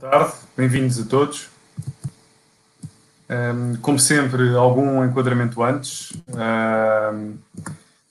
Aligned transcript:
tarde, 0.00 0.32
bem-vindos 0.56 0.98
a 0.98 1.04
todos. 1.04 1.50
como 3.82 3.98
sempre, 3.98 4.56
algum 4.56 5.04
enquadramento 5.04 5.62
antes. 5.62 6.12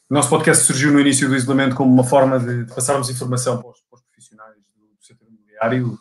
o 0.07 0.13
nosso 0.13 0.29
podcast 0.29 0.65
surgiu 0.65 0.93
no 0.93 0.99
início 0.99 1.27
do 1.27 1.35
isolamento 1.35 1.75
como 1.75 1.91
uma 1.91 2.03
forma 2.03 2.39
de, 2.39 2.63
de 2.63 2.75
passarmos 2.75 3.09
informação 3.09 3.59
para 3.59 3.71
os, 3.71 3.79
para 3.89 3.97
os 3.97 4.03
profissionais 4.03 4.55
do, 4.77 5.03
setor 5.03 5.27
imobiliário. 5.27 5.99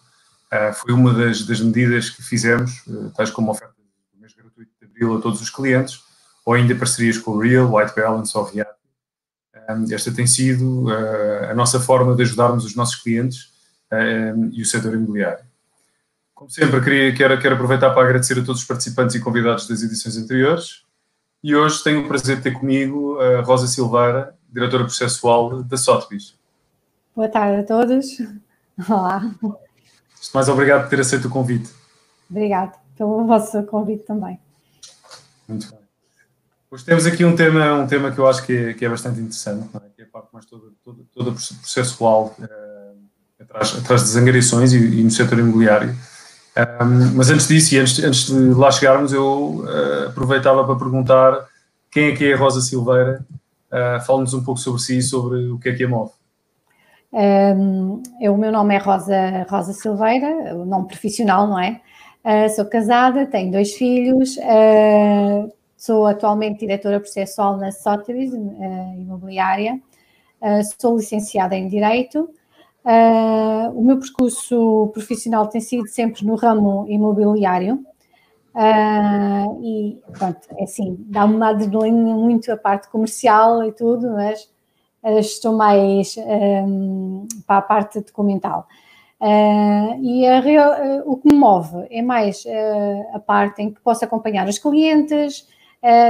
Uh, 0.53 0.75
foi 0.75 0.93
uma 0.93 1.15
das, 1.15 1.47
das, 1.47 1.61
medidas 1.61 2.11
que 2.11 2.23
fizemos, 2.23 2.83
uh, 2.87 3.11
tais 3.17 3.31
como 3.31 3.49
a 3.49 3.53
oferta 3.53 3.75
do 4.13 4.21
mês 4.21 4.35
gratuito 4.35 4.71
de 4.79 4.87
abril 4.87 5.17
a 5.17 5.21
todos 5.23 5.41
os 5.41 5.49
clientes, 5.49 6.01
ou 6.45 6.53
ainda 6.53 6.75
parcerias 6.75 7.17
com 7.17 7.31
o 7.31 7.39
Real, 7.39 7.75
White 7.75 7.95
Balance 7.97 8.37
ou 8.37 8.45
React. 8.45 8.75
Um, 9.71 9.87
esta 9.91 10.13
tem 10.13 10.27
sido 10.27 10.85
uh, 10.85 11.51
a 11.51 11.55
nossa 11.55 11.81
forma 11.81 12.15
de 12.15 12.23
ajudarmos 12.23 12.67
os 12.67 12.75
nossos 12.75 12.97
clientes 12.97 13.57
e 14.53 14.61
o 14.61 14.67
setor 14.67 14.93
imobiliário. 14.93 15.48
Como 16.39 16.49
sempre, 16.49 16.81
queria, 16.81 17.13
quero, 17.13 17.41
quero 17.41 17.55
aproveitar 17.57 17.91
para 17.91 18.05
agradecer 18.05 18.35
a 18.35 18.45
todos 18.45 18.61
os 18.61 18.65
participantes 18.65 19.17
e 19.17 19.21
convidados 19.21 19.67
das 19.67 19.83
edições 19.83 20.17
anteriores. 20.17 20.85
E 21.43 21.57
hoje 21.57 21.83
tenho 21.83 22.05
o 22.05 22.07
prazer 22.07 22.37
de 22.37 22.43
ter 22.43 22.53
comigo 22.53 23.19
a 23.21 23.41
Rosa 23.41 23.67
Silveira, 23.67 24.37
diretora 24.49 24.85
processual 24.85 25.65
da 25.65 25.77
Sotheby's. 25.77 26.39
Boa 27.17 27.29
tarde 27.29 27.63
a 27.63 27.65
todos. 27.65 28.07
Olá. 28.89 29.35
Mais 30.33 30.49
obrigado 30.49 30.83
por 30.83 30.91
ter 30.91 31.01
aceito 31.01 31.27
o 31.27 31.31
convite. 31.31 31.71
Obrigado 32.31 32.79
pelo 32.97 33.27
vosso 33.27 33.61
convite 33.65 34.05
também. 34.05 34.39
Muito 35.49 35.69
bem. 35.69 35.81
Hoje 36.71 36.85
temos 36.85 37.05
aqui 37.05 37.25
um 37.25 37.35
tema, 37.35 37.75
um 37.81 37.87
tema 37.89 38.13
que 38.13 38.19
eu 38.19 38.29
acho 38.29 38.47
que 38.47 38.57
é, 38.57 38.75
que 38.75 38.85
é 38.85 38.89
bastante 38.89 39.19
interessante, 39.19 39.69
é? 39.75 39.81
que 39.97 40.03
é 40.03 40.05
a 40.05 40.09
parte 40.09 40.29
mais 40.33 40.47
toda, 40.47 40.71
toda, 40.85 41.03
toda 41.13 41.33
processual 41.33 42.37
uh, 42.39 43.43
atrás, 43.43 43.77
atrás 43.77 44.03
das 44.03 44.15
angariações 44.15 44.73
e, 44.73 45.01
e 45.01 45.03
no 45.03 45.11
setor 45.11 45.41
imobiliário. 45.41 45.97
Um, 46.59 47.15
mas 47.15 47.31
antes 47.31 47.47
disso, 47.47 47.75
e 47.75 47.79
antes, 47.79 48.03
antes 48.03 48.27
de 48.27 48.55
lá 48.55 48.71
chegarmos, 48.73 49.13
eu 49.13 49.65
uh, 49.65 50.09
aproveitava 50.09 50.65
para 50.65 50.75
perguntar 50.75 51.47
quem 51.89 52.09
é 52.09 52.17
que 52.17 52.25
é 52.25 52.35
a 52.35 52.37
Rosa 52.37 52.61
Silveira. 52.61 53.25
Uh, 53.71 54.05
Fala-nos 54.05 54.35
um 54.35 54.43
pouco 54.43 54.59
sobre 54.59 54.81
si 54.81 54.99
e 54.99 55.03
sobre 55.03 55.47
o 55.51 55.59
que 55.59 55.69
é 55.69 55.75
que 55.75 55.85
a 55.85 55.89
move. 55.89 56.11
Um, 57.13 58.03
eu, 58.21 58.35
o 58.35 58.39
meu 58.39 58.51
nome 58.51 58.75
é 58.75 58.79
Rosa, 58.79 59.47
Rosa 59.49 59.73
Silveira, 59.73 60.55
o 60.57 60.65
nome 60.65 60.89
profissional, 60.89 61.47
não 61.47 61.59
é? 61.59 61.81
Uh, 62.25 62.49
sou 62.51 62.65
casada, 62.65 63.25
tenho 63.25 63.53
dois 63.53 63.75
filhos, 63.75 64.37
uh, 64.37 65.53
sou 65.77 66.07
atualmente 66.07 66.61
diretora 66.61 66.99
processual 66.99 67.57
na 67.57 67.71
Sotheby's 67.71 68.33
uh, 68.33 68.95
Imobiliária, 68.99 69.81
sou 70.79 70.97
licenciada 70.97 71.57
em 71.57 71.69
Direito 71.69 72.29
Uh, 72.85 73.71
o 73.79 73.85
meu 73.85 73.99
percurso 73.99 74.91
profissional 74.95 75.47
tem 75.49 75.61
sido 75.61 75.87
sempre 75.89 76.25
no 76.25 76.37
ramo 76.37 76.87
imobiliário. 76.89 77.85
Uh, 78.55 79.63
e 79.63 80.03
pronto, 80.13 80.41
é 80.57 80.65
assim, 80.65 80.97
dá-me 81.01 81.35
uma 81.35 81.51
adrenalina 81.51 82.15
muito 82.15 82.51
a 82.51 82.57
parte 82.57 82.89
comercial 82.89 83.63
e 83.65 83.73
tudo, 83.73 84.13
mas 84.13 84.49
uh, 85.03 85.19
estou 85.19 85.55
mais 85.55 86.17
um, 86.17 87.27
para 87.47 87.59
a 87.59 87.63
parte 87.63 88.01
documental. 88.01 88.67
E 89.21 90.27
a, 90.27 91.03
o 91.05 91.17
que 91.17 91.29
me 91.29 91.39
move 91.39 91.87
é 91.91 92.01
mais 92.01 92.45
a 93.13 93.19
parte 93.19 93.61
em 93.61 93.73
que 93.73 93.81
posso 93.81 94.05
acompanhar 94.05 94.47
os 94.47 94.61
clientes, 94.61 95.45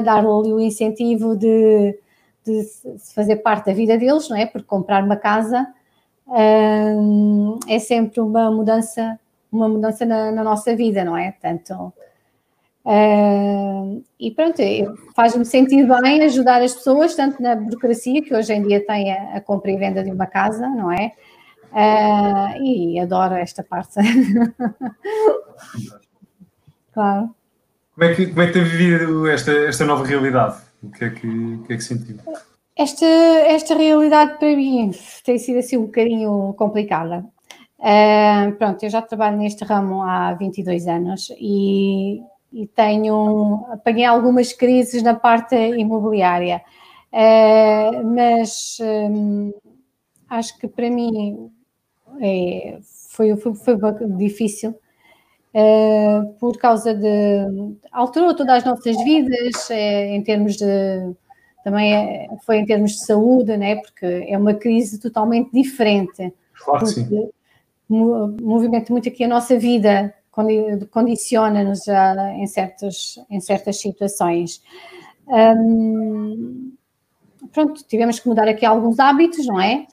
dar-lhe 0.04 0.52
o 0.52 0.60
incentivo 0.60 1.34
de, 1.34 1.98
de, 2.44 2.66
fazer 3.14 3.36
parte 3.36 3.66
da 3.66 3.72
vida 3.72 3.96
deles, 3.96 4.28
não 4.28 4.36
é? 4.36 4.44
Porque 4.44 4.66
comprar 4.66 5.02
uma 5.02 5.16
casa 5.16 5.66
é 6.32 7.78
sempre 7.78 8.20
uma 8.20 8.50
mudança, 8.50 9.18
uma 9.50 9.68
mudança 9.68 10.04
na, 10.04 10.30
na 10.30 10.44
nossa 10.44 10.74
vida, 10.76 11.04
não 11.04 11.16
é? 11.16 11.32
Tanto 11.40 11.92
Uh, 12.88 14.02
e 14.18 14.30
pronto, 14.30 14.62
faz-me 15.14 15.44
sentir 15.44 15.86
bem 15.86 16.22
ajudar 16.22 16.62
as 16.62 16.72
pessoas, 16.72 17.14
tanto 17.14 17.42
na 17.42 17.54
burocracia, 17.54 18.22
que 18.22 18.34
hoje 18.34 18.54
em 18.54 18.66
dia 18.66 18.82
tem 18.86 19.12
a, 19.12 19.36
a 19.36 19.40
compra 19.42 19.70
e 19.70 19.76
venda 19.76 20.02
de 20.02 20.10
uma 20.10 20.26
casa, 20.26 20.66
não 20.66 20.90
é? 20.90 21.12
Uh, 21.70 22.62
e 22.64 22.98
adoro 22.98 23.34
esta 23.34 23.62
parte. 23.62 23.96
claro. 26.94 27.28
Como 27.94 28.10
é, 28.10 28.14
que, 28.14 28.26
como 28.28 28.40
é 28.40 28.46
que 28.46 28.52
tem 28.54 28.64
vivido 28.64 29.28
esta, 29.28 29.52
esta 29.52 29.84
nova 29.84 30.06
realidade? 30.06 30.56
O 30.82 30.90
que 30.90 31.04
é 31.04 31.10
que, 31.10 31.26
o 31.26 31.64
que, 31.64 31.74
é 31.74 31.76
que 31.76 31.84
sentiu? 31.84 32.16
Esta, 32.78 33.06
esta 33.06 33.74
realidade 33.74 34.38
para 34.38 34.54
mim 34.54 34.92
tem 35.24 35.36
sido 35.36 35.58
assim 35.58 35.76
um 35.76 35.86
bocadinho 35.86 36.54
complicada. 36.56 37.24
Uh, 37.76 38.52
pronto, 38.56 38.84
eu 38.84 38.88
já 38.90 39.02
trabalho 39.02 39.36
neste 39.36 39.64
ramo 39.64 40.00
há 40.02 40.32
22 40.34 40.86
anos 40.86 41.28
e, 41.40 42.22
e 42.52 42.68
tenho, 42.68 43.66
apanhei 43.72 44.04
algumas 44.04 44.52
crises 44.52 45.02
na 45.02 45.14
parte 45.14 45.56
imobiliária, 45.56 46.62
uh, 47.12 48.04
mas 48.14 48.78
um, 48.80 49.52
acho 50.30 50.56
que 50.58 50.68
para 50.68 50.88
mim 50.88 51.50
é, 52.20 52.78
foi, 53.10 53.36
foi, 53.36 53.54
foi 53.56 53.76
difícil 54.16 54.70
uh, 54.70 56.32
por 56.38 56.56
causa 56.58 56.94
de. 56.94 57.76
alterou 57.90 58.36
todas 58.36 58.58
as 58.58 58.64
nossas 58.64 58.96
vidas 59.02 59.68
em 59.70 60.22
termos 60.22 60.56
de 60.56 61.16
também 61.64 61.94
é, 61.94 62.28
foi 62.44 62.58
em 62.58 62.64
termos 62.64 62.92
de 62.92 63.04
saúde, 63.04 63.56
né? 63.56 63.76
porque 63.76 64.26
é 64.28 64.36
uma 64.36 64.54
crise 64.54 64.98
totalmente 64.98 65.50
diferente. 65.52 66.32
Claro 66.64 66.84
que 66.84 66.92
sim. 66.92 67.30
Movimenta 67.88 68.92
muito 68.92 69.08
aqui 69.08 69.24
a 69.24 69.28
nossa 69.28 69.58
vida, 69.58 70.14
condiciona-nos 70.90 71.88
em 72.36 72.46
certas, 72.46 73.18
em 73.30 73.40
certas 73.40 73.80
situações. 73.80 74.62
Hum, 75.26 76.72
pronto, 77.52 77.82
tivemos 77.86 78.18
que 78.18 78.28
mudar 78.28 78.48
aqui 78.48 78.64
alguns 78.64 78.98
hábitos, 78.98 79.46
não 79.46 79.60
é? 79.60 79.86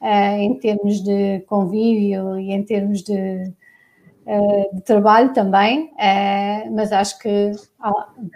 Uh, 0.00 0.38
em 0.40 0.58
termos 0.58 1.00
de 1.02 1.40
convívio 1.46 2.38
e 2.38 2.50
em 2.52 2.62
termos 2.64 3.02
de, 3.02 3.52
uh, 4.26 4.74
de 4.74 4.82
trabalho 4.82 5.32
também, 5.32 5.92
uh, 5.92 6.74
mas 6.74 6.90
acho 6.90 7.18
que 7.20 7.52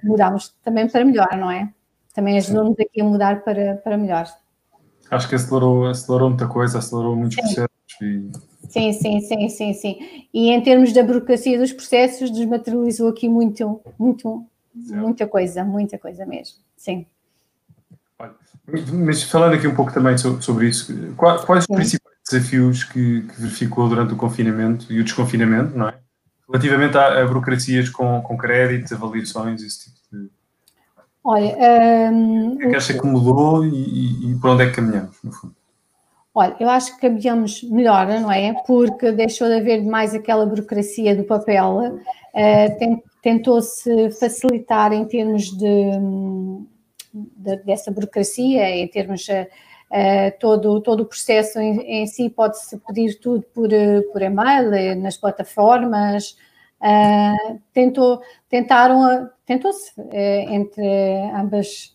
mudamos 0.05 0.55
também 0.63 0.89
para 0.89 1.05
melhor, 1.05 1.37
não 1.37 1.51
é? 1.51 1.73
Também 2.17 2.39
ajudou-nos 2.39 2.81
aqui 2.81 3.03
a 3.03 3.05
mudar 3.05 3.45
para, 3.45 3.77
para 3.77 3.99
melhor. 3.99 4.27
Acho 5.11 5.29
que 5.29 5.35
acelerou, 5.35 5.87
acelerou 5.87 6.31
muita 6.31 6.49
coisa, 6.49 6.79
acelerou 6.79 7.15
muitos 7.15 7.37
processos. 7.37 7.69
E... 8.01 8.31
Sim, 8.71 8.93
sim, 8.95 9.21
sim, 9.21 9.49
sim, 9.51 9.75
sim. 9.75 9.99
E 10.33 10.51
em 10.51 10.63
termos 10.63 10.95
da 10.95 11.03
burocracia 11.03 11.59
dos 11.59 11.73
processos, 11.73 12.31
desmaterializou 12.31 13.11
aqui 13.11 13.29
muito, 13.29 13.83
muito, 13.99 14.47
muita 14.75 15.27
coisa, 15.27 15.63
muita 15.63 15.99
coisa 15.99 16.25
mesmo. 16.25 16.57
Sim. 16.75 17.05
Mas 18.95 19.23
falando 19.23 19.55
aqui 19.55 19.69
um 19.69 19.75
pouco 19.75 19.93
também 19.93 20.17
sobre 20.17 20.69
isso, 20.69 20.93
quais 21.17 21.45
os 21.45 21.67
principais 21.67 22.17
desafios 22.29 22.83
que, 22.83 23.21
que, 23.21 23.41
verificou 23.41 23.89
durante 23.89 24.15
o 24.15 24.17
confinamento 24.17 24.91
e 24.91 24.99
o 24.99 25.05
desconfinamento, 25.05 25.77
não 25.77 25.89
é? 25.89 25.99
Relativamente 26.49 26.97
a, 26.97 27.21
a 27.21 27.27
burocracias 27.27 27.91
com, 27.91 28.23
com 28.23 28.37
créditos, 28.37 28.93
avaliações, 28.93 29.63
esse 29.63 29.85
tipo 29.85 29.97
de 29.97 30.06
Olha, 31.29 31.57
um, 32.13 32.53
o 32.53 32.59
que 32.59 32.67
é 32.67 32.71
que 32.71 32.77
acha 32.77 32.95
que 32.97 33.05
mudou 33.05 33.67
e, 33.67 34.31
e, 34.31 34.39
para 34.41 34.53
onde 34.53 34.63
é 34.63 34.67
que 34.67 34.77
caminhamos, 34.77 35.17
no 35.25 35.33
fundo? 35.33 35.57
Olha, 36.33 36.55
eu 36.61 36.71
acho 36.71 36.95
que 36.95 37.01
caminhamos 37.01 37.65
melhor, 37.65 38.07
não 38.07 38.31
é? 38.31 38.55
Porque 38.65 39.11
deixou 39.11 39.49
de 39.49 39.55
haver 39.55 39.83
mais 39.83 40.15
aquela 40.15 40.47
burocracia 40.47 41.17
do 41.17 41.25
papel, 41.25 41.99
uh, 41.99 43.03
tentou-se 43.21 44.11
facilitar 44.11 44.93
em 44.93 45.05
termos 45.05 45.51
de, 45.51 45.91
de, 47.13 47.57
dessa 47.65 47.91
burocracia, 47.91 48.71
em 48.77 48.87
termos 48.87 49.27
uh, 49.29 50.39
todo, 50.39 50.81
todo 50.81 51.01
o 51.01 51.07
processo 51.07 51.59
em, 51.59 52.03
em 52.03 52.07
si 52.07 52.31
pode-se 52.31 52.79
pedir 52.87 53.19
tudo 53.19 53.45
por, 53.53 53.69
por 54.13 54.23
e-mail, 54.23 54.95
nas 55.03 55.17
plataformas, 55.17 56.37
Uh, 56.81 57.59
tentou, 57.73 58.21
tentaram, 58.49 59.31
tentou-se 59.47 59.99
uh, 59.99 60.53
entre 60.53 60.85
ambas, 61.35 61.95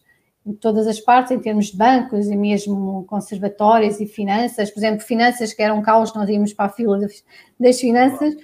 todas 0.60 0.88
as 0.88 1.00
partes, 1.00 1.32
em 1.32 1.40
termos 1.40 1.68
de 1.68 1.78
bancos 1.78 2.28
e 2.28 2.36
mesmo 2.36 3.06
conservatórios 3.06 4.00
e 4.00 4.08
finanças, 4.08 4.72
por 4.72 4.80
exemplo, 4.80 5.02
finanças 5.02 5.54
que 5.54 5.62
eram 5.62 5.78
um 5.78 5.82
caos, 5.82 6.14
nós 6.16 6.28
íamos 6.30 6.54
para 6.54 6.66
a 6.66 6.70
fila 6.70 7.00
das, 7.00 7.24
das 7.60 7.80
finanças, 7.80 8.36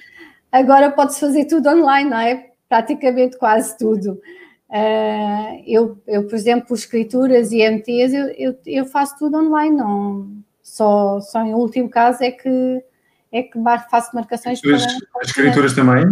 agora 0.51 0.91
pode-se 0.91 1.19
fazer 1.19 1.45
tudo 1.45 1.69
online, 1.69 2.09
não 2.09 2.19
é? 2.19 2.51
Praticamente 2.69 3.37
quase 3.37 3.77
tudo. 3.77 4.21
Uh, 4.69 5.63
eu, 5.65 5.97
eu, 6.05 6.27
por 6.27 6.35
exemplo, 6.35 6.75
escrituras 6.75 7.51
e 7.51 7.61
MTs, 7.61 8.13
eu, 8.13 8.27
eu, 8.37 8.59
eu, 8.65 8.85
faço 8.85 9.17
tudo 9.17 9.37
online, 9.37 9.75
não, 9.75 10.27
só, 10.61 11.21
só 11.21 11.41
em 11.41 11.53
último 11.53 11.89
caso 11.89 12.21
é 12.21 12.31
que 12.31 12.83
é 13.37 13.43
que 13.43 13.59
faço 13.89 14.15
marcações 14.15 14.61
para. 14.61 14.75
As 14.75 15.27
escrituras 15.27 15.73
também? 15.73 16.05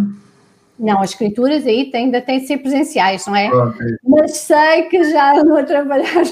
Não, 0.77 1.01
as 1.01 1.12
escrituras 1.12 1.66
aí 1.66 1.89
tem, 1.89 2.06
ainda 2.06 2.22
têm 2.22 2.42
de 2.42 2.48
ser 2.48 2.57
presenciais, 2.57 3.25
não 3.27 3.36
é? 3.36 3.50
Okay. 3.50 3.95
Mas 4.04 4.38
sei 4.38 4.83
que 4.83 5.04
já 5.10 5.33
ando 5.39 5.57
a 5.57 5.63
trabalhar. 5.63 6.24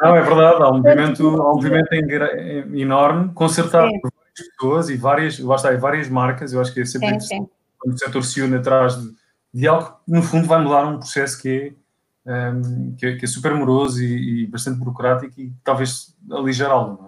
Não, 0.00 0.16
é 0.16 0.22
verdade, 0.22 0.62
há 0.62 0.70
um 0.70 0.78
movimento, 0.78 1.28
há 1.28 1.52
um 1.52 1.54
movimento 1.54 1.92
enorme, 2.74 3.30
consertado 3.34 3.90
por 4.00 4.10
pessoas 4.38 4.88
e 4.88 4.96
várias, 4.96 5.38
lá 5.38 5.56
está, 5.56 5.74
várias 5.76 6.08
marcas, 6.08 6.52
eu 6.52 6.60
acho 6.60 6.72
que 6.72 6.80
é 6.80 6.84
sempre 6.84 7.20
sim, 7.20 7.26
sim. 7.26 7.48
quando 7.78 7.94
o 7.94 7.98
setor 7.98 8.24
se 8.24 8.40
une 8.40 8.56
atrás 8.56 8.96
de, 8.96 9.10
de, 9.52 9.66
algo 9.66 9.86
que, 9.86 10.12
no 10.12 10.22
fundo, 10.22 10.46
vai 10.46 10.62
mudar 10.62 10.86
um 10.86 10.98
processo 10.98 11.40
que 11.40 11.74
é, 12.26 12.50
um, 12.50 12.94
que, 12.96 13.06
é 13.06 13.16
que, 13.16 13.24
é, 13.24 13.28
super 13.28 13.54
moroso 13.54 14.02
e, 14.02 14.44
e, 14.44 14.46
bastante 14.46 14.78
burocrático 14.78 15.40
e 15.40 15.52
talvez 15.64 16.14
aligerá-lo, 16.30 16.98
não 17.00 17.07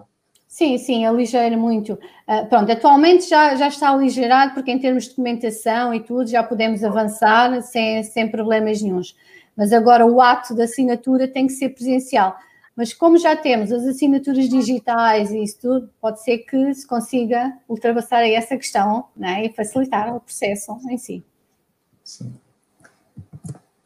Sim, 0.51 0.77
sim, 0.77 1.05
aligeira 1.05 1.55
muito. 1.55 1.93
Uh, 2.27 2.45
pronto, 2.49 2.69
atualmente 2.69 3.29
já, 3.29 3.55
já 3.55 3.69
está 3.69 3.89
aligerado, 3.89 4.53
porque 4.53 4.69
em 4.69 4.77
termos 4.77 5.05
de 5.05 5.11
documentação 5.11 5.93
e 5.93 6.01
tudo, 6.01 6.27
já 6.29 6.43
podemos 6.43 6.83
avançar 6.83 7.61
sem, 7.61 8.03
sem 8.03 8.29
problemas 8.29 8.81
nenhums. 8.81 9.15
Mas 9.55 9.71
agora 9.71 10.05
o 10.05 10.19
ato 10.19 10.53
da 10.53 10.65
assinatura 10.65 11.25
tem 11.25 11.47
que 11.47 11.53
ser 11.53 11.69
presencial. 11.69 12.35
Mas 12.75 12.93
como 12.93 13.17
já 13.17 13.33
temos 13.33 13.71
as 13.71 13.87
assinaturas 13.87 14.49
digitais 14.49 15.31
e 15.31 15.41
isso 15.41 15.57
tudo, 15.61 15.89
pode 16.01 16.21
ser 16.21 16.39
que 16.39 16.73
se 16.73 16.85
consiga 16.85 17.57
ultrapassar 17.69 18.27
essa 18.27 18.57
questão 18.57 19.05
né, 19.15 19.45
e 19.45 19.53
facilitar 19.53 20.13
o 20.13 20.19
processo 20.19 20.77
em 20.89 20.97
si. 20.97 21.23
Sim. 22.03 22.33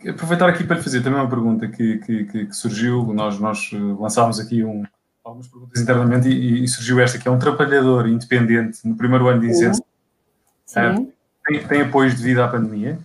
Aproveitar 0.09 0.49
aqui 0.49 0.63
para 0.63 0.77
lhe 0.77 0.81
fazer 0.81 1.03
também 1.03 1.19
uma 1.19 1.29
pergunta 1.29 1.67
que, 1.67 1.99
que, 1.99 2.25
que 2.25 2.53
surgiu. 2.55 3.13
Nós, 3.13 3.39
nós 3.39 3.69
lançámos 3.99 4.39
aqui 4.39 4.63
um, 4.63 4.83
algumas 5.25 5.47
perguntas 5.47 5.81
internamente 5.81 6.29
e, 6.29 6.63
e, 6.63 6.67
surgiu 6.67 6.99
esta, 6.99 7.17
que 7.17 7.27
é 7.27 7.31
um 7.31 7.39
trabalhador 7.39 8.07
independente 8.07 8.87
no 8.87 8.95
primeiro 8.95 9.27
ano 9.27 9.41
de 9.41 9.47
isenção. 9.47 9.83
Sim. 10.65 11.11
Tem, 11.45 11.67
tem 11.67 11.81
apoios 11.81 12.15
devido 12.15 12.41
à 12.41 12.47
pandemia? 12.47 12.99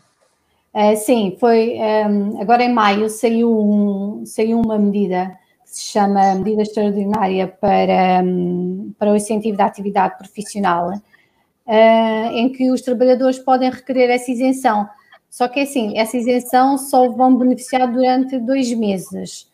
Uh, 0.72 0.96
sim, 0.96 1.36
foi 1.40 1.78
um, 1.78 2.40
agora 2.40 2.62
em 2.62 2.72
maio 2.72 3.08
saiu, 3.08 3.50
um, 3.50 4.24
saiu 4.24 4.60
uma 4.60 4.78
medida 4.78 5.36
que 5.64 5.70
se 5.70 5.84
chama 5.84 6.34
Medida 6.36 6.62
Extraordinária 6.62 7.48
para, 7.48 8.22
um, 8.22 8.92
para 8.98 9.12
o 9.12 9.16
incentivo 9.16 9.56
da 9.56 9.64
atividade 9.64 10.16
profissional, 10.16 10.90
uh, 10.90 12.32
em 12.32 12.50
que 12.50 12.70
os 12.70 12.82
trabalhadores 12.82 13.38
podem 13.38 13.70
requerer 13.70 14.10
essa 14.10 14.30
isenção. 14.30 14.88
Só 15.28 15.48
que 15.48 15.60
assim, 15.60 15.98
essa 15.98 16.16
isenção 16.16 16.78
só 16.78 17.08
vão 17.08 17.36
beneficiar 17.36 17.90
durante 17.90 18.38
dois 18.38 18.72
meses 18.72 19.49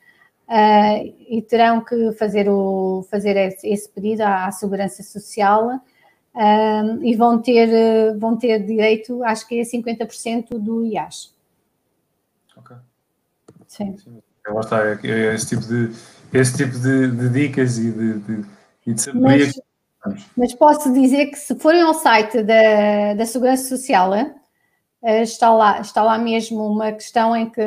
uh, 0.48 1.14
e 1.28 1.42
terão 1.42 1.84
que 1.84 2.12
fazer, 2.12 2.48
o, 2.48 3.06
fazer 3.10 3.36
esse 3.62 3.88
pedido 3.88 4.22
à, 4.22 4.46
à 4.46 4.52
Segurança 4.52 5.02
Social 5.02 5.68
uh, 5.76 7.02
e 7.02 7.14
vão 7.16 7.40
ter, 7.40 8.16
vão 8.18 8.36
ter 8.36 8.64
direito, 8.64 9.22
acho 9.24 9.46
que 9.46 9.60
é 9.60 9.62
50% 9.62 10.58
do 10.58 10.84
IAS. 10.84 11.34
Ok. 12.56 12.76
Sim. 13.66 13.96
Sim. 13.98 14.22
Lá 14.48 14.60
está, 14.60 14.80
é, 14.84 14.98
é 15.02 15.34
esse 15.34 15.48
tipo 15.48 15.62
de, 15.66 15.90
esse 16.32 16.56
tipo 16.56 16.78
de, 16.78 17.10
de 17.10 17.28
dicas 17.28 17.78
e 17.78 17.90
de, 17.90 18.18
de, 18.20 18.44
e 18.86 18.94
de 18.94 19.02
sabedoria. 19.02 19.50
Mas, 20.04 20.26
mas, 20.36 20.54
posso 20.54 20.92
dizer 20.92 21.26
que 21.26 21.36
se 21.36 21.58
forem 21.58 21.82
ao 21.82 21.94
site 21.94 22.42
da, 22.44 23.14
da 23.14 23.26
Segurança 23.26 23.68
Social, 23.68 24.14
eh, 24.14 25.22
está 25.22 25.52
lá, 25.52 25.80
está 25.80 26.02
lá 26.02 26.16
mesmo 26.16 26.64
uma 26.64 26.92
questão 26.92 27.34
em 27.34 27.50
que 27.50 27.60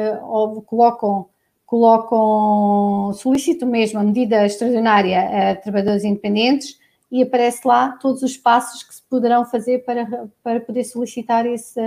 colocam 0.66 1.28
colocam, 1.70 3.14
solicitam 3.14 3.70
mesmo 3.70 4.00
a 4.00 4.04
medida 4.04 4.44
extraordinária 4.44 5.52
a 5.52 5.56
trabalhadores 5.56 6.04
independentes 6.04 6.80
e 7.12 7.22
aparece 7.22 7.62
lá 7.64 7.90
todos 8.02 8.24
os 8.24 8.36
passos 8.36 8.82
que 8.82 8.96
se 8.96 9.04
poderão 9.04 9.46
fazer 9.46 9.86
para, 9.86 10.28
para 10.44 10.60
poder 10.62 10.84
solicitar 10.84 11.46
esse. 11.46 11.80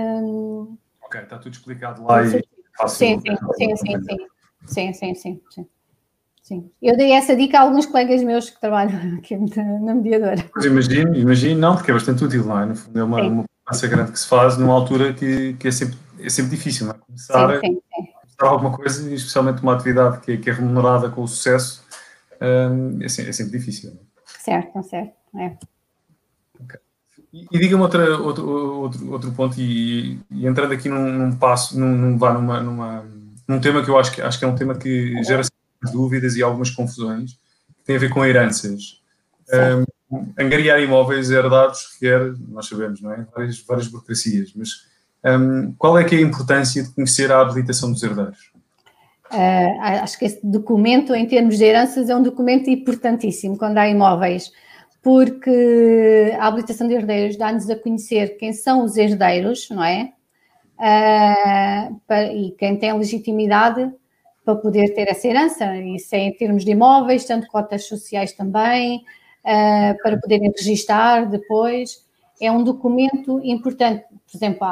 Ok, 1.02 1.20
está 1.20 1.36
tudo 1.36 1.54
explicado 1.54 2.04
lá 2.04 2.22
e 2.22 2.44
fácil. 2.78 2.96
Sim, 2.96 3.20
sim, 3.20 3.76
sim, 3.76 4.92
sim, 4.92 5.14
sim, 5.14 5.14
sim, 5.50 5.66
sim, 6.42 6.70
Eu 6.80 6.96
dei 6.96 7.10
essa 7.10 7.34
dica 7.34 7.58
a 7.58 7.62
alguns 7.62 7.86
colegas 7.86 8.22
meus 8.22 8.50
que 8.50 8.60
trabalham 8.60 9.00
aqui 9.18 9.36
na 9.36 9.96
mediadora. 9.96 10.48
Imagino, 10.64 11.16
imagino, 11.16 11.60
não, 11.60 11.74
porque 11.74 11.90
é 11.90 11.94
bastante 11.94 12.24
útil, 12.24 12.44
não 12.44 12.60
é? 12.60 12.66
No 12.66 12.76
fundo, 12.76 12.98
é 13.00 13.02
uma, 13.02 13.44
sim. 13.72 13.88
grande 13.88 14.12
que 14.12 14.20
se 14.20 14.28
faz 14.28 14.56
numa 14.56 14.74
altura 14.74 15.12
que, 15.12 15.54
que 15.54 15.66
é, 15.66 15.72
sempre, 15.72 15.98
é 16.20 16.30
sempre 16.30 16.52
difícil, 16.52 16.86
não 16.86 16.94
é? 16.94 16.98
Começar 16.98 17.60
sim, 17.60 17.66
sim, 17.66 17.82
sim 17.96 18.11
alguma 18.48 18.76
coisa, 18.76 19.08
e 19.08 19.14
especialmente 19.14 19.62
uma 19.62 19.74
atividade 19.74 20.20
que, 20.20 20.36
que 20.36 20.50
é 20.50 20.52
remunerada 20.52 21.08
com 21.10 21.22
o 21.22 21.28
sucesso, 21.28 21.84
um, 22.40 23.00
é, 23.00 23.06
é, 23.06 23.08
sempre 23.08 23.58
difícil. 23.58 23.90
É? 23.90 24.12
Certo, 24.26 24.82
certo. 24.82 25.12
É. 25.38 25.56
Okay. 26.62 26.80
E, 27.32 27.46
e 27.50 27.58
diga-me 27.58 27.82
outro, 27.82 28.24
outro, 28.24 29.10
outro 29.10 29.32
ponto, 29.32 29.60
e, 29.60 30.18
e 30.30 30.46
entrando 30.46 30.72
aqui 30.72 30.88
num, 30.88 31.12
num 31.12 31.36
passo, 31.36 31.78
num, 31.78 31.96
num, 31.96 32.16
numa, 32.16 32.60
numa, 32.60 33.04
num 33.46 33.60
tema 33.60 33.82
que 33.82 33.90
eu 33.90 33.98
acho 33.98 34.12
que, 34.12 34.20
acho 34.20 34.38
que 34.38 34.44
é 34.44 34.48
um 34.48 34.56
tema 34.56 34.74
que 34.74 35.22
gera 35.24 35.42
dúvidas 35.92 36.36
e 36.36 36.42
algumas 36.42 36.70
confusões, 36.70 37.32
que 37.32 37.84
tem 37.84 37.96
a 37.96 37.98
ver 37.98 38.10
com 38.10 38.24
heranças. 38.24 39.00
Um, 39.52 39.84
angariar 40.38 40.80
imóveis 40.80 41.30
herdados 41.30 41.92
requer, 41.94 42.34
nós 42.48 42.66
sabemos, 42.66 43.00
não 43.00 43.12
é? 43.12 43.26
Várias, 43.34 43.60
várias 43.60 43.88
burocracias, 43.88 44.52
mas 44.54 44.86
um, 45.24 45.72
qual 45.78 45.98
é 45.98 46.04
que 46.04 46.14
é 46.14 46.18
a 46.18 46.22
importância 46.22 46.82
de 46.82 46.90
conhecer 46.90 47.30
a 47.30 47.40
habilitação 47.40 47.92
dos 47.92 48.02
herdeiros? 48.02 48.52
Uh, 49.32 49.80
acho 49.80 50.18
que 50.18 50.26
esse 50.26 50.40
documento, 50.44 51.14
em 51.14 51.26
termos 51.26 51.56
de 51.56 51.64
heranças, 51.64 52.10
é 52.10 52.16
um 52.16 52.22
documento 52.22 52.68
importantíssimo 52.68 53.56
quando 53.56 53.78
há 53.78 53.88
imóveis, 53.88 54.52
porque 55.02 56.36
a 56.38 56.46
habilitação 56.46 56.86
de 56.86 56.94
herdeiros 56.94 57.36
dá-nos 57.36 57.70
a 57.70 57.76
conhecer 57.76 58.36
quem 58.36 58.52
são 58.52 58.84
os 58.84 58.96
herdeiros, 58.96 59.68
não 59.70 59.82
é? 59.82 60.12
Uh, 60.78 62.00
para, 62.06 62.32
e 62.32 62.50
quem 62.52 62.76
tem 62.76 62.92
legitimidade 62.92 63.90
para 64.44 64.56
poder 64.56 64.92
ter 64.94 65.08
essa 65.08 65.28
herança, 65.28 65.76
isso 65.76 66.14
é 66.14 66.18
em 66.18 66.36
termos 66.36 66.64
de 66.64 66.72
imóveis, 66.72 67.24
tanto 67.24 67.46
cotas 67.46 67.86
sociais 67.86 68.32
também, 68.32 68.98
uh, 68.98 70.02
para 70.02 70.18
poderem 70.18 70.52
registar 70.54 71.30
depois 71.30 72.02
é 72.42 72.50
um 72.50 72.64
documento 72.64 73.40
importante. 73.44 74.04
Por 74.32 74.38
exemplo, 74.38 74.66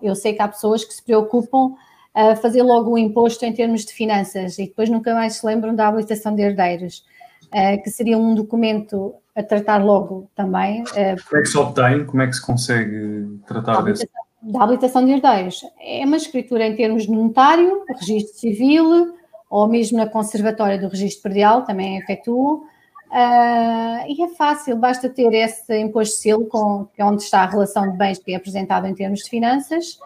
eu 0.00 0.14
sei 0.14 0.34
que 0.34 0.40
há 0.40 0.46
pessoas 0.46 0.84
que 0.84 0.94
se 0.94 1.02
preocupam 1.02 1.74
a 2.14 2.36
fazer 2.36 2.62
logo 2.62 2.92
o 2.92 2.98
imposto 2.98 3.44
em 3.44 3.52
termos 3.52 3.84
de 3.84 3.92
finanças 3.92 4.56
e 4.58 4.66
depois 4.66 4.88
nunca 4.88 5.12
mais 5.14 5.34
se 5.34 5.44
lembram 5.44 5.74
da 5.74 5.88
habilitação 5.88 6.34
de 6.34 6.42
herdeiros, 6.42 7.04
eh, 7.52 7.76
que 7.78 7.90
seria 7.90 8.16
um 8.16 8.34
documento 8.34 9.14
a 9.34 9.42
tratar 9.42 9.84
logo 9.84 10.28
também. 10.34 10.84
Eh, 10.94 11.16
Como 11.28 11.40
é 11.40 11.42
que 11.42 11.48
se 11.48 11.58
obtém? 11.58 12.04
Como 12.06 12.22
é 12.22 12.26
que 12.28 12.34
se 12.34 12.46
consegue 12.46 13.40
tratar 13.46 13.82
desse? 13.82 14.08
Da 14.42 14.62
habilitação 14.62 15.04
de 15.04 15.12
herdeiros. 15.12 15.60
É 15.80 16.04
uma 16.04 16.16
escritura 16.16 16.66
em 16.66 16.76
termos 16.76 17.02
de 17.02 17.10
notário, 17.10 17.84
registro 17.98 18.38
civil, 18.38 19.14
ou 19.50 19.68
mesmo 19.68 19.98
na 19.98 20.08
conservatória 20.08 20.78
do 20.78 20.88
registro 20.88 21.22
predial, 21.24 21.64
também 21.64 21.98
efetuam. 21.98 22.62
Uh, 23.10 24.06
e 24.06 24.22
é 24.22 24.28
fácil, 24.28 24.76
basta 24.76 25.08
ter 25.08 25.32
esse 25.34 25.76
imposto 25.76 26.14
de 26.14 26.22
selo, 26.22 26.46
com, 26.46 26.86
que 26.94 27.02
é 27.02 27.04
onde 27.04 27.22
está 27.22 27.40
a 27.40 27.46
relação 27.46 27.90
de 27.90 27.98
bens 27.98 28.18
que 28.18 28.32
é 28.32 28.36
apresentado 28.36 28.86
em 28.86 28.94
termos 28.94 29.20
de 29.20 29.28
finanças, 29.28 29.98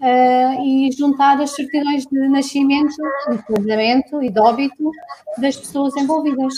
uh, 0.00 0.64
e 0.64 0.90
juntar 0.90 1.40
as 1.40 1.50
certidões 1.52 2.06
de 2.06 2.28
nascimento, 2.28 2.96
de 3.30 3.38
casamento 3.44 4.20
e 4.20 4.30
de 4.30 4.40
óbito 4.40 4.90
das 5.38 5.56
pessoas 5.56 5.96
envolvidas. 5.96 6.52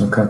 Ok. 0.00 0.22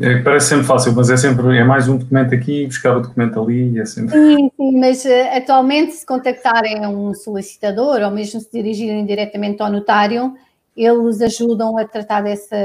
É, 0.00 0.20
parece 0.22 0.48
sempre 0.48 0.64
fácil, 0.64 0.94
mas 0.94 1.10
é 1.10 1.16
sempre 1.16 1.56
é 1.56 1.62
mais 1.62 1.88
um 1.88 1.98
documento 1.98 2.34
aqui, 2.34 2.66
buscar 2.66 2.96
o 2.96 3.00
documento 3.02 3.38
ali, 3.38 3.78
é 3.78 3.84
sempre. 3.84 4.12
Sim, 4.14 4.50
sim, 4.56 4.80
mas 4.80 5.04
uh, 5.04 5.36
atualmente 5.36 5.92
se 5.92 6.06
contactarem 6.06 6.86
um 6.86 7.12
solicitador 7.12 8.00
ou 8.00 8.10
mesmo 8.10 8.40
se 8.40 8.50
dirigirem 8.50 9.04
diretamente 9.04 9.62
ao 9.62 9.70
notário, 9.70 10.34
eles 10.76 11.20
ajudam 11.20 11.76
a 11.78 11.86
tratar 11.86 12.22
dessa, 12.22 12.56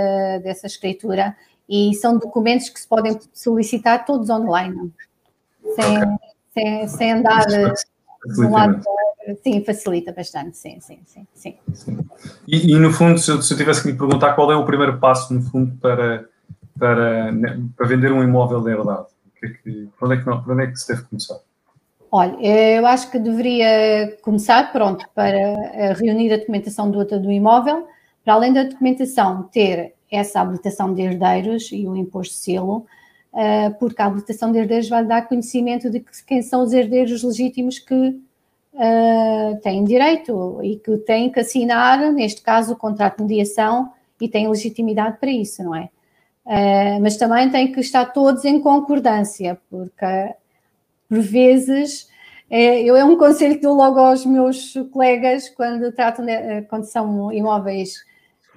dessa 0.43 0.67
escritura 0.67 1.35
e 1.69 1.93
são 1.95 2.17
documentos 2.17 2.69
que 2.69 2.79
se 2.79 2.87
podem 2.87 3.19
solicitar 3.33 4.05
todos 4.05 4.29
online, 4.29 4.91
sem, 5.75 5.97
okay. 5.97 6.17
sem, 6.53 6.87
sem 6.87 7.11
andar 7.13 7.45
de 7.45 8.45
um 8.45 8.51
lado 8.51 8.81
Sim, 9.43 9.63
facilita 9.63 10.13
bastante, 10.13 10.57
sim, 10.57 10.79
sim, 10.79 10.99
sim. 11.05 11.27
sim. 11.33 11.57
sim. 11.73 11.97
E, 12.47 12.73
e, 12.73 12.79
no 12.79 12.93
fundo, 12.93 13.19
se 13.19 13.29
eu, 13.29 13.41
se 13.41 13.53
eu, 13.53 13.57
tivesse 13.57 13.81
que 13.81 13.91
lhe 13.91 13.97
perguntar 13.97 14.33
qual 14.33 14.51
é 14.51 14.55
o 14.55 14.65
primeiro 14.65 14.99
passo, 14.99 15.33
no 15.33 15.41
fundo, 15.41 15.75
para, 15.81 16.25
para, 16.79 17.31
né, 17.31 17.59
para 17.75 17.87
vender 17.87 18.11
um 18.11 18.23
imóvel 18.23 18.61
de 18.61 18.71
herdade, 18.71 19.07
que 19.37 19.45
é 19.45 19.49
que, 19.49 19.89
por, 19.99 20.05
onde 20.05 20.15
é 20.15 20.17
que, 20.17 20.23
por 20.23 20.51
onde 20.53 20.63
é 20.63 20.67
que 20.67 20.77
se 20.77 20.87
deve 20.87 21.03
começar? 21.03 21.39
Olha, 22.09 22.37
eu 22.41 22.87
acho 22.87 23.11
que 23.11 23.19
deveria 23.19 24.17
começar, 24.21 24.71
pronto, 24.71 25.05
para 25.13 25.93
reunir 25.93 26.31
a 26.31 26.37
documentação 26.37 26.89
do, 26.89 27.03
do 27.03 27.31
imóvel, 27.31 27.85
para 28.27 28.33
além 28.33 28.51
da 28.51 28.63
documentação, 28.63 29.43
ter 29.43 29.93
essa 30.11 30.41
habilitação 30.41 30.93
de 30.93 31.01
herdeiros 31.01 31.71
e 31.71 31.87
o 31.87 31.95
imposto 31.95 32.33
de 32.33 32.41
selo, 32.41 32.85
eh, 33.33 33.69
porque 33.79 34.01
a 34.01 34.05
habilitação 34.05 34.51
de 34.51 34.59
herdeiros 34.59 34.89
vai 34.89 35.05
dar 35.05 35.29
conhecimento 35.29 35.89
de 35.89 36.03
quem 36.27 36.41
são 36.41 36.61
os 36.61 36.73
herdeiros 36.73 37.23
legítimos 37.23 37.79
que 37.79 38.19
uh, 38.73 39.61
têm 39.63 39.85
direito 39.85 40.59
e 40.61 40.75
que 40.75 40.97
têm 40.97 41.31
que 41.31 41.39
assinar, 41.39 42.11
neste 42.11 42.41
caso, 42.41 42.73
o 42.73 42.75
contrato 42.75 43.15
de 43.15 43.23
mediação 43.23 43.93
e 44.19 44.27
têm 44.27 44.49
legitimidade 44.49 45.19
para 45.19 45.31
isso, 45.31 45.63
não 45.63 45.73
é? 45.73 45.87
Uh, 46.45 47.01
mas 47.01 47.15
também 47.15 47.49
têm 47.49 47.71
que 47.71 47.79
estar 47.79 48.07
todos 48.07 48.43
em 48.43 48.59
concordância, 48.59 49.57
porque 49.69 50.35
por 51.07 51.21
vezes 51.21 52.09
eu 52.49 52.93
é 52.97 53.05
um 53.05 53.15
conselho 53.17 53.55
que 53.55 53.61
dou 53.61 53.73
logo 53.73 53.97
aos 53.97 54.25
meus 54.25 54.73
colegas 54.91 55.47
quando 55.47 55.93
tratam 55.93 56.25
de, 56.25 56.63
quando 56.63 56.83
são 56.83 57.31
imóveis 57.31 58.05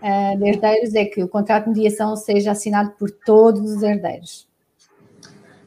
uh, 0.02 0.38
de 0.38 0.48
herdeiros 0.48 0.94
é 0.94 1.04
que 1.04 1.22
o 1.22 1.28
contrato 1.28 1.64
de 1.64 1.70
mediação 1.70 2.16
seja 2.16 2.52
assinado 2.52 2.90
por 2.98 3.10
todos 3.10 3.60
os 3.60 3.82
herdeiros. 3.82 4.48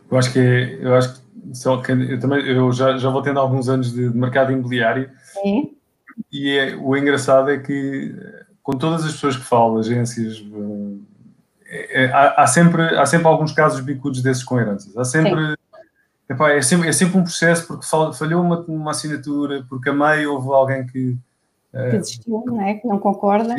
Eu 0.10 0.18
acho 0.18 0.32
que 0.32 0.40
é, 0.40 0.78
eu 0.82 0.96
acho 0.96 1.16
que 1.16 1.24
eu 1.92 2.20
também 2.20 2.46
eu 2.48 2.72
já, 2.72 2.98
já 2.98 3.10
vou 3.10 3.22
tendo 3.22 3.40
alguns 3.40 3.68
anos 3.68 3.92
de, 3.92 4.10
de 4.10 4.18
mercado 4.18 4.52
imobiliário 4.52 5.10
Sim. 5.42 5.75
e 6.32 6.52
é, 6.52 6.75
o 6.75 6.96
engraçado 6.96 7.50
é 7.50 7.58
que 7.58 8.16
com 8.63 8.78
todas 8.78 9.04
as 9.04 9.12
pessoas 9.12 9.36
que 9.36 9.44
falam, 9.44 9.78
agências, 9.78 10.42
é, 11.68 12.04
é, 12.04 12.12
há, 12.13 12.44
há, 12.44 12.48
sempre, 12.48 12.82
há 12.98 13.06
sempre 13.06 13.28
alguns 13.28 13.52
casos 13.52 13.82
bicudos 13.82 14.22
desses 14.22 14.44
com 14.44 14.60
heranças. 14.60 14.96
Há 14.96 15.04
sempre, 15.04 15.56
epá, 16.30 16.52
é 16.52 16.62
sempre, 16.62 16.88
é 16.88 16.92
sempre 16.94 17.18
um 17.18 17.24
processo 17.24 17.68
porque 17.68 17.86
falhou 17.86 18.42
uma, 18.42 18.62
uma 18.62 18.92
assinatura, 18.92 19.66
porque 19.68 19.90
a 19.90 19.94
meio 19.94 20.34
houve 20.34 20.48
alguém 20.50 20.86
que. 20.86 21.18
Eh, 21.74 21.90
que 21.90 21.98
desistiu, 21.98 22.44
não 22.46 22.62
é? 22.62 22.75
Que 22.75 22.88
não 22.88 23.00
concorda. 23.00 23.54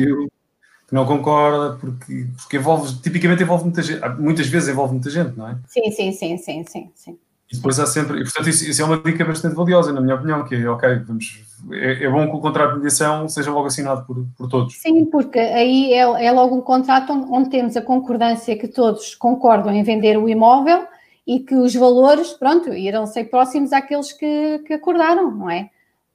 Que 0.87 0.93
não 0.93 1.05
concorda, 1.05 1.77
porque, 1.77 2.27
porque 2.37 2.57
envolve, 2.57 3.01
tipicamente 3.01 3.41
envolve 3.41 3.63
muita 3.63 3.81
gente, 3.81 4.01
muitas 4.19 4.47
vezes 4.47 4.69
envolve 4.69 4.93
muita 4.93 5.09
gente, 5.09 5.35
não 5.35 5.47
é? 5.47 5.57
Sim, 5.67 5.91
sim, 5.91 6.11
sim, 6.11 6.37
sim, 6.37 6.65
sim. 6.67 6.91
sim. 6.93 7.17
E 7.51 7.55
depois 7.55 7.79
há 7.79 7.85
sempre, 7.85 8.19
e 8.19 8.23
portanto 8.23 8.49
isso, 8.49 8.69
isso, 8.69 8.81
é 8.81 8.85
uma 8.85 8.97
dica 8.97 9.23
bastante 9.23 9.55
valiosa, 9.55 9.93
na 9.93 10.01
minha 10.01 10.15
opinião, 10.15 10.43
que 10.43 10.55
é, 10.55 10.67
ok, 10.67 10.95
vamos, 11.05 11.43
é, 11.71 12.05
é 12.05 12.09
bom 12.09 12.27
que 12.27 12.35
o 12.35 12.39
contrato 12.39 12.71
de 12.71 12.75
mediação 12.77 13.29
seja 13.29 13.51
logo 13.51 13.67
assinado 13.67 14.03
por, 14.05 14.25
por 14.35 14.49
todos. 14.49 14.75
Sim, 14.75 15.05
porque 15.05 15.37
aí 15.37 15.93
é, 15.93 16.25
é 16.25 16.31
logo 16.31 16.55
um 16.55 16.61
contrato 16.61 17.13
onde, 17.13 17.31
onde, 17.31 17.49
temos 17.51 17.77
a 17.77 17.83
concordância 17.83 18.57
que 18.57 18.67
todos 18.67 19.13
concordam 19.13 19.71
em 19.71 19.83
vender 19.83 20.17
o 20.17 20.27
imóvel 20.27 20.87
e 21.25 21.39
que 21.39 21.55
os 21.55 21.75
valores, 21.75 22.33
pronto, 22.33 22.73
irão 22.73 23.05
ser 23.05 23.25
próximos 23.25 23.71
àqueles 23.71 24.11
que, 24.11 24.59
que 24.65 24.73
acordaram, 24.73 25.29
não 25.29 25.49
é? 25.49 25.69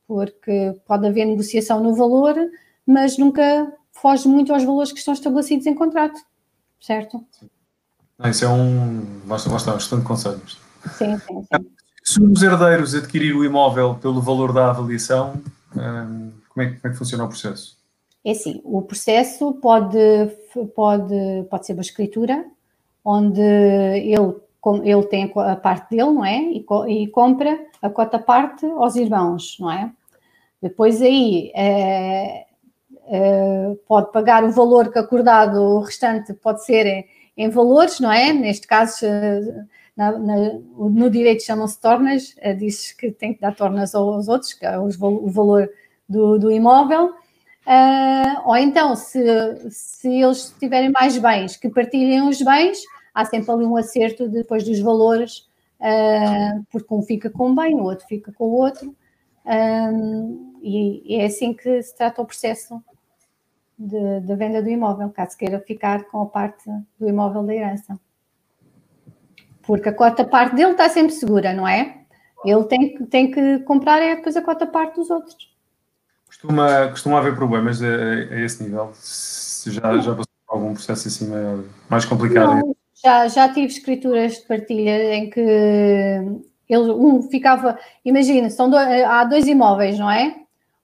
Porque 0.08 0.74
pode 0.84 1.06
haver 1.06 1.26
negociação 1.26 1.80
no 1.80 1.94
valor, 1.94 2.34
mas 2.84 3.16
nunca 3.16 3.72
foge 4.00 4.28
muito 4.28 4.52
aos 4.52 4.64
valores 4.64 4.92
que 4.92 4.98
estão 4.98 5.14
estabelecidos 5.14 5.66
em 5.66 5.74
contrato, 5.74 6.18
certo? 6.80 7.24
Não, 8.18 8.30
isso 8.30 8.44
é 8.44 8.48
um, 8.48 9.20
basta, 9.24 9.48
basta, 9.48 9.72
um 9.72 9.76
excelente 9.76 10.06
conselho. 10.06 10.40
Sim, 10.96 11.18
sim, 11.18 11.42
sim. 11.42 11.70
Se 12.02 12.22
os 12.22 12.42
herdeiros 12.42 12.94
adquirir 12.94 13.34
o 13.36 13.44
imóvel 13.44 13.94
pelo 13.94 14.20
valor 14.20 14.52
da 14.52 14.70
avaliação, 14.70 15.40
hum, 15.76 16.32
como 16.48 16.66
é, 16.66 16.70
como 16.70 16.80
é 16.84 16.90
que 16.90 16.96
funciona 16.96 17.24
o 17.24 17.28
processo? 17.28 17.78
É 18.24 18.32
assim, 18.32 18.60
o 18.64 18.82
processo 18.82 19.52
pode, 19.54 19.98
pode, 20.74 21.14
pode 21.48 21.66
ser 21.66 21.72
uma 21.72 21.82
escritura, 21.82 22.44
onde 23.04 23.40
ele, 23.40 24.34
ele 24.84 25.06
tem 25.06 25.32
a 25.34 25.56
parte 25.56 25.90
dele, 25.90 26.10
não 26.10 26.24
é? 26.24 26.38
E, 26.42 26.64
e 26.88 27.06
compra 27.08 27.58
a 27.80 27.88
cota 27.88 28.18
parte 28.18 28.66
aos 28.66 28.96
irmãos, 28.96 29.56
não 29.58 29.70
é? 29.70 29.90
Depois 30.60 31.00
aí 31.00 31.50
é, 31.54 32.46
pode 33.86 34.12
pagar 34.12 34.44
o 34.44 34.52
valor 34.52 34.92
que 34.92 34.98
acordado, 34.98 35.60
o 35.60 35.80
restante 35.80 36.32
pode 36.34 36.64
ser 36.64 36.86
em, 36.86 37.06
em 37.36 37.48
valores, 37.48 37.98
não 38.00 38.12
é? 38.12 38.32
Neste 38.32 38.66
caso 38.66 39.06
na, 40.00 40.12
na, 40.18 40.36
no 40.78 41.10
direito 41.10 41.42
chamam-se 41.42 41.78
tornas, 41.78 42.34
uh, 42.38 42.56
diz 42.56 42.92
que 42.92 43.10
tem 43.10 43.34
que 43.34 43.40
dar 43.40 43.54
tornas 43.54 43.94
aos 43.94 44.28
outros, 44.28 44.54
que 44.54 44.64
é 44.64 44.78
os, 44.78 44.98
o 44.98 45.28
valor 45.28 45.68
do, 46.08 46.38
do 46.38 46.50
imóvel. 46.50 47.10
Uh, 47.66 48.40
ou 48.46 48.56
então, 48.56 48.96
se, 48.96 49.22
se 49.70 50.22
eles 50.22 50.54
tiverem 50.58 50.90
mais 50.90 51.18
bens, 51.18 51.56
que 51.56 51.68
partilhem 51.68 52.26
os 52.26 52.40
bens, 52.40 52.80
há 53.14 53.26
sempre 53.26 53.50
ali 53.50 53.66
um 53.66 53.76
acerto 53.76 54.26
depois 54.26 54.64
dos 54.64 54.80
valores, 54.80 55.48
uh, 55.80 56.64
porque 56.70 56.94
um 56.94 57.02
fica 57.02 57.28
com 57.28 57.48
um 57.50 57.54
bem, 57.54 57.74
o 57.74 57.84
outro 57.84 58.06
fica 58.06 58.32
com 58.32 58.44
o 58.44 58.54
outro. 58.54 58.96
e, 60.62 61.16
é 61.20 61.26
assim 61.26 61.52
que 61.52 61.82
se 61.82 61.94
trata 61.94 62.22
o 62.22 62.26
processo 62.26 62.82
da 63.80 64.34
venda 64.36 64.62
do 64.62 64.68
imóvel, 64.68 65.10
caso 65.10 65.36
queira 65.36 65.58
ficar 65.60 66.04
com 66.04 66.22
a 66.22 66.26
parte 66.26 66.70
do 66.98 67.08
imóvel 67.08 67.42
da 67.44 67.54
herança 67.54 67.98
porque 69.70 69.88
a 69.88 69.92
cota 69.92 70.24
parte 70.24 70.56
dele 70.56 70.72
está 70.72 70.88
sempre 70.88 71.12
segura, 71.12 71.52
não 71.52 71.66
é? 71.66 71.98
Ele 72.44 72.64
tem 72.64 72.96
que, 72.96 73.06
tem 73.06 73.30
que 73.30 73.60
comprar 73.60 74.02
é 74.02 74.16
depois 74.16 74.36
a 74.36 74.42
cota 74.42 74.66
parte 74.66 74.96
dos 74.96 75.10
outros. 75.10 75.36
Costuma, 76.26 76.88
costuma 76.88 77.18
haver 77.18 77.36
problemas 77.36 77.80
a, 77.80 77.86
a 77.86 78.40
esse 78.40 78.64
nível? 78.64 78.90
Se 78.94 79.70
já, 79.70 79.80
já 79.98 80.10
passou 80.10 80.26
por 80.46 80.54
algum 80.54 80.74
processo 80.74 81.06
assim 81.06 81.28
maior, 81.28 81.62
mais 81.88 82.04
complicado? 82.04 82.56
Não, 82.56 82.76
já, 82.94 83.28
já 83.28 83.48
tive 83.48 83.66
escrituras 83.66 84.38
de 84.38 84.46
partilha 84.48 85.14
em 85.14 85.30
que 85.30 85.40
ele, 85.40 86.90
um 86.90 87.22
ficava, 87.22 87.78
imagina, 88.04 88.50
são 88.50 88.68
dois, 88.68 89.04
há 89.04 89.22
dois 89.22 89.46
imóveis, 89.46 89.96
não 89.98 90.10
é? 90.10 90.34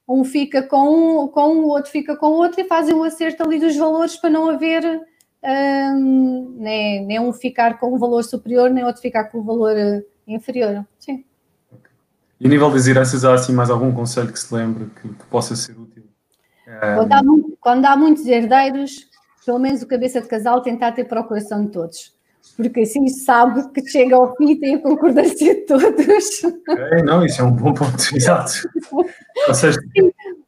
Um 0.09 0.25
fica 0.25 0.63
com 0.63 1.25
um, 1.25 1.29
com 1.29 1.57
o 1.57 1.69
outro 1.69 1.91
fica 1.91 2.17
com 2.17 2.27
o 2.27 2.35
outro 2.35 2.61
e 2.61 2.65
fazem 2.65 2.95
o 2.95 2.99
um 2.99 3.03
acerto 3.05 3.43
ali 3.43 3.59
dos 3.59 3.77
valores 3.77 4.17
para 4.17 4.31
não 4.31 4.49
haver 4.49 4.85
um, 5.45 6.55
nem, 6.59 7.05
nem 7.05 7.21
um 7.21 7.33
ficar 7.33 7.79
com 7.79 7.95
um 7.95 7.99
valor 7.99 8.23
superior, 8.23 8.71
nem 8.71 8.85
outro 8.85 9.03
ficar 9.03 9.25
com 9.25 9.39
um 9.39 9.45
valor 9.45 9.77
uh, 9.77 10.05
inferior. 10.27 10.87
Sim. 10.99 11.25
E 12.39 12.47
a 12.47 12.49
nível 12.49 12.71
das 12.71 12.87
heranças, 12.87 13.25
há 13.25 13.35
assim 13.35 13.53
mais 13.53 13.71
algum 13.71 13.93
conselho 13.93 14.33
que 14.33 14.39
se 14.39 14.55
lembre 14.55 14.91
que, 15.01 15.09
que 15.09 15.27
possa 15.27 15.57
ser 15.57 15.73
útil? 15.79 16.05
Quando, 16.97 17.13
há, 17.13 17.23
quando 17.61 17.85
há 17.87 17.97
muitos 17.97 18.27
herdeiros, 18.27 19.09
pelo 19.45 19.59
menos 19.59 19.83
o 19.83 19.87
cabeça 19.87 20.21
de 20.21 20.29
casal 20.29 20.61
tentar 20.61 20.93
ter 20.93 21.05
procuração 21.05 21.65
de 21.65 21.71
todos 21.71 22.16
porque 22.57 22.81
assim 22.81 23.07
sabe 23.09 23.69
que 23.73 23.87
chega 23.87 24.17
ao 24.17 24.35
fim 24.37 24.53
e 24.53 24.59
tem 24.59 24.75
a 24.77 24.79
concordância 24.81 25.55
de 25.55 25.61
todos. 25.63 26.45
É, 26.69 27.03
não, 27.03 27.25
isso 27.25 27.43
é 27.43 27.45
um 27.45 27.53
bom 27.53 27.75
ponto, 27.75 27.97
exato. 28.17 28.53
Ou 29.47 29.55
seja, 29.55 29.79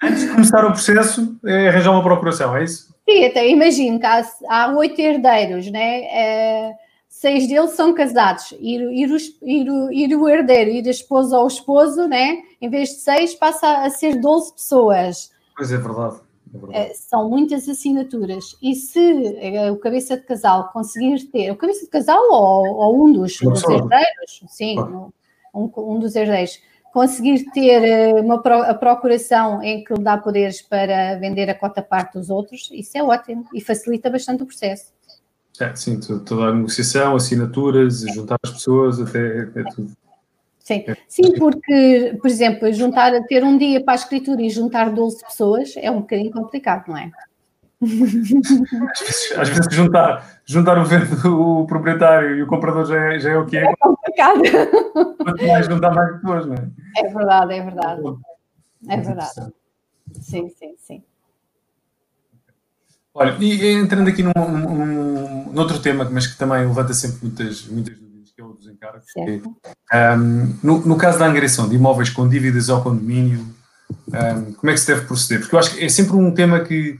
antes 0.02 0.22
de 0.22 0.28
começar 0.28 0.64
o 0.64 0.72
processo, 0.72 1.38
é 1.44 1.68
arranjar 1.68 1.92
uma 1.92 2.02
procuração, 2.02 2.56
é 2.56 2.64
isso? 2.64 2.94
Sim, 3.08 3.26
até 3.26 3.48
imagino 3.48 4.00
que 4.00 4.06
há, 4.06 4.22
há 4.48 4.74
oito 4.76 5.00
herdeiros, 5.00 5.70
né? 5.70 6.02
É, 6.04 6.72
seis 7.08 7.46
deles 7.46 7.72
são 7.72 7.94
casados, 7.94 8.52
ir, 8.60 8.80
ir, 8.92 9.10
ir, 9.42 9.66
ir, 9.92 10.16
o 10.16 10.28
herdeiro, 10.28 10.70
ir 10.70 10.86
a 10.86 10.90
esposa 10.90 11.36
ao 11.36 11.46
esposo, 11.46 12.06
né? 12.06 12.38
Em 12.60 12.70
vez 12.70 12.90
de 12.90 12.96
seis, 12.96 13.34
passa 13.34 13.84
a 13.84 13.90
ser 13.90 14.20
12 14.20 14.54
pessoas. 14.54 15.30
Pois 15.56 15.72
é 15.72 15.76
verdade. 15.76 16.27
É 16.70 16.90
é, 16.90 16.94
são 16.94 17.28
muitas 17.28 17.68
assinaturas. 17.68 18.56
E 18.62 18.74
se 18.74 19.36
é, 19.38 19.70
o 19.70 19.76
cabeça 19.76 20.16
de 20.16 20.22
casal 20.24 20.70
conseguir 20.72 21.24
ter, 21.26 21.50
o 21.50 21.56
cabeça 21.56 21.84
de 21.84 21.90
casal 21.90 22.22
ou, 22.30 22.66
ou 22.66 23.04
um 23.04 23.12
dos, 23.12 23.38
dos 23.38 23.62
herdeiros, 23.64 24.42
sim, 24.48 24.78
um, 25.54 25.70
um 25.76 25.98
dos 25.98 26.14
herdeiros, 26.14 26.60
conseguir 26.92 27.50
ter 27.52 27.84
eh, 27.84 28.12
uma, 28.14 28.36
a 28.36 28.74
procuração 28.74 29.62
em 29.62 29.84
que 29.84 29.92
lhe 29.92 30.02
dá 30.02 30.16
poderes 30.16 30.62
para 30.62 31.16
vender 31.18 31.48
a 31.50 31.54
cota 31.54 31.82
parte 31.82 32.14
dos 32.14 32.30
outros, 32.30 32.70
isso 32.72 32.96
é 32.96 33.02
ótimo 33.02 33.46
e 33.52 33.60
facilita 33.60 34.10
bastante 34.10 34.42
o 34.42 34.46
processo. 34.46 34.92
É, 35.60 35.74
sim, 35.74 36.00
toda 36.00 36.46
a 36.46 36.54
negociação, 36.54 37.16
assinaturas, 37.16 38.00
juntar 38.14 38.36
as 38.42 38.50
pessoas, 38.50 39.00
até, 39.00 39.40
até 39.40 39.64
tudo. 39.64 39.92
Sim. 40.68 40.84
É. 40.86 40.96
sim, 41.08 41.32
porque, 41.38 42.18
por 42.20 42.28
exemplo, 42.28 42.70
juntar, 42.74 43.10
ter 43.22 43.42
um 43.42 43.56
dia 43.56 43.82
para 43.82 43.94
a 43.94 43.96
escritura 43.96 44.42
e 44.42 44.50
juntar 44.50 44.90
12 44.90 45.24
pessoas 45.24 45.72
é 45.78 45.90
um 45.90 46.00
bocadinho 46.00 46.30
complicado, 46.30 46.88
não 46.88 46.98
é? 46.98 47.10
Às 47.80 47.90
vezes, 47.90 49.32
às 49.38 49.48
vezes 49.48 49.74
juntar, 49.74 50.40
juntar 50.44 50.76
o, 50.78 50.84
vendo, 50.84 51.62
o 51.62 51.66
proprietário 51.66 52.36
e 52.36 52.42
o 52.42 52.46
comprador 52.46 52.84
já 52.84 53.14
é, 53.14 53.18
já 53.18 53.30
é 53.30 53.38
o 53.38 53.46
que 53.46 53.56
é. 53.56 53.64
É 53.64 53.76
complicado. 53.76 54.42
Quanto 55.16 55.46
mais 55.46 55.66
juntar, 55.66 55.94
mais 55.94 56.16
depois, 56.16 56.44
não 56.44 56.54
é? 56.54 56.68
É 56.98 57.08
verdade, 57.08 57.54
é 57.54 57.62
verdade. 57.62 58.02
É 58.88 58.96
verdade. 58.96 59.52
Sim, 60.20 60.50
sim, 60.50 60.74
sim. 60.76 61.02
Olha, 63.14 63.36
e 63.40 63.72
entrando 63.72 64.08
aqui 64.08 64.22
num, 64.22 64.32
num, 64.34 65.46
num, 65.46 65.58
outro 65.58 65.78
tema, 65.80 66.06
mas 66.10 66.26
que 66.26 66.36
também 66.36 66.66
levanta 66.66 66.92
sempre 66.92 67.18
muitas, 67.22 67.66
muitas 67.66 68.07
que 69.14 69.42
um, 69.94 70.58
no, 70.62 70.86
no, 70.86 70.96
caso 70.96 71.18
da 71.18 71.26
angariação 71.26 71.68
de 71.68 71.76
imóveis 71.76 72.10
com 72.10 72.28
dívidas 72.28 72.70
ao 72.70 72.82
condomínio, 72.82 73.46
um, 74.08 74.52
como 74.52 74.70
é 74.70 74.74
que 74.74 74.80
se 74.80 74.86
deve 74.86 75.06
proceder? 75.06 75.40
Porque 75.40 75.54
eu 75.54 75.58
acho 75.58 75.74
que 75.74 75.84
é 75.84 75.88
sempre 75.88 76.16
um 76.16 76.32
tema 76.32 76.60
que 76.60 76.98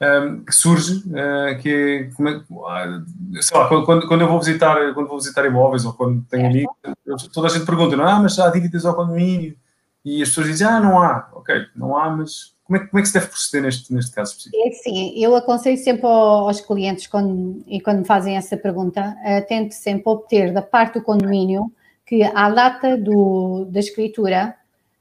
um, 0.00 0.44
que 0.44 0.52
surge, 0.54 1.04
uh, 1.08 1.60
que 1.60 1.68
é, 1.68 2.00
é 2.02 3.42
sei 3.42 3.58
lá, 3.58 3.68
quando, 3.68 4.08
quando 4.08 4.20
eu 4.22 4.28
vou 4.28 4.38
visitar, 4.38 4.94
quando 4.94 5.08
vou 5.08 5.18
visitar 5.18 5.44
imóveis 5.44 5.84
ou 5.84 5.92
quando 5.92 6.22
tenho 6.22 6.46
amigos, 6.46 7.28
toda 7.32 7.48
a 7.48 7.50
gente 7.50 7.66
pergunta, 7.66 7.96
não, 7.96 8.06
ah, 8.06 8.20
mas 8.20 8.38
há 8.38 8.48
dívidas 8.50 8.86
ao 8.86 8.94
condomínio? 8.94 9.54
E 10.02 10.22
as 10.22 10.30
pessoas 10.30 10.46
dizem, 10.46 10.66
ah, 10.66 10.80
não 10.80 11.02
há, 11.02 11.28
ok, 11.34 11.66
não 11.76 11.96
há, 11.96 12.08
mas 12.08 12.54
como 12.70 12.76
é, 12.76 12.86
como 12.86 13.00
é 13.00 13.02
que 13.02 13.08
se 13.08 13.14
deve 13.14 13.26
proceder 13.26 13.62
neste, 13.62 13.92
neste 13.92 14.12
caso 14.12 14.30
específico? 14.30 14.68
É 14.68 14.70
sim, 14.70 15.12
eu 15.16 15.34
aconselho 15.34 15.76
sempre 15.76 16.06
aos 16.06 16.60
clientes, 16.60 17.08
quando, 17.08 17.64
e 17.66 17.80
quando 17.80 17.98
me 17.98 18.04
fazem 18.04 18.36
essa 18.36 18.56
pergunta, 18.56 19.16
uh, 19.24 19.46
tento 19.48 19.72
sempre 19.72 20.04
obter 20.06 20.52
da 20.52 20.62
parte 20.62 21.00
do 21.00 21.04
condomínio 21.04 21.72
que 22.06 22.22
à 22.22 22.48
data 22.48 22.96
do, 22.96 23.64
da 23.64 23.80
escritura 23.80 24.54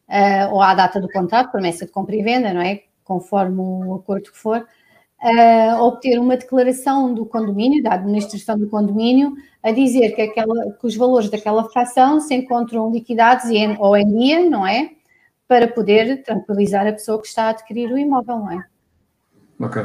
uh, 0.07 0.51
ou 0.51 0.63
à 0.63 0.73
data 0.73 0.99
do 0.99 1.07
contrato, 1.09 1.51
promessa 1.51 1.85
de 1.85 1.91
compra 1.91 2.15
e 2.15 2.23
venda, 2.23 2.51
não 2.51 2.61
é? 2.61 2.81
Conforme 3.03 3.59
o 3.59 3.93
acordo 3.93 4.31
que 4.31 4.37
for, 4.37 4.65
uh, 5.21 5.83
obter 5.83 6.19
uma 6.19 6.37
declaração 6.37 7.13
do 7.13 7.23
condomínio, 7.23 7.83
da 7.83 7.93
administração 7.93 8.57
do 8.57 8.67
condomínio, 8.67 9.35
a 9.61 9.71
dizer 9.71 10.15
que, 10.15 10.23
aquela, 10.23 10.71
que 10.71 10.87
os 10.87 10.95
valores 10.95 11.29
daquela 11.29 11.69
fração 11.69 12.19
se 12.19 12.33
encontram 12.33 12.91
liquidados 12.91 13.45
em, 13.45 13.77
ou 13.77 13.95
em 13.95 14.11
dia, 14.11 14.49
não 14.49 14.65
é? 14.65 14.89
Para 15.49 15.67
poder 15.67 16.23
tranquilizar 16.23 16.87
a 16.87 16.93
pessoa 16.93 17.21
que 17.21 17.27
está 17.27 17.45
a 17.45 17.49
adquirir 17.49 17.91
o 17.91 17.97
imóvel, 17.97 18.37
não 18.37 18.51
é? 18.51 18.65
Ok. 19.59 19.81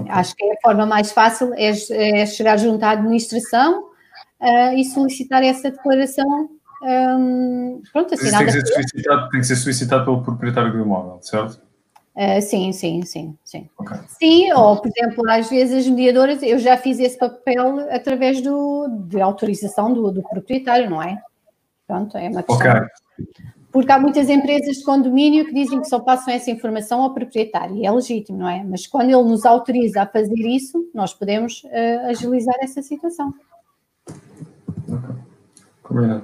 okay. 0.00 0.12
Acho 0.12 0.34
que 0.34 0.44
é 0.44 0.54
a 0.54 0.60
forma 0.60 0.84
mais 0.84 1.12
fácil 1.12 1.52
é, 1.54 1.70
é 1.90 2.26
chegar 2.26 2.56
junto 2.56 2.82
à 2.82 2.90
administração 2.90 3.90
uh, 4.40 4.74
e 4.74 4.84
solicitar 4.84 5.44
essa 5.44 5.70
declaração. 5.70 6.48
Um, 6.82 7.82
pronto, 7.92 8.14
assinada. 8.14 8.38
Tem 8.38 8.46
que, 8.46 8.52
ser 8.52 8.66
solicitado, 8.66 9.28
tem 9.28 9.40
que 9.40 9.46
ser 9.46 9.56
solicitado 9.56 10.04
pelo 10.04 10.22
proprietário 10.22 10.72
do 10.72 10.80
imóvel, 10.80 11.18
certo? 11.22 11.60
Uh, 12.16 12.42
sim, 12.42 12.72
sim, 12.72 13.02
sim, 13.04 13.38
sim. 13.44 13.70
Okay. 13.78 13.98
Sim, 14.08 14.52
ou 14.52 14.80
por 14.80 14.90
exemplo, 14.94 15.30
às 15.30 15.48
vezes 15.48 15.86
as 15.86 15.90
mediadoras, 15.90 16.42
eu 16.42 16.58
já 16.58 16.76
fiz 16.76 16.98
esse 16.98 17.18
papel 17.18 17.88
através 17.90 18.40
do, 18.40 18.88
de 19.06 19.20
autorização 19.20 19.92
do, 19.92 20.10
do 20.10 20.22
proprietário, 20.22 20.90
não 20.90 21.02
é? 21.02 21.18
Pronto, 21.86 22.16
é 22.16 22.28
uma 22.28 22.42
questão. 22.42 22.70
Okay. 22.70 22.88
Porque 23.72 23.90
há 23.90 23.98
muitas 23.98 24.28
empresas 24.28 24.76
de 24.76 24.84
condomínio 24.84 25.46
que 25.46 25.54
dizem 25.54 25.80
que 25.80 25.88
só 25.88 25.98
passam 25.98 26.32
essa 26.34 26.50
informação 26.50 27.02
ao 27.02 27.14
proprietário, 27.14 27.76
e 27.76 27.86
é 27.86 27.90
legítimo, 27.90 28.38
não 28.38 28.48
é? 28.48 28.62
Mas 28.62 28.86
quando 28.86 29.08
ele 29.08 29.22
nos 29.22 29.46
autoriza 29.46 30.02
a 30.02 30.06
fazer 30.06 30.46
isso, 30.46 30.90
nós 30.94 31.14
podemos 31.14 31.64
uh, 31.64 32.10
agilizar 32.10 32.54
essa 32.60 32.82
situação. 32.82 33.32
Ok, 34.88 35.14
combinado. 35.82 36.22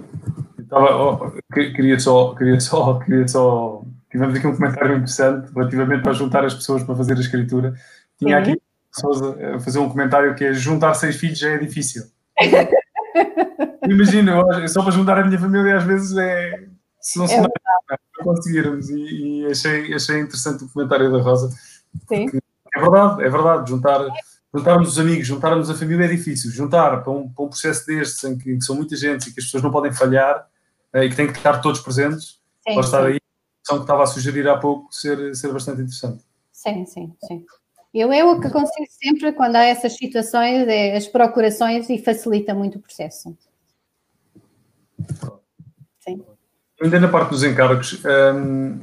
Estava, 0.58 0.94
oh, 0.94 1.32
queria 1.50 1.98
só, 1.98 2.34
queria 2.34 2.60
só, 2.60 2.98
queria 2.98 3.26
só. 3.26 3.82
Tivemos 4.10 4.36
aqui 4.36 4.46
um 4.46 4.54
comentário 4.54 4.96
interessante 4.96 5.50
relativamente 5.54 6.02
para 6.02 6.12
juntar 6.12 6.44
as 6.44 6.52
pessoas 6.52 6.82
para 6.82 6.94
fazer 6.94 7.16
a 7.16 7.20
escritura. 7.20 7.74
Tinha 8.18 8.38
aqui 8.38 8.60
pessoas 8.92 9.22
a 9.22 9.58
fazer 9.60 9.78
um 9.78 9.88
comentário 9.88 10.34
que 10.34 10.44
é 10.44 10.52
juntar 10.52 10.92
seis 10.92 11.16
filhos 11.16 11.38
já 11.38 11.50
é 11.50 11.58
difícil. 11.58 12.04
Imagina, 13.88 14.68
só 14.68 14.82
para 14.82 14.92
juntar 14.92 15.18
a 15.18 15.24
minha 15.24 15.38
família 15.38 15.78
às 15.78 15.84
vezes 15.84 16.16
é. 16.16 16.67
Se 17.00 17.18
não 17.18 17.26
se 17.26 17.34
é 17.34 17.40
não, 17.40 17.50
conseguirmos. 18.22 18.90
E, 18.90 19.42
e, 19.42 19.46
achei, 19.46 19.94
achei 19.94 20.20
interessante 20.20 20.64
o 20.64 20.68
comentário 20.68 21.10
da 21.12 21.20
Rosa. 21.20 21.50
Sim. 22.08 22.26
É 22.74 22.80
verdade, 22.80 23.22
é 23.22 23.28
verdade. 23.28 23.70
Juntar, 23.70 24.08
juntarmos 24.54 24.88
os 24.88 24.98
amigos, 24.98 25.26
juntarmos 25.26 25.70
a 25.70 25.74
família 25.74 26.04
é 26.04 26.08
difícil. 26.08 26.50
Juntar 26.50 27.02
para 27.02 27.12
um, 27.12 27.28
para 27.28 27.44
um 27.44 27.48
processo 27.48 27.86
destes 27.86 28.22
em 28.24 28.36
que, 28.36 28.56
que, 28.56 28.64
são 28.64 28.76
muita 28.76 28.96
gente 28.96 29.28
e 29.28 29.32
que 29.32 29.40
as 29.40 29.46
pessoas 29.46 29.62
não 29.62 29.70
podem 29.70 29.92
falhar 29.92 30.48
eh, 30.92 31.04
e 31.04 31.10
que 31.10 31.16
têm 31.16 31.26
que 31.26 31.38
estar 31.38 31.60
todos 31.60 31.80
presentes, 31.80 32.40
sim, 32.66 32.74
pode 32.74 32.86
estar 32.86 33.02
sim. 33.02 33.12
aí. 33.12 33.20
A 33.70 33.74
que 33.74 33.80
estava 33.82 34.02
a 34.02 34.06
sugerir 34.06 34.48
há 34.48 34.56
pouco 34.56 34.90
ser, 34.90 35.36
ser 35.36 35.52
bastante 35.52 35.82
interessante. 35.82 36.24
Sim, 36.50 36.86
sim, 36.86 37.14
sim. 37.22 37.44
Eu 37.92 38.10
é 38.10 38.24
o 38.24 38.40
que 38.40 38.46
aconselho 38.46 38.86
sempre 38.90 39.32
quando 39.32 39.56
há 39.56 39.64
essas 39.64 39.94
situações, 39.94 40.66
é 40.68 40.96
as 40.96 41.06
procurações 41.06 41.90
e 41.90 41.98
facilita 41.98 42.54
muito 42.54 42.78
o 42.78 42.80
processo. 42.80 43.36
Ainda 46.80 47.00
na 47.00 47.08
parte 47.08 47.30
dos 47.30 47.42
encargos, 47.42 48.00
hum, 48.35 48.78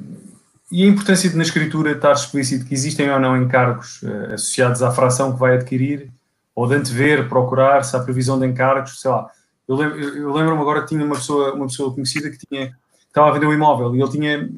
e 0.71 0.83
a 0.83 0.87
importância 0.87 1.29
de 1.29 1.37
na 1.37 1.43
escritura 1.43 1.91
estar 1.91 2.11
explícito 2.11 2.65
que 2.65 2.73
existem 2.73 3.09
ou 3.09 3.19
não 3.19 3.41
encargos 3.41 4.01
uh, 4.01 4.33
associados 4.33 4.81
à 4.81 4.91
fração 4.91 5.33
que 5.33 5.39
vai 5.39 5.55
adquirir, 5.55 6.11
ou 6.53 6.67
de 6.67 6.75
antever, 6.75 7.29
procurar, 7.29 7.83
se 7.83 7.95
há 7.95 7.99
previsão 7.99 8.39
de 8.39 8.47
encargos, 8.47 8.99
sei 8.99 9.11
lá. 9.11 9.29
Eu, 9.67 9.75
lembro, 9.75 9.99
eu 9.99 10.33
lembro-me 10.33 10.61
agora 10.61 10.81
que 10.81 10.87
tinha 10.87 11.03
uma 11.03 11.15
pessoa, 11.15 11.53
uma 11.53 11.67
pessoa 11.67 11.93
conhecida 11.93 12.29
que 12.29 12.37
tinha 12.37 12.67
que 12.67 12.73
estava 13.07 13.29
a 13.29 13.31
vender 13.31 13.47
um 13.47 13.53
imóvel 13.53 13.95
e 13.95 14.01
ele 14.01 14.11
tinha 14.11 14.49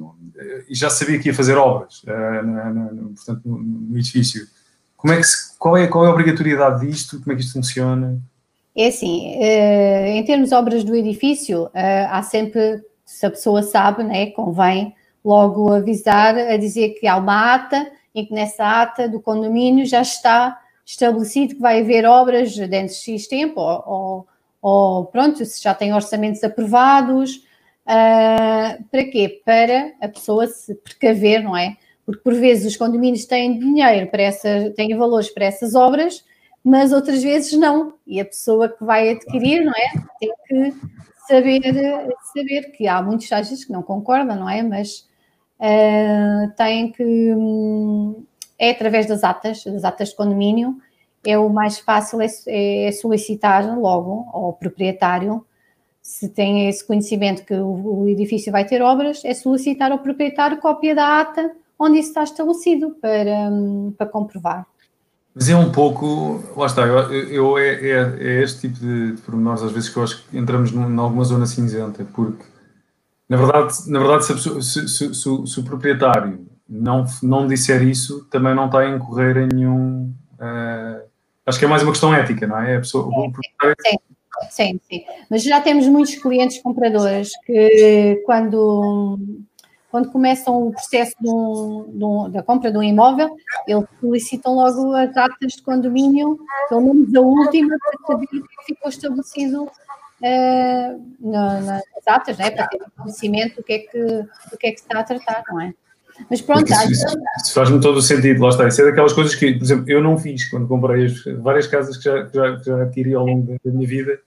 e 0.68 0.76
já 0.76 0.90
sabia 0.90 1.20
que 1.20 1.30
ia 1.30 1.34
fazer 1.34 1.56
obras 1.56 2.04
uh, 2.04 2.44
no, 2.44 2.94
no, 2.94 3.10
portanto, 3.10 3.42
no, 3.46 3.58
no, 3.58 3.98
edifício. 3.98 4.48
Como 4.96 5.14
é 5.14 5.18
que 5.18 5.24
se, 5.24 5.58
qual, 5.58 5.78
é, 5.78 5.88
qual 5.88 6.06
é 6.06 6.08
a 6.08 6.12
obrigatoriedade 6.12 6.86
disto? 6.86 7.20
Como 7.20 7.32
é 7.32 7.36
que 7.36 7.42
isto 7.42 7.54
funciona? 7.54 8.20
É 8.76 8.88
assim, 8.88 9.38
uh, 9.38 10.08
em 10.08 10.24
termos 10.26 10.50
de 10.50 10.56
obras 10.56 10.84
do 10.84 10.96
edifício, 10.96 11.70
há 11.74 12.22
sempre, 12.22 12.82
se 13.08 13.26
a 13.26 13.32
pessoa 13.32 13.64
sabe, 13.64 14.04
né, 14.04 14.28
convém 14.28 14.94
logo 15.24 15.74
avisar, 15.74 16.38
a 16.38 16.58
dizer 16.58 16.90
que 17.00 17.08
há 17.08 17.18
uma 17.18 17.56
ata 17.56 17.90
e 18.14 18.26
que 18.26 18.34
nessa 18.34 18.82
ata 18.82 19.08
do 19.08 19.20
condomínio 19.20 19.86
já 19.86 20.02
está 20.02 20.60
estabelecido 20.86 21.56
que 21.56 21.62
vai 21.62 21.82
haver 21.82 22.06
obras 22.06 22.56
dentro 22.56 22.94
de 22.94 23.00
X 23.00 23.28
tempo, 23.28 23.60
ou, 23.60 24.28
ou, 24.62 25.06
pronto, 25.06 25.44
se 25.46 25.62
já 25.62 25.74
tem 25.74 25.94
orçamentos 25.94 26.44
aprovados, 26.44 27.48
Uh, 27.88 28.84
para 28.92 29.06
quê? 29.06 29.42
Para 29.46 29.94
a 30.02 30.10
pessoa 30.10 30.46
se 30.46 30.76
precaver, 30.76 31.42
não 31.42 31.56
é? 31.56 31.78
Porque 32.06 32.22
por 32.22 32.34
vezes 32.34 32.74
os 32.74 32.78
condomínios 32.78 33.24
têm 33.26 33.58
dinheiro 33.58 34.08
para 34.08 34.24
essas, 34.24 34.74
têm 34.76 34.94
valores 34.98 35.30
para 35.30 35.46
essas 35.46 35.74
obras, 35.74 36.24
mas 36.62 36.92
outras 36.92 37.24
vezes 37.24 37.58
não. 37.58 37.94
E 38.06 38.20
a 38.20 38.26
pessoa 38.26 38.68
que 38.68 38.84
vai 38.84 39.10
adquirir, 39.10 39.64
não 39.64 39.72
é? 39.72 39.88
Tem 40.20 40.30
que 40.48 40.76
saber, 41.28 41.62
saber 42.34 42.72
que 42.72 42.88
há 42.88 43.02
muitos 43.02 43.32
agentes 43.32 43.66
que 43.66 43.72
não 43.72 43.84
concordam, 43.84 44.36
não 44.36 44.50
é? 44.50 44.62
Mas 44.64 45.08
uh, 45.60 46.52
tem 46.56 46.92
que. 46.92 47.04
Um, 47.04 48.26
é 48.60 48.72
através 48.72 49.06
das 49.06 49.24
atas, 49.24 49.64
das 49.64 49.84
atas 49.84 50.10
de 50.10 50.16
condomínio, 50.16 50.78
é 51.26 51.38
o 51.38 51.50
mais 51.50 51.78
fácil 51.78 52.20
é, 52.22 52.28
é 52.48 52.92
solicitar 52.92 53.78
logo 53.78 54.28
ao 54.32 54.54
proprietário 54.54 55.46
se 56.08 56.30
tem 56.30 56.70
esse 56.70 56.88
conhecimento 56.88 57.44
que 57.44 57.54
o, 57.54 58.04
o, 58.04 58.08
edifício 58.08 58.50
vai 58.50 58.64
ter 58.64 58.82
obras, 58.82 59.26
é 59.26 59.34
solicitar 59.34 59.92
ao 59.92 60.00
proprietário 60.00 60.58
cópia 60.58 60.96
da 60.96 61.20
ata 61.20 61.52
onde 61.78 62.00
isso 62.00 62.10
está 62.10 62.24
estabelecido 62.24 62.92
para, 63.02 63.50
hum, 63.52 63.94
para 63.98 64.08
comprovar. 64.08 64.66
Mas 65.40 65.50
é 65.50 65.56
um 65.56 65.72
pouco, 65.72 66.44
lá 66.58 66.66
está, 66.66 66.82
eu, 66.82 67.14
eu 67.14 67.58
é, 67.60 67.68
é, 67.68 68.18
é, 68.20 68.42
este 68.42 68.62
tipo 68.62 68.80
de, 68.80 69.12
de 69.12 69.22
pormenores 69.22 69.62
às 69.62 69.72
vezes 69.72 69.88
que 69.88 69.98
eu 69.98 70.04
acho 70.04 70.24
que 70.24 70.36
entramos 70.36 70.72
em 70.72 70.98
alguma 70.98 71.24
zona 71.24 71.46
cinzenta, 71.46 72.04
porque 72.12 72.44
na 73.30 73.38
verdade, 73.38 73.74
na 73.86 74.00
verdade 74.00 74.26
se, 74.26 74.64
se, 74.64 74.88
se, 74.88 75.14
se, 75.14 75.60
o 75.60 75.64
proprietário 75.64 76.44
não, 76.68 77.06
não 77.22 77.48
disser 77.48 77.84
isso, 77.84 78.26
também 78.32 78.56
não 78.56 78.66
está 78.66 78.80
a 78.80 78.90
incorrer 78.90 79.38
em 79.38 79.48
nenhum. 79.48 80.12
Uh, 80.40 81.06
acho 81.46 81.60
que 81.60 81.66
é 81.66 81.68
mais 81.68 81.84
uma 81.84 81.92
questão 81.92 82.16
ética, 82.16 82.48
não 82.48 82.60
é? 82.60 82.78
A 82.78 82.80
pessoa, 82.80 83.04
sim, 83.04 83.32
proprietário 83.32 83.76
sim. 83.86 83.98
Sim, 84.50 84.80
sim. 84.90 85.04
Mas 85.30 85.44
já 85.44 85.62
temos 85.62 85.88
muitos 85.88 86.16
clientes 86.16 86.60
compradores 86.62 87.30
que, 87.46 88.24
quando, 88.26 89.20
quando 89.90 90.12
começam 90.12 90.68
o 90.68 90.72
processo 90.72 91.14
de 91.20 91.30
um, 91.30 91.86
de 91.90 92.04
um, 92.04 92.30
da 92.30 92.44
compra 92.44 92.72
de 92.72 92.78
um 92.78 92.84
imóvel, 92.84 93.36
eles 93.68 93.86
solicitam 94.00 94.56
logo 94.56 94.96
as 94.96 95.16
atas 95.16 95.54
de 95.54 95.62
condomínio, 95.62 96.38
pelo 96.70 96.82
menos 96.82 97.16
a 97.16 97.22
última, 97.22 97.78
para 97.80 98.08
saber 98.08 98.26
o 98.26 98.28
que 98.28 98.38
é 98.38 98.66
ficou 98.66 98.90
estabelecido 98.90 99.64
uh, 99.64 101.18
nas 101.20 101.82
atas, 102.06 102.38
né? 102.38 102.52
para 102.52 102.68
ter 102.68 102.80
conhecimento 102.98 103.58
do 103.58 103.64
que, 103.64 103.74
é 103.74 103.80
que, 103.80 104.06
do 104.52 104.58
que 104.58 104.68
é 104.68 104.72
que 104.72 104.80
se 104.80 104.84
está 104.84 105.00
a 105.00 105.04
tratar, 105.04 105.44
não 105.50 105.62
é? 105.62 105.74
Mas 106.30 106.42
pronto. 106.42 106.66
Isso, 106.66 106.92
isso, 106.92 107.06
isso 107.38 107.54
faz-me 107.54 107.80
todo 107.80 107.98
o 107.98 108.02
sentido, 108.02 108.42
lá 108.42 108.50
está. 108.50 108.68
Isso 108.68 108.82
é 108.82 108.86
daquelas 108.86 109.14
coisas 109.14 109.36
que, 109.36 109.54
por 109.54 109.64
exemplo, 109.64 109.86
eu 109.88 110.02
não 110.02 110.18
fiz 110.18 110.50
quando 110.50 110.68
comprei 110.68 111.06
as, 111.06 111.24
várias 111.40 111.68
casas 111.68 111.96
que 111.96 112.04
já, 112.04 112.28
já, 112.34 112.58
já 112.58 112.82
adquiri 112.82 113.14
ao 113.14 113.24
longo 113.24 113.56
da 113.64 113.72
minha 113.72 113.88
vida 113.88 114.20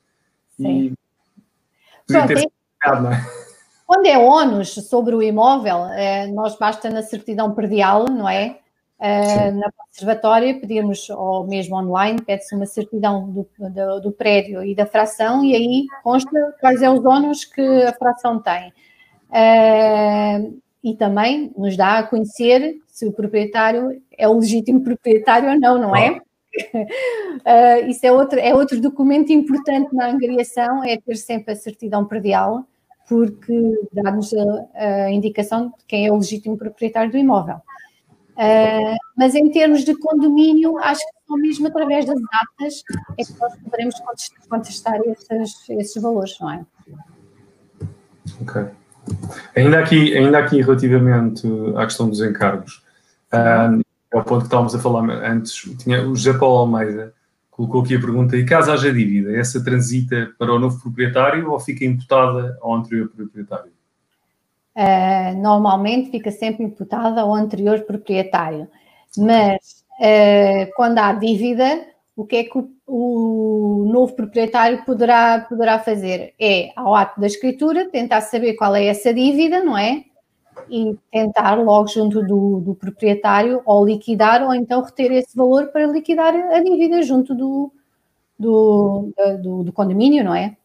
Sim. 0.61 0.69
E 0.69 0.95
Pronto, 2.07 2.33
é, 2.33 3.40
quando 3.91 4.07
é 4.07 4.17
ónus 4.17 4.73
sobre 4.89 5.17
o 5.17 5.21
imóvel, 5.21 5.85
é, 5.87 6.29
nós 6.29 6.57
basta 6.57 6.89
na 6.89 7.03
certidão 7.03 7.53
perdial, 7.53 8.05
não 8.09 8.29
é? 8.29 8.57
É, 9.01 9.51
na 9.51 9.69
conservatória 9.73 10.61
pedimos, 10.61 11.11
ou 11.11 11.45
mesmo 11.45 11.75
online, 11.75 12.23
pede-se 12.23 12.55
uma 12.55 12.67
certidão 12.67 13.29
do, 13.29 13.49
do, 13.59 14.01
do, 14.01 14.13
prédio 14.13 14.63
e 14.63 14.77
da 14.77 14.87
fração, 14.87 15.45
e 15.45 15.57
aí 15.57 15.87
consta 16.05 16.31
quais 16.61 16.79
são 16.79 16.99
os 16.99 17.05
ónus 17.05 17.45
que 17.45 17.61
a 17.83 17.93
fração 17.93 18.41
tem. 18.41 18.73
É, 19.33 20.39
e 20.85 20.95
também 20.95 21.53
nos 21.59 21.77
dá 21.77 21.99
a 21.99 22.05
conhecer 22.05 22.77
se 22.87 23.05
o 23.09 23.13
proprietário 23.13 24.01
é 24.17 24.29
o 24.29 24.39
legítimo 24.39 24.85
proprietário 24.85 25.51
ou 25.51 25.59
não, 25.59 25.79
não 25.79 25.97
é? 25.97 26.13
uh, 26.13 27.87
isso 27.91 28.07
é 28.07 28.13
outro, 28.13 28.39
é 28.39 28.55
outro 28.55 28.81
documento 28.81 29.33
importante 29.33 29.93
na 29.93 30.11
angariação, 30.11 30.85
é 30.85 30.97
ter 30.97 31.17
sempre 31.17 31.55
a 31.55 31.57
certidão 31.57 32.05
predial, 32.05 32.65
porque 33.11 33.81
dá-nos 33.93 34.33
a, 34.33 34.69
a, 34.77 35.11
indicação 35.11 35.75
de 35.77 35.85
quem 35.89 36.07
é 36.07 36.13
o 36.13 36.17
legítimo 36.17 36.57
proprietário 36.57 37.11
do 37.11 37.19
imóvel. 37.19 37.57
Uh, 38.37 38.97
mas 39.19 39.35
em 39.35 39.51
termos 39.51 39.85
de 39.85 39.99
condomínio, 39.99 40.79
acho 40.79 41.01
que 41.01 41.27
só 41.27 41.37
mesmo 41.37 41.67
através 41.67 42.07
das 42.07 42.15
datas 42.15 42.85
é 43.19 43.25
que 43.25 43.41
nós 43.41 43.53
poderemos 43.65 43.97
contestar 44.49 45.01
esses, 45.01 45.69
esses 45.71 46.01
valores, 46.01 46.39
não 46.41 46.53
é? 46.53 46.65
Ok. 48.43 48.63
Ainda 49.57 49.81
aqui, 49.81 50.17
ainda 50.17 50.39
aqui 50.39 50.63
relativamente 50.63 51.49
à 51.77 51.85
questão 51.87 52.09
dos 52.09 52.21
encargos, 52.23 52.85
uh, 53.33 53.83
é 54.13 54.17
o 54.17 54.23
ponto 54.23 54.43
que 54.43 54.47
estávamos 54.47 54.73
a 54.73 54.79
falar 54.79 55.11
antes. 55.11 55.69
Tinha, 55.79 56.07
o 56.07 56.15
José 56.15 56.39
Paulo 56.39 56.59
Almeida 56.59 57.13
colocou 57.51 57.83
aqui 57.83 57.97
a 57.97 58.01
pergunta: 58.01 58.37
e 58.37 58.45
caso 58.45 58.73
haja 58.73 58.93
dívida, 58.93 59.37
essa 59.37 59.63
transita 59.63 60.33
para 60.39 60.53
o 60.53 60.59
novo 60.59 60.81
proprietário 60.81 61.51
ou 61.51 61.61
fica 61.61 61.85
imputada 61.85 62.59
ao 62.61 62.75
anterior 62.75 63.09
proprietário? 63.09 63.73
Uh, 64.77 65.37
normalmente 65.43 66.11
fica 66.11 66.31
sempre 66.31 66.65
imputada 66.65 67.21
ao 67.21 67.35
anterior 67.35 67.81
proprietário, 67.81 68.69
mas 69.19 69.85
uh, 69.99 70.73
quando 70.75 70.99
há 70.99 71.13
dívida, 71.13 71.87
o 72.17 72.25
que 72.25 72.37
é 72.37 72.45
que 72.45 72.57
o, 72.57 72.71
o, 72.87 73.91
novo 73.93 74.15
proprietário 74.15 74.85
poderá, 74.85 75.41
poderá 75.41 75.79
fazer? 75.79 76.35
É, 76.41 76.71
ao 76.77 76.95
ato 76.95 77.21
da 77.21 77.27
escritura, 77.27 77.91
tentar 77.91 78.21
saber 78.21 78.55
qual 78.55 78.75
é 78.77 78.87
essa 78.87 79.13
dívida, 79.13 79.63
não 79.63 79.77
é? 79.77 80.05
E 80.69 80.97
tentar 81.11 81.55
logo 81.55 81.89
junto 81.89 82.23
do, 82.23 82.61
do, 82.61 82.75
proprietário 82.75 83.63
ou 83.65 83.85
liquidar 83.85 84.43
ou 84.43 84.55
então 84.55 84.83
reter 84.83 85.13
esse 85.13 85.37
valor 85.37 85.69
para 85.69 85.87
liquidar 85.87 86.35
a 86.35 86.61
dívida 86.61 87.03
junto 87.03 87.35
do, 87.35 87.73
do, 88.39 89.13
do, 89.43 89.63
do 89.65 89.73
condomínio, 89.73 90.25
não 90.25 90.35
é? 90.35 90.57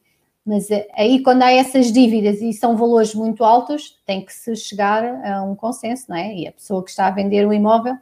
Mas 0.45 0.69
eh, 0.69 0.87
aí, 0.93 1.23
quando 1.23 1.41
há 1.41 1.51
essas 1.51 1.91
dívidas 1.91 2.39
e 2.41 2.53
são 2.53 2.77
valores 2.77 3.15
muito 3.15 3.43
altos, 3.43 3.99
tem 4.05 4.23
que 4.23 4.31
se 4.31 4.55
chegar 4.55 5.03
a 5.25 5.41
um 5.41 5.55
consenso, 5.55 6.05
não 6.09 6.15
é? 6.15 6.35
E 6.35 6.47
a 6.47 6.51
pessoa 6.51 6.83
que 6.83 6.91
está 6.91 7.07
a 7.07 7.11
vender 7.11 7.47
o 7.47 7.53
imóvel 7.53 7.97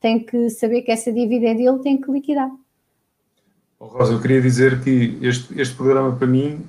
tem 0.00 0.18
que 0.18 0.50
saber 0.50 0.82
que 0.82 0.90
essa 0.90 1.12
dívida 1.12 1.46
é 1.46 1.54
dele, 1.54 1.78
tem 1.78 2.00
que 2.00 2.10
liquidar. 2.10 2.50
Oh, 3.78 3.86
Rosa, 3.86 4.14
eu 4.14 4.20
queria 4.20 4.40
dizer 4.40 4.82
que 4.82 5.18
este, 5.22 5.60
este 5.60 5.76
programa, 5.76 6.16
para 6.16 6.26
mim, 6.26 6.60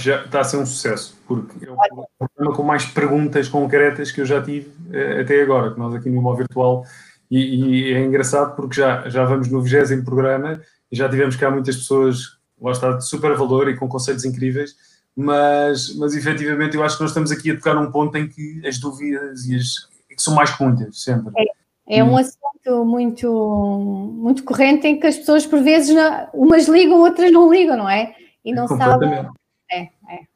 já 0.00 0.24
está 0.24 0.40
a 0.40 0.44
ser 0.44 0.56
um 0.56 0.66
sucesso, 0.66 1.18
porque 1.26 1.66
é 1.66 1.70
o 1.70 1.76
programa 2.18 2.56
com 2.56 2.62
mais 2.62 2.84
perguntas 2.84 3.48
concretas 3.48 4.10
que 4.10 4.20
eu 4.20 4.26
já 4.26 4.42
tive 4.42 4.70
eh, 4.92 5.20
até 5.20 5.42
agora, 5.42 5.72
que 5.72 5.78
nós 5.78 5.94
aqui 5.94 6.08
no 6.08 6.16
Imóvel 6.18 6.46
Virtual, 6.46 6.84
e, 7.30 7.38
e, 7.38 7.94
é 7.94 8.04
engraçado 8.04 8.54
porque 8.54 8.76
já, 8.76 9.08
já 9.08 9.24
vamos 9.24 9.48
no 9.48 9.60
20 9.60 10.04
programa 10.04 10.60
e 10.90 10.96
já 10.96 11.08
tivemos 11.08 11.36
cá 11.36 11.50
muitas 11.50 11.76
pessoas, 11.76 12.38
lá 12.60 12.72
está, 12.72 12.92
de 12.92 13.06
super 13.06 13.36
valor 13.36 13.68
e 13.68 13.76
com 13.76 13.88
conselhos 13.88 14.24
incríveis, 14.24 14.74
mas, 15.16 15.94
mas 15.96 16.14
efetivamente 16.14 16.76
eu 16.76 16.82
acho 16.82 16.96
que 16.96 17.02
nós 17.02 17.10
estamos 17.10 17.30
aqui 17.30 17.50
a 17.50 17.54
tocar 17.54 17.74
num 17.74 17.90
ponto 17.90 18.16
em 18.16 18.28
que 18.28 18.66
as 18.66 18.78
dúvidas 18.78 19.46
e 19.46 19.56
as, 19.56 19.88
que 20.08 20.22
são 20.22 20.34
mais 20.34 20.56
muitas, 20.58 21.02
sempre. 21.02 21.32
É, 21.36 21.98
é 21.98 22.04
um 22.04 22.16
assunto 22.16 22.84
muito, 22.84 24.12
muito 24.16 24.44
corrente 24.44 24.86
em 24.86 24.98
que 24.98 25.06
as 25.06 25.16
pessoas, 25.16 25.46
por 25.46 25.62
vezes, 25.62 25.94
umas 26.32 26.66
ligam, 26.68 27.00
outras 27.00 27.30
não 27.32 27.52
ligam, 27.52 27.76
não 27.76 27.88
é? 27.88 28.14
E 28.44 28.52
não 28.52 28.66
sabem 28.68 29.28
é, 29.70 29.82
é, 29.82 29.88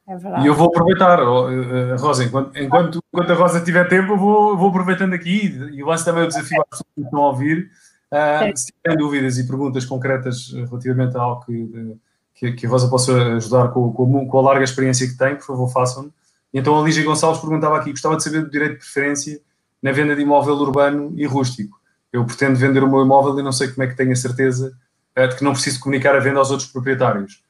é 0.07 0.17
verdade. 0.17 0.43
E 0.43 0.47
eu 0.47 0.55
vou 0.55 0.67
aproveitar, 0.67 1.19
eh, 1.19 1.95
Rosa, 1.97 2.23
enquanto, 2.23 2.57
enquanto, 2.57 2.99
enquanto 3.13 3.31
a 3.31 3.35
Rosa 3.35 3.61
tiver 3.61 3.87
tempo, 3.87 4.13
eu 4.13 4.17
vou, 4.17 4.57
vou 4.57 4.69
aproveitando 4.69 5.13
aqui 5.13 5.45
e 5.71 5.83
lanço 5.83 6.05
também 6.05 6.23
o 6.23 6.27
desafio 6.27 6.61
às 6.61 6.69
pessoas 6.69 6.89
que 6.95 7.01
estão 7.01 7.23
a 7.23 7.27
ouvir. 7.27 7.69
Uh, 8.11 8.57
se 8.57 8.71
tiverem 8.73 8.97
dúvidas 8.97 9.37
e 9.37 9.45
perguntas 9.45 9.85
concretas 9.85 10.51
relativamente 10.51 11.15
a 11.15 11.21
algo 11.21 11.45
que, 11.45 11.97
que, 12.33 12.51
que 12.53 12.65
a 12.65 12.69
Rosa 12.69 12.89
possa 12.89 13.35
ajudar 13.35 13.67
com, 13.67 13.93
com, 13.93 14.27
com, 14.27 14.39
a 14.39 14.41
larga 14.41 14.63
experiência 14.63 15.07
que 15.07 15.15
tem, 15.15 15.35
por 15.35 15.45
favor, 15.45 15.71
façam-no. 15.71 16.11
Então 16.51 16.79
a 16.79 16.83
Lígia 16.83 17.03
Gonçalves 17.03 17.39
perguntava 17.39 17.77
aqui, 17.77 17.91
gostava 17.91 18.17
de 18.17 18.23
saber 18.23 18.41
do 18.41 18.49
direito 18.49 18.73
de 18.73 18.77
preferência 18.79 19.39
na 19.81 19.91
venda 19.91 20.15
de 20.15 20.23
imóvel 20.23 20.55
urbano 20.55 21.13
e 21.15 21.25
rústico. 21.27 21.79
Eu 22.11 22.25
pretendo 22.25 22.57
vender 22.57 22.83
o 22.83 22.89
meu 22.89 23.03
imóvel 23.03 23.39
e 23.39 23.43
não 23.43 23.51
sei 23.51 23.67
como 23.67 23.83
é 23.83 23.87
que 23.87 23.95
tenho 23.95 24.11
a 24.11 24.15
certeza 24.15 24.75
uh, 25.15 25.27
de 25.27 25.35
que 25.35 25.43
não 25.43 25.53
preciso 25.53 25.79
comunicar 25.79 26.15
a 26.15 26.19
venda 26.19 26.39
aos 26.39 26.49
outros 26.49 26.71
proprietários. 26.71 27.43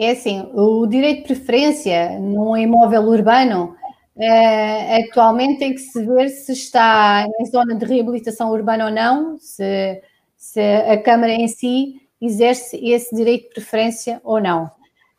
É 0.00 0.12
assim, 0.12 0.50
o 0.54 0.86
direito 0.86 1.18
de 1.18 1.34
preferência 1.34 2.18
num 2.18 2.56
imóvel 2.56 3.02
urbano 3.02 3.76
é, 4.18 5.04
atualmente 5.04 5.58
tem 5.58 5.74
que 5.74 5.80
se 5.80 6.02
ver 6.06 6.30
se 6.30 6.52
está 6.52 7.26
em 7.38 7.44
zona 7.44 7.74
de 7.74 7.84
reabilitação 7.84 8.50
urbana 8.50 8.86
ou 8.86 8.90
não, 8.90 9.38
se, 9.38 10.02
se 10.38 10.58
a 10.58 11.02
Câmara 11.02 11.34
em 11.34 11.46
si 11.46 12.00
exerce 12.18 12.78
esse 12.82 13.14
direito 13.14 13.48
de 13.48 13.54
preferência 13.56 14.22
ou 14.24 14.40
não. 14.40 14.64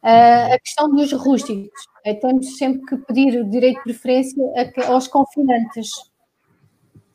Uh, 0.04 0.52
a 0.56 0.58
questão 0.58 0.90
dos 0.90 1.14
rústicos, 1.14 1.70
é, 2.04 2.16
temos 2.16 2.58
sempre 2.58 2.82
que 2.88 2.98
pedir 3.06 3.40
o 3.40 3.48
direito 3.48 3.78
de 3.78 3.84
preferência 3.84 4.44
aos 4.88 5.08
confinantes. 5.08 5.92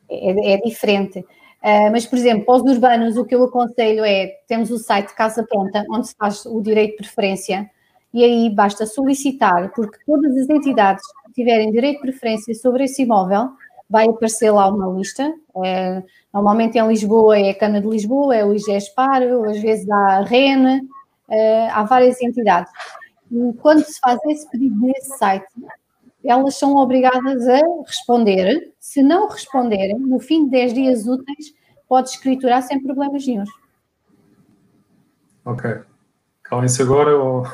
É, 0.08 0.52
é 0.52 0.56
diferente. 0.58 1.24
Uh, 1.66 1.90
mas, 1.90 2.06
por 2.06 2.16
exemplo, 2.16 2.46
para 2.46 2.54
os 2.54 2.62
urbanos, 2.62 3.16
o 3.16 3.24
que 3.24 3.34
eu 3.34 3.42
aconselho 3.42 4.04
é: 4.04 4.28
temos 4.46 4.70
o 4.70 4.78
site 4.78 5.12
Casa 5.16 5.44
Pronta, 5.44 5.84
onde 5.90 6.06
se 6.06 6.14
faz 6.14 6.46
o 6.46 6.60
direito 6.60 6.92
de 6.92 6.96
preferência, 6.98 7.68
e 8.14 8.22
aí 8.22 8.48
basta 8.48 8.86
solicitar, 8.86 9.72
porque 9.74 9.98
todas 10.06 10.36
as 10.36 10.48
entidades 10.48 11.02
que 11.26 11.32
tiverem 11.32 11.72
direito 11.72 11.96
de 11.96 12.02
preferência 12.02 12.54
sobre 12.54 12.84
esse 12.84 13.02
imóvel, 13.02 13.48
vai 13.90 14.06
aparecer 14.06 14.52
lá 14.52 14.68
uma 14.68 14.96
lista. 14.96 15.34
É, 15.64 16.04
normalmente 16.32 16.78
em 16.78 16.86
Lisboa 16.86 17.36
é 17.36 17.50
a 17.50 17.58
Câmara 17.58 17.80
de 17.80 17.88
Lisboa, 17.88 18.36
é 18.36 18.44
o 18.44 18.54
IGESPAR, 18.54 19.22
às 19.48 19.60
vezes 19.60 19.90
há 19.90 20.18
a 20.18 20.22
REN, 20.22 20.80
é, 21.28 21.68
há 21.70 21.82
várias 21.82 22.20
entidades. 22.20 22.70
E 23.28 23.52
quando 23.60 23.82
se 23.82 23.98
faz 23.98 24.20
esse 24.28 24.48
pedido 24.50 24.76
nesse 24.80 25.18
site, 25.18 25.46
elas 26.28 26.56
são 26.56 26.76
obrigadas 26.76 27.48
a 27.48 27.60
responder. 27.86 28.72
Se 28.78 29.02
não 29.02 29.28
responderem, 29.28 29.98
no 29.98 30.18
fim 30.18 30.44
de 30.44 30.50
10 30.50 30.74
dias 30.74 31.06
úteis, 31.06 31.54
pode 31.88 32.10
escriturar 32.10 32.62
sem 32.62 32.82
problemas 32.82 33.26
nenhums. 33.26 33.50
Ok. 35.44 35.80
Calem-se 36.42 36.82
agora 36.82 37.16
ou. 37.16 37.44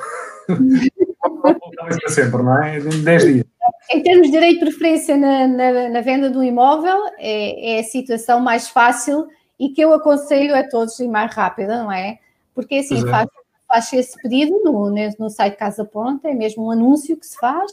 Calem-se 0.46 0.90
para 2.00 2.08
sempre, 2.08 2.42
não 2.42 2.62
é? 2.62 2.78
Em 2.78 3.04
10 3.04 3.24
dias. 3.24 3.46
Em 3.90 4.02
termos 4.02 4.26
de 4.26 4.32
direito 4.32 4.60
de 4.60 4.64
preferência 4.64 5.16
na, 5.16 5.46
na, 5.46 5.88
na 5.90 6.00
venda 6.00 6.30
do 6.30 6.42
imóvel, 6.42 6.98
é, 7.18 7.76
é, 7.76 7.80
a 7.80 7.84
situação 7.84 8.40
mais 8.40 8.68
fácil 8.68 9.28
e 9.58 9.68
que 9.68 9.80
eu 9.80 9.92
aconselho 9.92 10.56
a 10.56 10.66
todos 10.66 10.98
e 10.98 11.06
mais 11.06 11.34
rápida, 11.34 11.82
não 11.82 11.92
é? 11.92 12.18
Porque 12.54 12.76
assim, 12.76 13.06
é. 13.06 13.10
faz, 13.10 13.28
faz 13.68 13.92
esse 13.92 14.20
pedido 14.22 14.60
no, 14.64 14.90
no 15.18 15.30
site 15.30 15.56
Casa 15.56 15.84
Ponta, 15.84 16.28
é 16.28 16.34
mesmo 16.34 16.66
um 16.66 16.70
anúncio 16.70 17.16
que 17.16 17.26
se 17.26 17.38
faz, 17.38 17.72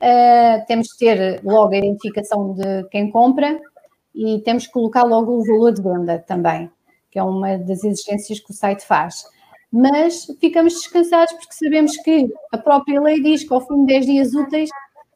uh, 0.00 0.66
temos 0.66 0.92
que 0.92 0.98
ter 0.98 1.40
logo 1.42 1.74
a 1.74 1.78
identificação 1.78 2.54
de 2.54 2.84
quem 2.90 3.10
compra 3.10 3.60
e 4.14 4.40
temos 4.40 4.66
que 4.66 4.72
colocar 4.72 5.02
logo 5.02 5.32
o 5.32 5.44
valor 5.44 5.72
de 5.72 5.82
venda 5.82 6.18
também, 6.18 6.70
que 7.10 7.18
é 7.18 7.22
uma 7.22 7.58
das 7.58 7.82
exigências 7.82 8.40
que 8.40 8.50
o 8.50 8.54
site 8.54 8.84
faz. 8.86 9.24
Mas 9.72 10.26
ficamos 10.40 10.74
descansados 10.74 11.32
porque 11.32 11.52
sabemos 11.54 11.96
que 11.96 12.32
a 12.52 12.58
própria 12.58 13.00
lei 13.00 13.20
diz 13.20 13.42
que 13.42 13.52
ao 13.52 13.66
fim 13.66 13.80
de 13.80 13.86
10 13.86 14.06
dias 14.06 14.34
úteis, 14.34 14.70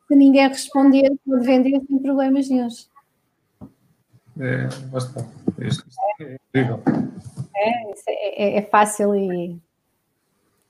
se 0.08 0.16
ninguém 0.16 0.48
responder, 0.48 1.12
pode 1.24 1.46
vender 1.46 1.80
sem 1.86 1.98
problemas 1.98 2.48
nenhums. 2.48 2.90
É, 4.40 4.66
bastante. 4.86 5.28
É 6.20 6.36
incrível. 6.48 6.82
É, 7.56 7.92
é, 8.08 8.58
é, 8.58 8.62
fácil 8.62 9.14
e, 9.14 9.56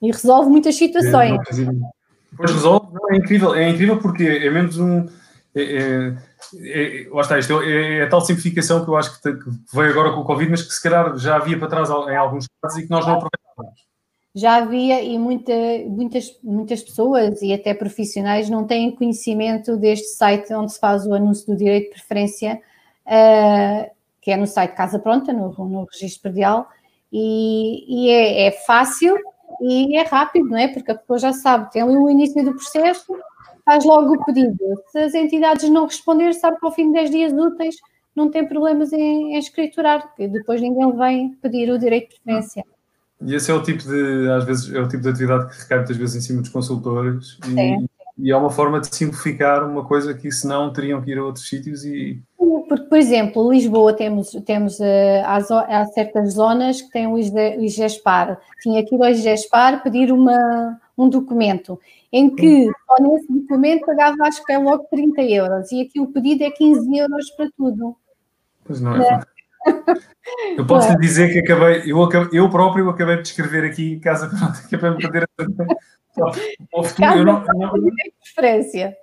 e 0.03 0.11
resolve 0.11 0.51
muitas 0.51 0.75
situações. 0.75 1.39
É, 1.59 1.98
Pois 2.37 2.51
resolve, 2.51 2.93
não, 2.93 3.11
é 3.11 3.17
incrível, 3.17 3.55
é 3.55 3.69
incrível 3.69 3.99
porque 3.99 4.25
é 4.25 4.51
menos 4.51 4.79
um. 4.79 5.07
É, 5.55 5.63
é, 5.63 6.15
é, 6.55 7.09
lá 7.11 7.23
está, 7.23 7.39
isto 7.39 7.61
é, 7.63 7.99
é, 7.99 8.03
a 8.03 8.09
tal 8.09 8.21
simplificação 8.21 8.85
que 8.85 8.91
eu 8.91 8.97
acho 8.97 9.21
que, 9.21 9.33
que, 9.33 9.51
veio 9.73 9.91
agora 9.91 10.13
com 10.13 10.21
o 10.21 10.25
Covid, 10.25 10.51
mas 10.51 10.63
que 10.63 10.73
se 10.73 10.83
calhar 10.83 11.17
já 11.17 11.37
havia 11.37 11.59
para 11.59 11.69
trás 11.69 11.89
em 11.89 12.17
alguns 12.17 12.47
casos 12.63 12.79
e 12.79 12.83
que 12.83 12.91
nós 12.91 13.07
não 13.07 13.15
aproveitávamos. 13.15 13.89
Já 14.35 14.57
havia 14.57 15.03
e 15.03 15.19
muita, 15.19 15.53
muitas, 15.87 16.39
muitas 16.45 16.83
pessoas 16.83 17.43
e 17.43 17.53
até 17.53 17.75
profissionais 17.75 18.49
não 18.49 18.65
têm 18.67 18.95
conhecimento 18.95 19.77
deste 19.77 20.09
site 20.09 20.53
onde 20.55 20.73
se 20.73 20.79
faz 20.79 21.07
o 21.07 21.15
anúncio 21.15 21.47
do 21.47 21.57
direito 21.57 21.87
de 21.87 21.95
preferência, 21.95 22.61
uh, 23.07 23.91
que 24.21 24.31
é 24.31 24.37
no 24.37 24.47
site 24.47 24.77
Casa 24.77 24.99
Pronta, 24.99 25.33
no, 25.33 25.51
no 25.51 25.87
registro 25.91 26.23
predial, 26.23 26.69
e, 27.13 27.85
e 27.89 28.11
é, 28.11 28.47
é 28.47 28.51
fácil 28.53 29.17
e 29.61 29.97
é 29.97 30.03
rápido, 30.03 30.49
não 30.49 30.59
é? 30.59 30.69
Porque 30.69 30.91
a 30.91 30.95
pessoa 30.95 31.19
já 31.19 31.33
sabe, 31.33 31.71
tem 31.71 31.83
ali 31.83 31.97
o 31.97 32.11
início 32.11 32.45
do 32.45 32.53
processo, 32.53 33.17
faz 33.65 33.85
logo 33.85 34.15
o 34.15 34.25
pedido. 34.25 34.57
Se 34.91 34.99
as 34.99 35.15
entidades 35.15 35.69
não 35.69 35.87
responderem, 35.87 36.33
sabe 36.33 36.59
que 36.59 36.67
ao 36.67 36.73
fim 36.73 36.87
de 36.89 36.95
10 36.95 37.11
dias 37.11 37.33
úteis 37.33 37.77
não 38.15 38.31
tem 38.31 38.47
problemas 38.47 38.93
em, 38.93 39.35
em 39.35 39.39
escriturar, 39.39 40.03
porque 40.03 40.29
depois 40.29 40.61
ninguém 40.61 40.97
vem 40.97 41.35
pedir 41.43 41.71
o 41.71 41.79
direito 41.79 42.11
de 42.11 42.21
preferência. 42.21 42.65
E 43.21 43.35
esse 43.35 43.51
é 43.51 43.55
o 43.55 43.63
tipo 43.63 43.83
de, 43.83 44.31
às 44.31 44.45
vezes, 44.45 44.73
é 44.73 44.81
o 44.81 44.89
tipo 44.89 45.03
de 45.03 45.09
atividade 45.09 45.51
que 45.51 45.63
recai 45.63 45.79
muitas 45.79 45.97
vezes 45.97 46.17
em 46.17 46.21
cima 46.21 46.41
dos 46.41 46.51
consultores 46.51 47.39
e, 47.49 47.89
e, 48.19 48.31
é 48.31 48.37
uma 48.37 48.51
forma 48.51 48.81
de 48.81 48.95
simplificar 48.95 49.69
uma 49.69 49.85
coisa 49.85 50.15
que 50.15 50.31
senão 50.31 50.73
teriam 50.73 51.01
que 51.01 51.11
ir 51.11 51.19
a 51.19 51.25
outros 51.25 51.49
sítios 51.49 51.85
e... 51.85 52.21
Porque, 52.37 52.85
por 52.85 52.99
exemplo, 52.99 53.51
Lisboa 53.51 53.95
temos, 53.95 54.31
temos 54.45 54.79
uh, 54.79 54.85
há, 55.25 55.37
há, 55.37 55.87
certas 55.87 56.35
zonas 56.35 56.83
que 56.83 56.91
têm 56.91 57.07
o 57.07 57.19
IGESPAR. 57.19 58.39
Tinha 58.61 58.85
que 58.85 58.95
ir 58.95 59.03
ao 59.03 59.09
IGESPAR 59.09 59.83
pedir 59.83 60.13
uma, 60.13 60.79
um 60.97 61.09
documento 61.09 61.81
em 62.13 62.35
que 62.35 62.67
só 62.87 63.03
nesse 63.03 63.33
documento 63.33 63.87
pagava 63.87 64.17
acho 64.23 64.45
que 64.45 64.53
é 64.53 64.59
logo 64.59 64.85
30 64.91 65.23
euros 65.23 65.73
e 65.73 65.83
aqui 65.83 66.01
o 66.01 66.09
pedido 66.09 66.43
é 66.45 66.51
15 66.51 66.97
euros 66.97 67.31
para 67.31 67.49
tudo. 67.57 67.97
Pois 68.65 68.81
não 68.81 68.97
é. 68.97 69.21
Eu 70.57 70.67
posso 70.67 70.89
lhe 70.89 70.95
é. 70.95 70.99
dizer 70.99 71.33
que 71.33 71.39
acabei, 71.39 71.83
eu, 71.87 72.09
eu 72.33 72.51
próprio 72.51 72.89
acabei 72.89 73.17
de 73.17 73.29
escrever 73.29 73.65
aqui 73.65 73.99
casa 74.01 74.29
que 74.69 74.75
é 74.75 74.79
para 74.79 74.91
me 74.91 74.99
perder 74.99 75.29
futuro. 76.85 77.19
Eu 77.19 77.25
não, 77.25 77.45
não, 77.55 77.73
preferência. 78.23 78.97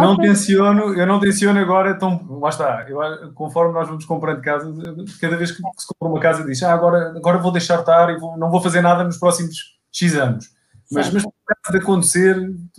não 0.00 0.16
tenciono, 0.16 0.94
eu 0.94 1.06
não 1.06 1.18
tenciono 1.18 1.58
agora, 1.58 1.90
então, 1.90 2.24
lá 2.40 2.48
está, 2.48 2.86
eu, 2.88 2.98
conforme 3.34 3.74
nós 3.74 3.88
vamos 3.88 4.04
comprando 4.04 4.40
casa, 4.40 4.72
cada 5.20 5.36
vez 5.36 5.50
que 5.50 5.56
se 5.56 5.86
compra 5.88 6.08
uma 6.08 6.20
casa 6.20 6.44
diz, 6.44 6.62
ah, 6.62 6.72
agora, 6.72 7.10
agora 7.16 7.38
vou 7.38 7.50
deixar 7.50 7.80
estar 7.80 8.08
e 8.10 8.18
vou, 8.18 8.36
não 8.36 8.50
vou 8.50 8.60
fazer 8.60 8.80
nada 8.80 9.02
nos 9.02 9.16
próximos 9.16 9.78
X 9.90 10.14
anos. 10.14 10.56
Mas, 10.90 11.12
mas 11.12 11.24
de 11.70 11.78
acontecer, 11.78 12.36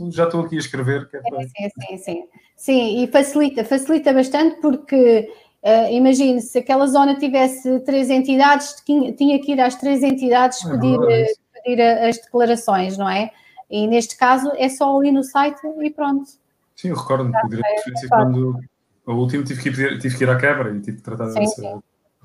já 0.10 0.24
estou 0.24 0.42
aqui 0.42 0.56
a 0.56 0.60
escrever. 0.60 1.08
É 1.14 1.20
para... 1.20 1.42
sim, 1.42 1.70
sim, 1.88 1.98
sim. 1.98 2.24
Sim, 2.56 3.04
e 3.04 3.08
facilita, 3.08 3.64
facilita 3.64 4.14
bastante 4.14 4.60
porque 4.62 5.30
Uh, 5.62 5.92
Imagine 5.92 6.40
se 6.40 6.60
aquela 6.60 6.88
zona 6.88 7.18
tivesse 7.18 7.82
três 7.82 8.10
entidades, 8.10 8.76
tinha 8.86 9.42
que 9.42 9.52
ir 9.52 9.60
às 9.60 9.76
três 9.76 10.02
entidades 10.04 10.64
pedir, 10.64 10.98
é 11.10 11.26
pedir 11.54 11.82
as 11.82 12.16
declarações, 12.16 12.98
não 12.98 13.10
é? 13.10 13.30
E 13.70 13.86
neste 13.86 14.18
caso 14.18 14.52
é 14.56 14.68
só 14.68 14.98
ali 14.98 15.12
no 15.12 15.24
site 15.24 15.62
e 15.82 15.90
pronto. 15.92 16.30
Sim, 16.76 16.90
eu 16.90 16.96
recordo-me 16.96 17.32
que 17.32 17.56
o 17.56 17.60
é, 17.60 18.08
quando 18.08 18.60
o 19.06 19.14
último 19.14 19.44
tive 19.44 19.62
que, 19.62 19.70
ir, 19.70 20.00
tive 20.00 20.18
que 20.18 20.24
ir 20.24 20.30
à 20.30 20.38
quebra 20.38 20.74
e 20.76 20.80
tive 20.80 20.98
que 20.98 21.04
tratar 21.04 21.30
sim, 21.30 21.40
dessa. 21.40 21.62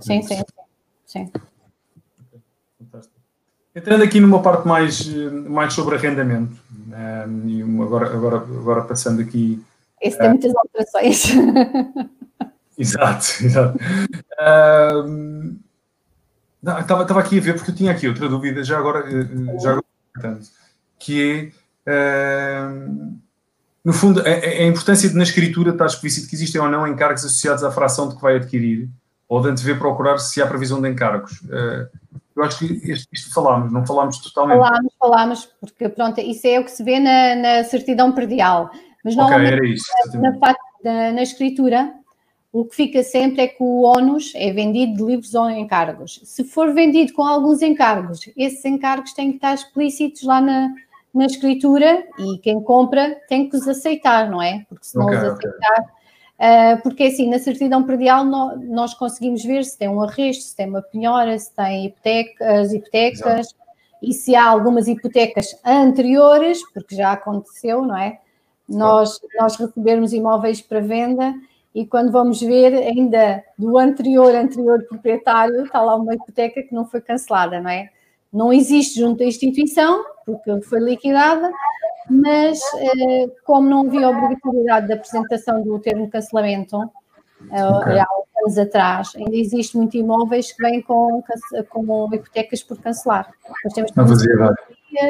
Sim, 0.00 0.22
sim, 0.22 0.22
sim. 0.22 0.42
sim. 1.06 1.32
Fantástico. 2.78 3.14
Entrando 3.74 4.04
aqui 4.04 4.20
numa 4.20 4.40
parte 4.40 4.66
mais, 4.66 5.06
mais 5.06 5.72
sobre 5.72 5.96
arrendamento, 5.96 6.56
um, 7.26 7.48
e 7.48 7.82
agora, 7.82 8.06
agora, 8.14 8.36
agora 8.36 8.82
passando 8.82 9.20
aqui. 9.20 9.62
Esse 10.00 10.16
tem 10.16 10.28
uh, 10.28 10.30
muitas 10.30 10.52
alterações. 10.54 11.24
exato, 12.78 13.26
exato. 13.44 13.78
Um, 15.08 15.58
estava, 16.62 17.02
estava 17.02 17.20
aqui 17.20 17.38
a 17.38 17.42
ver, 17.42 17.54
porque 17.56 17.72
eu 17.72 17.74
tinha 17.74 17.90
aqui 17.90 18.06
outra 18.06 18.28
dúvida, 18.28 18.62
já 18.62 18.78
agora, 18.78 19.00
eh, 19.10 19.58
já 19.58 19.70
agora 19.72 19.84
que 20.98 21.52
é, 21.86 22.66
um, 22.66 23.18
no 23.84 23.92
fundo, 23.92 24.20
a, 24.20 24.24
a, 24.24 24.64
importância 24.64 25.08
de 25.08 25.14
na 25.14 25.24
escritura 25.24 25.70
estar 25.70 25.86
explícito 25.86 26.28
que 26.28 26.34
existem 26.34 26.60
ou 26.60 26.68
não 26.68 26.86
encargos 26.86 27.24
associados 27.24 27.62
à 27.62 27.70
fração 27.70 28.08
de 28.08 28.16
que 28.16 28.22
vai 28.22 28.36
adquirir, 28.36 28.88
ou 29.28 29.42
de 29.42 29.48
antever 29.48 29.78
procurar 29.78 30.18
se 30.18 30.40
há 30.40 30.46
previsão 30.46 30.80
de 30.80 30.88
encargos. 30.88 31.40
Uh, 31.42 31.88
eu 32.36 32.42
acho 32.42 32.58
que 32.58 32.64
isto, 32.90 33.08
isto 33.12 33.32
falámos, 33.32 33.72
não 33.72 33.86
falámos 33.86 34.18
totalmente. 34.18 34.58
Falámos, 34.58 34.92
falámos, 34.98 35.48
porque 35.60 35.88
pronto, 35.88 36.20
isso 36.20 36.46
é 36.46 36.58
o 36.58 36.64
que 36.64 36.70
se 36.70 36.82
vê 36.82 36.98
na, 36.98 37.36
na 37.36 37.64
certidão 37.64 38.12
predial. 38.12 38.70
Mas 39.04 39.14
não 39.14 39.26
okay, 39.26 39.46
era 39.46 39.66
isso, 39.66 39.84
na, 40.14 40.30
na, 40.82 41.12
na, 41.12 41.22
escritura, 41.22 41.92
o 42.54 42.64
que 42.64 42.76
fica 42.76 43.02
sempre 43.02 43.42
é 43.42 43.48
que 43.48 43.62
o 43.62 43.82
ónus 43.82 44.32
é 44.34 44.52
vendido 44.52 44.94
de 44.94 45.02
livros 45.02 45.34
ou 45.34 45.50
encargos. 45.50 46.20
Se 46.24 46.44
for 46.44 46.72
vendido 46.72 47.12
com 47.12 47.22
alguns 47.22 47.60
encargos, 47.60 48.30
esses 48.36 48.64
encargos 48.64 49.12
têm 49.12 49.30
que 49.30 49.36
estar 49.36 49.54
explícitos 49.54 50.22
lá 50.22 50.40
na, 50.40 50.72
na 51.12 51.26
escritura 51.26 52.06
e 52.18 52.38
quem 52.38 52.62
compra 52.62 53.20
tem 53.28 53.48
que 53.48 53.56
os 53.56 53.66
aceitar, 53.66 54.30
não 54.30 54.40
é? 54.40 54.64
Porque 54.68 54.86
se 54.86 54.96
não 54.96 55.04
okay, 55.04 55.18
os 55.18 55.24
aceitar. 55.24 55.80
Okay 55.80 55.94
Uh, 56.34 56.82
porque 56.82 57.04
assim, 57.04 57.30
na 57.30 57.38
certidão 57.38 57.84
predial 57.84 58.24
no, 58.24 58.56
nós 58.56 58.92
conseguimos 58.92 59.44
ver 59.44 59.64
se 59.64 59.78
tem 59.78 59.88
um 59.88 60.02
arresto, 60.02 60.42
se 60.42 60.56
tem 60.56 60.68
uma 60.68 60.82
penhora, 60.82 61.38
se 61.38 61.54
tem 61.54 61.86
hipoteca, 61.86 62.60
as 62.60 62.72
hipotecas 62.72 63.46
Exato. 63.46 63.56
e 64.02 64.12
se 64.12 64.34
há 64.34 64.44
algumas 64.44 64.88
hipotecas 64.88 65.56
anteriores, 65.64 66.60
porque 66.72 66.96
já 66.96 67.12
aconteceu, 67.12 67.82
não 67.82 67.96
é? 67.96 68.18
Nós, 68.68 69.20
nós 69.38 69.56
recebermos 69.56 70.12
imóveis 70.12 70.60
para 70.60 70.80
venda 70.80 71.34
e 71.74 71.84
quando 71.84 72.12
vamos 72.12 72.40
ver 72.40 72.72
ainda 72.72 73.42
do 73.58 73.76
anterior, 73.76 74.32
anterior 74.34 74.84
proprietário, 74.88 75.64
está 75.64 75.82
lá 75.82 75.96
uma 75.96 76.14
hipoteca 76.14 76.62
que 76.62 76.72
não 76.72 76.86
foi 76.86 77.00
cancelada, 77.00 77.60
não 77.60 77.70
é? 77.70 77.90
Não 78.32 78.52
existe 78.52 79.00
junto 79.00 79.22
à 79.22 79.26
instituição, 79.26 80.04
porque 80.24 80.62
foi 80.62 80.78
liquidada, 80.80 81.50
mas 82.08 82.60
eh, 82.76 83.30
como 83.44 83.68
não 83.68 83.86
havia 83.86 84.08
obrigatoriedade 84.08 84.88
da 84.88 84.94
apresentação 84.94 85.62
do 85.62 85.78
termo 85.80 86.04
de 86.04 86.12
cancelamento, 86.12 86.76
eh, 87.50 87.64
okay. 87.64 87.98
há 87.98 88.06
anos 88.44 88.58
atrás, 88.58 89.12
ainda 89.16 89.36
existe 89.36 89.76
muitos 89.76 89.94
imóveis 89.94 90.52
que 90.52 90.62
vêm 90.62 90.80
com, 90.80 91.22
com 91.70 92.14
hipotecas 92.14 92.62
por 92.62 92.78
cancelar. 92.78 93.32
Nós 93.64 93.72
temos 93.72 93.92
não 93.92 94.06
fazia 94.06 94.54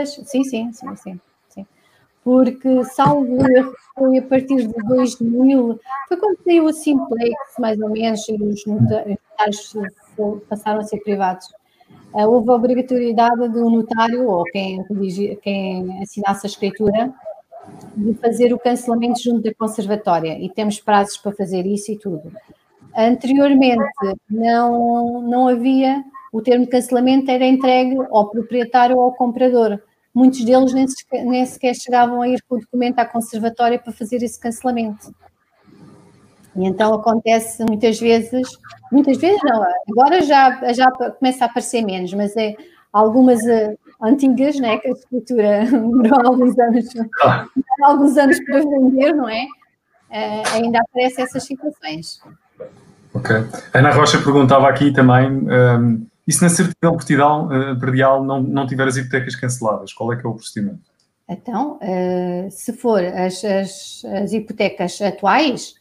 Sim, 0.07 0.25
sim, 0.25 0.45
sim, 0.45 0.73
sim, 0.73 0.97
sim. 0.97 1.21
Porque, 2.25 2.85
salvo 2.85 3.47
erro, 3.55 3.75
foi 3.95 4.19
a 4.19 4.23
partir 4.23 4.67
de 4.67 4.75
2000, 4.89 5.79
foi 6.09 6.17
quando 6.17 6.39
saiu 6.43 6.65
o 6.65 6.73
Simplex, 6.73 7.37
mais 7.59 7.79
ou 7.81 7.91
menos, 7.91 8.27
e 8.29 8.33
os 8.35 8.65
notários 8.67 9.77
passaram 10.49 10.81
a 10.81 10.85
ser 10.85 11.01
privados. 11.01 11.47
Eh, 12.15 12.27
houve 12.27 12.51
a 12.51 12.55
obrigatoriedade 12.55 13.49
do 13.49 13.69
notário 13.69 14.29
ou 14.29 14.45
quem, 14.45 14.85
quem 15.43 16.03
assinasse 16.03 16.47
a 16.47 16.49
escritura 16.49 17.13
de 17.97 18.15
fazer 18.15 18.53
o 18.53 18.59
cancelamento 18.59 19.21
junto 19.21 19.43
da 19.43 19.55
conservatória 19.55 20.39
e 20.39 20.49
temos 20.49 20.81
prazos 20.81 21.17
para 21.17 21.33
fazer 21.33 21.67
isso 21.67 21.91
e 21.93 21.99
tudo. 21.99 22.33
Anteriormente 22.97 23.83
não, 24.31 25.23
não 25.23 25.49
havia, 25.49 26.05
o 26.33 26.41
termo 26.41 26.65
de 26.65 26.71
cancelamento 26.71 27.31
era 27.31 27.45
entregue 27.45 27.97
ao 28.11 28.31
proprietário 28.31 28.97
ou 28.97 29.03
ao 29.03 29.15
comprador. 29.15 29.81
Muitos 30.15 30.45
deles 30.45 30.73
nem 30.73 30.87
nem 31.25 31.45
sequer 31.45 31.75
chegavam 31.75 32.23
a 32.23 32.29
ir 32.29 32.41
com 32.49 32.57
o 32.57 32.61
documento 32.61 32.99
à 33.01 33.05
conservatória 33.05 33.79
para 33.79 33.93
fazer 33.93 34.23
esse 34.23 34.39
cancelamento. 34.39 35.13
E 36.57 36.67
então 36.67 36.95
acontece 36.95 37.65
muitas 37.65 37.99
vezes, 37.99 38.49
muitas 38.93 39.19
vezes 39.19 39.41
não, 39.43 39.65
agora 39.91 40.23
já, 40.23 40.73
já 40.73 40.91
começa 40.91 41.45
a 41.45 41.49
aparecer 41.49 41.83
menos, 41.83 42.15
mas 42.15 42.37
é 42.37 42.55
algumas 42.93 43.41
uh, 43.41 43.77
antigas, 44.01 44.59
né, 44.61 44.79
que 44.79 44.89
a 44.89 44.93
escritura 44.93 45.65
demorou 45.67 46.27
alguns 46.27 46.57
anos, 46.57 46.87
alguns 47.83 48.17
anos 48.17 48.39
para 48.45 48.61
vender, 48.61 49.13
não 49.15 49.29
é? 49.29 49.45
Uh, 50.11 50.63
ainda 50.63 50.79
aparecem 50.79 51.25
essas 51.25 51.43
situações. 51.43 52.21
Ok. 53.13 53.35
Ana 53.73 53.91
Rocha 53.91 54.19
perguntava 54.19 54.69
aqui 54.69 54.93
também, 54.93 55.29
um, 55.29 55.51
ehm, 55.51 56.07
e 56.27 56.33
se 56.33 56.43
na 56.43 56.49
certidão 56.49 56.97
perdial, 56.97 57.47
uh, 57.47 57.79
perdial 57.79 58.25
não, 58.25 58.43
não 58.43 58.67
tiver 58.67 58.89
as 58.89 58.97
hipotecas 58.97 59.37
canceladas, 59.37 59.93
qual 59.93 60.13
é 60.13 60.17
que 60.17 60.27
é 60.27 60.29
o 60.29 60.35
procedimento? 60.35 60.81
Então, 61.29 61.79
uh, 61.83 62.51
se 62.51 62.73
for 62.73 63.03
as, 63.03 63.45
as, 63.45 64.05
as 64.05 64.33
hipotecas 64.33 65.01
atuais, 65.01 65.75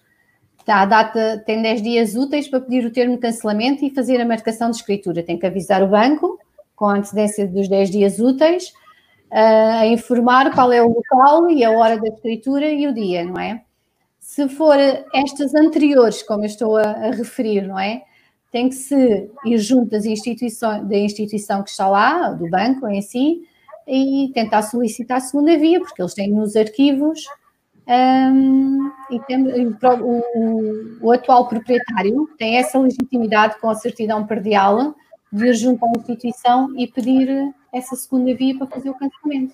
a 0.68 0.86
data 0.86 1.44
tem 1.46 1.62
10 1.62 1.82
dias 1.82 2.16
úteis 2.16 2.48
para 2.48 2.62
pedir 2.62 2.86
o 2.86 2.92
termo 2.92 3.16
de 3.16 3.22
cancelamento 3.22 3.84
e 3.84 3.90
fazer 3.90 4.22
a 4.22 4.26
marcação 4.26 4.70
de 4.70 4.78
escritura. 4.78 5.24
Tem 5.24 5.38
que 5.38 5.46
avisar 5.46 5.84
o 5.84 5.88
banco 5.88 6.40
com 6.76 6.88
antecedência 6.88 7.48
dos 7.48 7.68
10 7.68 7.92
dias 7.92 8.20
úteis, 8.20 8.70
uh, 9.32 9.80
a 9.82 9.88
informar 9.88 10.54
qual 10.54 10.72
é 10.72 10.82
o 10.82 10.88
local 10.88 11.50
e 11.50 11.64
a 11.64 11.72
hora 11.72 11.98
da 11.98 12.08
escritura 12.08 12.68
e 12.68 12.88
o 12.88 12.94
dia, 12.94 13.24
não 13.24 13.40
é? 13.40 13.62
Se 14.20 14.48
for 14.48 14.78
estas 15.14 15.54
anteriores, 15.54 16.24
como 16.24 16.44
eu 16.44 16.48
estou 16.48 16.78
a, 16.78 16.84
a 16.84 17.12
referir, 17.12 17.68
não 17.68 17.78
é? 17.78 18.04
Tem 18.54 18.70
que 18.70 18.76
se 18.76 19.30
ir 19.46 19.58
junto 19.58 19.90
das 19.90 20.06
instituições, 20.06 20.88
da 20.88 20.96
instituição 20.96 21.62
que 21.62 21.72
está 21.72 21.90
lá, 21.90 22.30
do 22.30 22.50
banco 22.50 22.88
em 22.88 23.02
si, 23.02 23.42
e 23.86 24.32
tentar 24.34 24.62
solicitar 24.62 25.18
a 25.18 25.20
segunda 25.20 25.58
via, 25.58 25.82
porque 25.82 26.02
eles 26.02 26.14
têm 26.14 26.32
nos 26.32 26.56
arquivos 26.56 27.26
um, 27.86 28.92
e 29.12 29.20
tem, 29.28 29.44
o, 29.46 29.78
o, 29.82 30.98
o, 31.02 31.12
atual 31.12 31.50
proprietário 31.50 32.30
tem 32.38 32.58
essa 32.58 32.80
legitimidade 32.80 33.60
com 33.60 33.70
a 33.70 33.76
certidão 33.76 34.26
perdial 34.26 34.96
de 35.30 35.48
ir 35.48 35.54
junto 35.54 35.86
à 35.86 35.90
instituição 35.90 36.74
e 36.78 36.88
pedir 36.88 37.54
essa 37.74 37.96
segunda 37.98 38.34
via 38.36 38.58
para 38.58 38.68
fazer 38.68 38.90
o 38.90 38.94
cancelamento. 38.94 39.54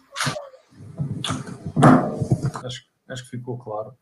Acho, 2.63 2.85
acho 3.07 3.23
que 3.23 3.29
ficou 3.31 3.57
claro. 3.57 3.93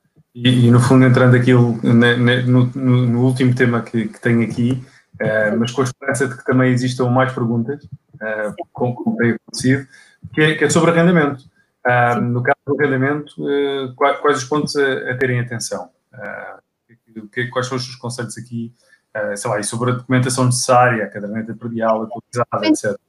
E, 0.43 0.67
e, 0.67 0.71
no 0.71 0.79
fundo, 0.79 1.03
entrando 1.03 1.35
aqui 1.35 1.51
no, 1.51 1.81
no, 1.81 2.65
no 3.07 3.25
último 3.25 3.55
tema 3.55 3.81
que, 3.81 4.07
que 4.07 4.21
tenho 4.21 4.43
aqui, 4.43 4.83
uh, 5.15 5.57
mas 5.57 5.71
com 5.71 5.81
a 5.81 5.85
esperança 5.85 6.27
de 6.27 6.37
que 6.37 6.45
também 6.45 6.71
existam 6.71 7.09
mais 7.09 7.33
perguntas, 7.33 7.83
uh, 7.83 8.53
como, 8.71 8.93
como 8.93 9.17
tem 9.17 9.31
acontecido, 9.31 9.87
que 10.31 10.41
é, 10.41 10.55
que 10.55 10.65
é 10.65 10.69
sobre 10.69 10.91
arrendamento. 10.91 11.43
Uh, 11.87 12.21
no 12.21 12.43
caso 12.43 12.57
do 12.67 12.79
arrendamento, 12.79 13.33
uh, 13.39 13.95
quais, 13.95 14.19
quais, 14.19 14.37
os 14.37 14.43
pontos 14.43 14.75
a, 14.75 15.11
a 15.11 15.17
terem 15.17 15.39
atenção? 15.39 15.89
Uh, 16.13 17.27
que, 17.31 17.47
quais 17.47 17.65
são 17.65 17.75
os 17.75 17.95
conselhos 17.95 18.37
aqui? 18.37 18.71
Sei 19.35 19.51
lá, 19.51 19.59
e 19.59 19.63
sobre 19.63 19.91
a 19.91 19.95
documentação 19.95 20.45
necessária, 20.45 21.03
a 21.03 21.07
caderneta 21.07 21.53
predial 21.53 22.03
atualizada, 22.03 22.67
etc. 22.67 22.99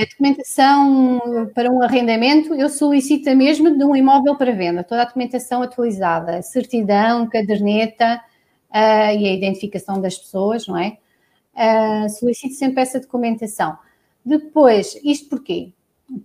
A 0.00 0.04
documentação 0.04 1.50
para 1.54 1.70
um 1.70 1.82
arrendamento, 1.82 2.54
eu 2.54 2.68
solicito 2.68 3.28
a 3.28 3.34
mesma 3.34 3.70
de 3.70 3.84
um 3.84 3.94
imóvel 3.94 4.36
para 4.36 4.52
venda, 4.52 4.82
toda 4.84 5.02
a 5.02 5.04
documentação 5.04 5.62
atualizada, 5.62 6.42
certidão, 6.42 7.28
caderneta 7.28 8.20
e 8.72 9.26
a 9.28 9.32
identificação 9.32 10.00
das 10.00 10.18
pessoas, 10.18 10.66
não 10.66 10.76
é? 10.76 10.96
solicito 12.08 12.54
sempre 12.54 12.82
essa 12.82 13.00
documentação. 13.00 13.78
Depois, 14.24 14.98
isto 15.02 15.28
porquê? 15.28 15.72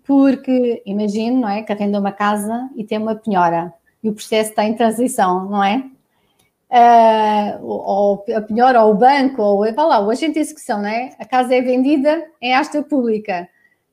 porque 0.03 0.81
imagino, 0.85 1.41
não 1.41 1.49
é, 1.49 1.61
que 1.61 1.71
arrenda 1.71 1.99
uma 1.99 2.11
casa 2.11 2.69
e 2.75 2.83
tem 2.83 2.97
uma 2.97 3.15
penhora 3.15 3.73
e 4.03 4.09
o 4.09 4.13
processo 4.13 4.49
está 4.51 4.63
em 4.65 4.75
transição, 4.75 5.49
não 5.49 5.63
é? 5.63 5.89
Uh, 6.75 7.65
ou 7.65 8.25
a 8.35 8.41
penhora, 8.41 8.83
ou 8.83 8.91
o 8.91 8.97
banco, 8.97 9.41
ou 9.41 9.73
vá 9.73 9.85
lá, 9.85 9.99
o 10.01 10.09
agente 10.09 10.33
de 10.33 10.39
execução, 10.39 10.81
não 10.81 10.89
é? 10.89 11.11
A 11.17 11.23
casa 11.23 11.55
é 11.55 11.61
vendida 11.61 12.25
em 12.41 12.53
asta 12.53 12.83
pública 12.83 13.47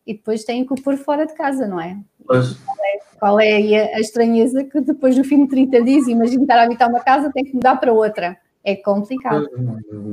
e 0.04 0.14
depois 0.14 0.42
tem 0.42 0.66
que 0.66 0.72
o 0.72 0.82
pôr 0.82 0.96
fora 0.96 1.24
de 1.24 1.32
casa, 1.32 1.64
não 1.68 1.80
é? 1.80 1.96
Pois. 2.26 2.54
Qual 2.54 2.76
é, 2.80 2.98
qual 3.20 3.40
é 3.40 3.94
a, 3.94 4.00
estranheza 4.00 4.64
que 4.64 4.80
depois 4.80 5.16
no 5.16 5.22
fim 5.22 5.44
de 5.44 5.50
30 5.50 5.82
dias, 5.82 6.08
imagina 6.08 6.42
estar 6.42 6.58
a 6.58 6.64
habitar 6.64 6.88
uma 6.88 6.98
casa, 6.98 7.30
tem 7.32 7.44
que 7.44 7.54
mudar 7.54 7.76
para 7.76 7.92
outra. 7.92 8.36
É 8.64 8.74
complicado. 8.74 9.48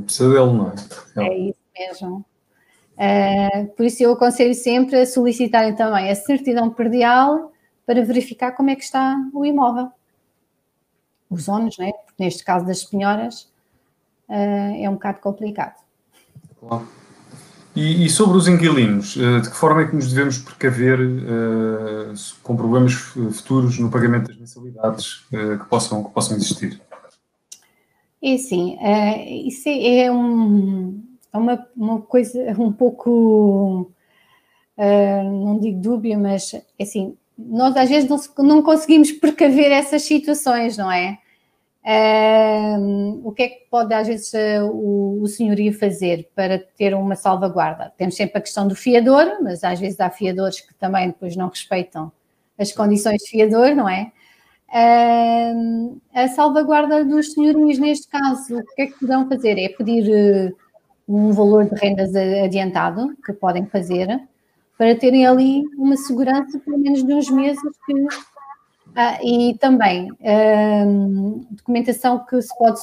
Precisa 0.04 0.30
dele, 0.30 0.54
não 0.54 0.72
é? 0.72 1.28
É 1.28 1.38
isso 1.40 1.60
mesmo. 1.76 2.26
Uh, 3.00 3.68
por 3.76 3.86
isso 3.86 4.04
eu 4.04 4.12
aconselho 4.12 4.54
sempre 4.54 5.00
a 5.00 5.06
solicitarem 5.08 5.74
também 5.76 6.12
a 6.12 6.16
certidão 6.16 6.70
perdial 6.70 7.52
para 7.84 8.04
verificar 8.04 8.52
como 8.52 8.70
é 8.70 8.76
que 8.76 8.84
está 8.84 9.18
o 9.34 9.44
imóvel. 9.44 9.90
Os 11.30 11.48
ONUs, 11.48 11.78
né? 11.78 11.92
Porque 12.06 12.24
neste 12.24 12.44
caso 12.44 12.65
das 12.65 12.84
penhoras 12.84 13.44
uh, 14.28 14.76
é 14.82 14.89
um 14.89 14.94
bocado 14.94 15.20
complicado. 15.20 15.76
Claro. 16.60 16.88
E, 17.76 18.06
e, 18.06 18.10
sobre 18.10 18.38
os 18.38 18.48
inquilinos, 18.48 19.15
uh, 19.15 19.42
de 19.42 19.50
que 19.50 19.56
forma 19.56 19.84
é 19.84 19.88
que 19.88 19.96
nos 19.96 20.12
devemos 20.12 20.39
precaver 20.39 21.00
com 22.42 22.56
problemas 22.56 22.94
futuros 22.94 23.78
no 23.78 23.89
pagamento 23.92 24.28
das 24.28 24.38
mensalidades 24.38 25.26
que, 25.30 25.65
possam, 25.70 26.04
que 26.04 26.10
possam 26.10 26.36
existir? 26.36 26.82
É 28.22 28.34
assim, 28.34 28.78
isso 29.48 29.70
é, 29.70 30.06
é 30.06 30.12
um, 30.12 31.02
é 31.32 31.38
uma, 31.38 31.68
uma 31.78 32.02
coisa 32.02 32.39
um 32.60 32.74
pouco 32.74 33.92
uh, 34.80 35.24
não 35.24 35.60
digo 35.60 35.82
dúbia, 35.82 36.18
mas 36.18 36.56
assim, 36.80 37.18
nós 37.47 37.75
às 37.78 37.89
vezes 37.89 38.10
não, 38.10 38.19
não 38.45 38.62
conseguimos 38.62 39.12
precaver 39.12 39.71
essas 39.71 40.04
situações, 40.04 40.78
não 40.78 40.91
é? 40.91 41.17
Uh, 41.82 43.21
o 43.23 43.32
que 43.32 43.43
é 43.43 43.47
que 43.47 43.67
pode 43.71 43.93
às 43.93 44.08
vezes 44.08 44.32
o, 44.71 45.21
o 45.21 45.28
senhorio 45.28 45.73
fazer 45.73 46.30
para 46.36 46.60
ter 46.60 46.93
uma 46.93 47.15
salvaguarda? 47.15 47.93
Temos 47.97 48.15
sempre 48.15 48.38
a 48.38 48.41
questão 48.41 48.67
do 48.67 48.75
fiador, 48.75 49.41
mas 49.41 49.63
às 49.63 49.80
vezes 49.80 49.99
há 49.99 50.10
fiadores 50.10 50.60
que 50.60 50.73
também 50.75 51.08
depois 51.08 51.36
não 51.36 51.47
respeitam 51.47 52.12
as 52.58 52.73
condições 52.73 53.21
de 53.23 53.30
fiador, 53.30 53.73
não 53.75 53.88
é? 53.88 54.12
Uh, 54.71 55.99
a 56.13 56.28
salvaguarda 56.28 57.04
dos 57.04 57.34
senhorios, 57.34 57.80
neste 57.80 58.08
caso, 58.08 58.60
o 58.60 58.75
que 58.75 58.82
é 58.84 58.88
que 58.88 58.99
poderão 58.99 59.28
fazer? 59.28 59.58
É 59.58 59.69
pedir 59.69 60.52
uh, 60.52 60.56
um 61.08 61.32
valor 61.32 61.65
de 61.65 61.75
rendas 61.75 62.13
adiantado, 62.15 63.15
que 63.25 63.34
podem 63.34 63.65
fazer, 63.65 64.21
para 64.80 64.96
terem 64.96 65.28
ali 65.28 65.62
uma 65.78 65.98
segurança 65.98 66.58
pelo 66.60 66.78
menos 66.78 67.04
de 67.04 67.13
uns 67.13 67.30
meses 67.30 67.62
que, 67.86 67.94
ah, 68.96 69.20
e 69.22 69.58
também 69.60 70.10
uh, 70.10 71.46
documentação 71.52 72.26
que 72.26 72.42
se 72.42 72.58
pode 72.58 72.80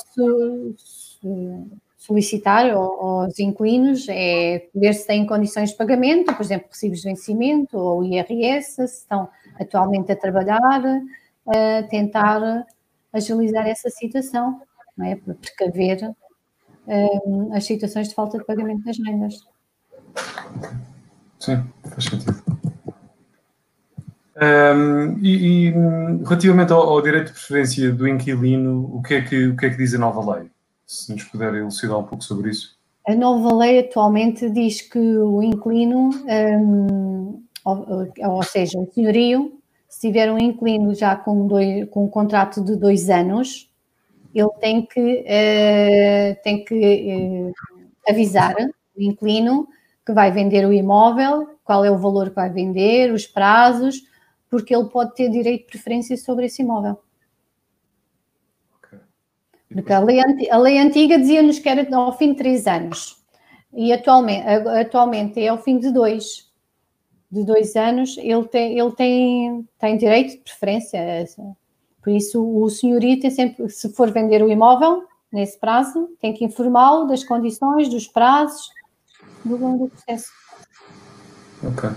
solicitar 1.96 2.70
aos 2.70 3.38
inquilinos 3.38 4.06
é 4.10 4.68
ver 4.74 4.92
se 4.92 5.06
têm 5.06 5.26
condições 5.26 5.70
de 5.70 5.76
pagamento, 5.76 6.34
por 6.34 6.42
exemplo, 6.42 6.68
recibos 6.70 7.00
de 7.00 7.08
vencimento 7.08 7.78
ou 7.78 8.04
IRS, 8.04 8.74
se 8.74 8.84
estão 8.84 9.26
atualmente 9.58 10.12
a 10.12 10.16
trabalhar, 10.16 10.82
uh, 10.84 11.88
tentar 11.88 12.66
agilizar 13.10 13.66
essa 13.66 13.88
situação, 13.88 14.60
não 14.98 15.06
é? 15.06 15.16
para 15.16 15.32
precaver 15.34 16.14
uh, 16.86 17.54
as 17.54 17.64
situações 17.64 18.10
de 18.10 18.14
falta 18.14 18.36
de 18.36 18.44
pagamento 18.44 18.84
das 18.84 18.98
rendas. 18.98 19.46
Sim, 21.46 21.62
faz 21.84 22.04
sentido. 22.06 22.42
Um, 24.36 25.16
e, 25.22 25.68
e, 25.68 25.70
relativamente 26.24 26.72
ao, 26.72 26.80
ao, 26.80 27.00
direito 27.00 27.28
de 27.28 27.34
preferência 27.34 27.92
do 27.92 28.08
inquilino, 28.08 28.90
o 28.92 29.00
que, 29.00 29.14
é 29.14 29.22
que, 29.22 29.46
o 29.46 29.56
que 29.56 29.66
é 29.66 29.70
que 29.70 29.76
diz 29.76 29.94
a 29.94 29.98
nova 29.98 30.34
lei? 30.34 30.50
Se 30.84 31.12
nos 31.12 31.22
puder 31.22 31.54
elucidar 31.54 31.98
um 31.98 32.02
pouco 32.02 32.24
sobre 32.24 32.50
isso. 32.50 32.76
A 33.06 33.14
nova 33.14 33.54
lei 33.54 33.78
atualmente 33.78 34.50
diz 34.50 34.80
que 34.82 34.98
o 34.98 35.40
inquilino, 35.40 36.10
um, 36.10 37.44
ou, 37.64 38.08
ou, 38.18 38.42
seja, 38.42 38.76
o 38.80 38.92
senhorio, 38.92 39.56
se 39.88 40.00
tiver 40.08 40.32
um 40.32 40.38
inquilino 40.38 40.96
já 40.96 41.14
com, 41.14 41.46
dois, 41.46 41.88
com 41.90 42.06
um 42.06 42.08
contrato 42.08 42.60
de 42.60 42.74
dois 42.74 43.08
anos, 43.08 43.70
ele 44.34 44.50
tem 44.60 44.84
que, 44.84 45.20
uh, 45.20 46.42
tem 46.42 46.64
que 46.64 46.74
uh, 46.74 48.10
avisar 48.10 48.56
o 48.96 49.00
inquilino 49.00 49.68
que 50.06 50.12
vai 50.12 50.30
vender 50.30 50.64
o 50.64 50.72
imóvel, 50.72 51.58
qual 51.64 51.84
é 51.84 51.90
o 51.90 51.98
valor 51.98 52.30
que 52.30 52.36
vai 52.36 52.48
vender, 52.48 53.12
os 53.12 53.26
prazos, 53.26 54.02
porque 54.48 54.74
ele 54.74 54.88
pode 54.88 55.14
ter 55.16 55.28
direito 55.28 55.62
de 55.62 55.66
preferência 55.72 56.16
sobre 56.16 56.46
esse 56.46 56.62
imóvel. 56.62 56.96
Porque 59.68 59.92
a 59.92 59.98
lei, 59.98 60.20
a 60.48 60.56
lei 60.56 60.78
antiga 60.78 61.18
dizia-nos 61.18 61.58
que 61.58 61.68
era 61.68 61.86
ao 61.94 62.16
fim 62.16 62.30
de 62.30 62.38
três 62.38 62.66
anos 62.68 63.20
e 63.74 63.92
atualmente, 63.92 64.46
atualmente 64.46 65.40
é 65.40 65.48
ao 65.48 65.58
fim 65.58 65.78
de 65.78 65.90
dois. 65.90 66.46
De 67.30 67.44
dois 67.44 67.74
anos, 67.74 68.16
ele 68.18 68.44
tem, 68.46 68.78
ele 68.78 68.92
tem, 68.92 69.68
tem 69.78 69.96
direito 69.96 70.30
de 70.30 70.38
preferência. 70.38 71.00
Por 72.00 72.10
isso, 72.10 72.42
o 72.42 72.70
senhorio 72.70 73.18
tem 73.18 73.30
sempre, 73.30 73.68
se 73.68 73.92
for 73.92 74.12
vender 74.12 74.42
o 74.42 74.50
imóvel 74.50 75.02
nesse 75.30 75.58
prazo, 75.58 76.08
tem 76.20 76.32
que 76.32 76.44
informá-lo 76.44 77.06
das 77.06 77.24
condições, 77.24 77.88
dos 77.88 78.06
prazos, 78.06 78.70
do 79.46 79.56
longo 79.56 79.88
processo. 79.88 80.28
Ok. 81.62 81.90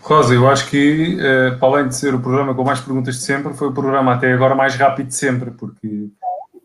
Rosa, 0.00 0.34
eu 0.34 0.48
acho 0.48 0.70
que, 0.70 1.16
uh, 1.16 1.58
para 1.58 1.68
além 1.68 1.88
de 1.88 1.96
ser 1.96 2.14
o 2.14 2.20
programa 2.20 2.54
com 2.54 2.62
mais 2.62 2.80
perguntas 2.80 3.16
de 3.16 3.22
sempre, 3.22 3.52
foi 3.54 3.68
o 3.68 3.72
programa 3.72 4.14
até 4.14 4.32
agora 4.32 4.54
mais 4.54 4.76
rápido 4.76 5.08
de 5.08 5.16
sempre, 5.16 5.50
porque 5.50 6.08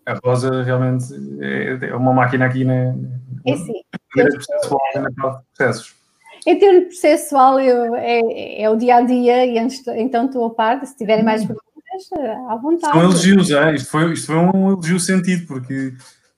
a 0.06 0.14
Rosa 0.24 0.62
realmente 0.62 1.06
é, 1.40 1.90
é 1.90 1.96
uma 1.96 2.14
máquina 2.14 2.46
aqui 2.46 2.64
na, 2.64 2.94
é 3.46 3.56
sim. 3.56 3.74
processual 4.14 4.80
na 4.96 5.34
processos. 5.56 5.96
Em 6.46 6.58
termos 6.58 6.84
processual, 6.86 7.60
eu, 7.60 7.96
é, 7.96 8.62
é, 8.62 8.70
o 8.70 8.76
dia 8.76 8.98
a 8.98 9.02
dia, 9.02 9.46
e 9.46 9.60
antes, 9.60 9.86
então 9.88 10.26
estou 10.26 10.46
a 10.46 10.50
par. 10.52 10.86
Se 10.86 10.98
tiverem 10.98 11.24
mais 11.24 11.42
perguntas, 11.42 11.72
à 12.50 12.56
vontade. 12.56 12.94
São 12.94 13.04
elogios, 13.04 13.52
é? 13.52 13.76
isto, 13.76 13.90
foi, 13.90 14.14
isto 14.14 14.28
foi 14.28 14.36
um 14.36 14.72
elogio 14.72 15.00
sentido, 15.00 15.46
porque 15.46 15.90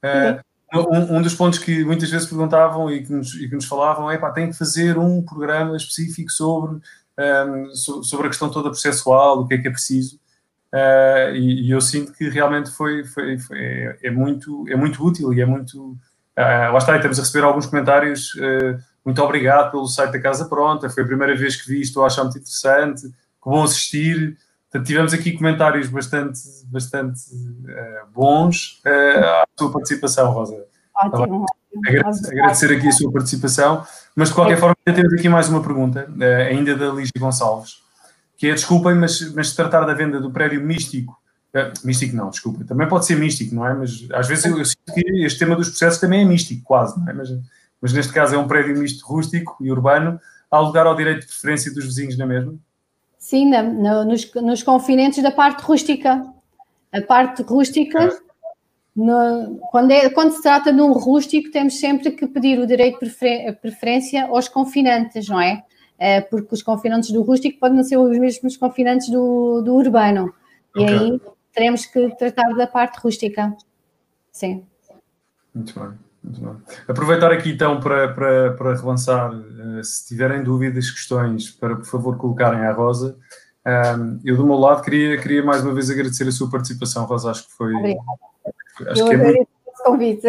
uh, 0.04 0.41
um, 0.73 1.17
um, 1.17 1.21
dos 1.21 1.36
pontos 1.36 1.59
que 1.59 1.83
muitas 1.83 2.09
vezes 2.09 2.27
perguntavam 2.27 2.91
e 2.91 3.03
que 3.03 3.12
nos, 3.12 3.33
e 3.36 3.47
que 3.47 3.55
nos 3.55 3.65
falavam 3.65 4.09
é 4.09 4.17
pá, 4.17 4.31
tem 4.31 4.49
que 4.49 4.57
fazer 4.57 4.97
um 4.97 5.21
programa 5.21 5.75
específico 5.77 6.31
sobre, 6.31 6.75
um, 6.75 7.75
sobre 7.75 8.27
a 8.27 8.29
questão 8.29 8.49
toda 8.49 8.69
processual, 8.69 9.39
o 9.39 9.47
que 9.47 9.55
é 9.55 9.57
que 9.57 9.67
é 9.67 9.71
preciso. 9.71 10.19
Uh, 10.73 11.36
e, 11.36 11.67
e, 11.67 11.71
eu 11.71 11.79
sinto 11.79 12.12
que 12.13 12.27
realmente 12.29 12.71
foi, 12.71 13.03
foi, 13.03 13.38
foi 13.38 13.59
é, 13.59 13.97
é, 14.03 14.09
muito, 14.09 14.65
é 14.67 14.75
muito 14.75 15.05
útil 15.05 15.31
e 15.31 15.39
é 15.39 15.45
muito. 15.45 15.91
Uh, 16.36 16.71
lá 16.71 16.77
está, 16.79 16.95
estamos 16.95 17.19
a 17.19 17.21
receber 17.21 17.45
alguns 17.45 17.67
comentários. 17.67 18.33
Uh, 18.33 18.79
muito 19.05 19.21
obrigado 19.21 19.69
pelo 19.69 19.86
site 19.86 20.13
da 20.13 20.19
Casa 20.19 20.45
Pronta. 20.45 20.89
Foi 20.89 21.03
a 21.03 21.05
primeira 21.05 21.36
vez 21.36 21.55
que 21.55 21.69
vi, 21.69 21.81
estou 21.81 22.03
a 22.03 22.07
achar 22.07 22.23
muito 22.23 22.39
interessante. 22.39 23.03
Que 23.03 23.49
bom 23.49 23.63
assistir. 23.63 24.36
Portanto, 24.73 24.88
tivemos 24.88 25.13
aqui 25.13 25.33
comentários 25.33 25.88
bastante, 25.88 26.39
bastante 26.65 27.21
uh, 27.31 28.12
bons 28.12 28.81
uh, 28.83 29.23
à 29.23 29.47
sua 29.55 29.71
participação, 29.71 30.31
Rosa. 30.31 30.65
Ótimo. 30.95 31.45
Agradecer, 31.88 32.31
agradecer 32.31 32.77
aqui 32.77 32.88
a 32.88 32.91
sua 32.91 33.12
participação, 33.12 33.86
mas 34.15 34.29
de 34.29 34.36
qualquer 34.36 34.53
é. 34.53 34.57
forma 34.57 34.75
ainda 34.83 34.99
temos 34.99 35.13
aqui 35.13 35.29
mais 35.29 35.47
uma 35.47 35.62
pergunta, 35.62 36.09
uh, 36.09 36.23
ainda 36.49 36.75
da 36.75 36.88
Lígia 36.88 37.12
Gonçalves, 37.19 37.83
que 38.36 38.47
é, 38.47 38.53
desculpem, 38.55 38.95
mas, 38.95 39.31
mas 39.36 39.49
se 39.49 39.55
tratar 39.55 39.86
da 39.86 39.93
venda 39.93 40.19
do 40.19 40.31
prédio 40.31 40.59
místico, 40.59 41.21
místico 41.83 42.15
não, 42.15 42.31
desculpa, 42.31 42.63
também 42.63 42.88
pode 42.88 43.05
ser 43.05 43.15
místico, 43.15 43.53
não 43.53 43.67
é? 43.67 43.75
Mas 43.75 44.07
às 44.12 44.27
vezes 44.27 44.45
eu, 44.45 44.57
eu 44.57 44.65
sinto 44.65 44.91
que 44.91 45.23
este 45.23 45.38
tema 45.38 45.55
dos 45.55 45.69
processos 45.69 45.99
também 45.99 46.23
é 46.23 46.25
místico, 46.25 46.63
quase, 46.63 46.99
não 46.99 47.07
é? 47.07 47.13
Mas, 47.13 47.29
mas 47.79 47.93
neste 47.93 48.12
caso 48.12 48.33
é 48.33 48.39
um 48.39 48.47
prédio 48.47 48.75
misto 48.75 49.05
rústico 49.05 49.55
e 49.62 49.71
urbano, 49.71 50.19
há 50.49 50.59
lugar 50.59 50.88
ao 50.88 50.95
direito 50.95 51.21
de 51.21 51.27
preferência 51.27 51.71
dos 51.71 51.86
vizinhos 51.86 52.17
na 52.17 52.25
mesma? 52.25 52.55
Sim, 53.23 53.51
na, 53.51 53.63
no, 53.63 54.03
nos, 54.03 54.33
nos 54.33 54.63
confinantes 54.63 55.23
da 55.23 55.31
parte 55.31 55.62
rústica. 55.63 56.29
A 56.91 57.01
parte 57.01 57.41
rústica, 57.41 58.12
no, 58.93 59.62
quando, 59.71 59.91
é, 59.91 60.09
quando 60.09 60.33
se 60.33 60.41
trata 60.41 60.73
de 60.73 60.81
um 60.81 60.91
rústico, 60.91 61.49
temos 61.49 61.79
sempre 61.79 62.12
que 62.12 62.27
pedir 62.27 62.59
o 62.59 62.67
direito 62.67 62.99
de 62.99 63.15
preferência 63.62 64.25
aos 64.25 64.49
confinantes, 64.49 65.29
não 65.29 65.39
é? 65.39 65.63
é? 65.97 66.19
Porque 66.19 66.53
os 66.53 66.62
confinantes 66.62 67.12
do 67.12 67.21
rústico 67.21 67.62
podem 67.62 67.77
não 67.77 67.83
ser 67.86 67.95
os 67.95 68.19
mesmos 68.19 68.57
confinantes 68.57 69.07
do, 69.07 69.62
do 69.62 69.73
urbano. 69.73 70.33
E 70.75 70.83
okay. 70.83 70.97
aí 70.97 71.21
teremos 71.53 71.86
que 71.86 72.09
tratar 72.17 72.53
da 72.57 72.67
parte 72.67 72.99
rústica. 72.99 73.55
Sim. 74.33 74.65
Muito 75.55 75.79
bem. 75.79 75.97
Aproveitar 76.88 77.31
aqui 77.31 77.51
então 77.51 77.79
para, 77.79 78.07
para, 78.13 78.53
para 78.53 78.75
relançar, 78.75 79.31
uh, 79.31 79.83
se 79.83 80.07
tiverem 80.07 80.43
dúvidas, 80.43 80.89
questões, 80.89 81.51
para 81.51 81.75
por 81.75 81.86
favor 81.86 82.17
colocarem 82.17 82.62
à 82.62 82.71
Rosa. 82.71 83.17
Eu 84.23 84.36
do 84.36 84.45
meu 84.45 84.55
lado 84.55 84.81
queria, 84.81 85.17
queria 85.17 85.43
mais 85.43 85.63
uma 85.63 85.73
vez 85.73 85.89
agradecer 85.89 86.27
a 86.27 86.31
sua 86.31 86.49
participação, 86.49 87.05
Rosa, 87.05 87.31
acho 87.31 87.47
que 87.47 87.53
foi. 87.53 87.73
Obrigada. 87.73 88.05
Acho 88.88 89.01
eu 89.01 89.07
que 89.07 89.13
é 89.13 89.17
muito... 89.17 89.47
esse 89.67 89.83
convite. 89.83 90.21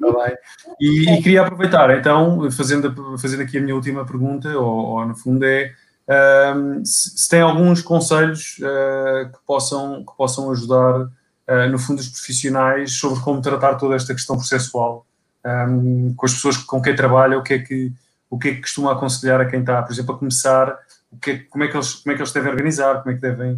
Tá. 0.00 0.32
E, 0.80 1.10
e, 1.10 1.22
queria 1.22 1.42
aproveitar 1.42 1.90
então, 1.98 2.50
fazendo, 2.50 3.18
fazendo 3.18 3.42
aqui 3.42 3.58
a 3.58 3.60
minha 3.60 3.74
última 3.74 4.06
pergunta, 4.06 4.48
ou, 4.58 4.64
ou 4.66 5.06
no 5.06 5.14
fundo 5.14 5.44
é 5.44 5.72
um, 6.08 6.84
se, 6.84 7.18
se, 7.18 7.28
tem 7.28 7.42
alguns 7.42 7.82
conselhos 7.82 8.58
uh, 8.60 9.30
que, 9.30 9.38
possam, 9.46 10.04
que 10.06 10.16
possam 10.16 10.50
ajudar 10.50 11.06
eh, 11.48 11.66
no 11.66 11.78
fundo, 11.78 11.98
os 11.98 12.08
profissionais 12.10 12.92
sobre 12.92 13.20
como 13.20 13.40
tratar 13.40 13.76
toda 13.76 13.96
esta 13.96 14.12
questão 14.12 14.36
processual 14.36 15.06
um, 15.42 15.48
ehm, 15.48 16.14
com 16.14 16.26
as 16.26 16.34
pessoas 16.34 16.58
com 16.58 16.82
quem 16.82 16.94
trabalha, 16.94 17.38
o 17.38 17.42
que 17.42 17.54
é 17.54 17.58
que, 17.58 17.90
o 18.28 18.38
que, 18.38 18.48
é 18.48 18.54
que 18.54 18.60
costuma 18.60 18.92
aconselhar 18.92 19.40
a 19.40 19.46
quem 19.46 19.60
está, 19.60 19.82
por 19.82 19.90
exemplo, 19.90 20.14
a 20.14 20.18
começar, 20.18 20.78
o 21.10 21.16
que 21.16 21.30
é, 21.30 21.38
como, 21.38 21.64
é 21.64 21.68
que 21.68 21.76
eles, 21.76 21.94
como 21.94 22.12
é 22.12 22.16
que 22.16 22.20
eles 22.20 22.32
devem 22.32 22.50
organizar, 22.50 23.02
como 23.02 23.12
é 23.12 23.14
que 23.14 23.22
devem. 23.22 23.52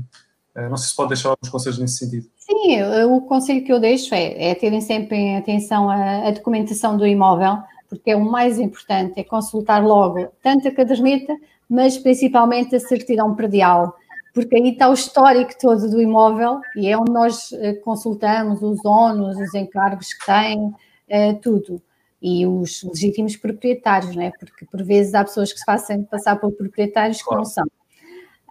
Uh, 0.54 0.68
não 0.68 0.76
sei 0.76 0.88
se 0.88 0.96
pode 0.96 1.08
deixar 1.08 1.30
alguns 1.30 1.48
conselhos 1.48 1.78
nesse 1.80 1.96
sentido. 1.96 2.26
Sim, 2.38 2.82
o 3.08 3.20
conselho 3.22 3.64
que 3.64 3.72
eu 3.72 3.80
deixo 3.80 4.14
é, 4.14 4.50
é 4.50 4.54
terem 4.54 4.80
sempre 4.80 5.36
atenção 5.36 5.90
à 5.90 6.30
documentação 6.30 6.96
do 6.96 7.06
imóvel, 7.06 7.58
porque 7.88 8.12
é 8.12 8.16
o 8.16 8.24
mais 8.24 8.58
importante, 8.58 9.18
é 9.18 9.24
consultar 9.24 9.84
logo 9.84 10.28
tanto 10.42 10.68
a 10.68 10.70
caderneta, 10.72 11.36
mas 11.68 11.98
principalmente 11.98 12.74
a 12.76 12.80
certidão 12.80 13.34
predial 13.34 13.96
porque 14.32 14.56
aí 14.56 14.70
está 14.70 14.88
o 14.88 14.94
histórico 14.94 15.52
todo 15.60 15.90
do 15.90 16.00
imóvel 16.00 16.60
e 16.76 16.88
é 16.88 16.96
onde 16.96 17.12
nós 17.12 17.52
eh, 17.52 17.74
consultamos 17.74 18.62
os 18.62 18.84
ONUs, 18.84 19.36
os 19.36 19.54
encargos 19.54 20.12
que 20.12 20.26
têm, 20.26 20.72
eh, 21.08 21.34
tudo. 21.34 21.82
E 22.22 22.46
os 22.46 22.82
legítimos 22.82 23.36
proprietários, 23.36 24.14
não 24.14 24.22
é? 24.22 24.30
Porque 24.38 24.66
por 24.66 24.82
vezes 24.82 25.14
há 25.14 25.24
pessoas 25.24 25.52
que 25.52 25.58
se 25.58 25.64
fazem 25.64 26.02
passar 26.04 26.36
por 26.36 26.52
proprietários 26.52 27.22
que 27.22 27.34
não 27.34 27.44
são. 27.44 27.64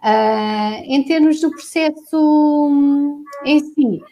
Uh, 0.02 0.82
em 0.86 1.04
termos 1.04 1.40
do 1.40 1.50
processo 1.50 3.22
em 3.44 3.60
si, 3.60 4.02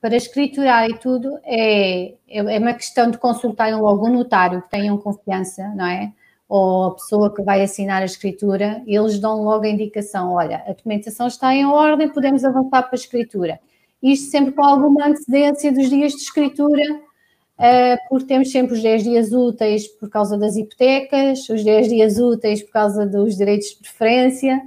para 0.00 0.16
escriturar 0.16 0.90
e 0.90 0.98
tudo, 0.98 1.38
é, 1.44 2.14
é, 2.28 2.38
é 2.56 2.58
uma 2.58 2.74
questão 2.74 3.10
de 3.10 3.16
consultarem 3.16 3.76
logo 3.76 4.06
um 4.06 4.12
notário 4.12 4.60
que 4.62 4.70
tenham 4.70 4.98
confiança, 4.98 5.66
não 5.74 5.86
é? 5.86 6.12
Ou 6.48 6.84
a 6.84 6.94
pessoa 6.94 7.34
que 7.34 7.42
vai 7.42 7.62
assinar 7.62 8.02
a 8.02 8.06
escritura, 8.06 8.82
eles 8.86 9.18
dão 9.18 9.42
logo 9.42 9.64
a 9.64 9.68
indicação: 9.68 10.32
olha, 10.32 10.62
a 10.66 10.72
documentação 10.72 11.26
está 11.26 11.54
em 11.54 11.66
ordem, 11.66 12.08
podemos 12.08 12.44
avançar 12.44 12.82
para 12.82 12.90
a 12.92 12.94
escritura. 12.94 13.58
Isto 14.02 14.30
sempre 14.30 14.52
com 14.52 14.62
alguma 14.62 15.06
antecedência 15.06 15.72
dos 15.72 15.88
dias 15.88 16.12
de 16.12 16.22
escritura, 16.22 16.82
uh, 16.94 18.08
porque 18.08 18.26
temos 18.26 18.52
sempre 18.52 18.74
os 18.74 18.82
10 18.82 19.02
dias 19.02 19.32
úteis 19.32 19.88
por 19.88 20.08
causa 20.08 20.38
das 20.38 20.56
hipotecas, 20.56 21.48
os 21.48 21.64
10 21.64 21.88
dias 21.88 22.18
úteis 22.18 22.62
por 22.62 22.70
causa 22.70 23.06
dos 23.06 23.36
direitos 23.36 23.68
de 23.70 23.78
preferência. 23.78 24.60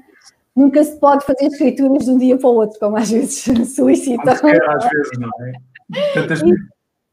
Nunca 0.56 0.84
se 0.84 1.00
pode 1.00 1.24
fazer 1.26 1.46
escrituras 1.46 2.06
de 2.06 2.12
um 2.12 2.18
dia 2.18 2.38
para 2.38 2.50
o 2.50 2.56
outro, 2.56 2.78
como 2.80 2.98
às 2.98 3.10
vezes 3.10 3.46
solicitam. 3.74 4.34
Às 4.34 4.42
vezes, 4.42 5.20
não 5.20 5.30
é? 5.46 5.54
Tantas. 6.14 6.42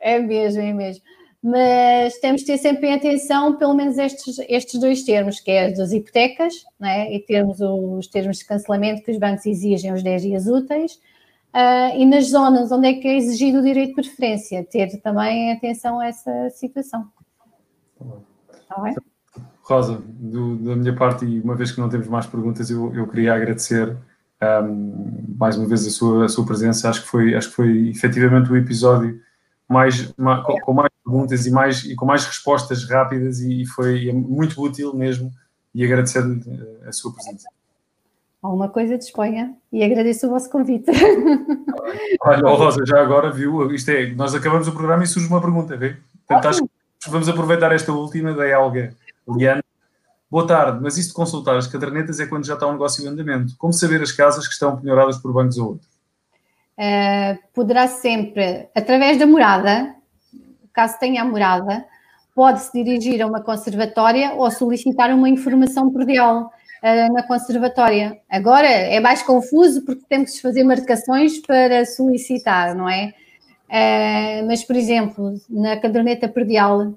É 0.00 0.18
mesmo, 0.18 0.62
é 0.62 0.72
mesmo. 0.72 1.02
Mas 1.48 2.18
temos 2.18 2.40
de 2.40 2.48
ter 2.48 2.58
sempre 2.58 2.88
em 2.88 2.94
atenção, 2.94 3.56
pelo 3.56 3.72
menos, 3.72 3.96
estes, 3.98 4.36
estes 4.48 4.80
dois 4.80 5.04
termos, 5.04 5.38
que 5.38 5.52
é 5.52 5.70
das 5.70 5.92
hipotecas, 5.92 6.64
né? 6.78 7.14
e 7.14 7.20
termos 7.20 7.60
os 7.60 8.08
termos 8.08 8.38
de 8.38 8.44
cancelamento 8.44 9.04
que 9.04 9.12
os 9.12 9.18
bancos 9.18 9.46
exigem 9.46 9.92
os 9.92 10.02
10 10.02 10.22
dias 10.22 10.46
úteis, 10.46 10.98
Uh, 11.54 11.96
e 11.96 12.04
nas 12.04 12.28
zonas 12.28 12.70
onde 12.70 12.86
é 12.86 12.92
que 12.92 13.08
é 13.08 13.16
exigido 13.16 13.60
o 13.60 13.62
direito 13.62 13.88
de 13.88 13.94
preferência, 13.94 14.62
ter 14.62 15.00
também 15.00 15.52
atenção 15.52 15.98
a 16.00 16.08
essa 16.08 16.50
situação. 16.50 17.08
Tá 18.68 18.82
bem? 18.82 18.94
Rosa, 19.62 20.02
do, 20.06 20.56
da 20.56 20.76
minha 20.76 20.94
parte, 20.94 21.24
e 21.24 21.40
uma 21.40 21.54
vez 21.54 21.72
que 21.72 21.80
não 21.80 21.88
temos 21.88 22.08
mais 22.08 22.26
perguntas, 22.26 22.68
eu, 22.68 22.94
eu 22.94 23.08
queria 23.08 23.32
agradecer 23.32 23.96
um, 24.42 25.34
mais 25.38 25.56
uma 25.56 25.66
vez 25.66 25.86
a 25.86 25.90
sua, 25.90 26.26
a 26.26 26.28
sua 26.28 26.44
presença. 26.44 26.90
Acho 26.90 27.00
que 27.00 27.08
foi, 27.08 27.34
acho 27.34 27.48
que 27.48 27.54
foi 27.54 27.88
efetivamente 27.88 28.52
o 28.52 28.56
episódio 28.56 29.18
mais, 29.66 30.12
com, 30.62 30.74
mais 30.74 30.90
perguntas 31.06 31.46
e, 31.46 31.50
mais, 31.52 31.84
e 31.84 31.94
com 31.94 32.04
mais 32.04 32.26
respostas 32.26 32.84
rápidas 32.84 33.40
e, 33.40 33.62
e 33.62 33.66
foi 33.66 34.12
muito 34.12 34.60
útil 34.60 34.92
mesmo. 34.94 35.32
E 35.72 35.84
agradecer-lhe 35.84 36.42
eh, 36.48 36.88
a 36.88 36.92
sua 36.92 37.12
presença 37.12 37.48
alguma 38.46 38.68
coisa 38.68 38.96
disponha 38.96 39.54
e 39.72 39.82
agradeço 39.82 40.26
o 40.26 40.30
vosso 40.30 40.48
convite. 40.50 40.90
Olha, 42.22 42.48
Rosa, 42.48 42.84
já 42.86 43.00
agora 43.00 43.30
viu, 43.30 43.72
isto 43.72 43.90
é, 43.90 44.14
nós 44.14 44.34
acabamos 44.34 44.68
o 44.68 44.72
programa 44.72 45.02
e 45.04 45.06
surge 45.06 45.28
uma 45.28 45.40
pergunta, 45.40 45.76
vê? 45.76 45.96
Portanto, 46.26 46.48
acho 46.48 46.62
que 46.62 47.10
vamos 47.10 47.28
aproveitar 47.28 47.72
esta 47.72 47.92
última 47.92 48.32
da 48.32 48.46
Helga 48.46 48.94
Liana. 49.28 49.64
Boa 50.30 50.46
tarde, 50.46 50.80
mas 50.82 50.96
isto 50.96 51.10
de 51.10 51.14
consultar 51.14 51.56
as 51.56 51.66
cadernetas 51.66 52.18
é 52.20 52.26
quando 52.26 52.46
já 52.46 52.54
está 52.54 52.66
um 52.66 52.72
negócio 52.72 53.04
em 53.04 53.08
andamento. 53.08 53.54
Como 53.58 53.72
saber 53.72 54.02
as 54.02 54.12
casas 54.12 54.46
que 54.46 54.52
estão 54.52 54.76
penhoradas 54.76 55.18
por 55.18 55.32
bancos 55.32 55.58
ou 55.58 55.68
outros? 55.70 55.88
Uh, 56.78 57.38
poderá 57.54 57.88
sempre, 57.88 58.68
através 58.74 59.18
da 59.18 59.26
morada, 59.26 59.94
caso 60.76 60.98
tenha 60.98 61.22
a 61.22 61.24
morada, 61.24 61.84
pode-se 62.34 62.70
dirigir 62.84 63.22
a 63.22 63.26
uma 63.26 63.40
conservatória 63.40 64.34
ou 64.34 64.50
solicitar 64.50 65.10
uma 65.10 65.26
informação 65.26 65.90
predial 65.90 66.52
uh, 66.82 67.12
na 67.14 67.22
conservatória. 67.22 68.20
Agora 68.30 68.68
é 68.68 69.00
mais 69.00 69.22
confuso 69.22 69.86
porque 69.86 70.04
temos 70.06 70.32
que 70.32 70.42
fazer 70.42 70.62
marcações 70.62 71.38
para 71.38 71.86
solicitar, 71.86 72.74
não 72.76 72.86
é? 72.88 73.14
Uh, 73.68 74.46
mas, 74.46 74.62
por 74.62 74.76
exemplo, 74.76 75.34
na 75.48 75.78
caderneta 75.78 76.28
perdial, 76.28 76.92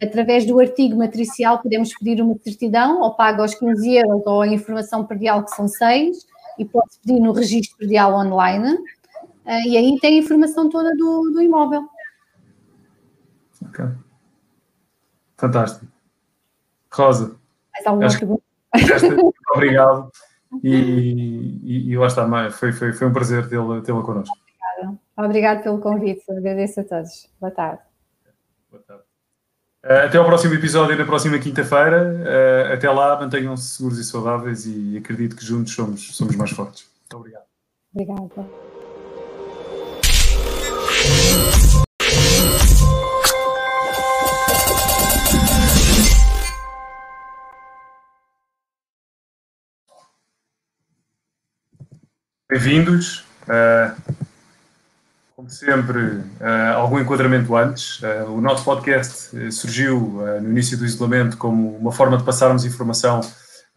através 0.00 0.46
do 0.46 0.60
artigo 0.60 0.96
matricial, 0.96 1.58
podemos 1.58 1.92
pedir 1.98 2.22
uma 2.22 2.36
certidão, 2.38 3.02
ou 3.02 3.14
paga 3.14 3.42
aos 3.42 3.56
15 3.56 3.94
euros, 3.96 4.22
ou 4.24 4.42
a 4.42 4.46
informação 4.46 5.04
perdial, 5.04 5.44
que 5.44 5.50
são 5.56 5.66
6, 5.66 6.24
e 6.56 6.64
pode-se 6.64 7.00
pedir 7.00 7.18
no 7.18 7.32
registro 7.32 7.76
perdial 7.76 8.14
online, 8.14 8.74
uh, 8.74 9.66
e 9.66 9.76
aí 9.76 9.98
tem 10.00 10.14
a 10.14 10.22
informação 10.22 10.68
toda 10.70 10.94
do, 10.94 11.32
do 11.32 11.42
imóvel. 11.42 11.82
Ok. 13.68 13.84
Fantástico. 15.36 15.86
Rosa. 16.92 17.36
Mais 17.72 17.86
alguma 17.86 18.08
pergunta? 18.08 18.42
Muito 18.74 19.34
obrigado. 19.54 20.10
E, 20.62 21.58
e, 21.62 21.90
e, 21.90 21.96
lá 21.96 22.06
está, 22.06 22.50
foi, 22.50 22.72
foi, 22.72 22.92
foi 22.92 23.06
um 23.06 23.12
prazer 23.12 23.48
tê-la 23.48 23.80
tê 23.82 23.92
connosco. 23.92 24.34
Obrigada. 24.34 24.98
Obrigado 25.16 25.62
pelo 25.62 25.78
convite, 25.78 26.24
agradeço 26.30 26.80
a 26.80 26.84
todos. 26.84 27.28
Boa 27.40 27.50
tarde. 27.50 27.82
Boa 28.70 28.82
tarde. 28.82 29.02
Uh, 29.84 30.06
até 30.06 30.18
ao 30.18 30.24
próximo 30.24 30.54
episódio, 30.54 30.96
na 30.96 31.04
próxima 31.04 31.38
quinta-feira. 31.38 32.14
Uh, 32.14 32.72
até 32.72 32.90
lá, 32.90 33.20
mantenham-se 33.20 33.76
seguros 33.76 33.98
e 33.98 34.04
saudáveis 34.04 34.66
e 34.66 34.96
acredito 34.96 35.36
que 35.36 35.44
juntos 35.44 35.74
somos, 35.74 36.16
somos 36.16 36.34
mais 36.34 36.50
fortes. 36.50 36.90
Muito 37.00 37.16
obrigado. 37.16 37.44
Obrigada. 37.94 38.48
Bem-vindos. 52.50 53.26
Uh, 53.42 53.94
como 55.36 55.50
sempre, 55.50 55.98
uh, 56.00 56.76
algum 56.76 56.98
enquadramento 56.98 57.54
antes. 57.54 58.00
Uh, 58.00 58.32
o 58.32 58.40
nosso 58.40 58.64
podcast 58.64 59.52
surgiu 59.52 60.22
no 60.40 60.48
início 60.48 60.78
do 60.78 60.86
isolamento 60.86 61.36
como 61.36 61.76
uma 61.76 61.92
forma 61.92 62.16
de 62.16 62.24
passarmos 62.24 62.64
informação 62.64 63.20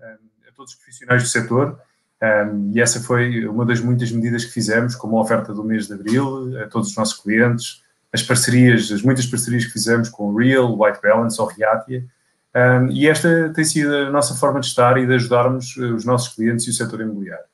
a 0.01 0.51
todos 0.55 0.71
os 0.71 0.77
profissionais 0.77 1.21
do 1.21 1.27
setor. 1.27 1.77
Um, 2.23 2.71
e 2.73 2.79
essa 2.79 3.01
foi 3.01 3.45
uma 3.45 3.65
das 3.65 3.81
muitas 3.81 4.09
medidas 4.09 4.45
que 4.45 4.51
fizemos, 4.51 4.95
como 4.95 5.17
a 5.17 5.21
oferta 5.21 5.53
do 5.53 5.65
mês 5.65 5.87
de 5.87 5.93
abril 5.93 6.57
a 6.63 6.67
todos 6.67 6.91
os 6.91 6.95
nossos 6.95 7.19
clientes, 7.19 7.83
as 8.13 8.23
parcerias, 8.23 8.89
as 8.89 9.01
muitas 9.01 9.25
parcerias 9.25 9.65
que 9.65 9.71
fizemos 9.71 10.07
com 10.07 10.29
o 10.29 10.37
Real, 10.37 10.79
White 10.79 11.01
Balance 11.03 11.41
ou 11.41 11.47
Reatia. 11.47 12.05
Um, 12.55 12.87
e 12.89 13.09
esta 13.09 13.51
tem 13.53 13.65
sido 13.65 13.93
a 13.93 14.09
nossa 14.09 14.33
forma 14.33 14.61
de 14.61 14.67
estar 14.67 14.97
e 14.97 15.05
de 15.05 15.13
ajudarmos 15.13 15.75
os 15.75 16.05
nossos 16.05 16.33
clientes 16.33 16.65
e 16.67 16.69
o 16.69 16.73
setor 16.73 17.01
imobiliário. 17.01 17.51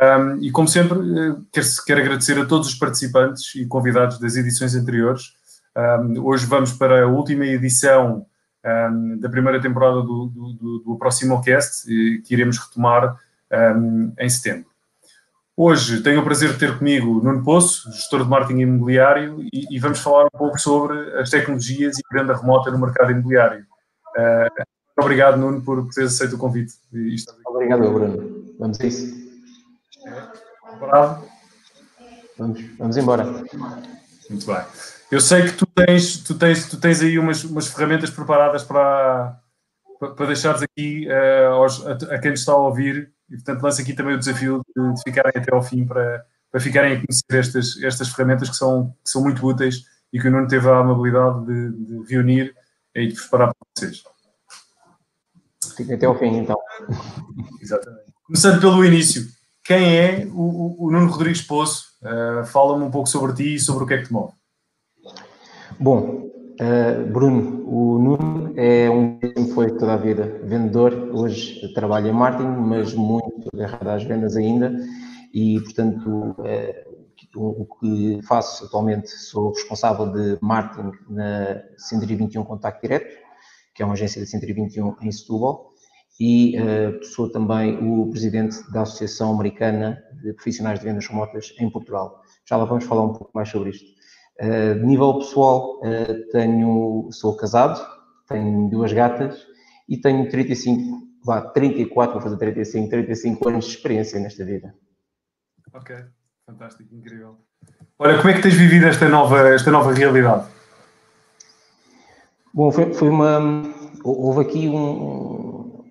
Um, 0.00 0.38
e 0.40 0.50
como 0.50 0.66
sempre, 0.66 0.98
eh, 0.98 1.36
quero, 1.52 1.66
quero, 1.86 2.00
agradecer 2.00 2.38
a 2.38 2.46
todos 2.46 2.68
os 2.68 2.74
participantes 2.74 3.54
e 3.54 3.66
convidados 3.66 4.18
das 4.18 4.34
edições 4.34 4.74
anteriores. 4.74 5.34
Um, 5.76 6.24
hoje 6.24 6.46
vamos 6.46 6.72
para 6.72 7.04
a 7.04 7.06
última 7.06 7.44
edição 7.44 8.24
um, 8.64 9.18
da 9.18 9.28
primeira 9.28 9.60
temporada 9.60 9.96
do, 9.96 10.26
do, 10.26 10.52
do, 10.54 10.78
do 10.78 10.92
Aproximocast, 10.94 11.86
que 11.86 12.32
iremos 12.32 12.56
retomar 12.56 13.16
em 14.18 14.28
setembro. 14.28 14.70
Hoje 15.56 16.02
tenho 16.02 16.20
o 16.20 16.24
prazer 16.24 16.52
de 16.52 16.58
ter 16.58 16.78
comigo 16.78 17.20
Nuno 17.22 17.44
Poço, 17.44 17.92
gestor 17.92 18.22
de 18.22 18.30
marketing 18.30 18.60
imobiliário, 18.60 19.42
e, 19.52 19.76
e 19.76 19.78
vamos 19.78 19.98
falar 19.98 20.24
um 20.26 20.38
pouco 20.38 20.58
sobre 20.58 20.96
as 21.18 21.28
tecnologias 21.28 21.98
e 21.98 22.02
venda 22.16 22.34
remota 22.34 22.70
no 22.70 22.78
mercado 22.78 23.10
imobiliário. 23.10 23.66
Uh, 24.16 24.64
obrigado, 24.98 25.36
Nuno, 25.36 25.60
por, 25.60 25.86
teres 25.88 26.14
aceito 26.14 26.36
o 26.36 26.38
convite. 26.38 26.72
Obrigado, 27.44 27.92
Bruno. 27.92 28.54
Vamos 28.58 28.80
a 28.80 28.86
isso. 28.86 29.19
Preparado? 30.62 31.24
Vamos, 32.38 32.76
vamos 32.78 32.96
embora. 32.96 33.24
Muito 33.24 34.46
bem. 34.46 34.64
Eu 35.10 35.20
sei 35.20 35.42
que 35.42 35.52
tu 35.52 35.66
tens, 35.66 36.18
tu 36.18 36.38
tens, 36.38 36.68
tu 36.68 36.78
tens 36.78 37.02
aí 37.02 37.18
umas, 37.18 37.42
umas 37.44 37.66
ferramentas 37.66 38.10
preparadas 38.10 38.62
para, 38.62 39.40
para 39.98 40.26
deixares 40.26 40.62
aqui 40.62 41.06
uh, 41.08 41.52
aos, 41.54 41.84
a, 41.84 41.92
a, 41.92 42.18
quem 42.18 42.30
nos 42.30 42.40
está 42.40 42.52
a 42.52 42.56
ouvir 42.56 43.12
e, 43.28 43.34
portanto, 43.34 43.62
lanço 43.62 43.82
aqui 43.82 43.92
também 43.92 44.14
o 44.14 44.18
desafio 44.18 44.62
de, 44.74 44.94
de, 44.94 45.02
ficarem 45.02 45.32
até 45.34 45.52
ao 45.52 45.62
fim 45.62 45.84
para, 45.84 46.24
para 46.50 46.60
ficarem 46.60 46.92
a 46.92 46.96
conhecer 46.96 47.24
estas, 47.30 47.82
estas 47.82 48.08
ferramentas 48.10 48.50
que 48.50 48.56
são, 48.56 48.94
que 49.04 49.10
são 49.10 49.22
muito 49.22 49.44
úteis 49.44 49.84
e 50.12 50.20
que 50.20 50.28
o 50.28 50.30
Nuno 50.30 50.46
teve 50.46 50.68
a 50.68 50.78
amabilidade 50.78 51.44
de, 51.44 51.72
de 51.72 52.14
reunir 52.14 52.54
e 52.94 53.08
de 53.08 53.14
preparar 53.14 53.48
para 53.48 53.66
vocês. 53.76 54.02
Fiquem 55.76 55.96
até 55.96 56.06
ao 56.06 56.18
fim, 56.18 56.36
então. 56.36 56.56
Exatamente. 57.60 58.12
Começando 58.24 58.60
pelo 58.60 58.84
início 58.84 59.39
quem 59.64 59.96
é 59.96 60.26
o, 60.32 60.86
o 60.86 60.90
Nuno 60.90 61.10
Rodrigues 61.10 61.42
Poço? 61.42 61.84
Uh, 62.02 62.44
Fala-me 62.46 62.84
um 62.84 62.90
pouco 62.90 63.08
sobre 63.08 63.34
ti 63.34 63.54
e 63.54 63.60
sobre 63.60 63.84
o 63.84 63.86
que 63.86 63.94
é 63.94 63.98
que 63.98 64.06
te 64.06 64.12
move. 64.12 64.32
Bom, 65.78 66.28
uh, 66.60 67.12
Bruno, 67.12 67.64
o 67.66 67.98
Nuno 67.98 68.52
é 68.56 68.90
um 68.90 69.18
que 69.18 69.52
foi 69.54 69.70
toda 69.76 69.94
a 69.94 69.96
vida 69.96 70.40
vendedor, 70.44 70.92
hoje 71.12 71.72
trabalha 71.74 72.08
em 72.08 72.12
marketing, 72.12 72.48
mas 72.48 72.94
muito 72.94 73.48
agarrado 73.54 73.88
às 73.88 74.04
vendas 74.04 74.36
ainda, 74.36 74.74
e 75.32 75.60
portanto 75.60 76.36
uh, 76.38 76.90
o 77.36 77.66
que 77.78 78.20
faço 78.26 78.64
atualmente 78.64 79.08
sou 79.10 79.52
responsável 79.52 80.10
de 80.12 80.38
marketing 80.40 80.92
na 81.08 81.62
121 81.78 82.44
Contacto 82.44 82.82
Direto, 82.82 83.16
que 83.74 83.82
é 83.82 83.86
uma 83.86 83.94
agência 83.94 84.20
da 84.20 84.26
121 84.26 84.96
em 85.00 85.12
Setúbal, 85.12 85.69
e 86.20 86.54
uh, 86.60 87.02
sou 87.02 87.30
também 87.30 87.78
o 87.82 88.10
presidente 88.10 88.58
da 88.70 88.82
Associação 88.82 89.32
Americana 89.32 90.04
de 90.22 90.34
Profissionais 90.34 90.78
de 90.78 90.84
Vendas 90.84 91.06
Remotas 91.06 91.54
em 91.58 91.70
Portugal. 91.70 92.20
Já 92.46 92.58
lá 92.58 92.66
vamos 92.66 92.84
falar 92.84 93.04
um 93.04 93.14
pouco 93.14 93.30
mais 93.34 93.48
sobre 93.48 93.70
isto. 93.70 93.86
Uh, 94.38 94.74
de 94.78 94.84
nível 94.84 95.14
pessoal, 95.18 95.78
uh, 95.78 96.30
tenho, 96.30 97.08
sou 97.10 97.34
casado, 97.36 97.80
tenho 98.28 98.68
duas 98.68 98.92
gatas 98.92 99.46
e 99.88 99.96
tenho 99.96 100.28
35, 100.28 101.08
vá, 101.24 101.40
34, 101.40 102.12
vou 102.12 102.22
fazer 102.22 102.36
35, 102.36 102.90
35 102.90 103.48
anos 103.48 103.64
de 103.64 103.70
experiência 103.70 104.20
nesta 104.20 104.44
vida. 104.44 104.74
Ok, 105.72 105.96
fantástico, 106.44 106.94
incrível. 106.94 107.38
Olha, 107.98 108.18
como 108.18 108.28
é 108.28 108.34
que 108.34 108.42
tens 108.42 108.54
vivido 108.54 108.86
esta 108.86 109.08
nova, 109.08 109.48
esta 109.48 109.70
nova 109.70 109.92
realidade? 109.92 110.46
Bom, 112.52 112.70
foi, 112.70 112.92
foi 112.92 113.08
uma, 113.08 113.62
houve 114.04 114.40
aqui 114.40 114.68
um, 114.68 115.49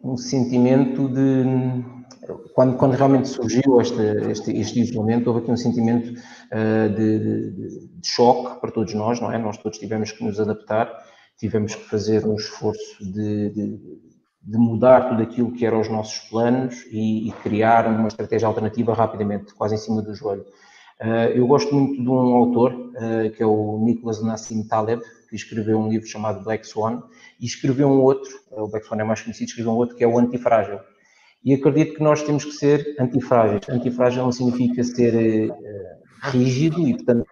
um 0.09 0.17
sentimento 0.17 1.07
de. 1.07 1.43
Quando, 2.53 2.77
quando 2.77 2.93
realmente 2.93 3.27
surgiu 3.27 3.81
este, 3.81 4.01
este, 4.29 4.51
este 4.55 4.79
isolamento, 4.81 5.27
houve 5.27 5.41
aqui 5.41 5.51
um 5.51 5.57
sentimento 5.57 6.11
uh, 6.11 6.89
de, 6.89 7.19
de, 7.19 7.51
de, 7.51 8.07
choque 8.07 8.59
para 8.61 8.71
todos 8.71 8.93
nós, 8.93 9.19
não 9.19 9.31
é? 9.31 9.37
Nós 9.37 9.57
todos 9.57 9.79
tivemos 9.79 10.11
que 10.11 10.23
nos 10.23 10.39
adaptar, 10.39 10.91
tivemos 11.39 11.73
que 11.73 11.83
fazer 11.85 12.25
um 12.27 12.35
esforço 12.35 12.99
de, 13.01 13.49
de 13.49 14.57
mudar 14.57 15.09
tudo 15.09 15.23
aquilo 15.23 15.51
que 15.51 15.65
eram 15.65 15.79
os 15.79 15.89
nossos 15.89 16.19
planos 16.29 16.85
e, 16.91 17.29
e, 17.29 17.31
criar 17.43 17.87
uma 17.87 18.07
estratégia 18.07 18.47
alternativa 18.47 18.93
rapidamente, 18.93 19.53
quase 19.53 19.75
em 19.75 19.77
cima 19.77 20.01
do 20.01 20.13
joelho. 20.13 20.45
Uh, 21.01 21.31
eu 21.33 21.47
gosto 21.47 21.73
muito 21.73 22.01
de 22.01 22.09
um 22.09 22.35
autor, 22.35 22.73
uh, 22.73 23.31
que 23.35 23.41
é 23.41 23.45
o 23.45 23.79
Nicholas 23.85 24.21
Nassim 24.21 24.67
Taleb, 24.67 25.01
que 25.29 25.35
escreveu 25.35 25.79
um 25.79 25.87
livro 25.87 26.05
chamado 26.05 26.43
Black 26.43 26.67
Swan, 26.67 27.01
e 27.39 27.45
escreveu 27.45 27.87
um 27.87 28.01
outro, 28.01 28.29
o 28.51 28.67
Black 28.67 28.85
Swan 28.85 28.97
é 28.99 29.03
mais 29.03 29.21
conhecido, 29.21 29.47
escreveu 29.47 29.71
um 29.71 29.75
outro 29.75 29.95
que 29.95 30.03
é 30.03 30.07
o 30.07 30.19
Antifrágil. 30.19 30.79
E 31.43 31.53
acredito 31.53 31.95
que 31.95 32.03
nós 32.03 32.21
temos 32.21 32.43
que 32.43 32.51
ser 32.51 32.97
antifrágeis. 32.99 33.61
Antifrágil 33.69 34.23
não 34.23 34.31
significa 34.31 34.83
ser 34.83 35.49
rígido 36.23 36.85
e, 36.85 36.93
portanto, 36.95 37.25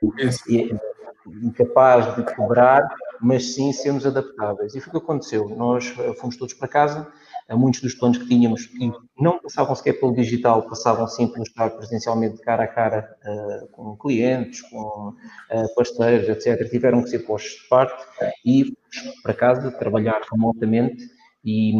incapaz 1.44 2.16
de 2.16 2.24
quebrar, 2.24 2.88
mas 3.22 3.54
sim 3.54 3.74
sermos 3.74 4.06
adaptáveis. 4.06 4.74
E 4.76 4.80
foi 4.80 4.88
o 4.88 4.92
que 4.92 4.98
aconteceu. 4.98 5.50
Nós 5.50 5.88
fomos 6.22 6.38
todos 6.38 6.54
para 6.54 6.70
casa, 6.70 7.12
muitos 7.56 7.82
dos 7.82 7.94
planos 7.94 8.18
que 8.18 8.28
tínhamos 8.28 8.66
que 8.66 8.92
não 9.20 9.40
passavam 9.40 9.76
sequer 9.76 10.00
pelo 10.00 10.14
digital, 10.14 10.68
passavam 10.68 11.08
sim 11.08 11.28
pelo 11.28 11.44
estar 11.44 11.70
presencialmente 11.70 12.42
cara 12.42 12.64
a 12.64 12.68
cara 12.68 13.18
uh, 13.26 13.68
com 13.72 13.96
clientes, 13.98 14.62
com 14.64 15.10
uh, 15.10 15.76
parceiros, 15.76 16.28
etc. 16.28 16.70
Tiveram 16.70 17.02
que 17.02 17.10
ser 17.10 17.20
postos 17.20 17.62
de 17.62 17.70
parte 17.70 18.04
e 18.46 18.76
para 19.24 19.34
casa 19.34 19.72
trabalhar 19.72 20.22
remotamente 20.32 21.04
e, 21.44 21.74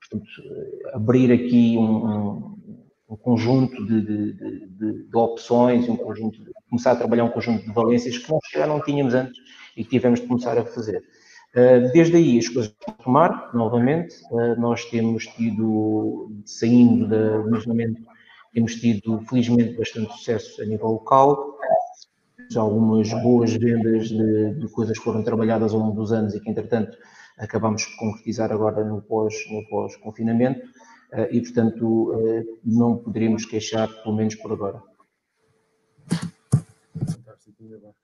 portanto, 0.00 0.26
abrir 0.92 1.32
aqui 1.32 1.76
um, 1.76 2.06
um, 2.06 2.82
um 3.10 3.16
conjunto 3.16 3.84
de, 3.84 4.00
de, 4.00 4.32
de, 4.32 5.08
de, 5.08 5.16
opções, 5.16 5.88
um 5.88 5.96
conjunto 5.96 6.38
começar 6.68 6.92
a 6.92 6.96
trabalhar 6.96 7.24
um 7.24 7.30
conjunto 7.30 7.64
de 7.64 7.72
valências 7.72 8.18
que 8.18 8.30
nós 8.30 8.40
já 8.52 8.66
não 8.66 8.80
tínhamos 8.80 9.14
antes 9.14 9.38
e 9.76 9.82
que 9.82 9.90
tivemos 9.90 10.20
de 10.20 10.26
começar 10.26 10.56
a 10.58 10.64
fazer. 10.64 11.02
Eh, 11.54 11.80
desde 11.92 12.16
aí 12.16 12.38
as 12.38 12.48
coisas 12.48 12.74
vão 12.84 12.96
tomar, 12.96 13.54
novamente, 13.54 14.16
eh, 14.32 14.56
nós 14.56 14.84
temos 14.86 15.24
tido, 15.28 16.32
saindo 16.44 17.06
do 17.06 17.56
isolamento, 17.56 18.02
temos 18.52 18.74
tido 18.74 19.20
felizmente 19.28 19.76
bastante 19.76 20.12
sucesso 20.14 20.60
a 20.62 20.64
nível 20.64 20.88
local, 20.88 21.56
já 22.50 22.60
algumas 22.60 23.08
boas 23.22 23.52
vendas 23.52 24.08
de, 24.08 24.54
de, 24.54 24.68
coisas 24.68 24.98
que 24.98 25.04
foram 25.04 25.22
trabalhadas 25.22 25.72
ao 25.72 25.78
longo 25.78 25.94
dos 25.94 26.12
anos 26.12 26.34
e 26.34 26.40
que 26.40 26.50
entretanto 26.50 26.98
acabamos 27.38 27.82
de 27.82 27.96
concretizar 27.96 28.50
agora 28.50 28.84
no 28.84 29.00
pós-confinamento 29.00 30.58
no 30.58 30.66
pós 30.66 30.74
eh, 31.12 31.28
e 31.30 31.40
portanto 31.40 32.12
não 32.64 32.96
poderíamos 32.98 33.46
queixar, 33.46 33.88
pelo 34.02 34.16
menos 34.16 34.34
por 34.34 34.52
agora. 34.52 34.82
Fantástico. 37.06 38.03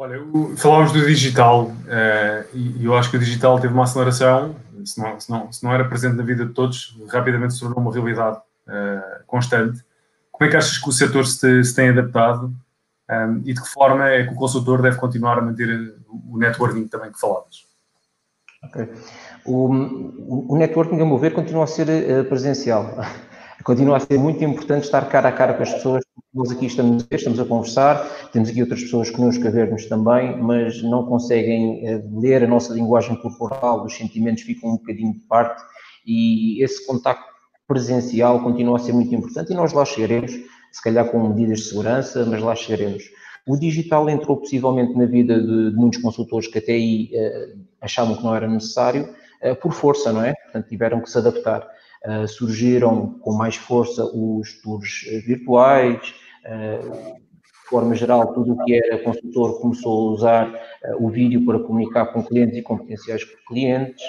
Olha, 0.00 0.18
falávamos 0.56 0.92
do 0.92 1.06
digital 1.06 1.64
uh, 1.64 2.56
e 2.56 2.86
eu 2.86 2.96
acho 2.96 3.10
que 3.10 3.18
o 3.18 3.20
digital 3.20 3.60
teve 3.60 3.74
uma 3.74 3.82
aceleração, 3.82 4.56
se 4.82 4.98
não, 4.98 5.20
se, 5.20 5.30
não, 5.30 5.52
se 5.52 5.62
não 5.62 5.74
era 5.74 5.84
presente 5.84 6.16
na 6.16 6.22
vida 6.22 6.46
de 6.46 6.54
todos, 6.54 6.96
rapidamente 7.10 7.52
se 7.52 7.60
tornou 7.60 7.80
uma 7.80 7.92
realidade 7.92 8.38
uh, 8.38 9.22
constante. 9.26 9.84
Como 10.32 10.48
é 10.48 10.50
que 10.50 10.56
achas 10.56 10.78
que 10.78 10.88
o 10.88 10.92
setor 10.92 11.26
se, 11.26 11.62
se 11.62 11.74
tem 11.74 11.90
adaptado 11.90 12.46
um, 12.46 13.14
ehm, 13.14 13.42
e 13.44 13.52
de 13.52 13.60
que 13.60 13.68
forma 13.68 14.08
é 14.08 14.24
que 14.26 14.32
o 14.32 14.36
consultor 14.36 14.80
deve 14.80 14.96
continuar 14.96 15.36
a 15.36 15.42
manter 15.42 15.68
o 16.08 16.38
networking 16.38 16.88
também 16.88 17.12
que 17.12 17.20
falavas? 17.20 17.66
Ok. 18.64 18.88
O, 19.44 20.54
o 20.54 20.56
networking, 20.56 20.98
a 20.98 21.04
meu 21.04 21.18
ver, 21.18 21.34
continua 21.34 21.64
a 21.64 21.66
ser 21.66 21.88
uh, 21.88 22.24
presencial 22.24 22.96
continua 23.64 23.96
a 23.96 24.00
ser 24.00 24.18
muito 24.18 24.42
importante 24.42 24.84
estar 24.84 25.08
cara 25.08 25.28
a 25.28 25.32
cara 25.32 25.54
com 25.54 25.62
as 25.62 25.72
pessoas. 25.72 26.02
Nós 26.32 26.50
aqui 26.50 26.66
estamos, 26.66 27.06
estamos 27.10 27.40
a 27.40 27.44
conversar, 27.44 28.08
temos 28.32 28.48
aqui 28.48 28.62
outras 28.62 28.82
pessoas 28.82 29.10
connosco 29.10 29.46
a 29.46 29.50
ver-nos 29.50 29.86
também, 29.86 30.40
mas 30.40 30.82
não 30.82 31.04
conseguem 31.04 31.86
eh, 31.86 32.02
ler 32.12 32.44
a 32.44 32.46
nossa 32.46 32.72
linguagem 32.72 33.16
corporal, 33.16 33.84
os 33.84 33.96
sentimentos 33.96 34.44
ficam 34.44 34.70
um 34.70 34.76
bocadinho 34.76 35.12
de 35.12 35.20
parte 35.20 35.60
e 36.06 36.62
esse 36.62 36.86
contacto 36.86 37.24
presencial 37.66 38.42
continua 38.42 38.76
a 38.76 38.80
ser 38.80 38.92
muito 38.92 39.14
importante 39.14 39.52
e 39.52 39.56
nós 39.56 39.72
lá 39.72 39.84
chegaremos, 39.84 40.32
se 40.72 40.82
calhar 40.82 41.10
com 41.10 41.28
medidas 41.28 41.60
de 41.60 41.64
segurança, 41.66 42.24
mas 42.26 42.40
lá 42.40 42.54
chegaremos. 42.54 43.02
O 43.46 43.56
digital 43.56 44.08
entrou 44.08 44.36
possivelmente 44.36 44.96
na 44.96 45.06
vida 45.06 45.40
de, 45.40 45.70
de 45.70 45.76
muitos 45.76 46.00
consultores 46.00 46.48
que 46.48 46.58
até 46.58 46.72
aí 46.72 47.10
uh, 47.12 47.58
achavam 47.80 48.16
que 48.16 48.22
não 48.22 48.34
era 48.34 48.46
necessário, 48.48 49.08
uh, 49.42 49.56
por 49.56 49.72
força, 49.72 50.12
não 50.12 50.22
é? 50.22 50.34
Portanto, 50.34 50.68
tiveram 50.68 51.00
que 51.00 51.10
se 51.10 51.18
adaptar. 51.18 51.66
Uh, 52.06 52.26
surgiram 52.26 53.18
com 53.20 53.34
mais 53.34 53.56
força 53.56 54.02
os 54.06 54.58
tours 54.62 55.04
eh, 55.06 55.18
virtuais, 55.18 56.14
uh, 56.46 57.14
de 57.14 57.68
forma 57.68 57.94
geral, 57.94 58.32
tudo 58.32 58.54
o 58.54 58.64
que 58.64 58.74
era 58.74 59.02
consultor 59.02 59.60
começou 59.60 60.08
a 60.08 60.12
usar 60.12 60.48
uh, 60.48 61.04
o 61.04 61.10
vídeo 61.10 61.44
para 61.44 61.58
comunicar 61.58 62.06
com 62.06 62.22
clientes 62.22 62.56
e 62.56 62.62
com 62.62 62.78
potenciais 62.78 63.22
clientes, 63.46 64.02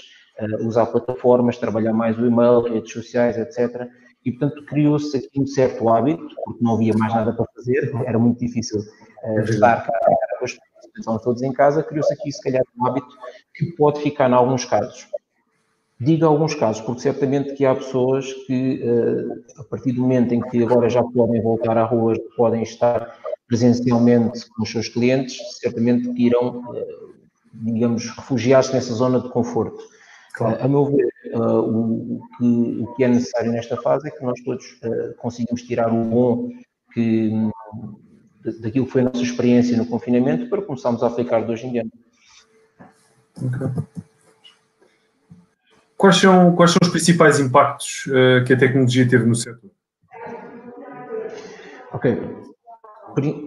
usar 0.62 0.86
plataformas, 0.86 1.58
trabalhar 1.58 1.94
mais 1.94 2.18
o 2.18 2.26
e-mail, 2.26 2.62
redes 2.62 2.94
sociais, 2.94 3.38
etc. 3.38 3.88
E, 4.26 4.32
portanto, 4.32 4.66
criou-se 4.66 5.16
aqui 5.18 5.40
um 5.40 5.46
certo 5.46 5.88
hábito, 5.90 6.26
porque 6.46 6.64
não 6.64 6.76
havia 6.76 6.94
mais 6.98 7.14
nada 7.14 7.34
para 7.34 7.46
fazer, 7.54 7.92
era 8.08 8.18
muito 8.18 8.40
difícil 8.40 8.80
estar 9.44 9.86
cara 9.86 9.98
a 9.98 10.18
cara 10.18 10.40
com 10.40 10.46
as 10.46 10.58
pessoas, 10.96 11.22
todos 11.22 11.42
em 11.44 11.52
casa, 11.52 11.84
criou-se 11.84 12.12
aqui, 12.14 12.32
se 12.32 12.42
calhar, 12.42 12.64
um 12.76 12.88
hábito 12.88 13.16
que 13.54 13.66
pode 13.74 14.02
ficar, 14.02 14.30
em 14.32 14.34
alguns 14.34 14.66
casos, 14.66 15.08
Digo 16.04 16.26
alguns 16.26 16.56
casos, 16.56 16.82
porque 16.82 17.02
certamente 17.02 17.54
que 17.54 17.64
há 17.64 17.76
pessoas 17.76 18.34
que, 18.48 18.82
eh, 18.82 19.60
a 19.60 19.64
partir 19.64 19.92
do 19.92 20.02
momento 20.02 20.34
em 20.34 20.42
que 20.42 20.64
agora 20.64 20.90
já 20.90 21.04
podem 21.04 21.40
voltar 21.44 21.78
à 21.78 21.84
rua, 21.84 22.16
podem 22.36 22.64
estar 22.64 23.16
presencialmente 23.48 24.50
com 24.50 24.64
os 24.64 24.72
seus 24.72 24.88
clientes, 24.88 25.38
certamente 25.60 26.12
que 26.12 26.26
irão, 26.26 26.76
eh, 26.76 26.88
digamos, 27.54 28.10
refugiar-se 28.18 28.74
nessa 28.74 28.96
zona 28.96 29.20
de 29.20 29.30
conforto. 29.30 29.78
Claro. 30.34 30.58
A 30.60 30.68
meu 30.68 30.86
ver, 30.86 31.08
eh, 31.24 31.38
o 31.38 32.20
que, 32.36 32.80
o 32.82 32.96
que 32.96 33.04
é 33.04 33.08
necessário 33.08 33.52
nesta 33.52 33.78
fase 33.78 34.08
é 34.08 34.12
que 34.12 34.24
nós 34.24 34.42
todos 34.44 34.66
conseguimos 35.20 35.62
tirar 35.62 35.94
o 35.94 36.04
bom 36.04 36.50
que, 36.96 37.32
daquilo 38.60 38.88
que 38.88 38.92
foi 38.92 39.02
a 39.02 39.06
nossa 39.06 39.22
experiência 39.22 39.78
no 39.78 39.86
confinamento 39.86 40.50
para 40.50 40.64
começarmos 40.64 41.04
a 41.04 41.08
aplicar 41.08 41.46
de 41.46 41.52
hoje 41.52 41.68
em 41.68 41.72
diante. 41.74 41.92
Okay. 43.38 44.02
Quais 46.02 46.18
são, 46.18 46.56
quais 46.56 46.72
são 46.72 46.80
os 46.82 46.90
principais 46.90 47.40
impactos 47.40 48.08
uh, 48.08 48.44
que 48.44 48.54
a 48.54 48.58
tecnologia 48.58 49.08
teve 49.08 49.24
no 49.24 49.36
setor? 49.36 49.70
Ok. 51.94 52.20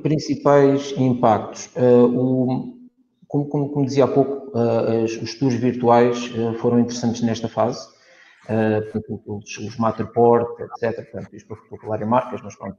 Principais 0.05 0.95
impactos. 0.97 1.69
Uh, 1.75 2.05
o, 2.05 2.79
como, 3.27 3.49
como, 3.49 3.69
como, 3.71 3.85
dizia 3.85 4.05
há 4.05 4.07
pouco, 4.07 4.57
uh, 4.57 5.03
os 5.03 5.35
tours 5.35 5.55
virtuais 5.55 6.31
foram 6.61 6.79
interessantes 6.79 7.23
nesta 7.23 7.49
fase. 7.49 7.89
Os, 9.27 9.59
os 9.59 9.77
Matterport, 9.77 10.61
etc. 10.61 11.11
Portanto, 11.11 11.35
isto 11.35 11.57
para 11.87 12.03
em 12.03 12.07
marcas, 12.07 12.41
mas 12.43 12.55
pronto, 12.57 12.77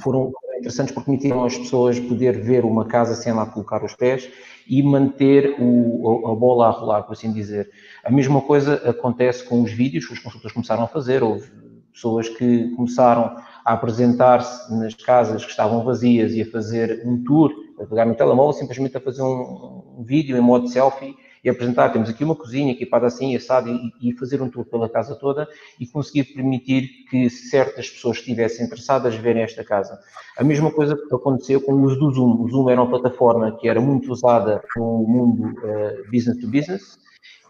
foram 0.00 0.32
interessantes 0.58 0.94
porque 0.94 1.06
permitiram 1.06 1.44
às 1.44 1.56
pessoas 1.56 1.98
poder 1.98 2.40
ver 2.40 2.64
uma 2.64 2.84
casa 2.84 3.14
sem 3.14 3.32
lá 3.32 3.46
colocar 3.46 3.84
os 3.84 3.94
pés 3.94 4.30
e 4.68 4.82
manter 4.82 5.56
o, 5.58 6.28
a 6.28 6.34
bola 6.34 6.68
a 6.68 6.70
rolar, 6.70 7.02
por 7.02 7.12
assim 7.12 7.32
dizer. 7.32 7.70
A 8.04 8.10
mesma 8.10 8.40
coisa 8.40 8.76
acontece 8.88 9.44
com 9.44 9.62
os 9.62 9.72
vídeos 9.72 10.06
que 10.06 10.12
os 10.12 10.18
consultores 10.20 10.54
começaram 10.54 10.84
a 10.84 10.88
fazer, 10.88 11.22
houve 11.22 11.50
pessoas 11.92 12.28
que 12.28 12.70
começaram 12.76 13.36
a 13.64 13.72
apresentar-se 13.72 14.72
nas 14.74 14.94
casas 14.94 15.44
que 15.44 15.50
estavam 15.50 15.84
vazias 15.84 16.32
e 16.32 16.42
a 16.42 16.50
fazer 16.50 17.02
um 17.04 17.22
tour, 17.22 17.52
a 17.80 17.86
pegar 17.86 18.04
no 18.04 18.14
telemóvel, 18.14 18.52
simplesmente 18.52 18.96
a 18.96 19.00
fazer 19.00 19.22
um, 19.22 19.96
um 19.98 20.04
vídeo 20.04 20.36
em 20.36 20.40
modo 20.40 20.68
selfie 20.68 21.16
e 21.44 21.50
apresentar, 21.50 21.90
temos 21.90 22.08
aqui 22.08 22.24
uma 22.24 22.34
cozinha 22.34 22.72
equipada 22.72 23.06
assim, 23.06 23.36
assado, 23.36 23.68
e, 23.68 24.10
e 24.10 24.12
fazer 24.14 24.40
um 24.40 24.48
tour 24.48 24.64
pela 24.64 24.88
casa 24.88 25.14
toda 25.14 25.46
e 25.78 25.86
conseguir 25.86 26.24
permitir 26.24 26.88
que 27.10 27.28
certas 27.28 27.90
pessoas 27.90 28.16
estivessem 28.16 28.64
interessadas 28.64 29.14
verem 29.14 29.42
esta 29.42 29.62
casa. 29.62 30.00
A 30.38 30.42
mesma 30.42 30.70
coisa 30.70 30.98
aconteceu 31.12 31.60
com 31.60 31.74
o 31.74 31.82
uso 31.82 31.96
do 31.96 32.10
Zoom. 32.10 32.42
O 32.42 32.48
Zoom 32.48 32.70
era 32.70 32.82
uma 32.82 32.88
plataforma 32.88 33.56
que 33.58 33.68
era 33.68 33.80
muito 33.80 34.10
usada 34.10 34.62
no 34.74 35.04
mundo 35.06 35.50
uh, 35.50 36.10
business 36.10 36.38
to 36.40 36.48
business 36.48 36.98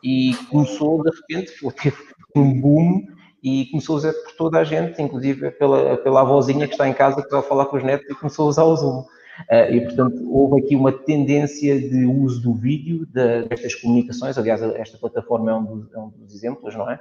e 0.02 0.34
começou, 0.50 1.02
de 1.02 1.10
repente, 1.10 1.52
teve 1.80 1.96
um 2.34 2.60
boom 2.60 3.06
e 3.44 3.66
começou 3.66 3.94
a 3.94 3.98
usar 3.98 4.12
por 4.12 4.32
toda 4.36 4.58
a 4.58 4.64
gente, 4.64 5.00
inclusive 5.00 5.52
pela, 5.52 5.96
pela 5.98 6.22
avózinha 6.22 6.66
que 6.66 6.74
está 6.74 6.88
em 6.88 6.94
casa 6.94 7.22
que 7.22 7.30
vai 7.30 7.42
falar 7.42 7.66
com 7.66 7.76
os 7.76 7.84
netos 7.84 8.10
e 8.10 8.14
começou 8.14 8.46
a 8.46 8.48
usar 8.48 8.64
o 8.64 8.74
Zoom. 8.74 9.04
Uh, 9.50 9.74
e, 9.74 9.80
portanto, 9.80 10.32
houve 10.32 10.60
aqui 10.60 10.76
uma 10.76 10.92
tendência 10.92 11.80
de 11.80 12.06
uso 12.06 12.40
do 12.40 12.54
vídeo 12.54 13.04
de, 13.06 13.48
destas 13.48 13.74
comunicações. 13.74 14.38
Aliás, 14.38 14.62
esta 14.62 14.96
plataforma 14.96 15.50
é 15.50 15.54
um 15.54 15.64
dos, 15.64 15.92
é 15.92 15.98
um 15.98 16.08
dos 16.10 16.34
exemplos, 16.34 16.74
não 16.74 16.88
é? 16.88 17.00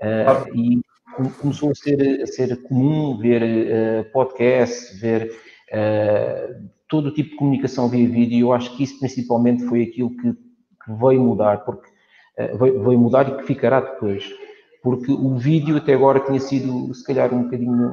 Uh, 0.00 0.56
e 0.56 0.80
começou 1.40 1.70
a 1.70 1.74
ser, 1.74 2.22
a 2.22 2.26
ser 2.26 2.62
comum 2.62 3.18
ver 3.18 3.42
uh, 3.42 4.12
podcasts, 4.12 4.98
ver 5.00 5.30
todo 6.86 7.06
o 7.06 7.14
tipo 7.14 7.30
de 7.30 7.36
comunicação 7.36 7.88
via 7.88 8.06
vídeo. 8.06 8.40
Eu 8.40 8.52
acho 8.52 8.76
que 8.76 8.84
isso 8.84 8.98
principalmente 8.98 9.64
foi 9.64 9.82
aquilo 9.82 10.10
que, 10.10 10.32
que 10.34 10.92
veio 11.00 11.22
mudar, 11.22 11.64
porque 11.64 11.88
vai 12.58 12.94
mudar 12.94 13.26
e 13.26 13.36
que 13.38 13.44
ficará 13.44 13.80
depois. 13.80 14.30
Porque 14.82 15.10
o 15.10 15.34
vídeo 15.34 15.78
até 15.78 15.94
agora 15.94 16.20
tinha 16.20 16.38
sido, 16.38 16.92
se 16.92 17.02
calhar, 17.06 17.32
um 17.32 17.44
bocadinho 17.44 17.90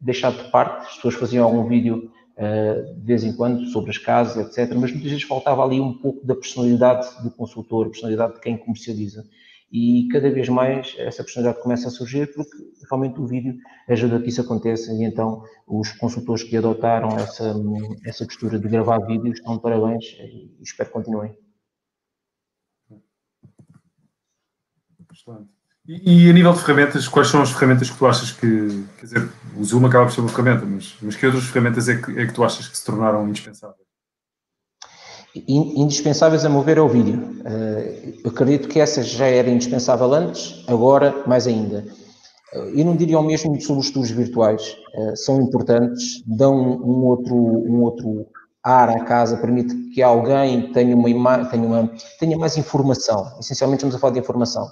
deixado 0.00 0.42
de 0.42 0.50
parte. 0.50 0.86
As 0.86 0.94
pessoas 0.94 1.14
faziam 1.16 1.44
algum 1.44 1.68
vídeo 1.68 2.10
de 2.38 3.04
vez 3.04 3.24
em 3.24 3.32
quando 3.34 3.66
sobre 3.66 3.90
as 3.90 3.98
casas, 3.98 4.36
etc. 4.36 4.72
Mas 4.74 4.92
muitas 4.92 5.10
vezes 5.10 5.22
faltava 5.24 5.64
ali 5.64 5.80
um 5.80 5.92
pouco 5.92 6.24
da 6.24 6.34
personalidade 6.34 7.06
do 7.22 7.30
consultor, 7.30 7.90
personalidade 7.90 8.34
de 8.34 8.40
quem 8.40 8.56
comercializa 8.56 9.24
e 9.70 10.08
cada 10.10 10.30
vez 10.30 10.48
mais 10.48 10.94
essa 10.98 11.22
personalidade 11.22 11.62
começa 11.62 11.88
a 11.88 11.90
surgir 11.90 12.32
porque 12.34 12.56
realmente 12.88 13.20
o 13.20 13.26
vídeo 13.26 13.58
ajuda 13.88 14.16
a 14.16 14.22
que 14.22 14.28
isso 14.28 14.40
aconteça 14.40 14.92
e 14.92 15.04
então 15.04 15.44
os 15.66 15.92
consultores 15.92 16.42
que 16.42 16.56
adotaram 16.56 17.10
essa, 17.18 17.54
essa 18.04 18.24
postura 18.24 18.58
de 18.58 18.68
gravar 18.68 18.98
vídeos 19.00 19.38
estão 19.38 19.56
de 19.56 19.62
parabéns 19.62 20.04
e 20.20 20.62
espero 20.62 20.88
que 20.88 20.94
continuem. 20.94 21.36
Excelente. 25.12 25.57
E, 25.88 26.26
e, 26.26 26.30
a 26.30 26.32
nível 26.34 26.52
de 26.52 26.60
ferramentas, 26.60 27.08
quais 27.08 27.28
são 27.28 27.40
as 27.40 27.50
ferramentas 27.50 27.88
que 27.88 27.96
tu 27.96 28.06
achas 28.06 28.30
que, 28.30 28.84
quer 28.98 29.06
dizer, 29.06 29.28
o 29.56 29.64
Zoom 29.64 29.86
acaba 29.86 30.04
por 30.04 30.12
ser 30.12 30.20
uma 30.20 30.28
ferramenta, 30.28 30.66
mas, 30.66 30.94
mas 31.00 31.16
que 31.16 31.24
outras 31.24 31.44
ferramentas 31.44 31.88
é 31.88 31.96
que, 31.96 32.10
é 32.20 32.26
que 32.26 32.34
tu 32.34 32.44
achas 32.44 32.68
que 32.68 32.76
se 32.76 32.84
tornaram 32.84 33.26
indispensáveis? 33.26 33.88
indispensáveis 35.46 36.44
a 36.44 36.48
mover 36.48 36.78
é 36.78 36.80
o 36.80 36.88
vídeo. 36.88 37.40
Eh, 37.44 38.14
acredito 38.26 38.66
que 38.68 38.80
essa 38.80 39.02
já 39.02 39.26
era 39.26 39.48
indispensável 39.48 40.12
antes, 40.12 40.64
agora 40.66 41.22
mais 41.26 41.46
ainda. 41.46 41.84
Eu 42.52 42.84
não 42.84 42.96
diria 42.96 43.18
o 43.18 43.22
mesmo 43.22 43.60
sobre 43.60 43.80
os 43.80 43.90
tours 43.90 44.10
virtuais. 44.10 44.76
Eh, 44.94 45.16
são 45.16 45.40
importantes, 45.40 46.22
dão 46.26 46.56
um 46.56 47.04
outro, 47.04 47.36
um 47.36 47.82
outro 47.82 48.26
ar 48.64 48.88
à 48.88 49.04
casa, 49.04 49.36
permite 49.36 49.74
que 49.94 50.02
alguém 50.02 50.72
tenha, 50.72 50.96
uma, 50.96 51.44
tenha, 51.44 51.66
uma, 51.66 51.90
tenha 52.18 52.36
mais 52.36 52.56
informação. 52.56 53.38
Essencialmente 53.38 53.78
estamos 53.78 53.94
a 53.94 53.98
falar 53.98 54.14
de 54.14 54.20
informação. 54.20 54.68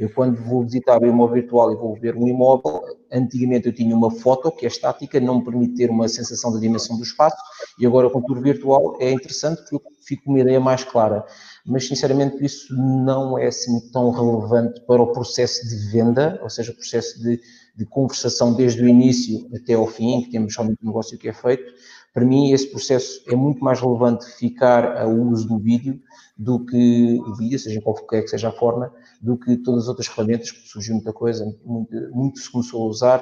Eu, 0.00 0.08
quando 0.08 0.42
vou 0.42 0.62
visitar 0.62 1.02
o 1.02 1.06
imóvel 1.06 1.34
virtual 1.42 1.70
e 1.72 1.76
vou 1.76 1.94
ver 1.94 2.16
um 2.16 2.26
imóvel, 2.26 2.80
antigamente 3.12 3.66
eu 3.66 3.72
tinha 3.74 3.94
uma 3.94 4.10
foto 4.10 4.50
que 4.50 4.64
é 4.64 4.68
estática, 4.68 5.20
não 5.20 5.40
me 5.40 5.44
permite 5.44 5.74
ter 5.74 5.90
uma 5.90 6.08
sensação 6.08 6.50
da 6.50 6.58
dimensão 6.58 6.96
do 6.96 7.02
espaço, 7.02 7.36
e 7.78 7.84
agora 7.84 8.08
com 8.08 8.20
o 8.20 8.22
tour 8.22 8.40
virtual 8.40 8.96
é 8.98 9.12
interessante 9.12 9.60
porque 9.60 9.76
eu 9.76 9.82
fico 10.02 10.24
com 10.24 10.30
uma 10.30 10.40
ideia 10.40 10.58
mais 10.58 10.84
clara. 10.84 11.22
Mas, 11.66 11.86
sinceramente, 11.86 12.42
isso 12.42 12.74
não 12.74 13.38
é 13.38 13.48
assim 13.48 13.78
tão 13.90 14.10
relevante 14.10 14.80
para 14.86 15.02
o 15.02 15.12
processo 15.12 15.68
de 15.68 15.76
venda, 15.92 16.40
ou 16.42 16.48
seja, 16.48 16.72
o 16.72 16.74
processo 16.74 17.22
de, 17.22 17.38
de 17.76 17.84
conversação 17.84 18.54
desde 18.54 18.82
o 18.82 18.88
início 18.88 19.50
até 19.54 19.74
ao 19.74 19.86
fim, 19.86 20.22
que 20.22 20.30
temos 20.30 20.54
somente 20.54 20.78
um 20.82 20.86
negócio 20.86 21.18
que 21.18 21.28
é 21.28 21.32
feito. 21.34 21.70
Para 22.14 22.24
mim, 22.24 22.52
esse 22.52 22.66
processo 22.70 23.22
é 23.28 23.36
muito 23.36 23.62
mais 23.62 23.78
relevante 23.80 24.24
ficar 24.32 24.96
ao 24.96 25.12
uso 25.12 25.46
do 25.46 25.58
vídeo 25.58 26.00
do 26.36 26.64
que 26.64 27.20
o 27.20 27.34
vídeo, 27.36 27.58
seja 27.58 27.82
qualquer 27.82 28.22
que 28.22 28.28
seja 28.28 28.48
a 28.48 28.52
forma, 28.52 28.90
do 29.20 29.36
que 29.36 29.56
todas 29.58 29.84
as 29.84 29.88
outras 29.88 30.06
ferramentas, 30.06 30.50
que 30.50 30.68
surgiu 30.68 30.94
muita 30.94 31.12
coisa, 31.12 31.44
muito, 31.64 31.94
muito 32.10 32.38
se 32.38 32.50
começou 32.50 32.84
a 32.84 32.88
usar, 32.88 33.20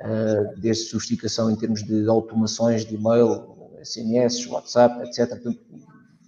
uh, 0.00 0.60
desde 0.60 0.84
sofisticação 0.84 1.50
em 1.50 1.56
termos 1.56 1.82
de 1.84 2.08
automações 2.08 2.84
de 2.84 2.96
e-mail, 2.96 3.56
SMS, 3.82 4.46
WhatsApp, 4.48 5.06
etc. 5.06 5.28
Portanto, 5.28 5.60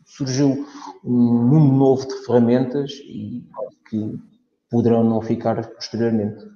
surgiu 0.06 0.66
um 1.04 1.44
mundo 1.44 1.72
novo 1.72 2.06
de 2.06 2.24
ferramentas 2.24 2.92
e 2.92 3.44
que 3.88 4.18
poderão 4.70 5.02
não 5.02 5.20
ficar 5.20 5.66
posteriormente. 5.68 6.46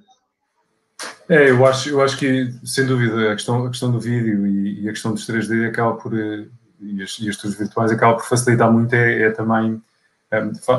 É, 1.29 1.49
eu 1.49 1.65
acho, 1.65 1.89
eu 1.89 2.01
acho 2.01 2.17
que, 2.17 2.53
sem 2.65 2.85
dúvida, 2.85 3.31
a 3.31 3.35
questão, 3.35 3.65
a 3.65 3.69
questão 3.69 3.91
do 3.91 3.99
vídeo 3.99 4.45
e, 4.45 4.83
e 4.83 4.89
a 4.89 4.91
questão 4.91 5.13
dos 5.13 5.25
3D 5.25 5.67
acaba 5.67 5.95
por, 5.95 6.13
eh, 6.13 6.47
e 6.81 7.01
as, 7.01 7.17
e 7.19 7.29
as 7.29 7.37
virtuais 7.55 7.91
acaba 7.91 8.15
por 8.15 8.25
facilitar 8.25 8.71
muito, 8.71 8.93
é, 8.93 9.23
é 9.23 9.31
também 9.31 9.81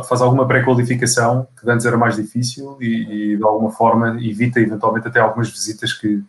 faz 0.08 0.20
alguma 0.20 0.46
pré-qualificação 0.46 1.46
que 1.60 1.68
antes 1.70 1.86
era 1.86 1.96
mais 1.96 2.16
difícil 2.16 2.76
e, 2.80 3.32
e, 3.32 3.36
de 3.36 3.44
alguma 3.44 3.70
forma 3.70 4.18
evita 4.20 4.60
eventualmente 4.60 5.08
até 5.08 5.20
algumas 5.20 5.50
visitas 5.50 5.92
que, 5.92 6.22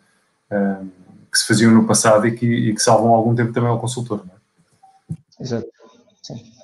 um, 0.51 0.89
que 1.32 1.38
se 1.38 1.47
faziam 1.47 1.71
no 1.71 1.86
passado 1.86 2.28
e 2.28 2.36
que, 2.36 2.45
e 2.45 2.73
que, 2.73 2.82
salvam 2.82 3.13
algum 3.13 3.34
tempo 3.34 3.51
também 3.51 3.69
ao 3.69 3.80
consultor. 3.80 4.26
Não 4.26 4.34
é? 4.34 5.43
Exato. 5.43 5.67
Sim. 6.21 6.55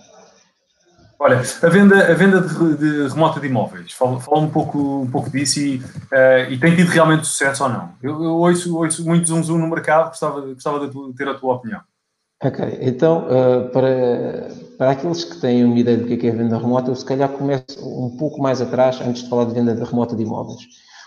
Olha, 1.20 1.39
a 1.39 1.70
venda, 1.70 2.12
a 2.12 2.14
venda 2.16 2.41
de, 2.41 2.78
de 2.78 3.07
remota 3.07 3.39
de 3.39 3.45
imóveis, 3.45 3.91
fala, 3.93 4.20
fala, 4.20 4.39
um, 4.39 4.49
pouco, 4.49 5.01
um 5.01 5.12
pouco 5.12 5.30
disso 5.30 5.59
e, 5.59 5.78
uh, 5.78 6.49
e 6.49 6.57
tem 6.57 6.76
tido 6.76 6.89
realmente 6.89 7.28
sucesso 7.28 7.64
ou 7.64 7.70
não? 7.70 7.93
Eu, 8.01 8.24
eu 8.24 8.32
ouço, 8.38 8.76
ouço 8.76 9.05
muito 9.05 9.28
zoom 9.28 9.43
zoom 9.43 9.59
no 9.59 9.68
mercado, 9.68 10.07
gostava, 10.07 10.41
gostava 10.41 10.88
de 10.88 11.14
ter 11.14 11.28
a 11.28 11.36
tua 11.36 11.55
opinião. 11.55 11.82
Ok, 12.44 12.80
então 12.82 13.28
uh, 13.28 13.70
para, 13.70 14.50
para 14.76 14.92
aqueles 14.92 15.24
que 15.24 15.39
têm 15.39 15.64
uma 15.64 15.78
ideia 15.78 15.96
do 15.96 16.08
que 16.08 16.26
é, 16.26 16.30
é 16.30 16.34
venda 16.34 16.58
remota, 16.58 16.89
eu 16.89 16.96
se 16.96 17.06
calhar 17.06 17.30
começo 17.30 17.80
um 17.80 18.18
pouco 18.18 18.42
mais 18.42 18.60
atrás, 18.60 19.00
antes 19.00 19.22
de 19.22 19.30
falar 19.30 19.46
de 19.46 19.54
venda 19.54 19.76
remota 19.76 20.16
de 20.16 20.24
imóveis. 20.24 20.60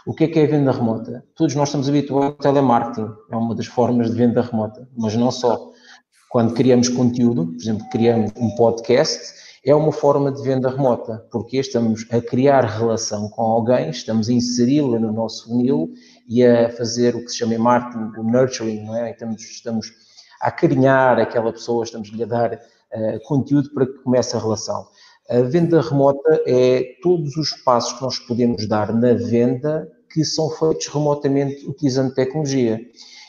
O 0.06 0.14
que 0.14 0.24
é 0.24 0.28
que 0.28 0.38
é 0.38 0.46
venda 0.46 0.70
remota? 0.70 1.24
Todos 1.34 1.56
nós 1.56 1.70
estamos 1.70 1.88
habituados 1.88 2.36
ao 2.36 2.52
telemarketing, 2.52 3.10
é 3.32 3.36
uma 3.36 3.52
das 3.52 3.66
formas 3.66 4.12
de 4.12 4.16
venda 4.16 4.42
remota, 4.42 4.88
mas 4.96 5.16
não 5.16 5.32
só. 5.32 5.72
Quando 6.30 6.54
criamos 6.54 6.88
conteúdo, 6.88 7.46
por 7.46 7.56
exemplo, 7.56 7.88
criamos 7.90 8.30
um 8.36 8.54
podcast, 8.54 9.34
é 9.64 9.74
uma 9.74 9.90
forma 9.90 10.30
de 10.30 10.40
venda 10.40 10.70
remota, 10.70 11.26
porque 11.32 11.56
estamos 11.56 12.06
a 12.12 12.20
criar 12.20 12.64
relação 12.64 13.28
com 13.30 13.42
alguém, 13.42 13.90
estamos 13.90 14.28
a 14.28 14.32
inseri-la 14.32 15.00
no 15.00 15.12
nosso 15.12 15.48
funil 15.48 15.92
e 16.28 16.44
a 16.44 16.70
fazer 16.70 17.16
o 17.16 17.24
que 17.24 17.30
se 17.30 17.38
chama 17.38 17.54
em 17.54 17.58
marketing 17.58 18.20
o 18.20 18.22
nurturing, 18.22 18.84
não 18.84 18.94
é? 18.94 19.10
Estamos, 19.10 19.42
estamos 19.42 20.03
acarinhar 20.44 21.18
aquela 21.18 21.52
pessoa, 21.52 21.84
estamos-lhe 21.84 22.22
a 22.22 22.26
dar 22.26 22.52
uh, 22.52 23.20
conteúdo 23.24 23.70
para 23.72 23.86
que 23.86 23.98
comece 24.02 24.36
a 24.36 24.38
relação. 24.38 24.86
A 25.30 25.40
venda 25.40 25.80
remota 25.80 26.42
é 26.46 26.96
todos 27.02 27.34
os 27.36 27.52
passos 27.62 27.94
que 27.94 28.02
nós 28.02 28.18
podemos 28.18 28.68
dar 28.68 28.92
na 28.92 29.14
venda 29.14 29.90
que 30.12 30.22
são 30.22 30.50
feitos 30.50 30.86
remotamente 30.88 31.66
utilizando 31.66 32.14
tecnologia. 32.14 32.78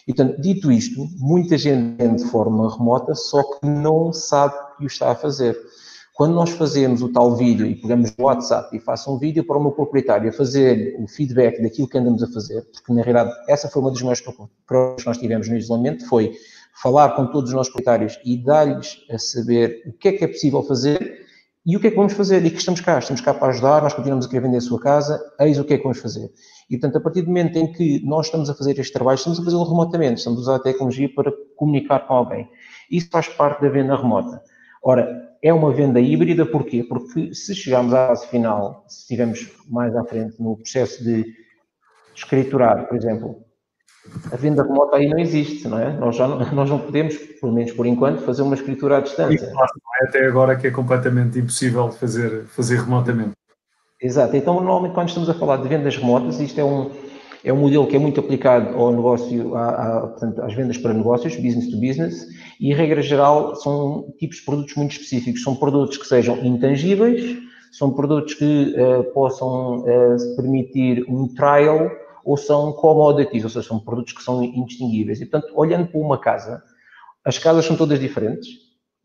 E, 0.05 0.13
dito 0.39 0.72
isto, 0.72 1.07
muita 1.18 1.57
gente 1.57 1.97
vende 1.97 2.24
de 2.24 2.30
forma 2.30 2.72
remota, 2.78 3.16
só 3.16 3.41
que 3.41 3.66
não 3.66 4.11
sabe 4.11 4.53
que 4.78 4.84
o 4.84 4.88
está 4.88 5.11
a 5.11 5.16
fazer. 5.16 5.57
Quando 6.13 6.34
nós 6.34 6.51
fazemos 6.51 7.01
o 7.01 7.11
tal 7.11 7.36
vídeo 7.36 7.66
e 7.66 7.76
pegamos 7.76 8.13
o 8.18 8.24
WhatsApp 8.24 8.76
e 8.76 8.80
faço 8.80 9.13
um 9.13 9.18
vídeo 9.18 9.43
para 9.45 9.57
o 9.57 9.61
meu 9.61 9.72
proprietário 9.72 10.30
a 10.30 10.34
fazer 10.34 10.95
o 10.99 11.07
feedback 11.07 11.61
daquilo 11.61 11.89
que 11.89 11.97
andamos 11.97 12.24
a 12.24 12.28
fazer, 12.28 12.61
porque 12.72 12.93
na 12.93 13.01
realidade 13.01 13.36
essa 13.49 13.68
foi 13.68 13.82
uma 13.82 13.91
das 13.91 14.01
maiores 14.01 14.22
problemas 14.66 15.01
que 15.01 15.07
nós 15.07 15.18
tivemos 15.18 15.49
no 15.49 15.57
isolamento, 15.57 16.07
foi 16.07 16.34
falar 16.82 17.15
com 17.15 17.28
todos 17.28 17.49
os 17.49 17.55
nossos 17.55 17.71
proprietários 17.71 18.19
e 18.26 18.38
dar-lhes 18.38 18.97
a 19.09 19.17
saber 19.17 19.84
o 19.88 19.93
que 19.93 20.09
é 20.09 20.11
que 20.13 20.23
é 20.23 20.28
possível 20.28 20.61
fazer 20.63 21.26
e 21.65 21.76
o 21.76 21.80
que 21.80 21.88
é 21.88 21.89
que 21.89 21.95
vamos 21.95 22.13
fazer. 22.13 22.45
E 22.45 22.51
que 22.51 22.57
estamos 22.57 22.80
cá, 22.80 22.99
estamos 22.99 23.21
cá 23.21 23.34
para 23.34 23.47
ajudar, 23.47 23.82
nós 23.82 23.93
continuamos 23.93 24.26
a 24.26 24.30
querer 24.30 24.41
vender 24.41 24.57
a 24.57 24.61
sua 24.61 24.80
casa, 24.80 25.19
eis 25.39 25.57
o 25.57 25.63
que 25.63 25.73
é 25.73 25.78
que 25.78 25.84
vamos 25.84 25.99
fazer. 25.99 26.32
E, 26.69 26.78
portanto, 26.78 26.97
a 26.97 27.01
partir 27.01 27.21
do 27.21 27.28
momento 27.28 27.57
em 27.57 27.71
que 27.71 28.05
nós 28.05 28.28
estamos 28.28 28.49
a 28.49 28.53
fazer 28.53 28.78
este 28.80 28.93
trabalho, 28.93 29.15
estamos 29.15 29.39
a 29.39 29.43
fazê-lo 29.43 29.63
remotamente, 29.63 30.19
estamos 30.19 30.39
a 30.39 30.41
usar 30.41 30.55
a 30.55 30.59
tecnologia 30.59 31.09
para 31.13 31.34
comunicar 31.55 32.05
com 32.07 32.13
alguém. 32.13 32.47
Isso 32.91 33.09
faz 33.11 33.28
parte 33.30 33.61
da 33.61 33.69
venda 33.69 33.95
remota. 33.95 34.41
Ora, 34.84 35.26
é 35.41 35.51
uma 35.51 35.71
venda 35.71 35.99
híbrida, 35.99 36.45
porquê? 36.45 36.84
Porque 36.84 37.34
se 37.34 37.55
chegarmos 37.55 37.93
à 37.93 38.07
fase 38.07 38.28
final, 38.28 38.84
se 38.88 39.01
estivermos 39.01 39.51
mais 39.67 39.95
à 39.95 40.03
frente 40.03 40.41
no 40.41 40.57
processo 40.57 41.03
de 41.03 41.26
escriturar, 42.15 42.88
por 42.88 42.95
exemplo, 42.95 43.44
a 44.32 44.36
venda 44.36 44.64
remota 44.64 44.97
aí 44.97 45.08
não 45.10 45.20
existe, 45.20 45.68
não 45.68 45.80
é? 45.80 45.91
Nós, 45.93 46.16
já 46.16 46.28
não, 46.28 46.39
nós 46.53 46.70
não 46.70 46.80
podemos, 46.80 47.16
pelo 47.16 47.53
menos 47.53 47.72
por 47.72 47.86
enquanto, 47.86 48.22
fazer 48.22 48.41
uma 48.41 48.56
escritura 48.56 48.97
à 48.97 49.01
distância. 49.01 49.51
É 50.01 50.06
até 50.06 50.26
agora 50.26 50.56
que 50.56 50.68
é 50.68 50.72
completamente 50.72 51.39
impossível 51.39 51.91
fazer, 51.91 52.45
fazer 52.45 52.80
remotamente. 52.80 53.32
Exato. 54.01 54.36
Então, 54.36 54.56
normalmente, 54.56 54.93
quando 54.93 55.08
estamos 55.10 55.30
a 55.30 55.34
falar 55.34 55.58
de 55.58 55.68
vendas 55.68 55.95
remotas, 55.95 56.39
isto 56.39 56.60
é 56.60 56.64
um, 56.64 56.91
é 57.43 57.53
um 57.53 57.58
modelo 57.58 57.88
que 57.88 57.95
é 57.95 57.99
muito 57.99 58.20
aplicado 58.20 58.76
ao 58.76 58.91
negócio, 58.91 59.56
a, 59.56 59.70
a, 59.70 59.99
portanto, 60.08 60.41
às 60.41 60.53
vendas 60.53 60.78
para 60.78 60.93
negócios, 60.93 61.36
business 61.36 61.70
to 61.70 61.80
business, 61.80 62.28
e, 62.60 62.74
regra 62.74 63.01
geral, 63.01 63.56
são 63.56 64.14
tipos 64.20 64.38
de 64.38 64.45
produtos 64.45 64.76
muito 64.76 64.91
específicos. 64.91 65.43
São 65.43 65.56
produtos 65.56 65.97
que 65.97 66.08
sejam 66.08 66.38
intangíveis, 66.43 67.38
são 67.72 67.91
produtos 67.91 68.34
que 68.34 68.76
uh, 68.78 69.03
possam 69.14 69.80
uh, 69.80 70.36
permitir 70.36 71.06
um 71.10 71.28
trial 71.34 71.89
ou 72.26 72.36
são 72.36 72.73
commodities, 72.73 73.43
ou 73.43 73.49
seja, 73.49 73.67
são 73.67 73.80
produtos 73.80 74.13
que 74.13 74.23
são 74.23 74.43
indistinguíveis. 74.43 75.21
E, 75.21 75.26
portanto, 75.28 75.53
olhando 75.55 75.88
para 75.88 75.99
uma 75.99 76.17
casa, 76.17 76.61
as 77.23 77.38
casas 77.38 77.65
são 77.65 77.78
todas 77.78 77.99
diferentes 77.99 78.49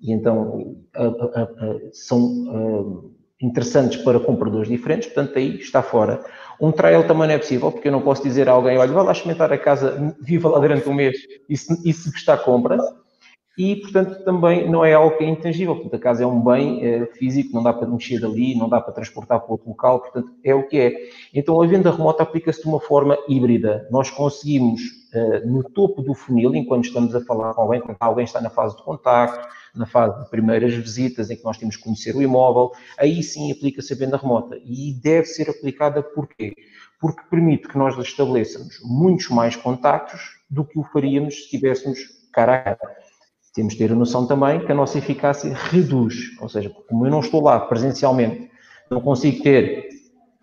e 0.01 0.13
então 0.13 0.77
a, 0.95 1.05
a, 1.05 1.43
a, 1.43 1.79
são 1.93 3.13
interessantes 3.41 4.03
para 4.03 4.19
compradores 4.19 4.69
diferentes, 4.69 5.09
portanto, 5.09 5.39
aí 5.39 5.59
está 5.59 5.83
fora. 5.83 6.25
Um 6.61 6.73
trial 6.73 7.07
também 7.07 7.29
não 7.29 7.35
é 7.35 7.39
possível, 7.39 7.71
porque 7.71 7.89
eu 7.89 7.93
não 7.93 8.03
posso 8.03 8.23
dizer 8.23 8.49
a 8.49 8.53
alguém, 8.53 8.77
olha, 8.79 8.93
vai 8.93 9.05
lá 9.05 9.13
experimentar 9.13 9.53
a 9.53 9.59
casa, 9.59 10.15
viva 10.21 10.49
lá 10.49 10.59
durante 10.59 10.89
um 10.89 10.95
mês 10.95 11.17
e 11.49 11.57
se, 11.57 11.89
e 11.89 11.93
se 11.93 12.11
gostar, 12.11 12.39
compra 12.39 12.79
e, 13.61 13.77
portanto, 13.77 14.25
também 14.25 14.71
não 14.71 14.83
é 14.83 14.95
algo 14.95 15.19
que 15.19 15.23
é 15.23 15.29
intangível. 15.29 15.75
Portanto, 15.75 15.97
a 15.97 15.99
casa 15.99 16.25
é 16.25 16.27
um 16.27 16.43
bem 16.43 16.83
é, 16.83 17.05
físico, 17.05 17.55
não 17.55 17.63
dá 17.63 17.75
para 17.75 17.87
mexer 17.87 18.19
dali, 18.19 18.55
não 18.55 18.71
dá 18.71 18.81
para 18.81 18.95
transportar 18.95 19.39
para 19.39 19.53
outro 19.53 19.69
local, 19.69 20.01
portanto, 20.01 20.33
é 20.43 20.55
o 20.55 20.67
que 20.67 20.79
é. 20.79 20.95
Então, 21.35 21.61
a 21.61 21.67
venda 21.67 21.91
remota 21.91 22.23
aplica-se 22.23 22.63
de 22.63 22.69
uma 22.69 22.81
forma 22.81 23.19
híbrida. 23.29 23.87
Nós 23.91 24.09
conseguimos 24.09 24.81
uh, 25.13 25.47
no 25.47 25.63
topo 25.63 26.01
do 26.01 26.15
funil, 26.15 26.55
enquanto 26.55 26.87
estamos 26.87 27.15
a 27.15 27.21
falar 27.21 27.53
com 27.53 27.61
alguém, 27.61 27.83
quando 27.83 27.99
alguém 28.01 28.25
está 28.25 28.41
na 28.41 28.49
fase 28.49 28.79
de 28.79 28.83
contacto, 28.83 29.47
na 29.75 29.85
fase 29.85 30.25
de 30.25 30.31
primeiras 30.31 30.73
visitas, 30.73 31.29
em 31.29 31.37
que 31.37 31.45
nós 31.45 31.59
temos 31.59 31.77
que 31.77 31.83
conhecer 31.83 32.17
o 32.17 32.23
imóvel, 32.23 32.71
aí 32.99 33.23
sim 33.23 33.53
aplica-se 33.53 33.93
a 33.93 33.97
venda 33.97 34.17
remota. 34.17 34.57
E 34.65 34.99
deve 35.03 35.27
ser 35.27 35.51
aplicada 35.51 36.03
porquê? 36.03 36.55
Porque 36.99 37.21
permite 37.29 37.69
que 37.69 37.77
nós 37.77 37.95
estabeleçamos 37.99 38.79
muitos 38.83 39.29
mais 39.29 39.55
contactos 39.55 40.39
do 40.49 40.65
que 40.65 40.79
o 40.79 40.83
faríamos 40.83 41.35
se 41.35 41.41
estivéssemos 41.43 41.99
cara 42.33 42.55
a 42.55 42.75
cara. 42.75 43.10
Temos 43.53 43.73
de 43.73 43.79
ter 43.79 43.93
a 43.93 43.95
noção 43.95 44.27
também 44.27 44.65
que 44.65 44.71
a 44.71 44.75
nossa 44.75 44.99
eficácia 44.99 45.53
reduz, 45.55 46.39
ou 46.41 46.49
seja, 46.49 46.71
como 46.89 47.07
eu 47.07 47.11
não 47.11 47.21
estou 47.21 47.43
lá 47.43 47.59
presencialmente, 47.61 48.51
não 48.91 49.01
consigo 49.01 49.43
ter, 49.43 49.89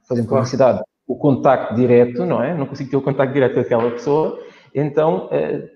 fazendo 0.08 0.28
publicidade, 0.28 0.82
o 1.08 1.16
contacto 1.16 1.76
direto, 1.76 2.26
não 2.26 2.44
é? 2.44 2.54
Não 2.54 2.66
consigo 2.66 2.90
ter 2.90 2.98
o 2.98 3.02
contacto 3.02 3.34
direto 3.34 3.54
com 3.54 3.60
aquela 3.62 3.92
pessoa, 3.92 4.40
então 4.76 5.30
eh, 5.32 5.70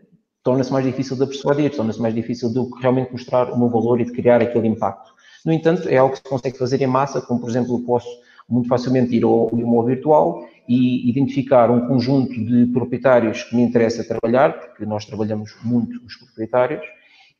torna-se 0.43 0.71
mais 0.71 0.85
difícil 0.85 1.15
de 1.15 1.25
persuadir, 1.25 1.73
torna-se 1.73 2.01
mais 2.01 2.13
difícil 2.13 2.49
de 2.49 2.59
realmente 2.81 3.11
mostrar 3.11 3.49
o 3.51 3.57
meu 3.57 3.69
valor 3.69 4.01
e 4.01 4.05
de 4.05 4.11
criar 4.11 4.41
aquele 4.41 4.67
impacto. 4.67 5.11
No 5.45 5.53
entanto, 5.53 5.87
é 5.87 5.97
algo 5.97 6.13
que 6.13 6.19
se 6.19 6.23
consegue 6.23 6.57
fazer 6.57 6.81
em 6.81 6.87
massa, 6.87 7.21
como 7.21 7.39
por 7.39 7.49
exemplo, 7.49 7.77
eu 7.77 7.85
posso 7.85 8.07
muito 8.47 8.67
facilmente 8.67 9.15
ir 9.15 9.23
ao 9.23 9.49
imóvel 9.53 9.95
virtual 9.95 10.45
e 10.67 11.09
identificar 11.09 11.71
um 11.71 11.87
conjunto 11.87 12.33
de 12.33 12.65
proprietários 12.67 13.43
que 13.43 13.55
me 13.55 13.61
interessa 13.61 14.03
trabalhar, 14.03 14.59
porque 14.59 14.85
nós 14.85 15.05
trabalhamos 15.05 15.55
muito 15.63 15.99
os 16.05 16.15
proprietários, 16.15 16.81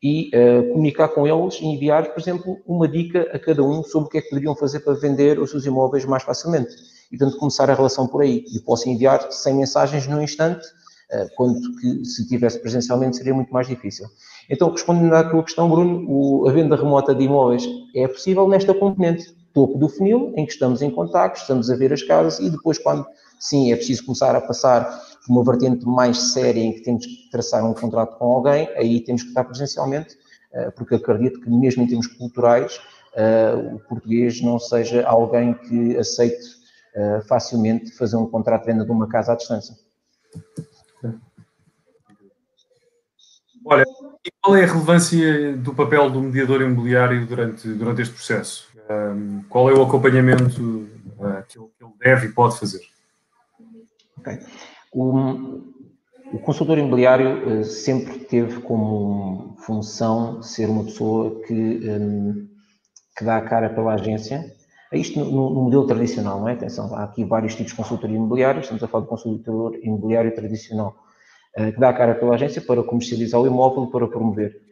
e 0.01 0.31
uh, 0.35 0.71
comunicar 0.71 1.09
com 1.09 1.27
eles 1.27 1.59
e 1.61 1.65
enviar, 1.65 2.11
por 2.11 2.19
exemplo, 2.19 2.57
uma 2.65 2.87
dica 2.87 3.29
a 3.33 3.37
cada 3.37 3.61
um 3.63 3.83
sobre 3.83 4.07
o 4.07 4.09
que 4.09 4.17
é 4.17 4.21
que 4.21 4.29
poderiam 4.29 4.55
fazer 4.55 4.79
para 4.79 4.93
vender 4.93 5.39
os 5.39 5.51
seus 5.51 5.65
imóveis 5.65 6.05
mais 6.05 6.23
facilmente. 6.23 6.73
E, 7.11 7.17
portanto, 7.17 7.37
começar 7.37 7.69
a 7.69 7.75
relação 7.75 8.07
por 8.07 8.23
aí. 8.23 8.43
E 8.51 8.59
posso 8.61 8.89
enviar 8.89 9.31
100 9.31 9.53
mensagens 9.53 10.07
no 10.07 10.21
instante, 10.21 10.65
uh, 10.65 11.27
quando 11.35 11.59
que 11.77 12.03
se 12.05 12.27
tivesse 12.27 12.59
presencialmente 12.59 13.17
seria 13.17 13.33
muito 13.33 13.53
mais 13.53 13.67
difícil. 13.67 14.07
Então, 14.49 14.71
respondendo 14.71 15.13
à 15.13 15.23
tua 15.23 15.43
questão, 15.43 15.69
Bruno, 15.69 16.05
o, 16.09 16.49
a 16.49 16.51
venda 16.51 16.75
remota 16.75 17.13
de 17.13 17.23
imóveis 17.23 17.63
é 17.95 18.07
possível 18.07 18.47
nesta 18.47 18.73
componente, 18.73 19.35
topo 19.53 19.77
do 19.77 19.87
funil, 19.87 20.33
em 20.35 20.45
que 20.45 20.53
estamos 20.53 20.81
em 20.81 20.89
contato, 20.89 21.37
estamos 21.37 21.69
a 21.69 21.75
ver 21.75 21.93
as 21.93 22.01
casas 22.01 22.39
e 22.39 22.49
depois, 22.49 22.77
quando 22.79 23.05
sim 23.39 23.71
é 23.71 23.75
preciso 23.75 24.05
começar 24.05 24.35
a 24.35 24.41
passar 24.41 25.10
uma 25.29 25.43
vertente 25.43 25.85
mais 25.85 26.17
séria 26.33 26.61
em 26.61 26.73
que 26.73 26.81
temos 26.81 27.05
que 27.05 27.29
traçar 27.31 27.63
um 27.63 27.73
contrato 27.73 28.17
com 28.17 28.25
alguém, 28.25 28.67
aí 28.75 29.01
temos 29.01 29.23
que 29.23 29.29
estar 29.29 29.43
presencialmente, 29.43 30.17
eh, 30.53 30.71
porque 30.71 30.95
acredito 30.95 31.39
que 31.41 31.49
mesmo 31.49 31.83
em 31.83 31.87
termos 31.87 32.07
culturais, 32.07 32.79
eh, 33.15 33.53
o 33.73 33.79
português 33.79 34.41
não 34.41 34.57
seja 34.57 35.05
alguém 35.05 35.53
que 35.53 35.97
aceite 35.97 36.61
eh, 36.93 37.21
facilmente 37.27 37.91
fazer 37.91 38.17
um 38.17 38.25
contrato 38.25 38.61
de 38.61 38.71
venda 38.71 38.85
de 38.85 38.91
uma 38.91 39.07
casa 39.07 39.33
à 39.33 39.35
distância. 39.35 39.75
Olha, 43.63 43.85
e 44.25 44.31
qual 44.41 44.57
é 44.57 44.63
a 44.63 44.67
relevância 44.67 45.55
do 45.55 45.73
papel 45.73 46.09
do 46.09 46.21
mediador 46.21 46.61
imobiliário 46.61 47.25
durante, 47.25 47.67
durante 47.67 48.01
este 48.01 48.13
processo? 48.13 48.67
Um, 48.89 49.43
qual 49.47 49.69
é 49.69 49.73
o 49.73 49.83
acompanhamento 49.83 50.61
uh, 51.17 51.43
que, 51.47 51.57
ele, 51.57 51.67
que, 51.77 51.85
ele, 51.85 51.93
deve 51.99 52.27
e 52.27 52.31
pode 52.31 52.59
fazer? 52.59 52.81
Okay. 54.17 54.39
O, 54.91 55.61
o 56.33 56.39
consultor 56.39 56.77
imobiliário 56.77 57.61
uh, 57.61 57.63
sempre 57.63 58.19
teve 58.19 58.59
como 58.61 59.55
função 59.59 60.41
ser 60.41 60.69
uma 60.69 60.83
pessoa 60.83 61.41
que, 61.43 61.53
um, 61.53 62.47
que 63.17 63.23
dá 63.23 63.37
a 63.37 63.41
cara 63.41 63.69
pela 63.69 63.93
agência. 63.93 64.53
É 64.91 64.97
isto 64.97 65.17
no, 65.17 65.49
no, 65.49 65.63
modelo 65.63 65.87
tradicional, 65.87 66.41
não 66.41 66.49
é? 66.49 66.53
Atenção, 66.53 66.93
há 66.95 67.03
aqui 67.03 67.23
vários 67.23 67.55
tipos 67.55 67.71
de 67.71 67.77
consultoria 67.77 68.17
imobiliária, 68.17 68.59
estamos 68.59 68.83
a 68.83 68.87
falar 68.87 69.03
de 69.03 69.09
consultor 69.09 69.77
imobiliário 69.81 70.35
tradicional, 70.35 70.95
uh, 71.57 71.71
que 71.71 71.79
dá 71.79 71.89
a 71.89 71.93
cara 71.93 72.15
pela 72.15 72.35
agência 72.35 72.61
para 72.61 72.83
comercializar 72.83 73.39
o 73.39 73.47
imóvel, 73.47 73.87
para 73.87 74.07
promover. 74.07 74.70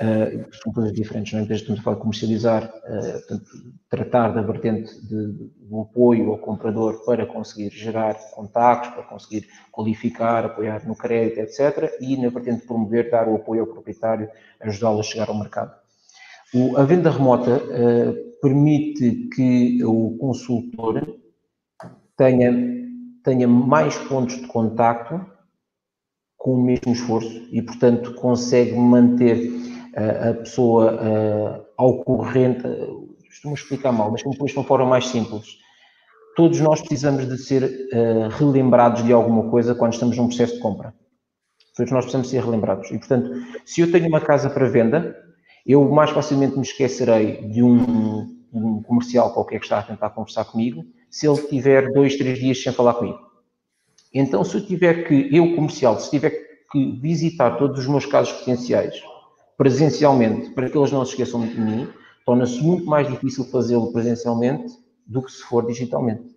Uh, 0.00 0.46
são 0.62 0.72
coisas 0.72 0.94
diferentes, 0.94 1.34
não 1.34 1.40
é? 1.40 1.42
Estamos 1.52 1.78
a 1.78 1.82
falar 1.82 1.96
de 1.96 2.00
comercializar, 2.00 2.64
uh, 2.64 3.12
portanto, 3.12 3.44
tratar 3.90 4.28
da 4.30 4.40
vertente 4.40 4.98
de, 5.06 5.50
do 5.68 5.82
apoio 5.82 6.30
ao 6.30 6.38
comprador 6.38 7.04
para 7.04 7.26
conseguir 7.26 7.68
gerar 7.68 8.14
contactos, 8.30 8.94
para 8.94 9.02
conseguir 9.02 9.46
qualificar, 9.70 10.46
apoiar 10.46 10.88
no 10.88 10.96
crédito, 10.96 11.40
etc. 11.40 11.98
E 12.00 12.16
na 12.16 12.30
vertente 12.30 12.62
de 12.62 12.66
promover, 12.66 13.10
dar 13.10 13.28
o 13.28 13.36
apoio 13.36 13.60
ao 13.60 13.66
proprietário, 13.66 14.30
ajudá-lo 14.60 15.00
a 15.00 15.02
chegar 15.02 15.28
ao 15.28 15.38
mercado. 15.38 15.74
O, 16.54 16.78
a 16.78 16.82
venda 16.82 17.10
remota 17.10 17.58
uh, 17.58 18.40
permite 18.40 19.28
que 19.34 19.84
o 19.84 20.16
consultor 20.18 21.14
tenha, 22.16 22.50
tenha 23.22 23.46
mais 23.46 23.98
pontos 23.98 24.36
de 24.36 24.46
contacto 24.46 25.26
com 26.38 26.54
o 26.54 26.62
mesmo 26.62 26.92
esforço 26.92 27.46
e, 27.52 27.60
portanto, 27.60 28.14
consegue 28.14 28.72
manter 28.74 29.68
a 29.96 30.34
pessoa 30.34 31.66
ao 31.76 32.04
corrente, 32.04 32.62
estou-me 33.30 33.56
a 33.56 33.60
explicar 33.60 33.92
mal, 33.92 34.10
mas 34.10 34.22
como 34.22 34.34
depois 34.34 34.52
de 34.52 34.58
uma 34.58 34.64
forma 34.64 34.86
mais 34.86 35.06
simples. 35.06 35.58
Todos 36.36 36.60
nós 36.60 36.80
precisamos 36.80 37.28
de 37.28 37.38
ser 37.38 37.64
uh, 37.64 38.28
relembrados 38.28 39.02
de 39.02 39.12
alguma 39.12 39.50
coisa 39.50 39.74
quando 39.74 39.94
estamos 39.94 40.16
num 40.16 40.28
processo 40.28 40.54
de 40.54 40.60
compra. 40.60 40.94
Todos 41.76 41.92
nós 41.92 42.04
precisamos 42.04 42.30
ser 42.30 42.44
relembrados. 42.44 42.90
E, 42.90 42.98
portanto, 42.98 43.30
se 43.64 43.80
eu 43.80 43.90
tenho 43.90 44.08
uma 44.08 44.20
casa 44.20 44.48
para 44.48 44.68
venda, 44.68 45.16
eu 45.66 45.88
mais 45.90 46.10
facilmente 46.10 46.56
me 46.56 46.62
esquecerei 46.62 47.48
de 47.48 47.62
um, 47.62 48.44
um 48.52 48.82
comercial 48.82 49.32
qualquer 49.32 49.58
que 49.58 49.66
está 49.66 49.80
a 49.80 49.82
tentar 49.82 50.10
conversar 50.10 50.44
comigo, 50.44 50.84
se 51.10 51.26
ele 51.26 51.42
tiver 51.48 51.92
dois, 51.92 52.16
três 52.16 52.38
dias 52.38 52.62
sem 52.62 52.72
falar 52.72 52.94
comigo. 52.94 53.18
Então, 54.12 54.44
se 54.44 54.56
eu 54.56 54.66
tiver 54.66 55.06
que, 55.06 55.34
eu 55.34 55.54
comercial, 55.54 55.98
se 55.98 56.10
tiver 56.10 56.32
que 56.70 57.00
visitar 57.00 57.56
todos 57.56 57.80
os 57.80 57.86
meus 57.86 58.06
casos 58.06 58.32
potenciais 58.32 59.00
presencialmente, 59.60 60.48
para 60.52 60.70
que 60.70 60.78
eles 60.78 60.90
não 60.90 61.04
se 61.04 61.10
esqueçam 61.10 61.46
de 61.46 61.60
mim, 61.60 61.86
torna-se 62.24 62.62
muito 62.62 62.86
mais 62.86 63.06
difícil 63.06 63.44
fazê-lo 63.44 63.92
presencialmente 63.92 64.72
do 65.06 65.20
que 65.20 65.30
se 65.30 65.42
for 65.42 65.66
digitalmente. 65.66 66.34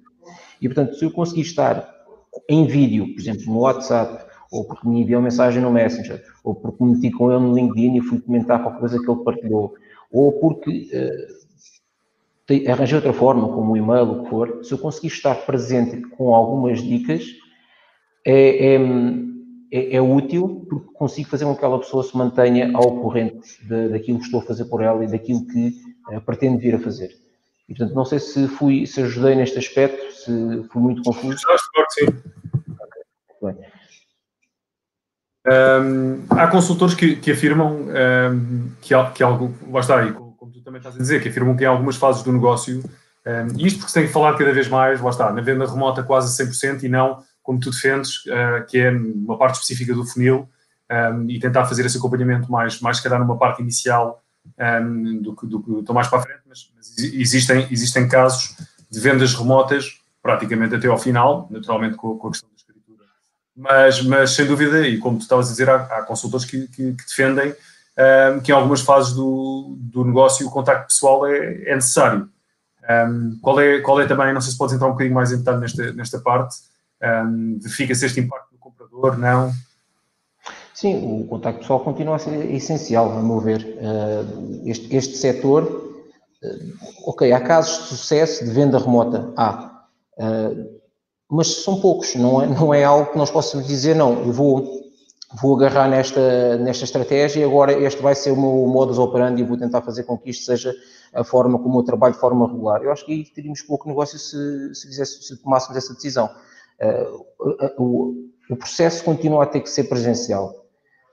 E, 0.61 0.67
portanto, 0.67 0.95
se 0.95 1.05
eu 1.05 1.09
conseguir 1.09 1.43
estar 1.43 1.89
em 2.49 2.67
vídeo, 2.67 3.13
por 3.13 3.21
exemplo, 3.21 3.45
no 3.45 3.59
WhatsApp, 3.59 4.25
ou 4.51 4.65
porque 4.65 4.85
me 4.85 4.99
enviou 4.99 5.21
mensagem 5.21 5.61
no 5.61 5.71
Messenger, 5.71 6.21
ou 6.43 6.53
porque 6.53 6.83
me 6.83 6.95
meti 6.95 7.11
com 7.11 7.31
ele 7.31 7.39
no 7.39 7.55
LinkedIn 7.55 7.95
e 7.95 8.01
fui 8.01 8.19
comentar 8.19 8.61
qualquer 8.61 8.79
coisa 8.81 8.99
que 9.01 9.09
ele 9.09 9.23
partilhou, 9.23 9.73
ou 10.11 10.33
porque 10.41 10.89
uh, 12.49 12.71
arranjei 12.73 12.97
outra 12.97 13.13
forma, 13.13 13.47
como 13.47 13.71
o 13.71 13.77
e-mail, 13.77 14.03
o 14.03 14.23
que 14.23 14.29
for, 14.29 14.59
se 14.65 14.73
eu 14.73 14.77
conseguir 14.77 15.07
estar 15.07 15.35
presente 15.45 16.01
com 16.09 16.35
algumas 16.35 16.81
dicas, 16.83 17.23
é, 18.25 18.73
é 18.73 18.79
é, 19.73 19.95
é, 19.95 20.01
útil 20.01 20.67
porque 20.69 20.93
consigo 20.93 21.27
fazer 21.27 21.45
com 21.45 21.53
que 21.53 21.57
aquela 21.57 21.79
pessoa 21.79 22.03
se 22.03 22.15
mantenha 22.15 22.69
ao 22.75 23.01
corrente 23.01 23.57
de, 23.67 23.89
daquilo 23.89 24.19
que 24.19 24.25
estou 24.25 24.39
a 24.39 24.45
fazer 24.45 24.65
por 24.65 24.83
ela 24.83 25.03
e 25.03 25.07
daquilo 25.07 25.43
que 25.47 25.73
uh, 26.11 26.21
pretendo 26.21 26.59
vir 26.59 26.75
a 26.75 26.79
fazer. 26.79 27.09
E, 27.67 27.73
portanto, 27.73 27.95
não 27.95 28.05
sei 28.05 28.19
se 28.19 28.47
fui, 28.49 28.85
se 28.85 29.01
ajudei 29.01 29.33
neste 29.33 29.57
aspecto, 29.57 30.13
se 30.13 30.63
fui 30.71 30.81
muito 30.81 31.01
confuso. 31.01 31.37
Que 31.37 31.89
sim. 31.89 32.05
Okay. 32.05 33.01
Bem. 33.41 33.55
Um, 35.45 36.23
há 36.29 36.47
consultores 36.47 36.93
que, 36.93 37.15
que 37.15 37.31
afirmam 37.31 37.87
um, 37.87 38.69
que, 38.79 38.93
que 39.15 39.23
algo, 39.23 39.53
lá 39.71 39.79
está 39.79 40.01
aí, 40.01 40.13
como, 40.13 40.33
como, 40.33 40.51
tu 40.51 40.61
também 40.61 40.77
estás 40.77 40.95
a 40.95 40.99
dizer, 40.99 41.21
que 41.21 41.29
afirmam 41.29 41.57
que 41.57 41.63
em 41.63 41.67
algumas 41.67 41.95
fases 41.95 42.21
do 42.21 42.31
negócio, 42.31 42.79
um, 43.25 43.59
e 43.59 43.65
isto 43.65 43.79
porque 43.79 43.91
se 43.91 43.99
tem 43.99 44.07
falado 44.07 44.37
cada 44.37 44.53
vez 44.53 44.67
mais, 44.67 45.01
lá 45.01 45.09
está, 45.09 45.33
na 45.33 45.41
venda 45.41 45.65
remota 45.65 46.03
quase 46.03 46.43
100% 46.45 46.83
e 46.83 46.89
não 46.89 47.23
como 47.43 47.59
tu 47.59 47.69
defendes, 47.69 48.25
uh, 48.25 48.65
que 48.67 48.79
é 48.79 48.89
uma 48.89 49.37
parte 49.37 49.55
específica 49.55 49.93
do 49.93 50.05
funil, 50.05 50.49
um, 50.89 50.95
ehm, 50.95 51.29
e 51.29 51.39
tentar 51.39 51.65
fazer 51.65 51.85
esse 51.85 51.97
acompanhamento 51.97 52.49
mais, 52.49 52.79
mais 52.79 52.97
se 52.97 53.03
calhar 53.03 53.19
numa 53.19 53.37
parte 53.37 53.61
inicial 53.61 54.23
um, 54.57 54.63
ehm, 54.63 55.21
do 55.21 55.35
que 55.35 55.45
estou 55.79 55.93
mais 55.93 56.07
para 56.07 56.19
a 56.19 56.21
frente, 56.21 56.39
mas, 56.47 56.71
mas, 56.75 56.97
existem, 56.97 57.67
existem 57.69 58.07
casos 58.07 58.55
de 58.89 58.99
vendas 58.99 59.33
remotas 59.33 59.99
praticamente 60.21 60.75
até 60.75 60.87
ao 60.87 60.97
final, 60.97 61.47
naturalmente 61.51 61.97
com, 61.97 62.17
com 62.17 62.27
a 62.29 62.31
questão 62.31 62.49
da 62.49 62.55
escritura. 62.55 63.03
Mas, 63.55 64.01
mas 64.03 64.31
sem 64.31 64.45
dúvida, 64.45 64.87
e 64.87 64.97
como 64.97 65.17
tu 65.17 65.23
estavas 65.23 65.47
a 65.47 65.51
dizer, 65.51 65.69
há, 65.69 65.75
há 65.75 66.03
consultores 66.03 66.45
que, 66.45 66.67
que, 66.69 66.93
que 66.93 67.05
defendem 67.05 67.49
um, 67.49 67.55
ehm, 67.97 68.39
que 68.39 68.51
em 68.53 68.55
algumas 68.55 68.79
fases 68.79 69.13
do, 69.13 69.75
do 69.77 70.05
negócio 70.05 70.47
o 70.47 70.51
contacto 70.51 70.87
pessoal 70.87 71.27
é, 71.27 71.63
é 71.69 71.75
necessário. 71.75 72.29
qual, 73.41 73.59
é, 73.59 73.81
qual 73.81 73.99
é 73.99 74.05
também, 74.05 74.33
não 74.33 74.39
sei 74.39 74.51
se 74.51 74.57
podes 74.57 74.73
entrar 74.75 74.87
um 74.87 74.91
bocadinho 74.91 75.15
mais 75.15 75.33
em 75.33 75.37
detalhe 75.39 75.59
nesta, 75.59 75.91
nesta 75.91 76.19
parte, 76.19 76.55
um, 77.03 77.59
verifica-se 77.59 78.05
este 78.05 78.19
impacto 78.21 78.53
no 78.53 78.59
comprador, 78.59 79.17
não? 79.17 79.51
Sim, 80.73 81.21
o 81.21 81.27
contacto 81.27 81.61
pessoal 81.61 81.79
continua 81.81 82.15
a 82.15 82.19
ser 82.19 82.51
essencial, 82.51 83.11
a 83.11 83.21
meu 83.21 83.39
ver. 83.39 83.77
Uh, 83.77 84.67
este, 84.67 84.95
este 84.95 85.17
setor, 85.17 85.63
uh, 86.43 87.09
ok, 87.09 87.31
há 87.31 87.39
casos 87.39 87.83
de 87.83 87.87
sucesso 87.89 88.43
de 88.43 88.51
venda 88.51 88.79
remota, 88.79 89.31
há, 89.37 89.85
uh, 90.17 90.81
mas 91.29 91.63
são 91.63 91.79
poucos, 91.79 92.15
não 92.15 92.41
é, 92.41 92.47
não 92.47 92.73
é 92.73 92.83
algo 92.83 93.11
que 93.11 93.17
nós 93.17 93.31
possamos 93.31 93.67
dizer, 93.67 93.95
não, 93.95 94.19
eu 94.25 94.31
vou, 94.31 94.83
vou 95.41 95.55
agarrar 95.55 95.87
nesta, 95.87 96.57
nesta 96.57 96.83
estratégia 96.83 97.45
agora 97.45 97.73
este 97.73 98.01
vai 98.01 98.13
ser 98.13 98.31
o 98.31 98.39
meu 98.39 98.67
modus 98.67 98.99
operandi 98.99 99.41
e 99.41 99.45
vou 99.45 99.57
tentar 99.57 99.81
fazer 99.81 100.03
com 100.03 100.17
que 100.17 100.29
isto 100.29 100.45
seja 100.45 100.73
a 101.13 101.23
forma 101.23 101.57
como 101.59 101.79
eu 101.79 101.83
trabalho 101.83 102.13
de 102.13 102.19
forma 102.19 102.47
regular. 102.47 102.83
Eu 102.83 102.91
acho 102.91 103.05
que 103.05 103.11
aí 103.11 103.25
teríamos 103.25 103.61
pouco 103.61 103.87
negócio 103.87 104.19
se, 104.19 104.75
se, 104.75 104.87
fizesse, 104.87 105.23
se 105.23 105.37
tomássemos 105.37 105.77
essa 105.77 105.93
decisão 105.93 106.29
O 108.49 108.55
processo 108.57 109.03
continua 109.03 109.43
a 109.43 109.45
ter 109.45 109.61
que 109.61 109.69
ser 109.69 109.85
presencial. 109.85 110.53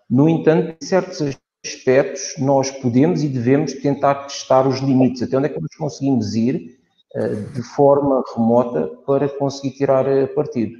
No 0.08 0.28
entanto, 0.28 0.76
em 0.80 0.84
certos 0.84 1.38
aspectos, 1.64 2.34
nós 2.38 2.70
podemos 2.70 3.22
e 3.22 3.28
devemos 3.28 3.74
tentar 3.74 4.26
testar 4.26 4.66
os 4.66 4.80
limites, 4.80 5.22
até 5.22 5.36
onde 5.36 5.46
é 5.46 5.48
que 5.48 5.60
nós 5.60 5.74
conseguimos 5.76 6.34
ir 6.34 6.78
uh, 7.14 7.52
de 7.52 7.62
forma 7.62 8.22
remota 8.34 8.88
para 9.06 9.28
conseguir 9.28 9.76
tirar 9.76 10.06
uh, 10.08 10.34
partido. 10.34 10.78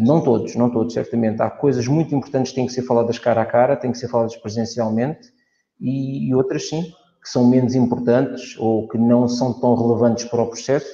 Não 0.00 0.20
todos, 0.20 0.54
não 0.56 0.68
todos, 0.68 0.92
certamente. 0.92 1.40
Há 1.40 1.48
coisas 1.48 1.86
muito 1.86 2.14
importantes 2.14 2.50
que 2.50 2.56
têm 2.56 2.66
que 2.66 2.72
ser 2.72 2.82
faladas 2.82 3.18
cara 3.18 3.40
a 3.42 3.46
cara, 3.46 3.76
têm 3.76 3.92
que 3.92 3.96
ser 3.96 4.08
faladas 4.08 4.36
presencialmente, 4.36 5.32
e 5.80 6.34
outras 6.34 6.68
sim, 6.68 6.82
que 7.22 7.28
são 7.30 7.48
menos 7.48 7.74
importantes 7.74 8.58
ou 8.58 8.88
que 8.88 8.98
não 8.98 9.28
são 9.28 9.58
tão 9.58 9.74
relevantes 9.76 10.24
para 10.24 10.42
o 10.42 10.48
processo, 10.48 10.92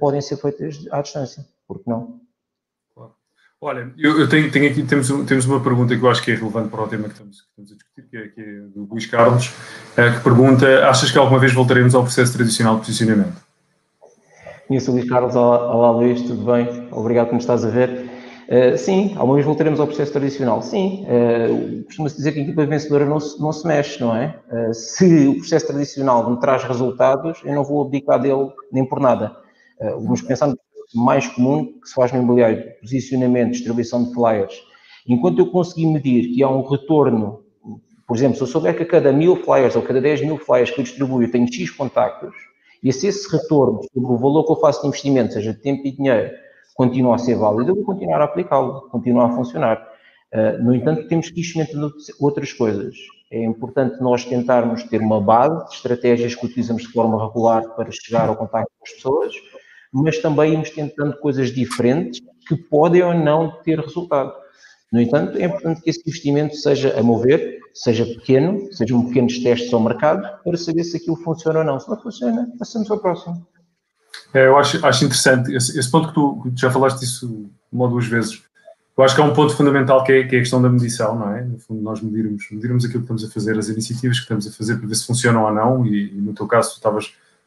podem 0.00 0.20
ser 0.20 0.36
feitas 0.36 0.84
à 0.90 1.00
distância, 1.00 1.46
porque 1.66 1.88
não? 1.88 2.20
Olha, 3.64 3.92
eu, 3.96 4.18
eu 4.18 4.28
tenho, 4.28 4.50
tenho, 4.50 4.68
aqui, 4.68 4.82
temos, 4.82 5.06
temos 5.24 5.46
uma 5.46 5.60
pergunta 5.60 5.96
que 5.96 6.04
eu 6.04 6.10
acho 6.10 6.20
que 6.20 6.32
é 6.32 6.34
relevante 6.34 6.68
para 6.68 6.82
o 6.82 6.88
tema 6.88 7.04
que 7.04 7.12
estamos, 7.14 7.42
que 7.42 7.48
estamos 7.48 7.70
a 7.70 7.74
discutir, 7.76 8.10
que 8.10 8.16
é, 8.16 8.28
que 8.28 8.40
é 8.40 8.60
do 8.74 8.88
Luís 8.90 9.06
Carlos, 9.06 9.52
eh, 9.96 10.10
que 10.10 10.20
pergunta, 10.20 10.88
achas 10.88 11.12
que 11.12 11.16
alguma 11.16 11.38
vez 11.38 11.54
voltaremos 11.54 11.94
ao 11.94 12.02
processo 12.02 12.32
tradicional 12.32 12.74
de 12.74 12.80
posicionamento? 12.80 13.40
Conheço 14.66 14.90
o 14.90 14.94
Luís 14.94 15.08
Carlos, 15.08 15.36
olá, 15.36 15.76
olá 15.76 15.92
Luís, 15.92 16.22
tudo 16.22 16.44
bem? 16.44 16.88
Obrigado 16.90 17.28
por 17.28 17.34
nos 17.34 17.44
estás 17.44 17.64
a 17.64 17.68
ver. 17.68 18.10
Uh, 18.48 18.76
sim, 18.76 19.14
alguma 19.16 19.34
vez 19.34 19.46
voltaremos 19.46 19.78
ao 19.78 19.86
processo 19.86 20.12
tradicional. 20.12 20.60
Sim, 20.60 21.06
uh, 21.06 21.84
costuma-se 21.84 22.16
dizer 22.16 22.32
que 22.32 22.40
a 22.40 22.42
equipa 22.42 22.66
vencedora 22.66 23.04
não 23.04 23.20
se, 23.20 23.40
não 23.40 23.52
se 23.52 23.64
mexe, 23.64 24.00
não 24.00 24.16
é? 24.16 24.40
Uh, 24.50 24.74
se 24.74 25.28
o 25.28 25.36
processo 25.36 25.68
tradicional 25.68 26.28
me 26.28 26.40
traz 26.40 26.64
resultados, 26.64 27.40
eu 27.44 27.54
não 27.54 27.62
vou 27.62 27.82
abdicar 27.82 28.20
dele 28.20 28.50
nem 28.72 28.84
por 28.84 28.98
nada. 28.98 29.36
Uh, 29.80 30.00
vamos 30.00 30.20
pensar 30.20 30.48
no 30.48 30.58
mais 30.94 31.26
comum 31.28 31.78
que 31.80 31.88
se 31.88 31.94
faz 31.94 32.12
no 32.12 32.18
imobiliário, 32.18 32.72
posicionamento, 32.80 33.52
distribuição 33.52 34.04
de 34.04 34.14
flyers. 34.14 34.62
Enquanto 35.06 35.38
eu 35.38 35.50
conseguir 35.50 35.86
medir 35.86 36.34
que 36.34 36.42
há 36.42 36.48
um 36.48 36.62
retorno, 36.62 37.42
por 38.06 38.16
exemplo, 38.16 38.36
se 38.36 38.42
eu 38.42 38.46
souber 38.46 38.76
que 38.76 38.82
a 38.82 38.86
cada 38.86 39.12
mil 39.12 39.36
flyers 39.36 39.74
ou 39.74 39.82
cada 39.82 40.00
10 40.00 40.22
mil 40.22 40.38
flyers 40.38 40.70
que 40.70 40.80
eu 40.80 40.84
distribuo 40.84 41.22
eu 41.22 41.30
tenho 41.30 41.52
X 41.52 41.70
contactos, 41.70 42.34
e 42.82 42.92
se 42.92 43.06
esse 43.06 43.30
retorno 43.30 43.80
sobre 43.92 44.12
o 44.12 44.16
valor 44.16 44.44
que 44.44 44.52
eu 44.52 44.56
faço 44.56 44.82
de 44.82 44.88
investimento, 44.88 45.32
seja 45.32 45.52
de 45.52 45.60
tempo 45.60 45.86
e 45.86 45.92
dinheiro, 45.92 46.30
continua 46.74 47.14
a 47.14 47.18
ser 47.18 47.36
válido, 47.36 47.70
eu 47.70 47.76
vou 47.76 47.84
continuar 47.84 48.20
a 48.20 48.24
aplicá-lo, 48.24 48.88
continuar 48.90 49.26
a 49.26 49.32
funcionar. 49.32 49.88
Uh, 50.32 50.62
no 50.62 50.74
entanto, 50.74 51.06
temos 51.06 51.30
que 51.30 51.40
ir 51.40 51.66
outras 52.18 52.52
coisas. 52.52 52.96
É 53.30 53.44
importante 53.44 54.00
nós 54.02 54.24
tentarmos 54.24 54.82
ter 54.84 55.00
uma 55.00 55.20
base 55.20 55.68
de 55.68 55.74
estratégias 55.74 56.34
que 56.34 56.44
utilizamos 56.44 56.82
de 56.82 56.88
forma 56.88 57.24
regular 57.24 57.62
para 57.76 57.90
chegar 57.90 58.28
ao 58.28 58.36
contacto 58.36 58.70
com 58.78 58.84
as 58.84 58.92
pessoas, 58.92 59.34
mas 59.92 60.18
também 60.18 60.52
irmos 60.52 60.70
tentando 60.70 61.16
coisas 61.18 61.52
diferentes 61.52 62.20
que 62.48 62.56
podem 62.56 63.02
ou 63.02 63.14
não 63.14 63.50
ter 63.62 63.78
resultado. 63.78 64.32
No 64.92 65.00
entanto, 65.00 65.38
é 65.38 65.44
importante 65.44 65.80
que 65.80 65.90
esse 65.90 66.02
investimento 66.06 66.54
seja, 66.56 66.98
a 66.98 67.02
mover, 67.02 67.60
seja 67.72 68.04
pequeno, 68.04 68.72
sejam 68.72 69.06
pequenos 69.06 69.38
testes 69.38 69.72
ao 69.72 69.80
mercado, 69.80 70.42
para 70.42 70.56
saber 70.56 70.84
se 70.84 70.96
aquilo 70.96 71.16
funciona 71.16 71.60
ou 71.60 71.64
não. 71.64 71.80
Se 71.80 71.88
não 71.88 72.00
funciona, 72.00 72.48
passamos 72.58 72.90
ao 72.90 72.98
próximo. 72.98 73.46
É, 74.34 74.46
eu 74.46 74.56
acho, 74.56 74.84
acho 74.84 75.04
interessante 75.04 75.54
esse, 75.54 75.78
esse 75.78 75.90
ponto 75.90 76.08
que 76.08 76.14
tu, 76.14 76.52
já 76.56 76.70
falaste 76.70 77.00
disso 77.00 77.50
uma 77.70 77.84
ou 77.84 77.90
duas 77.90 78.06
vezes. 78.06 78.42
Eu 78.96 79.04
acho 79.04 79.14
que 79.14 79.20
é 79.22 79.24
um 79.24 79.32
ponto 79.32 79.56
fundamental 79.56 80.04
que 80.04 80.12
é, 80.12 80.26
que 80.26 80.36
é 80.36 80.38
a 80.38 80.42
questão 80.42 80.60
da 80.60 80.68
medição, 80.68 81.18
não 81.18 81.34
é? 81.34 81.42
No 81.42 81.58
fundo, 81.58 81.80
nós 81.80 82.02
medirmos, 82.02 82.46
medirmos 82.50 82.84
aquilo 82.84 83.00
que 83.00 83.04
estamos 83.04 83.24
a 83.24 83.30
fazer, 83.30 83.58
as 83.58 83.68
iniciativas 83.68 84.18
que 84.18 84.24
estamos 84.24 84.46
a 84.46 84.52
fazer 84.52 84.76
para 84.76 84.86
ver 84.86 84.94
se 84.94 85.06
funcionam 85.06 85.44
ou 85.44 85.52
não. 85.52 85.86
E, 85.86 86.12
e 86.12 86.20
no 86.20 86.34
teu 86.34 86.46
caso, 86.46 86.78
tu, 86.78 86.98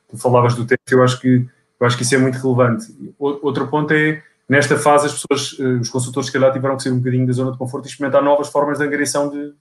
tu 0.10 0.18
falavas 0.18 0.56
do 0.56 0.66
teste, 0.66 0.91
eu 0.91 1.04
acho 1.04 1.22
que 1.22 1.48
eu 1.80 1.88
acho 1.88 1.97
que 1.97 2.03
isso 2.03 2.15
é 2.15 2.17
muito 2.17 2.38
relevante. 2.38 2.88
Outro 3.19 3.67
ponto 3.67 3.93
é, 3.93 4.21
nesta 4.47 4.78
fase, 4.78 5.07
as 5.07 5.13
pessoas, 5.13 5.59
eh, 5.59 5.80
os 5.80 5.89
consultores, 5.89 6.28
se 6.28 6.34
calhar, 6.34 6.51
tiveram 6.53 6.78
que 6.78 6.84
sair 6.84 6.91
um 6.91 6.99
bocadinho 6.99 7.28
da 7.28 7.34
zona 7.34 7.51
de 7.51 7.57
conforto 7.57 7.86
e 7.86 7.89
experimentar 7.89 8.23
novas 8.23 8.47
formas 8.47 8.78
de 8.78 8.86
angariação, 8.86 9.30
de, 9.30 9.53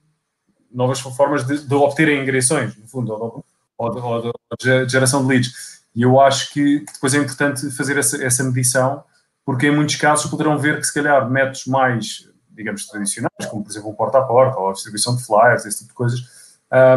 novas 0.71 0.99
formas 0.99 1.45
de, 1.45 1.67
de 1.67 1.73
obterem 1.73 2.21
angariações, 2.21 2.75
no 2.77 2.87
fundo, 2.87 3.11
ou, 3.11 3.45
ou, 3.77 4.03
ou, 4.03 4.33
de 4.59 4.89
geração 4.89 5.21
de 5.21 5.27
leads. 5.27 5.83
E 5.95 6.01
eu 6.01 6.19
acho 6.19 6.51
que 6.53 6.85
depois 6.93 7.13
é 7.13 7.17
importante 7.17 7.69
fazer 7.71 7.97
essa, 7.97 8.23
essa 8.23 8.43
medição, 8.43 9.03
porque 9.45 9.67
em 9.67 9.75
muitos 9.75 9.95
casos 9.95 10.29
poderão 10.29 10.57
ver 10.57 10.79
que, 10.79 10.87
se 10.87 10.93
calhar, 10.93 11.29
métodos 11.29 11.65
mais, 11.65 12.29
digamos, 12.49 12.85
tradicionais, 12.87 13.45
como, 13.49 13.63
por 13.63 13.71
exemplo, 13.71 13.89
o 13.89 13.93
porta 13.93 14.19
a 14.19 14.23
porta 14.23 14.59
ou 14.59 14.69
a 14.69 14.73
distribuição 14.73 15.15
de 15.15 15.25
flyers, 15.25 15.65
esse 15.65 15.79
tipo 15.79 15.89
de 15.89 15.95
coisas, 15.95 16.19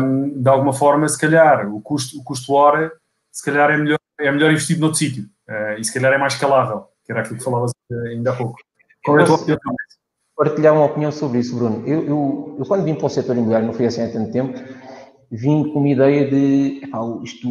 um, 0.02 0.42
de 0.42 0.48
alguma 0.48 0.72
forma, 0.72 1.08
se 1.08 1.18
calhar, 1.18 1.72
o 1.72 1.80
custo, 1.80 2.18
o 2.18 2.24
custo 2.24 2.52
hora, 2.54 2.92
se 3.30 3.44
calhar 3.44 3.70
é 3.70 3.76
melhor 3.76 3.98
é 4.20 4.30
melhor 4.32 4.50
investir 4.50 4.78
noutro 4.78 4.98
sítio 4.98 5.24
uh, 5.48 5.78
e 5.78 5.84
se 5.84 5.92
calhar 5.92 6.12
é 6.12 6.18
mais 6.18 6.34
escalável, 6.34 6.86
que 7.04 7.12
era 7.12 7.20
aquilo 7.20 7.38
que 7.38 7.44
falavas 7.44 7.72
eh, 7.90 8.08
ainda 8.10 8.32
há 8.32 8.36
pouco. 8.36 8.58
Qual 9.04 9.18
é 9.18 9.22
a 9.22 9.26
tua 9.26 9.36
opinião? 9.36 9.58
Partilhar 10.36 10.74
uma 10.74 10.84
opinião 10.84 11.10
sobre 11.10 11.38
isso, 11.38 11.56
Bruno. 11.56 11.86
Eu, 11.86 12.04
eu, 12.04 12.56
eu, 12.58 12.66
quando 12.66 12.84
vim 12.84 12.94
para 12.94 13.06
o 13.06 13.08
setor 13.08 13.34
imobiliário, 13.34 13.66
não 13.66 13.74
foi 13.74 13.86
assim 13.86 14.02
há 14.02 14.12
tanto 14.12 14.30
tempo, 14.30 14.58
vim 15.30 15.72
com 15.72 15.80
uma 15.80 15.88
ideia 15.88 16.28
de, 16.28 16.82
isto, 17.24 17.48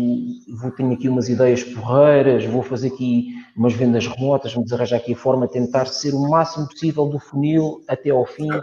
vou 0.58 0.72
ter 0.72 0.92
aqui 0.92 1.10
umas 1.10 1.30
ideias 1.30 1.64
porreiras, 1.64 2.46
vou 2.46 2.64
fazer 2.64 2.88
aqui 2.90 3.28
umas 3.56 3.74
vendas 3.74 4.08
remotas, 4.08 4.54
vamos 4.54 4.72
arranjar 4.72 4.98
aqui 4.98 5.14
a 5.14 5.18
forma 5.18 5.48
de 5.48 5.54
tentar 5.54 5.86
ser 5.88 6.14
o 6.14 6.30
máximo 6.30 6.68
possível 6.68 7.08
do 7.08 7.20
funil 7.20 7.82
até 7.88 8.10
ao 8.10 8.26
fim, 8.26 8.48
de 8.48 8.62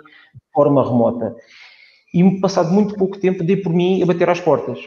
forma 0.52 0.82
remota. 0.82 1.34
E 2.12 2.40
passado 2.40 2.72
muito 2.72 2.94
pouco 2.94 3.18
tempo, 3.18 3.42
dei 3.42 3.56
por 3.56 3.72
mim 3.72 4.02
a 4.02 4.06
bater 4.06 4.30
às 4.30 4.40
portas. 4.40 4.78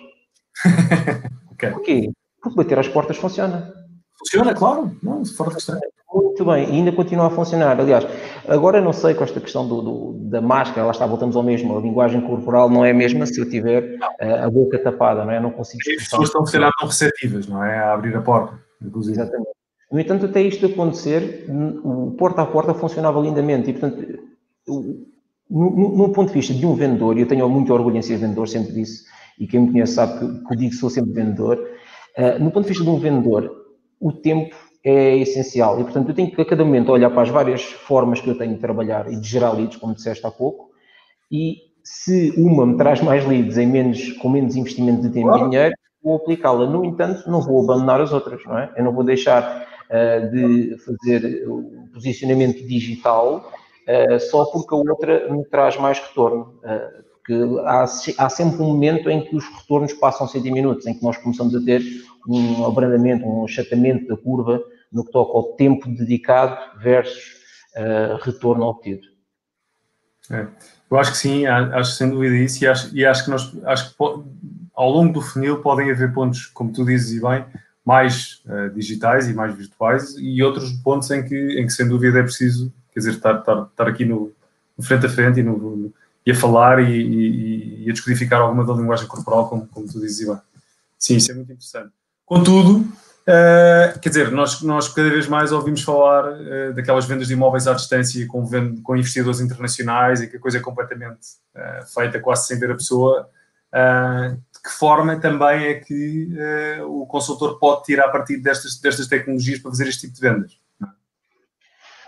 okay. 1.51 1.72
Porquê? 1.72 2.11
Porque 2.48 2.64
bater 2.64 2.80
às 2.80 2.88
portas 2.88 3.18
funciona. 3.18 3.74
Funciona, 4.18 4.54
claro. 4.54 4.95
Não, 5.02 5.24
fora 5.26 5.50
de 5.50 5.56
questão. 5.56 5.80
Muito 6.14 6.45
bem, 6.45 6.70
e 6.70 6.72
ainda 6.72 6.91
continua 6.91 7.28
a 7.28 7.30
funcionar. 7.30 7.80
Aliás, 7.80 8.08
agora 8.48 8.82
não 8.82 8.93
sei 8.93 9.14
com 9.14 9.24
esta 9.24 9.39
questão 9.39 9.68
do, 9.68 9.82
do, 9.82 10.14
da 10.30 10.41
máscara, 10.41 10.86
lá 10.86 10.91
está, 10.91 11.06
voltamos 11.06 11.36
ao 11.36 11.43
mesmo, 11.43 11.78
a 11.78 11.82
linguagem 11.82 12.22
corporal 12.22 12.70
não 12.70 12.84
é 12.84 12.91
a 12.91 12.93
mesma 12.93 13.26
se 13.26 13.39
eu 13.39 13.50
tiver 13.50 13.98
a, 14.20 14.26
eh, 14.26 14.43
a 14.43 14.50
boca 14.50 14.80
tapada, 14.80 15.26
não 15.26 15.32
é? 15.32 15.38
Eu 15.38 15.41
não 15.41 15.52
consigo... 15.52 15.80
As 15.89 16.04
pessoas 16.04 16.30
estão, 16.30 16.45
se 16.45 16.54
calhar, 16.54 16.72
tão 16.80 16.88
receptivas, 16.88 17.48
não 17.48 17.64
é? 17.64 17.78
A 17.78 17.93
abrir 17.93 18.16
a 18.16 18.22
porta, 18.22 18.58
inclusive. 18.82 19.20
Exatamente. 19.20 19.50
No 19.91 20.00
entanto, 20.00 20.26
até 20.26 20.41
isto 20.41 20.66
acontecer, 20.66 21.45
o 21.84 22.16
porta 22.18 22.41
a 22.41 22.45
porta 22.45 22.74
funcionava 22.74 23.20
lindamente 23.20 23.70
e, 23.70 23.74
portanto, 23.74 24.20
no, 25.50 25.98
no, 25.98 26.10
ponto 26.12 26.28
de 26.28 26.34
vista 26.34 26.54
de 26.54 26.66
um 26.66 26.76
vendedor, 26.76 27.18
e 27.18 27.22
eu 27.22 27.28
tenho 27.28 27.48
muito 27.50 27.74
orgulho 27.74 27.98
em 27.98 28.02
ser 28.02 28.18
vendedor, 28.18 28.48
sempre 28.48 28.74
disse, 28.74 29.06
e 29.39 29.48
quem 29.48 29.62
me 29.62 29.72
conhece 29.72 29.93
sabe 29.93 30.20
que, 30.20 30.45
que 30.45 30.54
eu 30.54 30.58
digo 30.58 30.72
que 30.72 30.78
sou 30.78 30.89
sempre 30.89 31.14
vendedor, 31.14 31.58
Uh, 32.18 32.43
no 32.43 32.51
ponto 32.51 32.63
de 32.63 32.70
vista 32.70 32.84
de 32.84 32.89
um 32.89 32.99
vendedor, 32.99 33.51
o 33.99 34.11
tempo 34.11 34.55
é 34.84 35.18
essencial 35.18 35.80
e, 35.80 35.84
portanto, 35.84 36.09
eu 36.09 36.15
tenho 36.15 36.32
que 36.32 36.41
a 36.41 36.45
cada 36.45 36.63
momento 36.63 36.91
olhar 36.91 37.09
para 37.09 37.24
as 37.24 37.30
várias 37.30 37.63
formas 37.63 38.22
que 38.22 38.30
eu 38.30 38.38
tenho 38.38 38.55
de 38.55 38.59
trabalhar 38.59 39.11
e 39.11 39.20
de 39.20 39.28
gerar 39.28 39.51
leads, 39.51 39.78
como 39.78 39.93
disseste 39.93 40.26
há 40.26 40.32
pouco, 40.32 40.70
e 41.32 41.57
se 41.84 42.34
uma 42.38 42.65
me 42.65 42.78
traz 42.78 43.01
mais 43.01 43.26
leads 43.26 43.57
em 43.57 43.68
menos, 43.68 44.13
com 44.13 44.30
menos 44.30 44.55
investimento 44.55 45.01
de 45.01 45.09
tempo 45.09 45.36
e 45.38 45.43
dinheiro, 45.43 45.76
vou 46.03 46.15
aplicá-la. 46.18 46.65
No 46.68 46.84
entanto, 46.84 47.30
não 47.30 47.41
vou 47.41 47.63
abandonar 47.63 48.01
as 48.01 48.11
outras, 48.11 48.43
não 48.45 48.57
é? 48.57 48.72
Eu 48.76 48.84
não 48.84 48.93
vou 48.93 49.03
deixar 49.03 49.68
uh, 49.89 50.32
de 50.32 50.78
fazer 50.80 51.47
o 51.47 51.88
posicionamento 51.93 52.65
digital 52.68 53.51
uh, 53.88 54.20
só 54.20 54.45
porque 54.45 54.74
a 54.74 54.78
outra 54.78 55.32
me 55.32 55.45
traz 55.45 55.78
mais 55.78 55.99
retorno. 55.99 56.59
Uh, 56.63 57.07
porque 57.28 57.59
há, 57.65 57.84
há, 57.84 58.30
sempre 58.30 58.61
um 58.61 58.68
momento 58.68 59.09
em 59.09 59.22
que 59.22 59.36
os 59.36 59.45
retornos 59.45 59.91
passam 59.93 60.26
a 60.26 60.30
ser 60.30 60.41
diminutos, 60.41 60.88
em 60.88 60.93
que 60.93 61.03
nós 61.03 61.18
começamos 61.18 61.53
a 61.55 61.59
ter 61.61 61.82
um 62.28 62.65
abrandamento, 62.65 63.25
um 63.25 63.45
achatamento 63.45 64.07
da 64.07 64.17
curva 64.17 64.61
no 64.91 65.05
que 65.05 65.11
toca 65.11 65.32
ao 65.32 65.55
tempo 65.55 65.89
dedicado 65.89 66.80
versus 66.80 67.36
uh, 67.75 68.17
retorno 68.21 68.65
obtido. 68.65 69.07
É, 70.30 70.45
eu 70.91 70.97
acho 70.97 71.11
que 71.11 71.17
sim, 71.17 71.45
acho 71.45 71.91
sem 71.93 72.09
dúvida 72.09 72.36
isso, 72.36 72.63
e 72.63 72.67
acho, 72.67 72.95
e 72.95 73.05
acho 73.05 73.25
que 73.25 73.32
nós 73.32 73.55
acho 73.65 73.89
que 73.89 73.95
ao 74.73 74.91
longo 74.91 75.13
do 75.13 75.21
funil 75.21 75.61
podem 75.61 75.89
haver 75.89 76.13
pontos, 76.13 76.45
como 76.47 76.71
tu 76.71 76.86
dizes 76.86 77.17
e 77.17 77.21
bem, 77.21 77.45
mais 77.86 78.41
uh, 78.45 78.69
digitais 78.73 79.30
e 79.30 79.34
mais 79.34 79.55
virtuais, 79.55 80.15
e 80.17 80.43
outros 80.43 80.71
pontos 80.84 81.09
em 81.11 81.23
que, 81.23 81.59
em 81.59 81.65
que 81.65 81.71
sem 81.71 81.88
dúvida 81.88 82.19
é 82.19 82.23
preciso, 82.23 82.73
quer 82.91 82.99
dizer, 82.99 83.11
estar, 83.11 83.39
estar, 83.39 83.63
estar 83.63 83.88
aqui 83.88 84.03
no, 84.03 84.34
no 84.78 84.84
frente 84.84 85.05
a 85.05 85.09
frente 85.09 85.39
e 85.39 85.43
no, 85.43 85.57
no 85.57 85.93
e 86.25 86.32
a 86.32 86.36
falar 86.36 86.84
e, 86.84 86.91
e, 86.91 87.86
e, 87.86 87.89
a 87.89 87.93
descodificar 87.93 88.41
alguma 88.41 88.65
da 88.65 88.73
linguagem 88.73 89.07
corporal, 89.07 89.47
como, 89.47 89.65
como 89.67 89.88
tu 89.88 90.01
dizes, 90.01 90.19
Ivan. 90.19 90.41
Sim, 90.99 91.15
isso 91.15 91.32
é 91.32 91.34
muito 91.34 91.53
interessante. 91.53 91.93
Contudo, 92.28 92.80
uh, 92.80 93.99
quer 94.01 94.09
dizer, 94.09 94.32
nós, 94.32 94.61
nós 94.61 94.89
cada 94.89 95.09
vez 95.09 95.30
mais 95.30 95.53
ouvimos 95.53 95.82
falar 95.82 96.25
uh, 96.34 96.73
daquelas 96.73 97.05
vendas 97.05 97.28
de 97.28 97.34
imóveis 97.34 97.67
à 97.67 97.73
distância 97.73 98.28
com, 98.28 98.45
com 98.84 98.97
investidores 98.97 99.39
internacionais 99.39 100.21
e 100.21 100.28
que 100.28 100.36
a 100.36 100.39
coisa 100.39 100.57
é 100.57 100.59
completamente 100.59 101.25
uh, 101.55 101.88
feita 101.93 102.19
quase 102.19 102.47
sem 102.47 102.59
ver 102.59 102.71
a 102.71 102.75
pessoa. 102.75 103.30
de 103.73 104.61
que 104.61 104.69
forma 104.78 105.17
também 105.21 105.67
é 105.67 105.75
que 105.75 106.28
o 106.86 107.05
consultor 107.05 107.57
pode 107.59 107.84
tirar 107.84 108.09
partido 108.09 108.43
destas, 108.43 108.78
destas 108.78 109.07
tecnologias 109.07 109.59
para 109.59 109.71
fazer 109.71 109.88
este 109.88 110.01
tipo 110.01 110.15
de 110.15 110.21
vendas? 110.21 110.59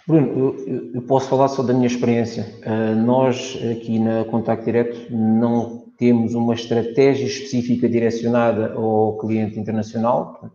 Bruno, 0.06 0.58
eu, 0.68 0.92
eu, 0.96 1.02
posso 1.04 1.30
falar 1.30 1.48
só 1.48 1.64
da 1.64 1.74
minha 1.74 1.88
experiência. 1.88 2.46
Nós 3.06 3.58
aqui 3.72 4.00
na 4.00 4.26
Contacto 4.26 4.66
Direto 4.66 5.14
não 5.14 5.89
temos 6.00 6.34
uma 6.34 6.54
estratégia 6.54 7.26
específica 7.26 7.90
direcionada 7.90 8.74
ao 8.74 9.18
cliente 9.18 9.60
internacional. 9.60 10.50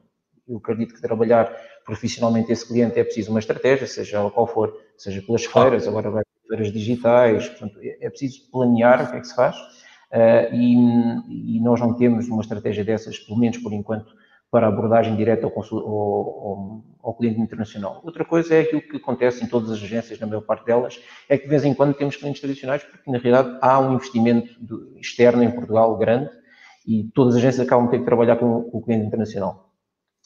Eu 0.49 0.57
acredito 0.57 0.95
que 0.95 1.03
trabalhar 1.03 1.55
profissionalmente 1.85 2.51
esse 2.51 2.67
cliente 2.67 2.99
é 2.99 3.05
preciso 3.05 3.31
uma 3.31 3.41
estratégia, 3.41 3.87
seja 3.87 4.31
qual 4.31 4.47
for, 4.47 4.75
seja 4.97 5.21
pelas 5.21 5.45
feiras, 5.45 5.87
agora 5.87 6.11
vai 6.11 6.25
feiras 6.49 6.73
digitais, 6.73 7.49
portanto, 7.49 7.79
é, 7.83 8.07
é 8.07 8.11
preciso 8.11 8.51
planear 8.51 9.05
o 9.05 9.11
que 9.11 9.17
é 9.17 9.21
que 9.21 9.27
se 9.27 9.35
faz 9.35 9.57
uh, 9.57 10.55
e, 10.55 11.57
e, 11.57 11.61
nós 11.61 11.81
não 11.81 11.95
temos 11.95 12.29
uma 12.29 12.43
estratégia 12.43 12.85
dessas, 12.85 13.19
pelo 13.19 13.39
menos 13.39 13.59
por 13.59 13.73
enquanto, 13.73 14.15
para 14.55 14.69
abordagem 14.69 15.17
direta 15.17 15.49
ao, 15.49 15.53
ao, 15.53 16.85
ao, 17.03 17.15
cliente 17.15 17.41
internacional. 17.41 18.01
Outra 18.05 18.25
coisa 18.25 18.55
é 18.55 18.61
aquilo 18.61 18.83
que 18.83 18.99
acontece 18.99 19.43
em 19.43 19.49
todas 19.49 19.69
as 19.69 19.83
agências, 19.83 20.21
na 20.21 20.29
maior 20.29 20.43
parte 20.43 20.65
delas, 20.65 21.01
é 21.29 21.37
que 21.37 21.43
de 21.43 21.51
vez 21.51 21.65
em 21.65 21.75
quando 21.75 21.93
temos 21.93 22.15
clientes 22.15 22.41
tradicionais, 22.41 22.85
porque 22.85 23.11
na 23.11 23.19
realidade 23.19 23.59
há 23.61 23.81
um 23.81 23.95
investimento 23.95 24.49
externo 25.01 25.43
em 25.43 25.51
Portugal 25.51 25.97
grande 25.97 26.31
e 26.87 27.03
todas 27.13 27.35
as 27.35 27.41
agências 27.41 27.67
acabam 27.67 27.91
ter 27.91 27.99
que 27.99 28.05
trabalhar 28.05 28.37
com, 28.37 28.63
com 28.63 28.79
o 28.79 28.81
cliente 28.81 29.07
internacional. 29.07 29.73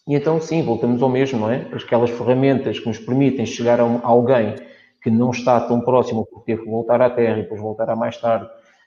E 0.07 0.14
então, 0.14 0.39
sim, 0.43 0.62
voltamos 0.62 1.03
ao 1.03 1.09
mesmo, 1.09 1.41
não 1.41 1.51
é? 1.51 1.66
Aquelas 1.72 2.11
ferramentas 2.11 2.79
que 2.79 2.87
nos 2.87 2.99
permitem 2.99 3.47
chegar 3.47 3.81
a, 3.81 3.87
um, 3.87 3.97
a 3.97 4.09
alguém 4.09 4.57
que 5.03 5.11
não 5.11 5.31
está 5.31 5.59
tão 5.59 5.81
próximo, 5.81 6.26
porque 6.26 6.53
teve 6.53 6.64
que 6.64 6.70
voltar 6.70 7.01
à 7.01 7.09
Terra 7.09 7.39
e 7.39 7.43
depois 7.45 7.62
voltar 7.62 7.89
a 7.89 7.97
mais 7.97 8.18
tarde, 8.18 8.47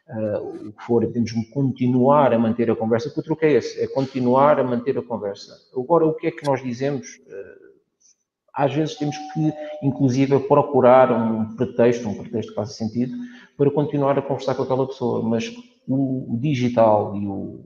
uh, 0.10 0.68
o 0.68 0.74
que 0.74 0.84
for, 0.84 1.06
temos 1.08 1.32
de 1.32 1.46
continuar 1.52 2.34
a 2.34 2.40
manter 2.40 2.70
a 2.70 2.76
conversa, 2.76 3.10
que 3.10 3.20
o 3.20 3.24
truque 3.24 3.46
é 3.46 3.54
esse, 3.54 3.82
é 3.82 3.88
continuar 3.88 4.60
a 4.60 4.64
manter 4.64 4.98
a 4.98 5.02
conversa. 5.02 5.54
Agora, 5.76 6.06
o 6.06 6.14
que 6.14 6.28
é 6.28 6.32
que 6.32 6.46
nós 6.46 6.62
dizemos? 6.62 7.08
Uh, 7.28 7.72
às 8.54 8.74
vezes 8.74 8.96
temos 8.96 9.18
que, 9.18 9.54
inclusive, 9.82 10.38
procurar 10.42 11.12
um 11.12 11.56
pretexto, 11.56 12.08
um 12.08 12.16
pretexto 12.16 12.52
que 12.52 12.56
faça 12.56 12.74
sentido, 12.74 13.16
para 13.58 13.72
continuar 13.72 14.18
a 14.18 14.22
conversar 14.22 14.56
com 14.56 14.64
aquela 14.64 14.88
pessoa, 14.88 15.24
mas 15.24 15.54
o, 15.88 16.38
digital 16.40 17.16
e 17.16 17.26
o, 17.26 17.66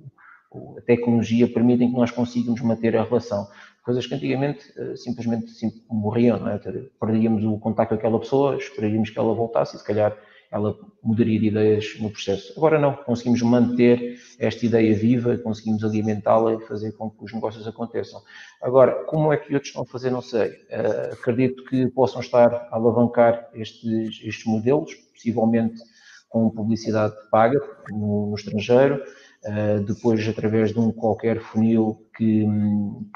a 0.77 0.81
tecnologia 0.81 1.47
permitem 1.51 1.89
que 1.89 1.97
nós 1.97 2.11
consigamos 2.11 2.61
manter 2.61 2.95
a 2.95 3.03
relação. 3.03 3.47
Coisas 3.83 4.05
que 4.05 4.13
antigamente 4.15 4.63
uh, 4.79 4.95
simplesmente 4.95 5.51
morriam, 5.89 6.39
não 6.39 6.49
é? 6.49 6.59
Perdíamos 6.99 7.43
o 7.43 7.57
contato 7.59 7.89
com 7.89 7.95
aquela 7.95 8.19
pessoa, 8.19 8.57
esperaríamos 8.57 9.09
que 9.09 9.17
ela 9.17 9.33
voltasse 9.33 9.75
e 9.75 9.79
se 9.79 9.85
calhar 9.85 10.15
ela 10.51 10.75
mudaria 11.03 11.39
de 11.39 11.47
ideias 11.47 11.97
no 11.99 12.09
processo. 12.09 12.53
Agora 12.57 12.79
não, 12.79 12.93
conseguimos 12.93 13.41
manter 13.41 14.17
esta 14.39 14.65
ideia 14.65 14.95
viva, 14.95 15.37
conseguimos 15.37 15.83
alimentá-la 15.83 16.53
e 16.55 16.67
fazer 16.67 16.91
com 16.93 17.09
que 17.09 17.23
os 17.23 17.33
negócios 17.33 17.67
aconteçam. 17.67 18.21
Agora, 18.61 19.03
como 19.05 19.31
é 19.31 19.37
que 19.37 19.53
outros 19.53 19.75
a 19.75 19.85
fazer, 19.85 20.09
não 20.09 20.21
sei. 20.21 20.49
Uh, 20.49 21.13
acredito 21.13 21.63
que 21.65 21.87
possam 21.87 22.21
estar 22.21 22.53
a 22.53 22.75
alavancar 22.75 23.49
estes, 23.53 24.21
estes 24.23 24.45
modelos, 24.45 24.93
possivelmente 25.13 25.81
com 26.29 26.49
publicidade 26.49 27.15
paga 27.31 27.59
no, 27.91 28.27
no 28.27 28.35
estrangeiro, 28.35 29.01
uh, 29.45 29.83
depois 29.83 30.27
através 30.27 30.73
de 30.73 30.79
um 30.79 30.91
qualquer 30.91 31.39
funil 31.39 32.05
que, 32.15 32.45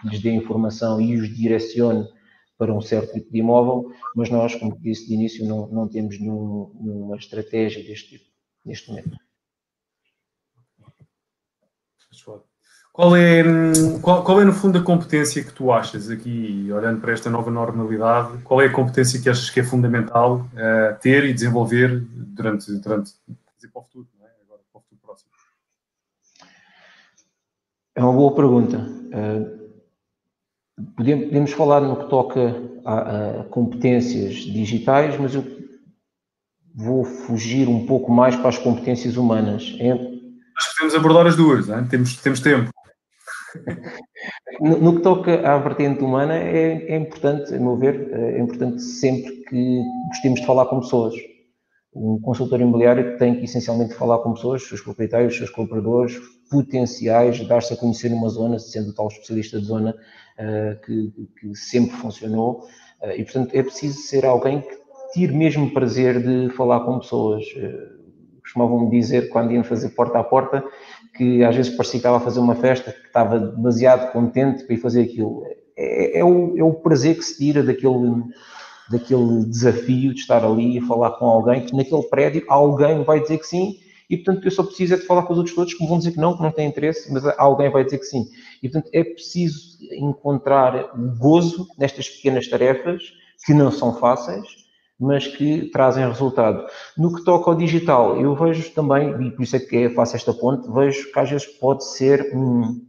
que 0.01 0.07
lhes 0.07 0.21
dê 0.21 0.31
informação 0.31 1.01
e 1.01 1.15
os 1.15 1.29
direcione 1.35 2.07
para 2.59 2.73
um 2.73 2.81
certo 2.81 3.13
tipo 3.13 3.31
de 3.31 3.39
imóvel, 3.39 3.89
mas 4.13 4.29
nós, 4.29 4.53
como 4.53 4.77
disse 4.81 5.07
de 5.07 5.13
início, 5.13 5.47
não, 5.47 5.67
não 5.67 5.87
temos 5.87 6.19
nenhum, 6.19 6.69
nenhuma 6.77 7.15
estratégia 7.15 7.81
deste 7.81 8.09
tipo 8.09 8.29
neste 8.65 8.89
momento. 8.89 9.17
Qual 12.91 13.15
é, 13.15 13.43
qual, 14.01 14.25
qual, 14.25 14.41
é, 14.41 14.43
no 14.43 14.51
fundo, 14.51 14.77
a 14.77 14.83
competência 14.83 15.41
que 15.41 15.53
tu 15.53 15.71
achas 15.71 16.09
aqui, 16.09 16.69
olhando 16.69 16.99
para 16.99 17.13
esta 17.13 17.29
nova 17.29 17.49
normalidade, 17.49 18.39
qual 18.43 18.61
é 18.61 18.65
a 18.65 18.73
competência 18.73 19.21
que 19.21 19.29
achas 19.29 19.49
que 19.49 19.61
é 19.61 19.63
fundamental 19.63 20.39
uh, 20.39 20.99
ter 20.99 21.23
e 21.23 21.33
desenvolver 21.33 22.01
durante, 22.11 22.69
durante 22.73 23.13
para 23.71 23.81
o 23.81 23.83
futuro, 23.83 24.07
não 24.19 24.25
é? 24.25 24.31
Agora, 24.43 24.61
para 24.69 24.79
o 24.79 24.81
futuro 24.81 25.01
próximo? 25.01 25.31
É 27.95 28.03
uma 28.03 28.11
boa 28.11 28.35
pergunta. 28.35 28.79
Uh, 28.79 29.68
Podemos 30.95 31.51
falar 31.51 31.81
no 31.81 31.97
que 31.97 32.09
toca 32.09 32.55
a, 32.85 33.41
a, 33.41 33.43
competências 33.45 34.35
digitais, 34.35 35.17
mas 35.19 35.35
eu 35.35 35.43
vou 36.75 37.03
fugir 37.03 37.67
um 37.67 37.85
pouco 37.85 38.11
mais 38.11 38.35
para 38.35 38.49
as 38.49 38.57
competências 38.57 39.17
humanas. 39.17 39.63
Acho 39.63 40.69
que 40.69 40.75
podemos 40.77 40.95
abordar 40.95 41.27
as 41.27 41.35
duas, 41.35 41.67
temos, 41.89 42.17
temos 42.17 42.39
tempo. 42.39 42.69
No, 44.61 44.77
no, 44.77 44.95
que 44.97 45.01
toca 45.01 45.49
à 45.49 45.57
vertente 45.57 46.03
humana, 46.03 46.35
é, 46.35 46.91
é, 46.91 46.97
importante, 46.97 47.55
a 47.55 47.57
meu 47.57 47.77
ver, 47.77 48.11
é 48.11 48.39
importante 48.39 48.81
sempre 48.81 49.31
que 49.45 49.81
gostemos 50.09 50.41
de 50.41 50.45
falar 50.45 50.65
com 50.65 50.81
pessoas. 50.81 51.13
Um 51.95 52.19
consultor 52.19 52.59
imobiliário 52.59 53.17
tem 53.17 53.35
que 53.35 53.45
essencialmente 53.45 53.93
falar 53.93 54.19
com 54.19 54.33
pessoas, 54.33 54.63
seus 54.63 54.81
proprietários, 54.81 55.31
os 55.31 55.37
seus 55.37 55.49
compradores, 55.49 56.19
potenciais, 56.51 57.47
dar-se 57.47 57.73
a 57.73 57.77
conhecer 57.77 58.09
numa 58.09 58.29
zona, 58.29 58.59
sendo 58.59 58.93
tal 58.93 59.07
especialista 59.07 59.59
de 59.59 59.65
zona, 59.65 59.95
que, 60.85 61.13
que, 61.39 61.55
sempre 61.55 61.95
funcionou. 61.97 62.67
Uh, 63.01 63.11
e, 63.17 63.23
portanto, 63.23 63.53
é 63.53 63.63
preciso 63.63 63.99
ser 63.99 64.25
alguém 64.25 64.61
que 64.61 64.77
tire 65.13 65.33
mesmo 65.33 65.71
prazer 65.71 66.21
de 66.21 66.53
falar 66.55 66.81
com 66.81 66.99
pessoas. 66.99 67.43
Uh, 67.55 67.99
costumavam 68.41 68.89
dizer, 68.89 69.29
quando 69.29 69.51
iam 69.51 69.63
fazer 69.63 69.89
porta 69.89 70.19
a 70.19 70.23
porta, 70.23 70.63
que 71.15 71.43
às 71.43 71.55
vezes 71.55 71.75
parecia 71.75 71.93
que 71.93 71.97
estava 71.97 72.17
a 72.17 72.21
fazer 72.21 72.39
uma 72.39 72.55
festa, 72.55 72.91
que 72.91 73.07
estava 73.07 73.39
demasiado 73.39 74.11
contente 74.11 74.63
para 74.63 74.75
ir 74.75 74.79
fazer 74.79 75.03
aquilo. 75.03 75.43
É, 75.77 76.19
é, 76.19 76.25
o, 76.25 76.57
é 76.57 76.63
o 76.63 76.73
prazer 76.73 77.15
que 77.15 77.23
se 77.23 77.37
tira 77.37 77.61
daquele, 77.61 78.23
daquele 78.89 79.45
desafio 79.45 80.13
de 80.13 80.19
estar 80.19 80.43
ali 80.43 80.77
e 80.77 80.81
falar 80.81 81.11
com 81.11 81.25
alguém, 81.25 81.65
que 81.65 81.75
naquele 81.75 82.03
prédio 82.03 82.43
alguém 82.47 83.03
vai 83.03 83.19
dizer 83.19 83.37
que 83.37 83.45
sim, 83.47 83.75
e 84.09 84.17
portanto 84.17 84.45
eu 84.45 84.51
só 84.51 84.63
preciso 84.63 84.95
é 84.95 84.97
de 84.97 85.05
falar 85.05 85.23
com 85.23 85.33
os 85.33 85.37
outros 85.37 85.55
todos 85.55 85.73
que 85.73 85.85
vão 85.85 85.99
dizer 85.99 86.11
que 86.11 86.17
não, 86.17 86.35
que 86.35 86.41
não 86.41 86.51
têm 86.51 86.67
interesse, 86.67 87.11
mas 87.13 87.23
alguém 87.37 87.69
vai 87.69 87.83
dizer 87.83 87.99
que 87.99 88.05
sim. 88.05 88.25
E 88.63 88.69
portanto 88.69 88.89
é 88.93 89.03
preciso 89.03 89.77
encontrar 89.93 90.91
gozo 91.17 91.67
nestas 91.77 92.09
pequenas 92.09 92.47
tarefas 92.47 93.03
que 93.45 93.53
não 93.53 93.71
são 93.71 93.95
fáceis, 93.95 94.47
mas 94.99 95.27
que 95.27 95.69
trazem 95.71 96.05
resultado. 96.05 96.65
No 96.97 97.15
que 97.15 97.23
toca 97.23 97.49
ao 97.49 97.55
digital, 97.55 98.19
eu 98.19 98.35
vejo 98.35 98.69
também, 98.71 99.27
e 99.27 99.31
por 99.31 99.43
isso 99.43 99.55
é 99.55 99.59
que 99.59 99.77
é, 99.77 99.89
faço 99.91 100.15
esta 100.15 100.33
ponte, 100.33 100.69
vejo 100.71 101.11
que 101.11 101.19
às 101.19 101.29
vezes 101.29 101.45
pode 101.45 101.85
ser 101.85 102.35
um, 102.35 102.81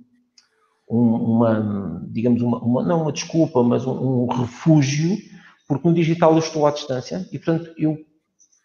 um, 0.90 1.14
uma, 1.14 2.02
digamos, 2.10 2.42
uma, 2.42 2.58
uma, 2.58 2.82
não 2.82 3.02
uma 3.02 3.12
desculpa, 3.12 3.62
mas 3.62 3.86
um, 3.86 4.24
um 4.24 4.26
refúgio, 4.26 5.16
porque 5.68 5.86
no 5.86 5.94
digital 5.94 6.32
eu 6.32 6.38
estou 6.38 6.66
à 6.66 6.72
distância 6.72 7.28
e, 7.30 7.38
portanto, 7.38 7.72
eu 7.78 7.96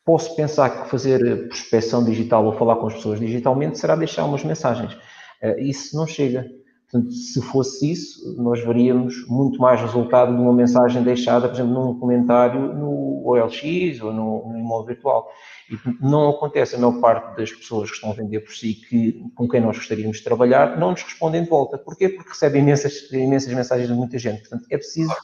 posso 0.05 0.35
pensar 0.35 0.69
que 0.69 0.89
fazer 0.89 1.47
prospecção 1.47 2.05
digital 2.05 2.45
ou 2.45 2.53
falar 2.53 2.75
com 2.75 2.87
as 2.87 2.93
pessoas 2.93 3.19
digitalmente 3.19 3.79
será 3.79 3.95
deixar 3.95 4.23
umas 4.23 4.43
mensagens. 4.43 4.95
Eh, 5.41 5.63
isso 5.63 5.97
não 5.97 6.05
chega. 6.05 6.47
Portanto, 6.89 7.11
se 7.11 7.41
fosse 7.41 7.91
isso, 7.91 8.41
nós 8.41 8.63
veríamos 8.63 9.27
muito 9.27 9.59
mais 9.59 9.81
resultado 9.81 10.35
de 10.35 10.39
uma 10.39 10.53
mensagem 10.53 11.03
deixada, 11.03 11.47
por 11.47 11.55
exemplo, 11.55 11.73
num 11.73 11.99
comentário 11.99 12.73
no 12.75 13.25
OLX 13.25 14.01
ou 14.01 14.13
no, 14.13 14.47
no 14.47 14.59
imóvel 14.59 14.85
virtual. 14.93 15.27
E 15.69 16.05
não 16.05 16.29
acontece, 16.29 16.75
a 16.75 16.77
maior 16.77 17.01
parte 17.01 17.35
das 17.37 17.51
pessoas 17.51 17.89
que 17.89 17.95
estão 17.95 18.11
a 18.11 18.13
vender 18.13 18.41
por 18.41 18.53
si, 18.53 18.75
que, 18.75 19.19
com 19.33 19.49
quem 19.49 19.59
nós 19.59 19.75
gostaríamos 19.75 20.17
de 20.17 20.23
trabalhar, 20.23 20.79
não 20.79 20.91
nos 20.91 21.01
respondem 21.01 21.43
de 21.43 21.49
volta. 21.49 21.79
Porquê? 21.79 22.09
Porque 22.09 22.29
recebem 22.29 22.61
imensas, 22.61 23.11
imensas 23.11 23.51
mensagens 23.51 23.89
de 23.89 23.95
muita 23.95 24.19
gente. 24.19 24.41
Portanto, 24.41 24.65
é 24.69 24.77
preciso, 24.77 25.15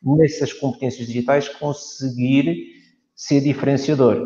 nessas 0.00 0.52
competências 0.52 1.08
digitais, 1.08 1.48
conseguir 1.48 2.79
ser 3.20 3.42
diferenciador. 3.42 4.16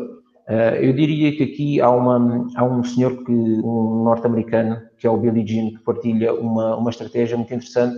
Uh, 0.47 0.75
eu 0.79 0.93
diria 0.93 1.35
que 1.35 1.43
aqui 1.43 1.81
há, 1.81 1.89
uma, 1.89 2.47
há 2.55 2.63
um 2.63 2.81
senhor, 2.81 3.25
que, 3.25 3.31
um 3.31 4.03
norte-americano, 4.05 4.81
que 4.97 5.05
é 5.05 5.09
o 5.09 5.17
Billy 5.17 5.45
Jean, 5.45 5.71
que 5.71 5.83
partilha 5.83 6.33
uma, 6.33 6.77
uma 6.77 6.89
estratégia 6.89 7.35
muito 7.35 7.53
interessante, 7.53 7.97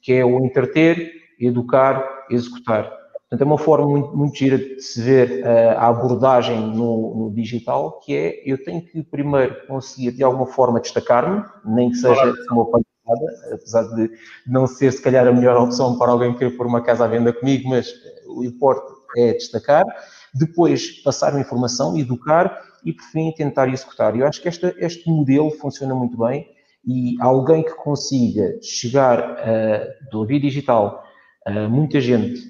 que 0.00 0.14
é 0.14 0.24
o 0.24 0.42
entreter, 0.42 1.12
educar, 1.38 2.02
executar. 2.30 2.84
Portanto, 3.28 3.42
é 3.42 3.44
uma 3.44 3.58
forma 3.58 3.86
muito, 3.86 4.16
muito 4.16 4.34
gira 4.34 4.56
de 4.56 4.80
se 4.80 5.02
ver 5.02 5.42
uh, 5.42 5.78
a 5.78 5.88
abordagem 5.88 6.58
no, 6.58 7.14
no, 7.16 7.34
digital, 7.34 8.00
que 8.00 8.16
é, 8.16 8.42
eu 8.46 8.64
tenho 8.64 8.80
que 8.80 9.02
primeiro 9.02 9.54
conseguir, 9.66 10.12
de 10.12 10.24
alguma 10.24 10.46
forma, 10.46 10.80
destacar-me, 10.80 11.44
nem 11.66 11.90
que 11.90 11.96
seja 11.96 12.32
uma 12.50 12.64
panelada, 12.64 13.52
apesar 13.52 13.82
de 13.94 14.10
não 14.46 14.66
ser, 14.66 14.90
se 14.90 15.02
calhar, 15.02 15.26
a 15.26 15.32
melhor 15.32 15.60
opção 15.60 15.98
para 15.98 16.10
alguém 16.10 16.32
que 16.32 16.38
queira 16.38 16.56
pôr 16.56 16.66
uma 16.66 16.80
casa 16.80 17.04
à 17.04 17.08
venda 17.08 17.30
comigo, 17.30 17.68
mas 17.68 17.92
o 18.26 18.42
importe 18.42 18.90
é 19.18 19.32
destacar 19.34 19.84
depois 20.34 21.02
passar 21.02 21.34
a 21.34 21.40
informação, 21.40 21.96
educar 21.98 22.60
e, 22.84 22.92
por 22.92 23.04
fim, 23.04 23.32
tentar 23.32 23.68
executar. 23.68 24.16
Eu 24.16 24.26
acho 24.26 24.40
que 24.40 24.48
esta, 24.48 24.74
este 24.78 25.08
modelo 25.08 25.50
funciona 25.50 25.94
muito 25.94 26.16
bem 26.16 26.46
e 26.86 27.16
alguém 27.20 27.62
que 27.62 27.74
consiga 27.74 28.58
chegar 28.62 29.20
uh, 29.20 30.10
do 30.10 30.24
via 30.24 30.40
digital 30.40 31.04
a 31.46 31.68
muita 31.68 32.00
gente, 32.00 32.40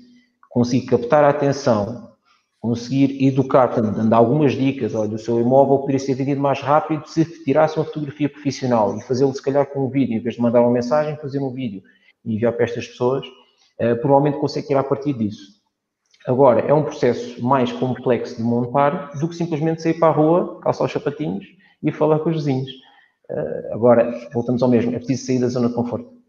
conseguir 0.49 0.87
captar 0.87 1.24
a 1.24 1.28
atenção, 1.31 2.11
conseguir 2.61 3.24
educar, 3.24 3.68
dando 3.68 4.12
algumas 4.12 4.53
dicas, 4.53 4.95
olha, 4.95 5.14
o 5.14 5.18
seu 5.18 5.41
imóvel 5.41 5.78
poderia 5.78 5.99
ser 5.99 6.14
vendido 6.14 6.41
mais 6.41 6.61
rápido 6.61 7.07
se 7.07 7.24
tirasse 7.45 7.78
uma 7.78 7.85
fotografia 7.85 8.28
profissional 8.28 8.97
e 8.97 9.03
fazê-lo 9.03 9.33
se 9.33 9.43
calhar 9.43 9.66
com 9.66 9.87
um 9.87 9.89
vídeo, 9.89 10.16
em 10.16 10.20
vez 10.20 10.35
de 10.35 10.43
mandar 10.43 10.61
uma 10.61 10.70
mensagem, 10.70 11.16
fazer 11.16 11.39
um 11.39 11.51
vídeo 11.51 11.83
e 12.24 12.35
enviar 12.35 12.53
para 12.53 12.64
estas 12.64 12.87
pessoas, 12.87 13.26
uh, 13.26 13.97
provavelmente 14.01 14.39
consegue 14.39 14.66
tirar 14.66 14.85
partir 14.85 15.14
disso. 15.14 15.59
Agora, 16.27 16.61
é 16.61 16.75
um 16.75 16.85
processo 16.85 17.43
mais 17.43 17.73
complexo 17.73 18.37
de 18.37 18.43
montar 18.43 19.12
do 19.18 19.29
que 19.29 19.35
simplesmente 19.35 19.83
sair 19.83 19.99
para 19.99 20.09
a 20.09 20.16
rua, 20.16 20.61
calçar 20.61 20.85
os 20.85 20.93
sapatinhos 20.93 21.47
e 21.83 21.91
falar 21.91 22.18
com 22.18 22.31
os 22.31 22.37
vizinhos. 22.37 22.71
Uh, 23.31 23.73
agora, 23.75 24.12
voltamos 24.33 24.62
ao 24.62 24.68
mesmo, 24.68 24.95
é 24.95 24.99
preciso 24.99 25.27
sair 25.27 25.39
da 25.39 25.49
zona 25.49 25.68
de 25.68 25.75
conforto. 25.75 26.21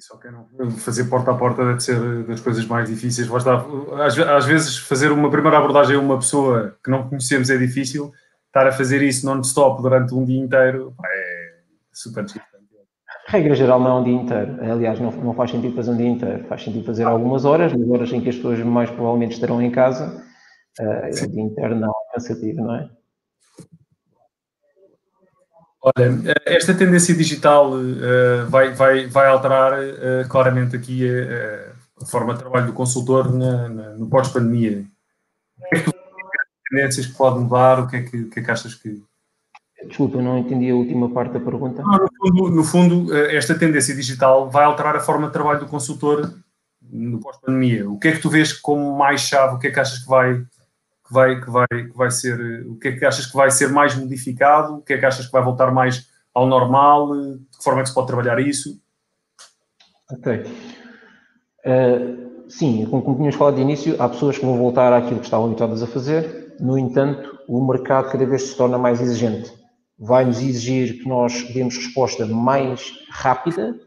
Só 0.00 0.16
que 0.16 0.28
não 0.30 0.70
fazer 0.70 1.04
porta 1.04 1.30
a 1.30 1.36
porta 1.36 1.64
deve 1.64 1.80
ser 1.80 2.24
das 2.24 2.40
coisas 2.40 2.66
mais 2.66 2.88
difíceis. 2.88 3.28
Às, 3.32 4.18
às 4.18 4.44
vezes, 4.44 4.76
fazer 4.76 5.10
uma 5.10 5.30
primeira 5.30 5.58
abordagem 5.58 5.96
a 5.96 6.00
uma 6.00 6.18
pessoa 6.18 6.76
que 6.84 6.90
não 6.90 7.08
conhecemos 7.08 7.50
é 7.50 7.56
difícil. 7.56 8.12
Estar 8.48 8.66
a 8.66 8.72
fazer 8.72 9.02
isso 9.02 9.24
non-stop 9.26 9.82
durante 9.82 10.14
um 10.14 10.24
dia 10.24 10.40
inteiro 10.40 10.94
é 11.04 11.58
super 11.92 12.24
difícil. 12.24 12.55
Regra 13.28 13.54
geral 13.54 13.80
não 13.80 13.88
é 13.88 13.94
um 14.00 14.04
dia 14.04 14.14
inteiro. 14.14 14.72
Aliás, 14.72 15.00
não, 15.00 15.10
não 15.10 15.34
faz 15.34 15.50
sentido 15.50 15.74
fazer 15.74 15.90
um 15.90 15.96
dia 15.96 16.08
inteiro. 16.08 16.44
Faz 16.44 16.62
sentido 16.62 16.84
fazer 16.84 17.04
algumas 17.04 17.44
horas, 17.44 17.72
nas 17.72 17.88
horas 17.88 18.12
em 18.12 18.20
que 18.20 18.28
as 18.28 18.36
pessoas 18.36 18.58
mais 18.60 18.88
provavelmente 18.90 19.34
estarão 19.34 19.60
em 19.60 19.70
casa. 19.70 20.24
Uh, 20.78 21.24
o 21.24 21.28
dia 21.28 21.42
inteiro 21.42 21.74
não 21.74 21.90
é 21.90 22.14
cansativo, 22.14 22.62
não 22.62 22.74
é? 22.76 22.88
Olha, 25.82 26.34
esta 26.44 26.74
tendência 26.74 27.14
digital 27.14 27.72
uh, 27.72 28.46
vai, 28.48 28.72
vai, 28.72 29.06
vai 29.06 29.28
alterar 29.28 29.72
uh, 29.72 30.28
claramente 30.28 30.74
aqui 30.74 31.08
a, 31.08 32.02
a, 32.02 32.06
forma 32.06 32.34
de 32.34 32.40
trabalho 32.40 32.66
do 32.66 32.72
consultor 32.72 33.32
na, 33.32 33.68
na, 33.68 33.90
no 33.90 34.08
pós-pandemia. 34.08 34.84
O 35.58 35.68
que 35.68 35.76
é 35.76 35.78
que 35.78 35.84
tu 35.84 35.96
tendências 36.68 37.06
que 37.06 37.14
pode 37.14 37.38
mudar? 37.38 37.80
O 37.80 37.88
que 37.88 37.96
é 37.96 38.02
que, 38.02 38.16
o 38.16 38.30
que, 38.30 38.40
é 38.40 38.42
que 38.42 38.50
achas 38.50 38.74
que. 38.74 39.02
Desculpa, 39.84 40.18
eu 40.18 40.22
não 40.22 40.38
entendi 40.38 40.70
a 40.70 40.74
última 40.74 41.10
parte 41.10 41.32
da 41.32 41.40
pergunta. 41.40 41.82
Não, 41.82 41.98
no, 41.98 42.08
fundo, 42.08 42.50
no 42.50 42.64
fundo, 42.64 43.14
eh, 43.14 43.36
esta 43.36 43.54
tendência 43.54 43.94
digital 43.94 44.50
vai 44.50 44.64
alterar 44.64 44.96
a 44.96 45.00
forma 45.00 45.26
de 45.26 45.32
trabalho 45.32 45.60
do 45.60 45.66
consultor 45.66 46.34
no 46.80 47.20
pós-pandemia. 47.20 47.88
O 47.88 47.98
que 47.98 48.08
é 48.08 48.12
que 48.12 48.20
tu 48.20 48.30
vês 48.30 48.52
como 48.52 48.96
mais 48.96 49.20
chave? 49.20 49.54
O 49.54 49.58
que 49.58 49.66
é 49.66 49.70
que 49.70 49.80
achas 49.80 49.98
que 49.98 50.08
vai 50.08 50.44
que 51.06 51.12
vai, 51.12 51.40
que 51.40 51.50
vai, 51.50 51.66
que 51.68 51.96
vai 51.96 52.10
ser, 52.10 52.66
o 52.66 52.76
que 52.76 52.88
é 52.88 52.92
que 52.92 53.04
achas 53.04 53.26
que 53.26 53.36
vai 53.36 53.50
ser 53.50 53.68
mais 53.68 53.94
modificado, 53.94 54.76
o 54.76 54.82
que 54.82 54.94
é 54.94 54.98
que 54.98 55.06
achas 55.06 55.26
que 55.26 55.32
vai 55.32 55.42
voltar 55.42 55.70
mais 55.70 56.08
ao 56.34 56.46
normal, 56.46 57.14
de 57.14 57.56
que 57.56 57.62
forma 57.62 57.80
é 57.80 57.82
que 57.82 57.88
se 57.88 57.94
pode 57.94 58.08
trabalhar 58.08 58.40
isso? 58.40 58.80
Ok. 60.10 60.42
Uh, 61.64 62.50
sim, 62.50 62.86
como 62.86 63.14
tínhamos 63.14 63.36
falado 63.36 63.54
de 63.54 63.62
início, 63.62 63.96
há 64.00 64.08
pessoas 64.08 64.36
que 64.36 64.44
vão 64.44 64.58
voltar 64.58 64.92
àquilo 64.92 65.20
que 65.20 65.26
estavam 65.26 65.46
habituadas 65.46 65.82
a 65.82 65.86
fazer, 65.86 66.56
no 66.60 66.76
entanto, 66.76 67.38
o 67.48 67.64
mercado 67.64 68.10
cada 68.10 68.26
vez 68.26 68.42
se 68.42 68.56
torna 68.56 68.76
mais 68.76 69.00
exigente. 69.00 69.52
Vai-nos 69.98 70.40
exigir 70.40 71.02
que 71.02 71.08
nós 71.08 71.42
demos 71.52 71.76
resposta 71.76 72.26
mais 72.26 72.92
rápida, 73.08 73.78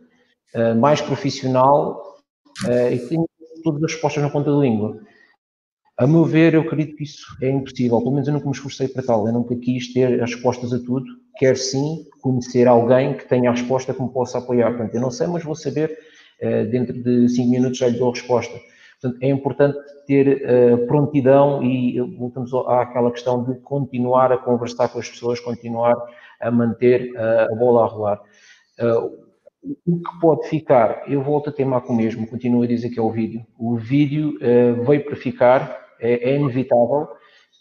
uh, 0.55 0.79
mais 0.79 1.01
profissional 1.01 2.17
uh, 2.65 2.91
e 2.91 2.99
que 2.99 3.07
tenhamos 3.07 3.29
todas 3.63 3.83
as 3.83 3.91
respostas 3.93 4.23
na 4.23 4.29
ponta 4.29 4.51
da 4.51 4.57
língua. 4.57 4.99
A 5.97 6.07
meu 6.07 6.23
ver, 6.23 6.53
eu 6.53 6.61
acredito 6.61 6.95
que 6.95 7.03
isso 7.03 7.25
é 7.41 7.49
impossível. 7.49 7.99
Pelo 7.99 8.11
menos 8.11 8.27
eu 8.27 8.33
nunca 8.33 8.45
me 8.45 8.53
esforcei 8.53 8.87
para 8.87 9.03
tal. 9.03 9.27
Eu 9.27 9.33
nunca 9.33 9.55
quis 9.55 9.91
ter 9.91 10.23
as 10.23 10.33
respostas 10.33 10.71
a 10.73 10.79
tudo. 10.79 11.05
Quero 11.37 11.57
sim 11.57 12.05
conhecer 12.21 12.67
alguém 12.67 13.17
que 13.17 13.27
tenha 13.27 13.49
a 13.49 13.53
resposta 13.53 13.93
que 13.93 14.01
me 14.01 14.09
possa 14.09 14.37
apoiar. 14.37 14.69
Portanto, 14.69 14.95
eu 14.95 15.01
não 15.01 15.11
sei, 15.11 15.27
mas 15.27 15.43
vou 15.43 15.55
saber. 15.55 15.97
Eh, 16.39 16.65
dentro 16.65 16.93
de 16.93 17.27
cinco 17.27 17.49
minutos 17.49 17.77
já 17.77 17.87
lhe 17.89 17.97
dou 17.97 18.09
a 18.09 18.13
resposta. 18.13 18.57
Portanto, 19.01 19.23
é 19.23 19.29
importante 19.29 19.77
ter 20.05 20.41
uh, 20.43 20.85
prontidão 20.87 21.63
e 21.63 21.99
voltamos 22.17 22.51
àquela 22.67 23.11
questão 23.11 23.43
de 23.43 23.55
continuar 23.61 24.31
a 24.31 24.37
conversar 24.37 24.89
com 24.89 24.99
as 24.99 25.09
pessoas, 25.09 25.39
continuar 25.39 25.95
a 26.41 26.51
manter 26.51 27.13
uh, 27.13 27.53
a 27.53 27.55
bola 27.55 27.85
a 27.85 27.87
rolar. 27.87 28.21
Uh, 28.77 29.29
o 29.85 29.99
que 29.99 30.19
pode 30.19 30.47
ficar, 30.47 31.03
eu 31.07 31.21
volto 31.21 31.49
a 31.49 31.53
teimar 31.53 31.81
com 31.81 31.93
o 31.93 31.95
mesmo, 31.95 32.27
continuo 32.27 32.63
a 32.63 32.67
dizer 32.67 32.89
que 32.89 32.99
é 32.99 33.01
o 33.01 33.11
vídeo. 33.11 33.45
O 33.57 33.75
vídeo 33.75 34.37
veio 34.85 35.03
para 35.03 35.17
ficar, 35.17 35.77
é, 35.99 36.31
é 36.31 36.35
inevitável. 36.37 37.09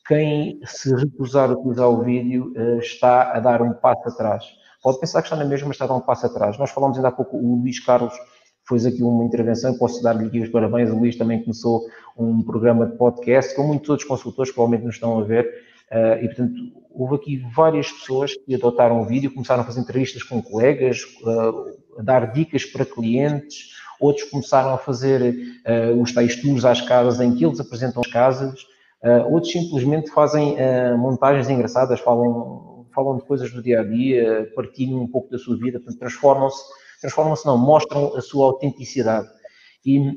Quem 0.06 0.60
se 0.64 0.94
recusar 0.94 1.50
a 1.50 1.54
utilizar 1.54 1.88
o 1.88 2.04
vídeo 2.04 2.52
está 2.78 3.32
a 3.32 3.40
dar 3.40 3.62
um 3.62 3.72
passo 3.72 4.08
atrás. 4.08 4.44
Pode 4.80 5.00
pensar 5.00 5.22
que 5.22 5.26
está 5.26 5.36
na 5.36 5.44
mesma, 5.44 5.66
mas 5.66 5.74
está 5.74 5.86
a 5.86 5.88
dar 5.88 5.96
um 5.96 6.00
passo 6.00 6.24
atrás. 6.26 6.56
Nós 6.56 6.70
falamos 6.70 6.96
ainda 6.96 7.08
há 7.08 7.12
pouco, 7.12 7.36
o 7.36 7.56
Luís 7.56 7.84
Carlos 7.84 8.14
fez 8.68 8.84
aqui 8.84 9.02
uma 9.02 9.24
intervenção, 9.24 9.76
posso 9.76 10.02
dar-lhe 10.02 10.26
aqui 10.26 10.40
os 10.40 10.48
parabéns. 10.48 10.90
O 10.90 10.98
Luís 10.98 11.16
também 11.16 11.40
começou 11.42 11.86
um 12.16 12.42
programa 12.42 12.86
de 12.86 12.96
podcast, 12.96 13.54
com 13.54 13.62
muitos 13.62 13.88
outros 13.88 14.06
consultores 14.06 14.50
que 14.50 14.54
provavelmente 14.54 14.86
nos 14.86 14.96
estão 14.96 15.18
a 15.18 15.24
ver. 15.24 15.46
Uh, 15.90 16.22
e, 16.22 16.26
portanto, 16.26 16.54
houve 16.90 17.14
aqui 17.14 17.36
várias 17.54 17.90
pessoas 17.90 18.34
que 18.34 18.54
adotaram 18.54 19.00
o 19.00 19.04
vídeo, 19.06 19.32
começaram 19.32 19.62
a 19.62 19.64
fazer 19.64 19.80
entrevistas 19.80 20.22
com 20.22 20.42
colegas, 20.42 21.02
uh, 21.22 21.98
a 21.98 22.02
dar 22.02 22.32
dicas 22.32 22.66
para 22.66 22.84
clientes, 22.84 23.70
outros 23.98 24.28
começaram 24.28 24.74
a 24.74 24.78
fazer 24.78 25.34
uh, 25.66 26.00
os 26.00 26.12
tais 26.12 26.36
tours 26.36 26.66
às 26.66 26.82
casas 26.82 27.20
em 27.20 27.34
que 27.34 27.44
eles 27.44 27.58
apresentam 27.58 28.02
as 28.04 28.10
casas, 28.10 28.66
outros 29.30 29.52
simplesmente 29.52 30.10
fazem 30.10 30.56
montagens 30.98 31.48
engraçadas, 31.48 32.00
falam, 32.00 32.84
falam 32.92 33.16
de 33.16 33.22
coisas 33.22 33.52
do 33.52 33.62
dia 33.62 33.80
a 33.80 33.84
dia, 33.84 34.50
partilham 34.56 35.00
um 35.00 35.06
pouco 35.06 35.30
da 35.30 35.38
sua 35.38 35.56
vida, 35.56 35.78
portanto, 35.78 36.00
transformam-se, 36.00 36.60
transformam-se 37.00 37.46
não, 37.46 37.56
mostram 37.56 38.14
a 38.16 38.20
sua 38.20 38.46
autenticidade. 38.46 39.28
E 39.84 40.12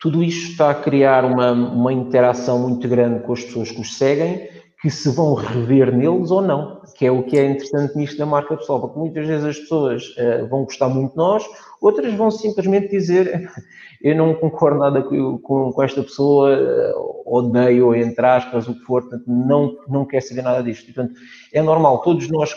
tudo 0.00 0.22
isto 0.22 0.52
está 0.52 0.70
a 0.70 0.74
criar 0.74 1.24
uma, 1.24 1.52
uma 1.52 1.92
interação 1.92 2.58
muito 2.58 2.88
grande 2.88 3.20
com 3.20 3.32
as 3.32 3.44
pessoas 3.44 3.70
que 3.70 3.80
os 3.80 3.96
seguem, 3.96 4.48
que 4.80 4.90
se 4.90 5.10
vão 5.10 5.34
rever 5.34 5.94
neles 5.94 6.30
ou 6.30 6.40
não, 6.40 6.80
que 6.96 7.04
é 7.04 7.10
o 7.10 7.22
que 7.22 7.38
é 7.38 7.44
interessante 7.44 7.96
nisto 7.96 8.16
da 8.16 8.24
marca 8.24 8.56
pessoal, 8.56 8.80
porque 8.80 8.98
muitas 8.98 9.26
vezes 9.26 9.44
as 9.44 9.58
pessoas 9.58 10.04
uh, 10.16 10.48
vão 10.48 10.64
gostar 10.64 10.88
muito 10.88 11.10
de 11.10 11.16
nós, 11.18 11.44
outras 11.82 12.14
vão 12.14 12.30
simplesmente 12.30 12.88
dizer 12.88 13.50
eu 14.02 14.16
não 14.16 14.34
concordo 14.34 14.78
nada 14.78 15.02
com, 15.02 15.38
com, 15.38 15.70
com 15.70 15.82
esta 15.82 16.02
pessoa, 16.02 16.56
uh, 16.56 17.22
odeio, 17.26 17.94
entre 17.94 18.24
aspas, 18.24 18.68
o 18.68 18.74
que 18.74 18.80
for, 18.86 19.02
portanto, 19.02 19.24
não, 19.26 19.76
não 19.86 20.06
quer 20.06 20.22
saber 20.22 20.40
nada 20.40 20.62
disto. 20.62 20.86
Portanto, 20.86 21.12
é 21.52 21.60
normal, 21.60 22.00
todos 22.00 22.30
nós, 22.30 22.54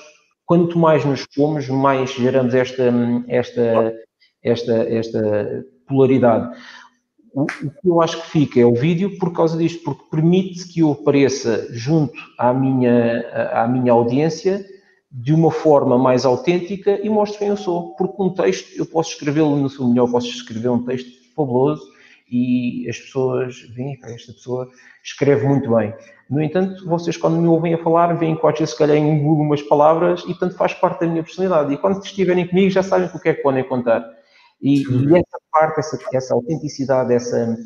quanto 0.54 0.78
mais 0.78 1.04
nos 1.04 1.26
fomos, 1.34 1.68
mais 1.68 2.12
geramos 2.12 2.54
esta, 2.54 2.84
esta, 3.28 3.94
esta, 4.44 4.74
esta 4.84 5.66
polaridade 5.88 6.56
o, 7.34 7.48
que 7.48 7.90
eu 7.90 8.00
acho 8.00 8.22
que 8.22 8.28
fica 8.30 8.60
é 8.60 8.66
o 8.66 8.76
vídeo 8.76 9.18
por 9.18 9.34
causa 9.34 9.58
disto, 9.58 9.84
porque 9.84 10.04
permite 10.12 10.68
que 10.68 10.82
eu 10.82 10.92
apareça 10.92 11.68
junto 11.72 12.14
à 12.38 12.54
minha, 12.54 13.28
à 13.52 13.68
minha 13.68 13.92
audiência 13.92 14.64
de 15.12 15.34
uma 15.34 15.50
forma 15.50 15.98
mais 15.98 16.26
autêntica 16.26 17.00
e 17.04 17.10
mostre 17.10 17.40
quem 17.40 17.48
eu 17.48 17.58
sou. 17.58 17.96
Porque 17.96 18.22
um 18.22 18.30
texto, 18.30 18.78
eu 18.78 18.86
posso 18.86 19.14
escrevê-lo 19.14 19.56
no 19.56 19.68
seu 19.68 19.88
melhor, 19.88 20.12
posso 20.12 20.28
escrever 20.28 20.70
um 20.70 20.84
texto 20.84 21.10
fabuloso 21.36 21.82
e 22.30 22.88
as 22.90 22.98
pessoas 22.98 23.62
veem, 23.76 23.98
esta 24.04 24.34
pessoa 24.34 24.70
escreve 25.04 25.48
muito 25.48 25.76
bem. 25.76 25.94
No 26.30 26.42
entanto, 26.42 26.86
vocês 26.88 27.18
quando 27.18 27.38
me 27.38 27.48
ouvem 27.48 27.74
a 27.74 27.84
falar, 27.84 28.14
veem 28.14 28.36
que 28.36 28.42
vezes 28.42 28.72
se 28.72 28.78
calhar 28.78 28.98
engulo 28.98 29.42
umas 29.42 29.62
palavras 29.62 30.24
e 30.28 30.38
tanto 30.38 30.56
faz 30.56 30.74
parte 30.74 31.02
da 31.02 31.08
minha 31.08 31.24
personalidade. 31.24 31.74
E 31.74 31.78
quando 31.78 32.04
estiverem 32.04 32.48
comigo 32.48 32.70
já 32.70 32.82
sabem 32.82 33.10
o 33.14 33.20
que 33.20 33.30
é 33.30 33.34
que 33.34 33.44
podem 33.44 33.64
contar. 33.64 34.04
E, 34.62 34.82
e 34.82 35.18
essa 35.18 35.38
parte, 35.52 35.80
essa, 35.80 36.00
essa 36.14 36.34
autenticidade, 36.34 37.14
essa 37.14 37.58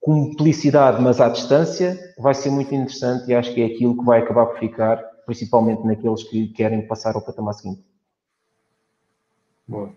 cumplicidade, 0.00 1.02
mas 1.02 1.20
à 1.20 1.28
distância, 1.28 1.98
vai 2.18 2.34
ser 2.34 2.50
muito 2.50 2.74
interessante 2.74 3.30
e 3.30 3.34
acho 3.34 3.52
que 3.52 3.60
é 3.60 3.66
aquilo 3.66 3.98
que 3.98 4.04
vai 4.04 4.20
acabar 4.20 4.46
por 4.46 4.58
ficar, 4.58 4.96
principalmente 5.26 5.84
naqueles 5.84 6.22
que 6.24 6.48
querem 6.48 6.86
passar 6.86 7.14
ao 7.14 7.22
patamar 7.22 7.54
seguinte. 7.54 7.84
Boa. 9.68 9.92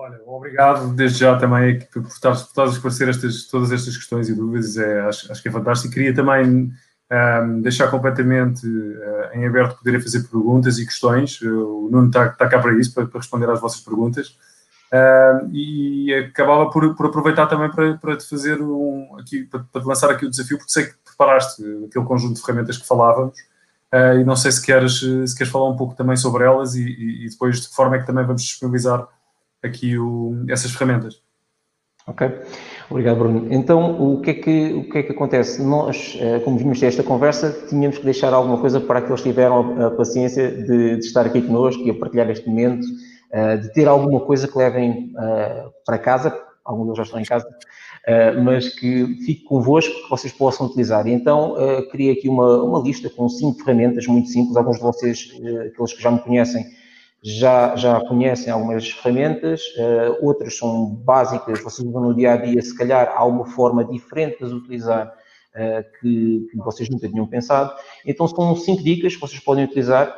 Olha, 0.00 0.20
obrigado 0.26 0.94
desde 0.94 1.18
já 1.18 1.36
também 1.36 1.80
por 1.92 2.02
estar, 2.02 2.30
a 2.30 2.66
esclarecer 2.66 3.08
estas, 3.08 3.48
todas 3.48 3.72
estas 3.72 3.96
questões 3.96 4.28
e 4.28 4.34
dúvidas, 4.34 4.76
é, 4.76 5.00
acho, 5.00 5.32
acho 5.32 5.42
que 5.42 5.48
é 5.48 5.50
fantástico. 5.50 5.92
Queria 5.92 6.14
também 6.14 6.72
um, 7.10 7.60
deixar 7.60 7.90
completamente 7.90 8.64
uh, 8.64 9.34
em 9.34 9.44
aberto 9.44 9.76
poderem 9.76 10.00
fazer 10.00 10.22
perguntas 10.28 10.78
e 10.78 10.86
questões. 10.86 11.42
O 11.42 11.88
Nuno 11.90 12.06
está, 12.06 12.26
está 12.26 12.46
cá 12.48 12.60
para 12.60 12.78
isso, 12.78 12.94
para, 12.94 13.06
para 13.06 13.18
responder 13.18 13.50
às 13.50 13.60
vossas 13.60 13.80
perguntas. 13.80 14.38
Uh, 14.92 15.50
e 15.52 16.14
acabava 16.14 16.70
por, 16.70 16.94
por 16.94 17.06
aproveitar 17.06 17.48
também 17.48 17.68
para, 17.68 17.98
para 17.98 18.16
te 18.16 18.28
fazer 18.30 18.62
um, 18.62 19.16
aqui, 19.18 19.42
para, 19.46 19.64
para, 19.64 19.82
te 19.82 19.88
lançar 19.88 20.10
aqui 20.12 20.24
o 20.24 20.30
desafio, 20.30 20.58
porque 20.58 20.72
sei 20.72 20.86
que 20.86 20.94
preparaste 21.04 21.60
aquele 21.88 22.04
conjunto 22.04 22.36
de 22.36 22.42
ferramentas 22.42 22.78
que 22.78 22.86
falávamos, 22.86 23.36
uh, 23.92 24.20
e 24.20 24.22
não 24.22 24.36
sei 24.36 24.52
se 24.52 24.64
queres, 24.64 25.00
se 25.00 25.36
queres 25.36 25.52
falar 25.52 25.68
um 25.68 25.76
pouco 25.76 25.96
também 25.96 26.16
sobre 26.16 26.44
elas 26.44 26.76
e, 26.76 26.84
e, 26.84 27.26
e 27.26 27.28
depois 27.28 27.60
de 27.60 27.68
que 27.68 27.74
forma 27.74 27.96
é 27.96 27.98
que 27.98 28.06
também 28.06 28.24
vamos 28.24 28.42
disponibilizar 28.42 29.08
aqui 29.62 29.98
o, 29.98 30.44
essas 30.48 30.72
ferramentas. 30.72 31.22
Ok, 32.08 32.26
obrigado 32.88 33.18
Bruno. 33.18 33.52
Então, 33.52 34.00
o 34.00 34.22
que 34.22 34.30
é 34.30 34.34
que, 34.34 34.72
o 34.72 34.88
que, 34.88 34.98
é 34.98 35.02
que 35.02 35.12
acontece? 35.12 35.62
Nós, 35.62 36.16
eh, 36.18 36.38
como 36.40 36.56
vimos 36.56 36.82
esta 36.82 37.02
conversa, 37.02 37.66
tínhamos 37.68 37.98
que 37.98 38.04
deixar 38.04 38.32
alguma 38.32 38.56
coisa 38.58 38.80
para 38.80 39.02
que 39.02 39.14
tiveram 39.16 39.86
a, 39.86 39.90
paciência 39.90 40.50
de, 40.50 40.96
de 40.96 41.04
estar 41.04 41.26
aqui 41.26 41.42
connosco 41.42 41.82
e 41.82 41.90
a 41.90 41.94
partilhar 41.94 42.30
este 42.30 42.48
momento, 42.48 42.86
eh, 43.30 43.58
de 43.58 43.70
ter 43.74 43.86
alguma 43.86 44.20
coisa 44.20 44.48
que 44.48 44.56
levem 44.56 45.12
uh, 45.12 45.70
para 45.84 45.98
casa, 45.98 46.34
alguns 46.64 46.84
deles 46.84 46.96
já 46.96 47.02
estão 47.02 47.20
em 47.20 47.24
casa, 47.24 47.46
mas 48.42 48.70
que 48.70 49.06
fique 49.26 49.44
convosco, 49.44 49.92
que 49.92 50.08
vocês 50.08 50.32
possam 50.32 50.66
utilizar. 50.66 51.06
E 51.06 51.12
então, 51.12 51.56
criei 51.90 52.12
aqui 52.12 52.26
uma, 52.26 52.62
uma 52.62 52.78
lista 52.80 53.10
com 53.10 53.28
cinco 53.28 53.62
ferramentas 53.62 54.06
muito 54.06 54.30
simples. 54.30 54.56
Alguns 54.56 54.76
de 54.76 54.82
vocês, 54.82 55.30
aqueles 55.66 55.92
que 55.92 56.02
já 56.02 56.10
me 56.10 56.18
conhecem, 56.20 56.64
já, 57.22 57.74
já 57.76 58.00
conhecem 58.00 58.52
algumas 58.52 58.90
ferramentas, 58.90 59.62
outras 60.20 60.56
são 60.56 60.86
básicas, 60.86 61.60
vocês 61.60 61.86
usam 61.86 62.00
no 62.00 62.14
dia 62.14 62.32
a 62.32 62.36
dia, 62.36 62.62
se 62.62 62.76
calhar 62.76 63.12
há 63.14 63.24
uma 63.24 63.44
forma 63.44 63.84
diferente 63.84 64.38
de 64.38 64.44
as 64.44 64.52
utilizar. 64.52 65.12
Que, 66.00 66.46
que, 66.52 66.56
vocês 66.58 66.88
nunca 66.88 67.08
tinham 67.08 67.26
pensado. 67.26 67.72
Então, 68.06 68.28
são 68.28 68.54
cinco 68.54 68.80
dicas 68.80 69.16
que 69.16 69.20
vocês 69.20 69.42
podem 69.42 69.64
utilizar 69.64 70.16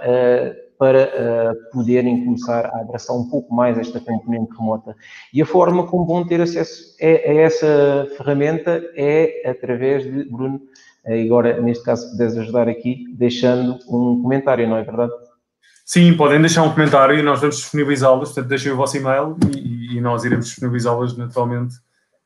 para 0.80 1.04
uh, 1.04 1.70
poderem 1.72 2.24
começar 2.24 2.64
a 2.64 2.80
abraçar 2.80 3.14
um 3.14 3.28
pouco 3.28 3.54
mais 3.54 3.76
esta 3.76 4.00
componente 4.00 4.50
remota. 4.58 4.96
E 5.30 5.42
a 5.42 5.44
forma 5.44 5.86
como 5.86 6.06
vão 6.06 6.26
ter 6.26 6.40
acesso 6.40 6.96
a, 6.98 7.04
a 7.04 7.34
essa 7.34 8.08
ferramenta 8.16 8.82
é 8.96 9.42
através 9.46 10.04
de, 10.04 10.24
Bruno, 10.24 10.58
agora 11.04 11.60
neste 11.60 11.84
caso 11.84 12.06
se 12.06 12.12
puderes 12.12 12.34
ajudar 12.38 12.66
aqui, 12.66 13.04
deixando 13.12 13.74
um 13.90 14.22
comentário, 14.22 14.66
não 14.66 14.78
é 14.78 14.82
verdade? 14.82 15.12
Sim, 15.92 16.16
podem 16.16 16.40
deixar 16.40 16.62
um 16.62 16.70
comentário 16.70 17.18
e 17.18 17.20
nós 17.20 17.40
vamos 17.40 17.56
disponibilizá-los, 17.56 18.28
portanto 18.28 18.46
deixem 18.46 18.70
o 18.70 18.76
vosso 18.76 18.96
e-mail 18.96 19.36
e, 19.52 19.96
e 19.96 20.00
nós 20.00 20.22
iremos 20.22 20.46
disponibilizá-los 20.46 21.18
naturalmente 21.18 21.74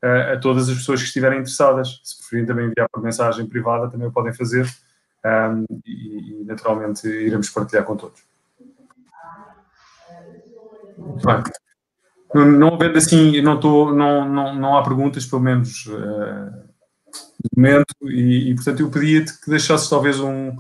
a, 0.03 0.35
a 0.35 0.39
todas 0.39 0.69
as 0.69 0.77
pessoas 0.77 1.01
que 1.01 1.07
estiverem 1.07 1.39
interessadas. 1.39 1.99
Se 2.05 2.19
preferirem 2.19 2.47
também 2.47 2.67
enviar 2.67 2.87
por 2.93 3.03
mensagem 3.03 3.47
privada, 3.47 3.91
também 3.91 4.07
o 4.07 4.13
podem 4.13 4.35
fazer 4.35 4.69
um, 5.25 5.65
e, 5.87 6.43
e, 6.43 6.45
naturalmente 6.45 7.09
iremos 7.09 7.49
partilhar 7.49 7.87
com 7.87 7.97
todos. 7.97 8.21
Bem, 11.25 11.43
não, 12.35 12.45
não 12.45 12.75
havendo 12.75 12.99
assim, 12.99 13.41
não, 13.41 13.59
tô, 13.59 13.95
não, 13.95 14.29
não, 14.29 14.55
não 14.55 14.77
há 14.77 14.83
perguntas, 14.83 15.25
pelo 15.25 15.41
menos 15.41 15.87
uh, 15.87 16.51
de 17.43 17.49
momento, 17.57 17.95
e, 18.03 18.51
e, 18.51 18.55
portanto 18.57 18.81
eu 18.81 18.91
pedia-te 18.91 19.41
que 19.41 19.49
deixasses 19.49 19.89
talvez 19.89 20.21
um, 20.21 20.55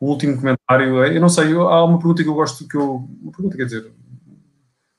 um, 0.00 0.06
último 0.08 0.36
comentário. 0.36 1.04
Eu 1.04 1.20
não 1.20 1.28
sei, 1.28 1.52
eu, 1.52 1.68
há 1.68 1.84
uma 1.84 1.98
pergunta 1.98 2.22
que 2.22 2.28
eu 2.28 2.34
gosto, 2.34 2.66
que 2.66 2.76
eu, 2.76 3.08
uma 3.22 3.32
pergunta 3.32 3.56
quer 3.56 3.64
dizer, 3.64 3.92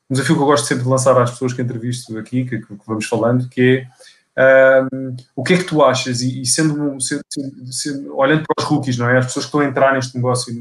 um 0.09 0.13
desafio 0.13 0.35
que 0.35 0.41
eu 0.41 0.45
gosto 0.45 0.65
sempre 0.65 0.83
de 0.83 0.89
lançar 0.89 1.19
às 1.21 1.31
pessoas 1.31 1.53
que 1.53 1.61
entrevisto 1.61 2.17
aqui, 2.17 2.45
que, 2.45 2.59
que 2.59 2.77
vamos 2.87 3.05
falando, 3.05 3.47
que 3.49 3.85
é 4.35 4.87
um, 4.93 5.15
o 5.35 5.43
que 5.43 5.53
é 5.53 5.57
que 5.57 5.65
tu 5.65 5.83
achas, 5.83 6.21
e, 6.21 6.41
e 6.41 6.45
sendo, 6.45 6.99
sendo, 7.01 7.21
sendo, 7.71 8.17
olhando 8.17 8.43
para 8.43 8.63
os 8.63 8.69
rookies, 8.69 8.97
não 8.97 9.09
é? 9.09 9.17
As 9.17 9.25
pessoas 9.25 9.45
que 9.45 9.49
estão 9.49 9.59
a 9.59 9.65
entrar 9.65 9.93
neste 9.93 10.15
negócio 10.15 10.53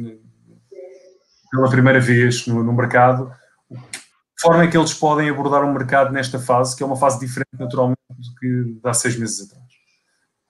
pela 1.51 1.71
primeira 1.71 2.01
vez 2.01 2.47
no, 2.47 2.63
no 2.63 2.73
mercado, 2.73 3.33
de 3.71 4.43
forma 4.43 4.65
é 4.65 4.67
que 4.67 4.77
eles 4.77 4.95
podem 4.95 5.29
abordar 5.31 5.65
o 5.65 5.73
mercado 5.73 6.13
nesta 6.13 6.39
fase, 6.39 6.77
que 6.77 6.83
é 6.83 6.87
uma 6.87 6.97
fase 6.97 7.19
diferente 7.19 7.59
naturalmente 7.59 7.99
do 8.11 8.35
que 8.35 8.79
há 8.85 8.93
seis 8.93 9.17
meses 9.17 9.47
atrás. 9.47 9.58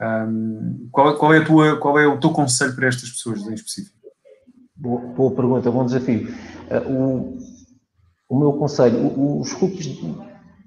Um, 0.00 0.88
qual, 0.92 1.16
qual, 1.16 1.34
é 1.34 1.38
a 1.38 1.44
tua, 1.44 1.76
qual 1.78 1.98
é 1.98 2.06
o 2.06 2.20
teu 2.20 2.30
conselho 2.30 2.74
para 2.74 2.86
estas 2.86 3.10
pessoas 3.10 3.40
em 3.46 3.54
específico? 3.54 3.96
Boa, 4.76 5.00
boa 5.00 5.30
pergunta, 5.32 5.70
bom 5.70 5.84
desafio. 5.84 6.28
Uh, 6.70 6.92
o, 6.92 7.38
o 8.28 8.38
meu 8.38 8.52
conselho, 8.52 9.40
os 9.40 9.52
cookies, 9.54 9.98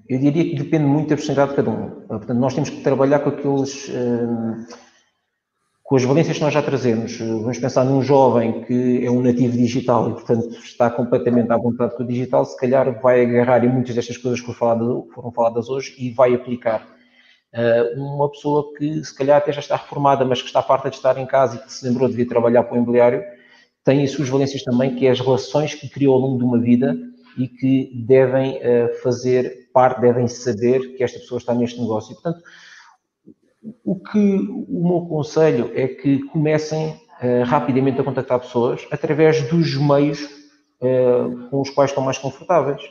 eu 0.09 0.19
diria 0.19 0.43
que 0.43 0.55
depende 0.61 0.83
muito 0.83 1.09
da 1.09 1.15
personalidade 1.15 1.51
de 1.51 1.55
cada 1.55 1.69
um. 1.69 1.89
Portanto, 2.07 2.33
nós 2.33 2.53
temos 2.53 2.69
que 2.69 2.81
trabalhar 2.81 3.19
com 3.19 3.29
aqueles, 3.29 3.87
hum, 3.87 4.65
com 5.81 5.95
as 5.95 6.03
valências 6.03 6.37
que 6.37 6.43
nós 6.43 6.53
já 6.53 6.61
trazemos. 6.61 7.17
Vamos 7.17 7.59
pensar 7.59 7.85
num 7.85 8.01
jovem 8.01 8.63
que 8.63 9.05
é 9.05 9.09
um 9.09 9.21
nativo 9.21 9.55
digital 9.55 10.09
e, 10.09 10.13
portanto, 10.13 10.49
está 10.61 10.89
completamente 10.89 11.49
à 11.49 11.55
vontade 11.55 11.95
com 11.95 12.03
o 12.03 12.07
digital, 12.07 12.43
se 12.43 12.57
calhar 12.57 12.99
vai 13.01 13.21
agarrar 13.21 13.63
em 13.63 13.69
muitas 13.69 13.95
destas 13.95 14.17
coisas 14.17 14.41
que 14.41 14.53
foram 14.53 15.31
faladas 15.33 15.69
hoje 15.69 15.95
e 15.97 16.09
vai 16.09 16.33
aplicar. 16.33 16.85
Hum, 17.53 18.15
uma 18.15 18.29
pessoa 18.31 18.71
que, 18.77 19.03
se 19.03 19.13
calhar, 19.13 19.37
até 19.37 19.51
já 19.51 19.59
está 19.59 19.75
reformada, 19.75 20.23
mas 20.23 20.41
que 20.41 20.47
está 20.47 20.61
farta 20.61 20.89
de 20.89 20.95
estar 20.95 21.17
em 21.17 21.25
casa 21.25 21.57
e 21.57 21.59
que 21.59 21.71
se 21.71 21.85
lembrou 21.85 22.07
de 22.07 22.15
vir 22.15 22.25
trabalhar 22.25 22.63
para 22.63 22.73
o 22.73 22.77
imobiliário, 22.77 23.23
tem 23.83 24.03
as 24.03 24.11
suas 24.11 24.29
valências 24.29 24.63
também, 24.63 24.95
que 24.95 25.07
é 25.07 25.11
as 25.11 25.19
relações 25.19 25.73
que 25.73 25.89
criou 25.89 26.13
ao 26.13 26.21
longo 26.21 26.37
de 26.37 26.43
uma 26.43 26.59
vida 26.59 26.95
e 27.37 27.47
que 27.47 27.91
devem 28.05 28.57
uh, 28.57 28.93
fazer 29.01 29.69
parte, 29.73 30.01
devem 30.01 30.27
saber 30.27 30.95
que 30.95 31.03
esta 31.03 31.19
pessoa 31.19 31.39
está 31.39 31.53
neste 31.53 31.79
negócio. 31.79 32.11
E, 32.11 32.15
portanto, 32.15 32.43
o 33.83 33.99
que 33.99 34.17
o 34.17 34.87
meu 34.87 35.05
conselho 35.07 35.71
é 35.73 35.87
que 35.87 36.19
comecem 36.25 36.89
uh, 36.89 37.43
rapidamente 37.45 37.99
a 37.99 38.03
contactar 38.03 38.39
pessoas 38.39 38.87
através 38.91 39.41
dos 39.49 39.75
meios 39.77 40.41
com 41.51 41.61
os 41.61 41.69
quais 41.69 41.91
estão 41.91 42.03
mais 42.03 42.17
confortáveis. 42.17 42.81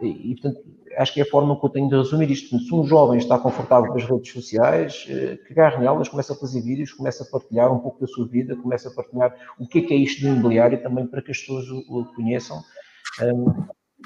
E, 0.00 0.34
portanto, 0.40 0.64
acho 0.96 1.14
que 1.14 1.20
é 1.20 1.22
a 1.22 1.26
forma 1.26 1.58
que 1.58 1.64
eu 1.64 1.70
tenho 1.70 1.88
de 1.88 1.96
resumir 1.96 2.30
isto. 2.30 2.58
Se 2.58 2.74
um 2.74 2.84
jovem 2.84 3.18
está 3.18 3.38
confortável 3.38 3.92
com 3.92 3.98
as 3.98 4.04
redes 4.04 4.32
sociais, 4.32 5.04
que 5.04 5.52
agarre 5.52 5.78
nelas, 5.78 6.08
começa 6.08 6.32
a 6.32 6.36
fazer 6.36 6.60
vídeos, 6.60 6.92
começa 6.92 7.24
a 7.24 7.26
partilhar 7.26 7.72
um 7.72 7.78
pouco 7.78 8.00
da 8.00 8.06
sua 8.06 8.26
vida, 8.26 8.56
começa 8.56 8.88
a 8.88 8.92
partilhar 8.92 9.34
o 9.58 9.66
que 9.66 9.78
é 9.78 9.82
que 9.82 9.94
é 9.94 9.96
isto 9.96 10.20
do 10.20 10.28
imobiliário 10.28 10.82
também 10.82 11.06
para 11.06 11.22
que 11.22 11.30
as 11.30 11.38
pessoas 11.38 11.68
o, 11.68 12.04
conheçam 12.14 12.62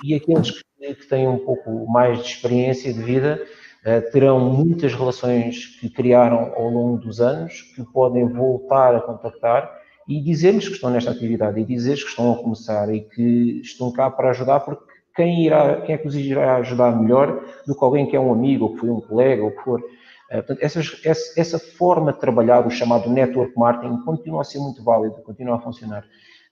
e 0.04 0.14
aqueles 0.14 0.50
que, 0.50 0.94
têm 1.08 1.26
um 1.26 1.38
pouco 1.38 1.86
mais 1.90 2.18
de 2.18 2.28
experiência 2.28 2.92
de 2.92 3.02
vida 3.02 3.42
uh, 3.84 4.10
terão 4.12 4.38
muitas 4.38 4.92
relações 4.92 5.78
que 5.80 5.88
criaram 5.88 6.52
ao 6.54 6.68
longo 6.68 6.98
dos 6.98 7.20
anos 7.20 7.62
que 7.74 7.82
podem 7.92 8.28
voltar 8.28 8.94
a 8.94 9.00
contactar 9.00 9.70
e 10.08 10.20
dizer-lhes 10.20 10.68
que 10.68 10.74
estão 10.74 10.90
nesta 10.90 11.10
atividade 11.10 11.60
e 11.60 11.64
dizer-lhes 11.64 12.04
que 12.04 12.10
estão 12.10 12.32
a 12.32 12.36
começar 12.36 12.94
e 12.94 13.00
que 13.00 13.60
estão 13.62 13.90
cá 13.90 14.10
para 14.10 14.30
ajudar 14.30 14.60
porque 14.60 14.84
quem, 15.16 15.46
irá, 15.46 15.80
quem 15.80 15.94
é 15.94 15.98
que 15.98 16.06
os 16.06 16.14
irá 16.14 16.56
ajudar 16.56 16.94
melhor 17.00 17.42
do 17.66 17.74
que 17.74 17.84
alguém 17.84 18.06
que 18.06 18.14
é 18.14 18.20
um 18.20 18.32
amigo 18.32 18.66
ou 18.66 18.74
que 18.74 18.80
foi 18.80 18.90
um 18.90 19.00
colega 19.00 19.42
ou 19.42 19.50
que 19.50 19.62
for. 19.62 19.80
Uh, 19.80 20.34
portanto, 20.34 20.58
essas, 20.60 21.00
essa, 21.04 21.40
essa, 21.40 21.58
forma 21.58 22.12
de 22.12 22.20
trabalhar, 22.20 22.66
o 22.66 22.70
chamado 22.70 23.08
network 23.08 23.52
marketing, 23.56 23.98
continua 24.04 24.42
a 24.42 24.44
ser 24.44 24.58
muito 24.58 24.82
válida, 24.82 25.16
continua 25.24 25.56
a 25.56 25.60
funcionar. 25.60 26.04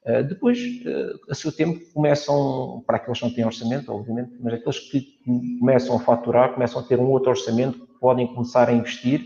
Eh, 0.04 0.22
depois, 0.22 0.58
eh, 0.58 1.12
a 1.30 1.34
seu 1.34 1.50
tempo, 1.50 1.80
começam, 1.94 2.84
para 2.86 2.98
aqueles 2.98 3.18
que 3.18 3.24
não 3.24 3.34
têm 3.34 3.44
orçamento, 3.44 3.90
obviamente, 3.90 4.32
mas 4.38 4.54
aqueles 4.54 4.78
que 4.78 5.00
começam 5.58 5.96
a 5.96 5.98
faturar, 5.98 6.52
começam 6.52 6.80
a 6.80 6.84
ter 6.84 7.00
um 7.00 7.10
outro 7.10 7.30
orçamento, 7.30 7.88
podem 7.98 8.26
começar 8.26 8.68
a 8.68 8.72
investir 8.72 9.24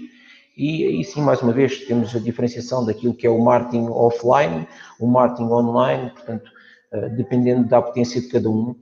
e 0.58 0.84
aí 0.84 1.04
sim, 1.04 1.22
mais 1.22 1.40
uma 1.40 1.52
vez, 1.52 1.86
temos 1.86 2.14
a 2.16 2.18
diferenciação 2.18 2.84
daquilo 2.84 3.14
que 3.14 3.24
é 3.24 3.30
o 3.30 3.40
marketing 3.40 3.86
offline, 3.90 4.66
o 4.98 5.06
marketing 5.06 5.50
online, 5.50 6.10
portanto, 6.10 6.50
eh, 6.92 7.08
dependendo 7.10 7.68
da 7.68 7.80
potência 7.80 8.20
de 8.20 8.28
cada 8.28 8.50
um, 8.50 8.74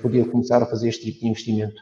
poder 0.00 0.30
começar 0.30 0.62
a 0.62 0.66
fazer 0.66 0.88
este 0.88 1.04
tipo 1.04 1.20
de 1.20 1.28
investimento. 1.28 1.80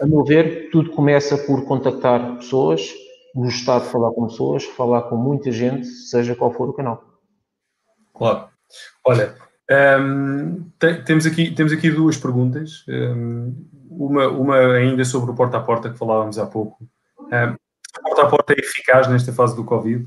A 0.00 0.06
meu 0.06 0.24
ver, 0.24 0.70
tudo 0.70 0.90
começa 0.90 1.36
por 1.38 1.64
contactar 1.64 2.36
pessoas, 2.36 2.92
gostar 3.34 3.80
de 3.80 3.86
falar 3.86 4.10
com 4.12 4.26
pessoas, 4.26 4.64
falar 4.64 5.02
com 5.02 5.16
muita 5.16 5.50
gente, 5.50 5.86
seja 5.86 6.34
qual 6.34 6.52
for 6.52 6.68
o 6.68 6.72
canal. 6.72 7.04
Claro. 8.14 8.48
Olha, 9.06 9.34
um, 10.00 10.70
te, 10.78 11.02
temos, 11.04 11.26
aqui, 11.26 11.50
temos 11.50 11.72
aqui 11.72 11.90
duas 11.90 12.16
perguntas. 12.16 12.84
Um, 12.88 13.68
uma, 13.90 14.28
uma 14.28 14.56
ainda 14.56 15.04
sobre 15.04 15.30
o 15.30 15.34
porta 15.34 15.58
a 15.58 15.62
porta 15.62 15.90
que 15.90 15.98
falávamos 15.98 16.38
há 16.38 16.46
pouco. 16.46 16.84
Um, 17.20 17.54
o 17.54 18.02
porta 18.02 18.22
a 18.22 18.28
porta 18.28 18.52
é 18.54 18.60
eficaz 18.60 19.08
nesta 19.08 19.32
fase 19.32 19.54
do 19.54 19.64
Covid? 19.64 20.06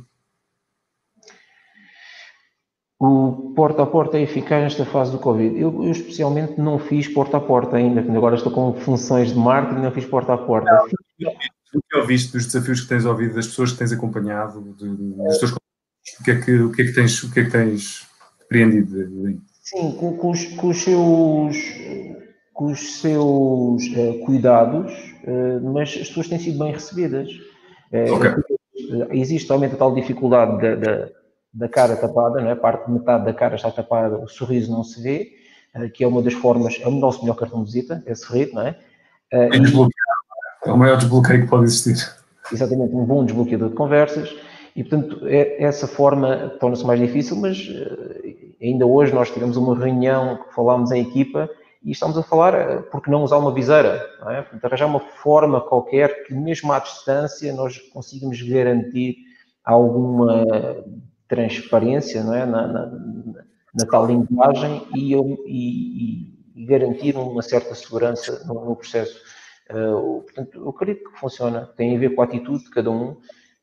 O 3.07 3.53
porta 3.55 3.83
a 3.83 3.85
porta 3.85 4.17
é 4.17 4.21
eficaz 4.21 4.63
nesta 4.63 4.83
fase 4.83 5.11
do 5.11 5.19
Covid. 5.19 5.59
Eu, 5.59 5.83
eu 5.83 5.91
especialmente 5.91 6.59
não 6.59 6.79
fiz 6.79 7.07
porta 7.07 7.37
a 7.37 7.39
porta 7.41 7.77
ainda, 7.77 8.01
agora 8.01 8.35
estou 8.35 8.51
com 8.51 8.73
funções 8.73 9.31
de 9.31 9.37
marketing, 9.37 9.81
não 9.81 9.91
fiz 9.91 10.05
porta 10.05 10.33
a 10.33 10.37
porta. 10.37 10.71
Não, 11.19 11.31
o 11.75 11.81
que 11.87 11.97
ouviste 11.97 12.31
dos 12.31 12.47
desafios 12.47 12.81
que 12.81 12.87
tens 12.87 13.05
ouvido, 13.05 13.35
das 13.35 13.47
pessoas 13.47 13.73
que 13.73 13.77
tens 13.77 13.91
acompanhado, 13.91 14.75
de, 14.75 14.87
dos 14.87 15.37
teus 15.37 15.51
o 15.51 16.23
que 16.23 16.31
é 16.31 16.41
que, 16.41 16.51
o 16.53 16.71
que, 16.71 16.81
é 16.81 16.85
que 16.85 16.93
tens, 16.93 17.23
o 17.23 17.31
que 17.31 17.39
é 17.41 17.43
que 17.43 17.51
tens 17.51 18.07
apreendido? 18.43 19.39
Sim, 19.61 19.91
com, 19.97 20.17
com, 20.17 20.31
os, 20.31 20.45
com 20.55 20.67
os 20.69 20.83
seus, 20.83 21.57
com 22.53 22.71
os 22.71 23.01
seus 23.01 23.83
uh, 23.87 24.25
cuidados, 24.25 24.93
uh, 25.23 25.73
mas 25.73 25.89
as 25.89 26.07
pessoas 26.07 26.27
têm 26.27 26.39
sido 26.39 26.59
bem 26.59 26.71
recebidas. 26.71 27.29
Uh, 27.91 28.13
okay. 28.13 28.31
Existe 29.11 29.47
realmente 29.47 29.75
a 29.75 29.77
tal 29.77 29.93
dificuldade 29.93 30.61
da, 30.61 30.75
da, 30.75 31.09
da, 31.55 31.67
cara 31.69 31.95
tapada, 31.95 32.41
não 32.41 32.49
é? 32.49 32.51
a 32.51 32.55
parte 32.55 32.85
de 32.85 32.91
metade 32.91 33.25
da 33.25 33.33
cara 33.33 33.55
está 33.55 33.71
tapada, 33.71 34.17
o 34.17 34.27
sorriso 34.27 34.71
não 34.71 34.83
se 34.83 35.01
vê, 35.01 35.31
que 35.93 36.03
é 36.03 36.07
uma 36.07 36.21
das 36.21 36.33
formas, 36.33 36.79
é 36.81 36.87
o 36.87 36.91
nosso 36.91 37.21
melhor 37.21 37.35
cartão 37.35 37.59
de 37.63 37.65
visita, 37.65 38.03
é 38.05 38.15
sorrir, 38.15 38.51
não 38.53 38.61
é? 38.61 38.77
é, 39.31 39.49
é 40.65 40.71
o 40.71 40.77
maior 40.77 40.97
desbloqueio 40.97 41.41
que 41.41 41.49
pode 41.49 41.65
existir. 41.65 41.97
Exatamente, 42.51 42.93
um 42.93 43.05
bom 43.05 43.25
desbloqueador 43.25 43.69
de 43.69 43.75
conversas. 43.75 44.35
E, 44.75 44.83
portanto, 44.83 45.25
é, 45.27 45.63
essa 45.63 45.87
forma 45.87 46.49
torna-se 46.59 46.85
mais 46.85 46.99
difícil, 46.99 47.37
mas 47.37 47.57
eh, 47.69 48.35
ainda 48.61 48.85
hoje 48.85 49.13
nós 49.13 49.31
tivemos 49.31 49.55
uma 49.55 49.77
reunião 49.77 50.37
que 50.37 50.53
falámos 50.53 50.91
em 50.91 51.01
equipa 51.01 51.49
e 51.83 51.91
estamos 51.91 52.17
a 52.17 52.23
falar 52.23 52.53
eh, 52.53 52.77
porque 52.91 53.09
não 53.09 53.23
usar 53.23 53.37
uma 53.37 53.53
viseira, 53.53 54.05
não 54.19 54.31
é? 54.31 54.41
Portanto, 54.41 54.65
arranjar 54.65 54.87
uma 54.87 54.99
forma 54.99 55.61
qualquer 55.61 56.25
que, 56.25 56.33
mesmo 56.33 56.73
à 56.73 56.79
distância, 56.79 57.53
nós 57.53 57.77
consigamos 57.93 58.41
garantir 58.41 59.15
alguma 59.63 60.45
transparência 61.27 62.23
não 62.23 62.33
é? 62.33 62.45
na, 62.45 62.67
na, 62.67 62.85
na 63.73 63.85
tal 63.89 64.05
linguagem 64.05 64.83
e, 64.95 65.13
e, 65.13 66.35
e, 66.55 66.65
garantir 66.65 67.15
uma 67.17 67.41
certa 67.41 67.75
segurança 67.75 68.43
no, 68.45 68.65
no 68.65 68.75
processo. 68.75 69.19
Uh, 69.69 70.21
portanto, 70.21 70.59
eu 70.59 70.69
acredito 70.69 71.11
que 71.11 71.19
funciona, 71.19 71.69
tem 71.75 71.95
a 71.95 71.99
ver 71.99 72.15
com 72.15 72.21
a 72.21 72.25
atitude 72.25 72.63
de 72.63 72.69
cada 72.69 72.91
um 72.91 73.17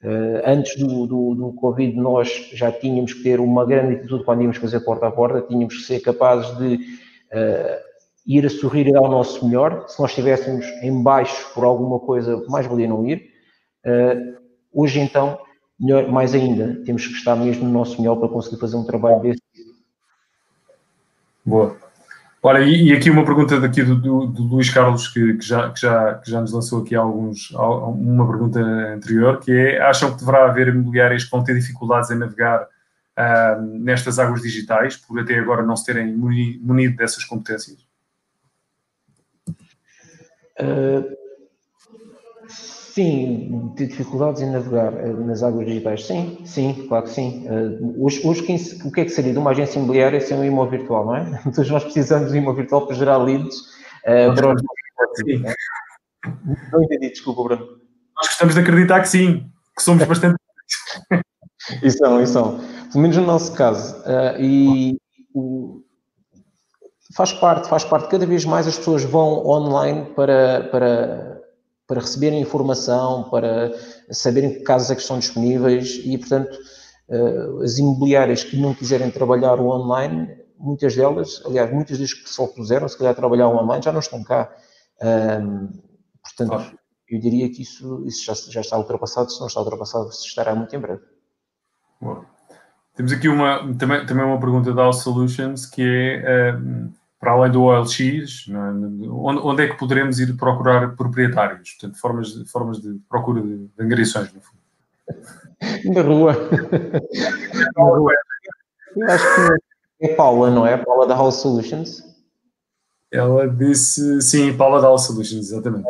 Uh, 0.04 0.42
antes 0.44 0.76
do, 0.76 1.06
do, 1.06 1.34
do, 1.36 1.52
Covid, 1.52 1.96
nós 1.96 2.50
já 2.52 2.72
tínhamos 2.72 3.12
que 3.12 3.22
ter 3.22 3.38
uma 3.38 3.64
grande 3.64 3.94
atitude 3.94 4.24
quando 4.24 4.42
íamos 4.42 4.56
fazer 4.56 4.80
porta 4.80 5.06
a 5.06 5.12
porta, 5.12 5.42
tínhamos 5.42 5.76
que 5.76 5.82
ser 5.84 6.00
capazes 6.00 6.58
de 6.58 6.74
uh, 6.74 7.78
ir 8.26 8.44
a 8.44 8.50
sorrir 8.50 8.88
e 8.88 8.92
dar 8.92 9.00
o 9.00 9.06
nosso 9.06 9.46
melhor. 9.46 9.84
Se 9.86 10.00
nós 10.00 10.10
estivéssemos 10.10 10.66
em 10.82 11.04
baixo 11.04 11.54
por 11.54 11.62
alguma 11.62 12.00
coisa, 12.00 12.44
mais 12.48 12.66
valia 12.66 12.88
não 12.88 13.06
ir. 13.06 13.30
Hoje, 14.72 14.98
então, 14.98 15.38
melhor, 15.82 16.08
mais 16.08 16.32
ainda, 16.34 16.80
temos 16.84 17.06
que 17.06 17.14
estar 17.14 17.34
mesmo 17.34 17.64
no 17.64 17.72
nosso 17.72 18.00
melhor 18.00 18.16
para 18.16 18.28
conseguir 18.28 18.58
fazer 18.58 18.76
um 18.76 18.84
trabalho 18.84 19.20
desse. 19.20 19.42
Boa. 21.44 21.76
Olha, 22.44 22.60
e, 22.60 22.88
e, 22.88 22.92
aqui 22.92 23.08
uma 23.08 23.24
pergunta 23.24 23.60
daqui 23.60 23.82
do, 23.82 23.94
do, 23.94 24.26
do 24.26 24.42
Luís 24.44 24.68
Carlos, 24.68 25.06
que, 25.08 25.34
que, 25.34 25.44
já, 25.44 25.70
que, 25.70 25.80
já, 25.80 26.14
que 26.14 26.30
já 26.30 26.40
nos 26.40 26.52
lançou 26.52 26.82
aqui 26.82 26.94
alguns, 26.94 27.50
uma 27.52 28.26
pergunta 28.26 28.60
anterior, 28.60 29.38
que 29.38 29.52
é, 29.52 29.80
acham 29.80 30.12
que 30.12 30.18
deverá 30.18 30.46
haver 30.46 30.68
imobiliárias 30.68 31.24
que 31.24 31.30
vão 31.30 31.44
ter 31.44 31.54
dificuldades 31.54 32.10
em 32.10 32.18
navegar 32.18 32.62
uh, 32.62 33.62
nestas 33.62 34.18
águas 34.18 34.42
digitais, 34.42 34.96
por 34.96 35.20
até 35.20 35.38
agora 35.38 35.62
não 35.62 35.76
se 35.76 35.86
terem 35.86 36.12
munido 36.16 36.96
dessas 36.96 37.24
competências? 37.24 37.78
Uh, 40.58 41.21
sim, 42.94 43.72
ter 43.76 43.86
dificuldades 43.86 44.42
em 44.42 44.50
navegar 44.50 44.92
uh, 44.92 45.26
nas 45.26 45.42
águas 45.42 45.66
digitais, 45.66 46.06
sim, 46.06 46.38
sim, 46.44 46.86
claro 46.88 47.04
que 47.04 47.10
sim. 47.10 47.46
Hoje, 47.98 48.26
hoje 48.26 48.42
quem, 48.42 48.56
o 48.84 48.92
que 48.92 49.00
é 49.00 49.04
que 49.04 49.10
seria 49.10 49.32
de 49.32 49.38
uma 49.38 49.50
agência 49.50 49.78
imobiliária 49.78 50.20
sem 50.20 50.36
um 50.36 50.44
imóvel 50.44 50.78
virtual, 50.78 51.06
não 51.06 51.16
é? 51.16 51.42
Então 51.46 51.64
nós 51.64 51.84
precisamos 51.84 52.30
de 52.30 52.38
um 52.38 52.42
imóvel 52.42 52.62
virtual 52.62 52.86
para 52.86 52.96
gerar 52.96 53.16
leads 53.18 53.56
uh, 54.04 54.34
para 54.34 54.54
os... 54.54 54.62
Sim. 55.16 55.42
Não 56.72 56.82
entendi, 56.82 57.10
desculpa, 57.10 57.42
Bruno. 57.42 57.66
Nós 58.16 58.28
gostamos 58.28 58.54
de 58.54 58.60
acreditar 58.60 59.00
que 59.00 59.08
sim, 59.08 59.50
que 59.76 59.82
somos 59.82 60.04
bastante... 60.04 60.36
e 61.82 61.90
são, 61.90 62.20
e 62.20 62.26
são. 62.26 62.60
Pelo 62.90 63.02
menos 63.02 63.16
no 63.16 63.24
nosso 63.24 63.54
caso. 63.54 63.96
Uh, 64.00 64.40
e 64.40 64.98
faz 67.14 67.32
parte, 67.32 67.68
faz 67.68 67.84
parte. 67.84 68.08
Cada 68.08 68.26
vez 68.26 68.44
mais 68.44 68.66
as 68.66 68.76
pessoas 68.76 69.04
vão 69.04 69.46
online 69.46 70.06
para, 70.14 70.68
para, 70.70 71.31
para 71.92 72.00
receberem 72.00 72.40
informação, 72.40 73.24
para 73.24 73.70
saberem 74.10 74.54
que 74.54 74.60
casos 74.60 74.90
é 74.90 74.94
que 74.94 75.02
estão 75.02 75.18
disponíveis 75.18 76.00
e, 76.02 76.16
portanto, 76.16 76.56
uh, 77.10 77.60
as 77.60 77.76
imobiliárias 77.76 78.42
que 78.42 78.56
não 78.56 78.72
quiserem 78.72 79.10
trabalhar 79.10 79.60
o 79.60 79.66
online, 79.66 80.34
muitas 80.56 80.96
delas, 80.96 81.42
aliás, 81.44 81.70
muitas 81.70 81.98
das 81.98 82.14
que 82.14 82.26
só 82.30 82.46
puseram, 82.46 82.88
se 82.88 82.96
calhar, 82.96 83.14
trabalhar 83.14 83.48
o 83.48 83.58
online, 83.58 83.84
já 83.84 83.92
não 83.92 84.00
estão 84.00 84.24
cá. 84.24 84.50
Portanto, 86.22 86.74
eu 87.10 87.20
diria 87.20 87.50
que 87.50 87.60
isso, 87.60 88.02
isso 88.06 88.24
já, 88.24 88.32
já 88.32 88.62
está 88.62 88.78
ultrapassado, 88.78 89.30
se 89.30 89.38
não 89.38 89.48
está 89.48 89.60
ultrapassado, 89.60 90.10
se 90.12 90.26
estará 90.26 90.54
muito 90.54 90.74
em 90.74 90.78
breve. 90.78 91.02
Boa. 92.00 92.24
Temos 92.96 93.12
aqui 93.12 93.28
uma, 93.28 93.70
também, 93.76 94.06
também 94.06 94.24
uma 94.24 94.40
pergunta 94.40 94.72
da 94.72 94.82
All 94.84 94.94
Solutions 94.94 95.66
que 95.66 95.82
é 95.82 96.54
uh, 96.54 96.90
para 97.22 97.30
além 97.30 97.52
do 97.52 97.62
OLX, 97.62 98.00
é? 98.48 98.52
onde, 99.08 99.40
onde, 99.40 99.62
é 99.62 99.68
que 99.68 99.78
poderemos 99.78 100.18
ir 100.18 100.36
procurar 100.36 100.96
proprietários? 100.96 101.70
Portanto, 101.70 102.00
formas 102.00 102.34
de, 102.34 102.44
formas 102.50 102.82
de 102.82 102.98
procura 103.08 103.40
de, 103.40 103.58
de 103.58 103.70
angariações, 103.78 104.32
no 104.34 104.40
fundo. 104.40 105.94
Na 105.94 106.02
rua. 106.02 106.36
Na 107.76 107.82
rua. 107.84 108.12
Eu 108.96 109.08
acho 109.08 109.24
que 109.36 110.04
é 110.04 110.14
Paula, 110.16 110.50
não 110.50 110.66
é? 110.66 110.76
Paula 110.76 111.06
da 111.06 111.14
All 111.14 111.30
Solutions. 111.30 112.02
Ela 113.08 113.48
disse, 113.48 114.20
sim, 114.20 114.56
Paula 114.56 114.80
da 114.80 114.88
All 114.88 114.98
Solutions, 114.98 115.52
exatamente 115.52 115.86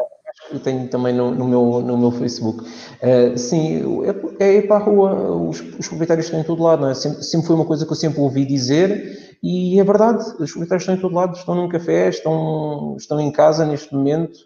eu 0.55 0.61
tenho 0.61 0.89
também 0.89 1.15
no, 1.15 1.35
no, 1.35 1.47
meu, 1.47 1.81
no 1.81 1.99
meu 1.99 2.11
Facebook. 2.11 2.62
Uh, 2.62 3.37
sim, 3.37 3.83
é, 4.39 4.45
é 4.45 4.55
ir 4.59 4.69
para 4.69 4.77
a 4.77 4.85
rua, 4.85 5.12
os, 5.49 5.61
os 5.61 5.89
proprietários 5.89 6.27
estão 6.27 6.41
em 6.41 6.45
todo 6.45 6.62
lado, 6.62 6.87
é? 6.87 6.95
Sempre, 6.95 7.23
sempre, 7.23 7.47
foi 7.47 7.57
uma 7.57 7.65
coisa 7.65 7.85
que 7.87 7.93
eu 7.93 7.97
sempre 7.97 8.20
ouvi 8.20 8.45
dizer 8.45 9.37
e 9.43 9.81
é 9.81 9.85
verdade, 9.85 10.23
os 10.39 10.51
proprietários 10.51 10.83
estão 10.83 10.95
em 10.95 11.01
todo 11.01 11.15
lado, 11.15 11.37
estão 11.37 11.55
num 11.55 11.69
café, 11.69 12.09
estão, 12.09 12.97
estão 12.97 13.20
em 13.20 13.33
casa 13.33 13.66
neste 13.66 13.93
momento, 13.95 14.39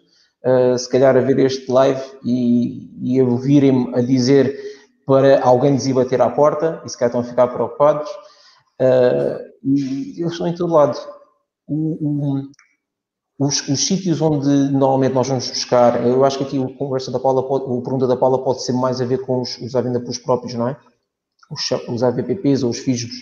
uh, 0.43 0.77
se 0.77 0.89
calhar 0.89 1.15
a 1.15 1.21
ver 1.21 1.37
este 1.39 1.71
live 1.71 2.01
e, 2.25 2.89
e 3.01 3.19
a 3.19 3.23
ouvirem-me 3.23 3.93
a 3.95 4.01
dizer 4.01 4.57
para 5.05 5.41
alguém 5.41 5.71
lhes 5.71 5.85
ir 5.85 5.93
bater 5.93 6.21
à 6.21 6.29
porta 6.29 6.81
e 6.85 6.89
se 6.89 6.97
calhar 6.97 7.09
estão 7.09 7.21
a 7.21 7.23
ficar 7.23 7.47
preocupados. 7.47 8.09
Uh, 8.81 9.39
e 9.63 10.19
eles 10.19 10.33
estão 10.33 10.47
em 10.47 10.53
todo 10.53 10.73
lado. 10.73 10.97
O, 11.67 12.35
o, 12.35 12.41
os, 13.39 13.67
os, 13.69 13.85
sítios 13.85 14.19
onde 14.19 14.47
normalmente 14.71 15.13
nós 15.13 15.27
vamos 15.27 15.47
buscar, 15.47 16.03
eu 16.05 16.25
acho 16.25 16.39
que 16.39 16.43
aqui 16.43 16.63
a 16.63 16.77
conversa 16.77 17.11
da 17.11 17.19
Paula, 17.19 17.47
pode, 17.47 17.65
a 17.65 17.81
pergunta 17.81 18.07
da 18.07 18.17
Paula 18.17 18.43
pode 18.43 18.63
ser 18.63 18.73
mais 18.73 18.99
a 18.99 19.05
ver 19.05 19.19
com 19.19 19.41
os, 19.41 19.57
os 19.59 19.75
à 19.75 19.81
venda 19.81 19.99
pelos 19.99 20.17
próprios, 20.17 20.55
não 20.55 20.67
é? 20.67 20.77
Os, 21.51 21.69
os 21.87 22.03
AVPPs 22.03 22.63
ou 22.63 22.71
os 22.71 22.79
FISBs. 22.79 23.15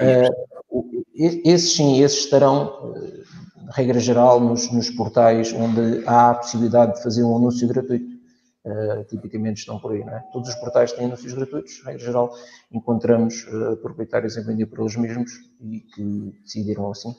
Uh, 0.00 1.04
esses 1.14 1.74
sim, 1.74 2.02
esses 2.02 2.20
estarão, 2.20 2.92
uh, 2.92 3.72
regra 3.72 4.00
geral, 4.00 4.40
nos, 4.40 4.70
nos, 4.72 4.90
portais 4.90 5.52
onde 5.52 6.02
há 6.06 6.30
a 6.30 6.34
possibilidade 6.34 6.96
de 6.96 7.02
fazer 7.02 7.22
um 7.22 7.36
anúncio 7.36 7.68
gratuito. 7.68 8.16
Uh, 8.64 9.04
tipicamente 9.04 9.60
estão 9.60 9.78
por 9.78 9.92
aí, 9.92 10.02
não 10.02 10.14
é? 10.14 10.24
Todos 10.32 10.48
os 10.48 10.54
portais 10.56 10.92
têm 10.92 11.04
anúncios 11.04 11.34
gratuitos, 11.34 11.80
regra 11.84 12.04
geral, 12.04 12.34
encontramos 12.72 13.46
proprietários 13.80 14.36
a 14.36 14.40
vender 14.40 14.66
por 14.66 14.80
eles 14.80 14.96
mesmos 14.96 15.30
e 15.60 15.80
que 15.80 16.34
decidiram 16.42 16.90
assim. 16.90 17.14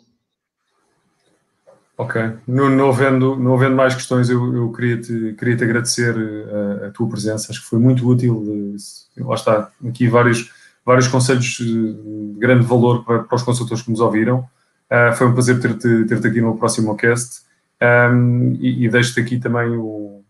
Ok. 1.97 2.21
Não, 2.47 2.69
não, 2.69 2.89
havendo, 2.89 3.35
não 3.35 3.55
havendo 3.55 3.75
mais 3.75 3.95
questões, 3.95 4.29
eu, 4.29 4.55
eu 4.55 4.71
queria, 4.71 5.01
te, 5.01 5.33
queria 5.37 5.57
te 5.57 5.63
agradecer 5.63 6.15
a, 6.15 6.83
eh, 6.83 6.87
a, 6.87 6.91
tua 6.91 7.09
presença. 7.09 7.51
Acho 7.51 7.61
que 7.61 7.67
foi 7.67 7.79
muito 7.79 8.07
útil. 8.07 8.75
Lá 9.17 9.33
está, 9.33 9.71
aqui 9.87 10.07
vários, 10.07 10.51
vários 10.85 11.07
conselhos 11.07 11.57
de 11.57 12.35
grande 12.37 12.63
valor 12.67 13.03
para, 13.03 13.23
para 13.23 13.35
os 13.35 13.41
consultores 13.41 13.81
que 13.81 13.89
nos 13.89 13.99
ouviram. 13.99 14.47
Uh, 14.91 15.13
foi 15.15 15.27
um 15.27 15.33
prazer 15.33 15.59
ter-te 15.59 16.05
ter 16.05 16.21
-te 16.21 16.27
aqui 16.27 16.39
no 16.39 16.55
próximo 16.55 16.95
cast. 16.95 17.41
Um, 17.81 18.55
e, 18.59 18.85
e 18.85 18.89
deixo-te 18.89 19.19
aqui 19.19 19.39
também 19.39 19.69
o, 19.71 20.23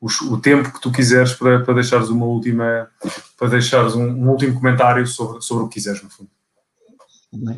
o, 0.00 0.06
o, 0.30 0.40
tempo 0.40 0.72
que 0.72 0.80
tu 0.80 0.90
quiseres 0.90 1.34
para, 1.34 1.60
para 1.60 1.74
deixares 1.74 2.08
uma 2.08 2.24
última, 2.24 2.88
para 3.38 3.48
deixares 3.48 3.94
um, 3.94 4.04
um 4.04 4.30
último 4.30 4.54
comentário 4.54 5.06
sobre, 5.06 5.42
sobre 5.42 5.64
o 5.64 5.68
que 5.68 5.74
quiseres, 5.74 6.02
no 6.02 6.10
fundo. 6.10 6.30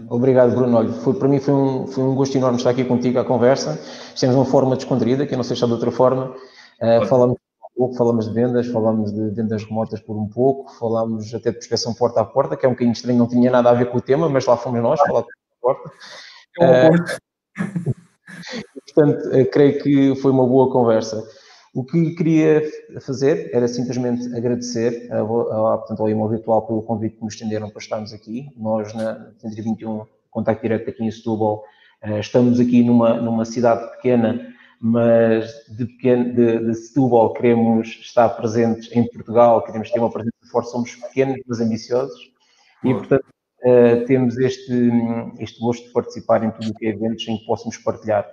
Obrigado, 0.09 0.55
Bruno. 0.55 0.77
Olha, 0.79 0.93
foi, 0.93 1.15
para 1.15 1.29
mim 1.29 1.41
foi 1.41 1.53
um, 1.53 1.87
foi 1.87 2.05
um 2.05 2.15
gosto 2.15 2.37
enorme 2.37 2.59
estar 2.59 2.71
aqui 2.71 2.85
contigo 2.85 3.19
à 3.19 3.25
conversa. 3.25 3.81
Temos 4.19 4.37
uma 4.37 4.45
forma 4.45 4.77
descontraída, 4.77 5.27
que 5.27 5.35
eu 5.35 5.37
não 5.37 5.45
sei 5.45 5.57
se 5.57 5.65
há 5.65 5.67
de 5.67 5.73
outra 5.73 5.91
forma. 5.91 6.35
Uh, 6.81 7.05
falamos 7.07 7.37
um 7.37 7.79
pouco, 7.79 7.95
falamos 7.97 8.29
de 8.29 8.35
vendas, 8.35 8.69
falamos 8.69 9.13
de 9.13 9.31
vendas 9.31 9.65
remotas 9.65 10.01
por 10.01 10.17
um 10.17 10.29
pouco, 10.29 10.73
falamos 10.75 11.35
até 11.35 11.51
de 11.51 11.57
prospeção 11.57 11.93
porta 11.93 12.21
a 12.21 12.25
porta, 12.25 12.57
que 12.57 12.65
é 12.65 12.69
um 12.69 12.73
bocadinho 12.73 12.93
estranho, 12.93 13.19
não 13.19 13.27
tinha 13.27 13.51
nada 13.51 13.71
a 13.71 13.75
ver 13.75 13.91
com 13.91 13.99
o 13.99 14.01
tema, 14.01 14.29
mas 14.29 14.47
lá 14.47 14.57
fomos 14.57 14.81
nós, 14.81 15.01
falar 15.01 15.23
de 15.23 15.27
porta 15.61 15.91
a 16.57 16.89
porta. 16.89 17.19
Uh, 17.57 17.95
portanto, 18.95 19.27
uh, 19.29 19.51
creio 19.51 19.83
que 19.83 20.15
foi 20.23 20.31
uma 20.31 20.47
boa 20.47 20.71
conversa. 20.71 21.21
O 21.75 21.83
que 21.85 22.15
queria 22.15 22.63
fazer 23.01 23.51
era 23.53 23.67
simplesmente 23.67 24.33
agradecer 24.33 25.11
a, 25.11 25.21
a, 25.21 25.79
portanto, 25.79 26.01
ao 26.01 26.09
Imóvel 26.09 26.37
Virtual 26.37 26.63
pelo 26.63 26.83
convite 26.83 27.17
que 27.17 27.25
nos 27.25 27.35
estenderam 27.35 27.69
para 27.69 27.81
estarmos 27.81 28.13
aqui. 28.13 28.49
Nós, 28.57 28.95
na 28.95 29.33
121, 29.39 30.07
contacto 30.31 30.63
direto 30.63 30.89
aqui 30.89 31.03
em 31.03 31.11
Setúbal, 31.11 31.65
eh, 32.01 32.21
estamos 32.21 32.61
aqui 32.61 32.85
numa, 32.85 33.15
numa 33.15 33.45
cidade 33.45 33.91
pequena, 33.97 34.55
mas 34.81 35.51
de, 35.77 35.85
pequeno, 35.87 36.33
de, 36.33 36.59
de 36.61 36.75
Setúbal 36.77 37.33
queremos 37.33 37.89
estar 37.89 38.29
presentes 38.31 38.89
em 38.93 39.09
Portugal, 39.09 39.61
queremos 39.63 39.91
ter 39.91 39.99
uma 39.99 40.11
presença 40.11 40.37
forte, 40.53 40.71
somos 40.71 40.95
pequenos, 40.95 41.41
mas 41.45 41.61
ambiciosos. 41.61 42.33
E, 42.85 42.95
portanto, 42.95 43.25
Uh, 43.65 44.05
temos 44.05 44.37
este, 44.37 44.91
este 45.39 45.59
gosto 45.59 45.87
de 45.87 45.93
participar 45.95 46.45
em 46.45 46.51
tudo 46.51 46.69
o 46.69 46.75
que 46.75 46.85
é 46.85 46.91
eventos 46.91 47.27
em 47.27 47.39
que 47.39 47.47
possamos 47.47 47.79
partilhar 47.79 48.31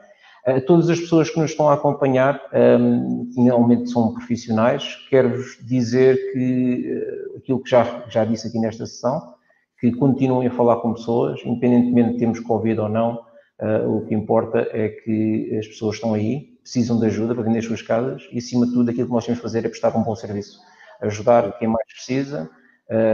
todas 0.65 0.89
as 0.89 0.99
pessoas 0.99 1.29
que 1.29 1.39
nos 1.39 1.51
estão 1.51 1.69
a 1.69 1.75
acompanhar, 1.75 2.41
um, 2.79 3.31
normalmente 3.37 3.91
são 3.91 4.13
profissionais, 4.13 4.97
quero-vos 5.09 5.57
dizer 5.61 6.33
que 6.33 7.33
uh, 7.33 7.37
aquilo 7.37 7.61
que 7.61 7.69
já, 7.69 8.05
já 8.09 8.25
disse 8.25 8.47
aqui 8.47 8.57
nesta 8.57 8.85
sessão, 8.85 9.35
que 9.79 9.91
continuem 9.91 10.47
a 10.47 10.51
falar 10.51 10.77
com 10.77 10.93
pessoas, 10.93 11.39
independentemente 11.45 12.13
de 12.13 12.17
termos 12.17 12.39
Covid 12.39 12.79
ou 12.79 12.89
não, 12.89 13.19
uh, 13.59 13.97
o 13.97 14.05
que 14.07 14.15
importa 14.15 14.67
é 14.71 14.89
que 14.89 15.55
as 15.59 15.67
pessoas 15.67 15.95
estão 15.95 16.13
aí, 16.15 16.57
precisam 16.63 16.99
de 16.99 17.05
ajuda 17.05 17.35
para 17.35 17.43
vender 17.43 17.59
as 17.59 17.65
suas 17.65 17.81
casas 17.83 18.27
e, 18.31 18.39
acima 18.39 18.65
de 18.65 18.73
tudo, 18.73 18.89
aquilo 18.89 19.07
que 19.07 19.13
nós 19.13 19.25
temos 19.25 19.37
de 19.37 19.43
fazer 19.43 19.65
é 19.65 19.69
prestar 19.69 19.95
um 19.95 20.03
bom 20.03 20.15
serviço, 20.15 20.59
ajudar 21.01 21.57
quem 21.59 21.67
mais 21.67 21.87
precisa, 21.87 22.49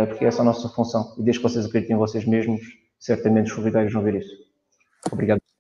porque 0.10 0.26
essa 0.26 0.40
é 0.40 0.42
a 0.42 0.46
nossa 0.46 0.68
função. 0.68 1.14
E 1.18 1.24
desde 1.24 1.40
que 1.40 1.48
vocês 1.48 1.66
acreditem 1.66 1.96
em 1.96 2.00
vocês 2.00 2.26
mesmos, 2.26 2.60
certamente 3.00 3.48
os 3.48 3.54
proprietários 3.54 3.94
vão 3.94 4.04
ver 4.04 4.16
isso. 4.16 4.36
Obrigado. 5.12 5.57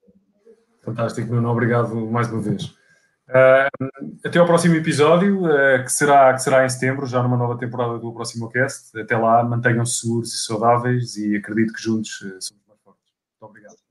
Fantástico, 0.87 1.33
Nuno. 1.33 1.49
Obrigado 1.49 1.93
mais 2.07 2.31
uma 2.31 2.41
vez. 2.41 2.63
Uh, 3.27 4.17
até 4.23 4.39
ao 4.39 4.45
próximo 4.45 4.75
episódio, 4.75 5.43
uh, 5.43 5.83
que, 5.83 5.91
será, 5.91 6.33
que 6.33 6.41
será 6.41 6.65
em 6.65 6.69
setembro, 6.69 7.05
já 7.05 7.21
numa 7.21 7.35
nova 7.35 7.57
temporada 7.57 7.99
do 7.99 8.13
próximo 8.13 8.49
cast. 8.49 8.97
Até 8.97 9.17
lá, 9.17 9.43
mantenham-se 9.43 9.99
seguros 9.99 10.33
e 10.33 10.37
saudáveis 10.37 11.17
e 11.17 11.35
acredito 11.35 11.73
que 11.73 11.83
juntos 11.83 12.21
uh, 12.21 12.41
somos 12.41 12.63
mais 12.65 12.79
fortes. 12.81 13.03
Muito 13.33 13.49
obrigado. 13.51 13.86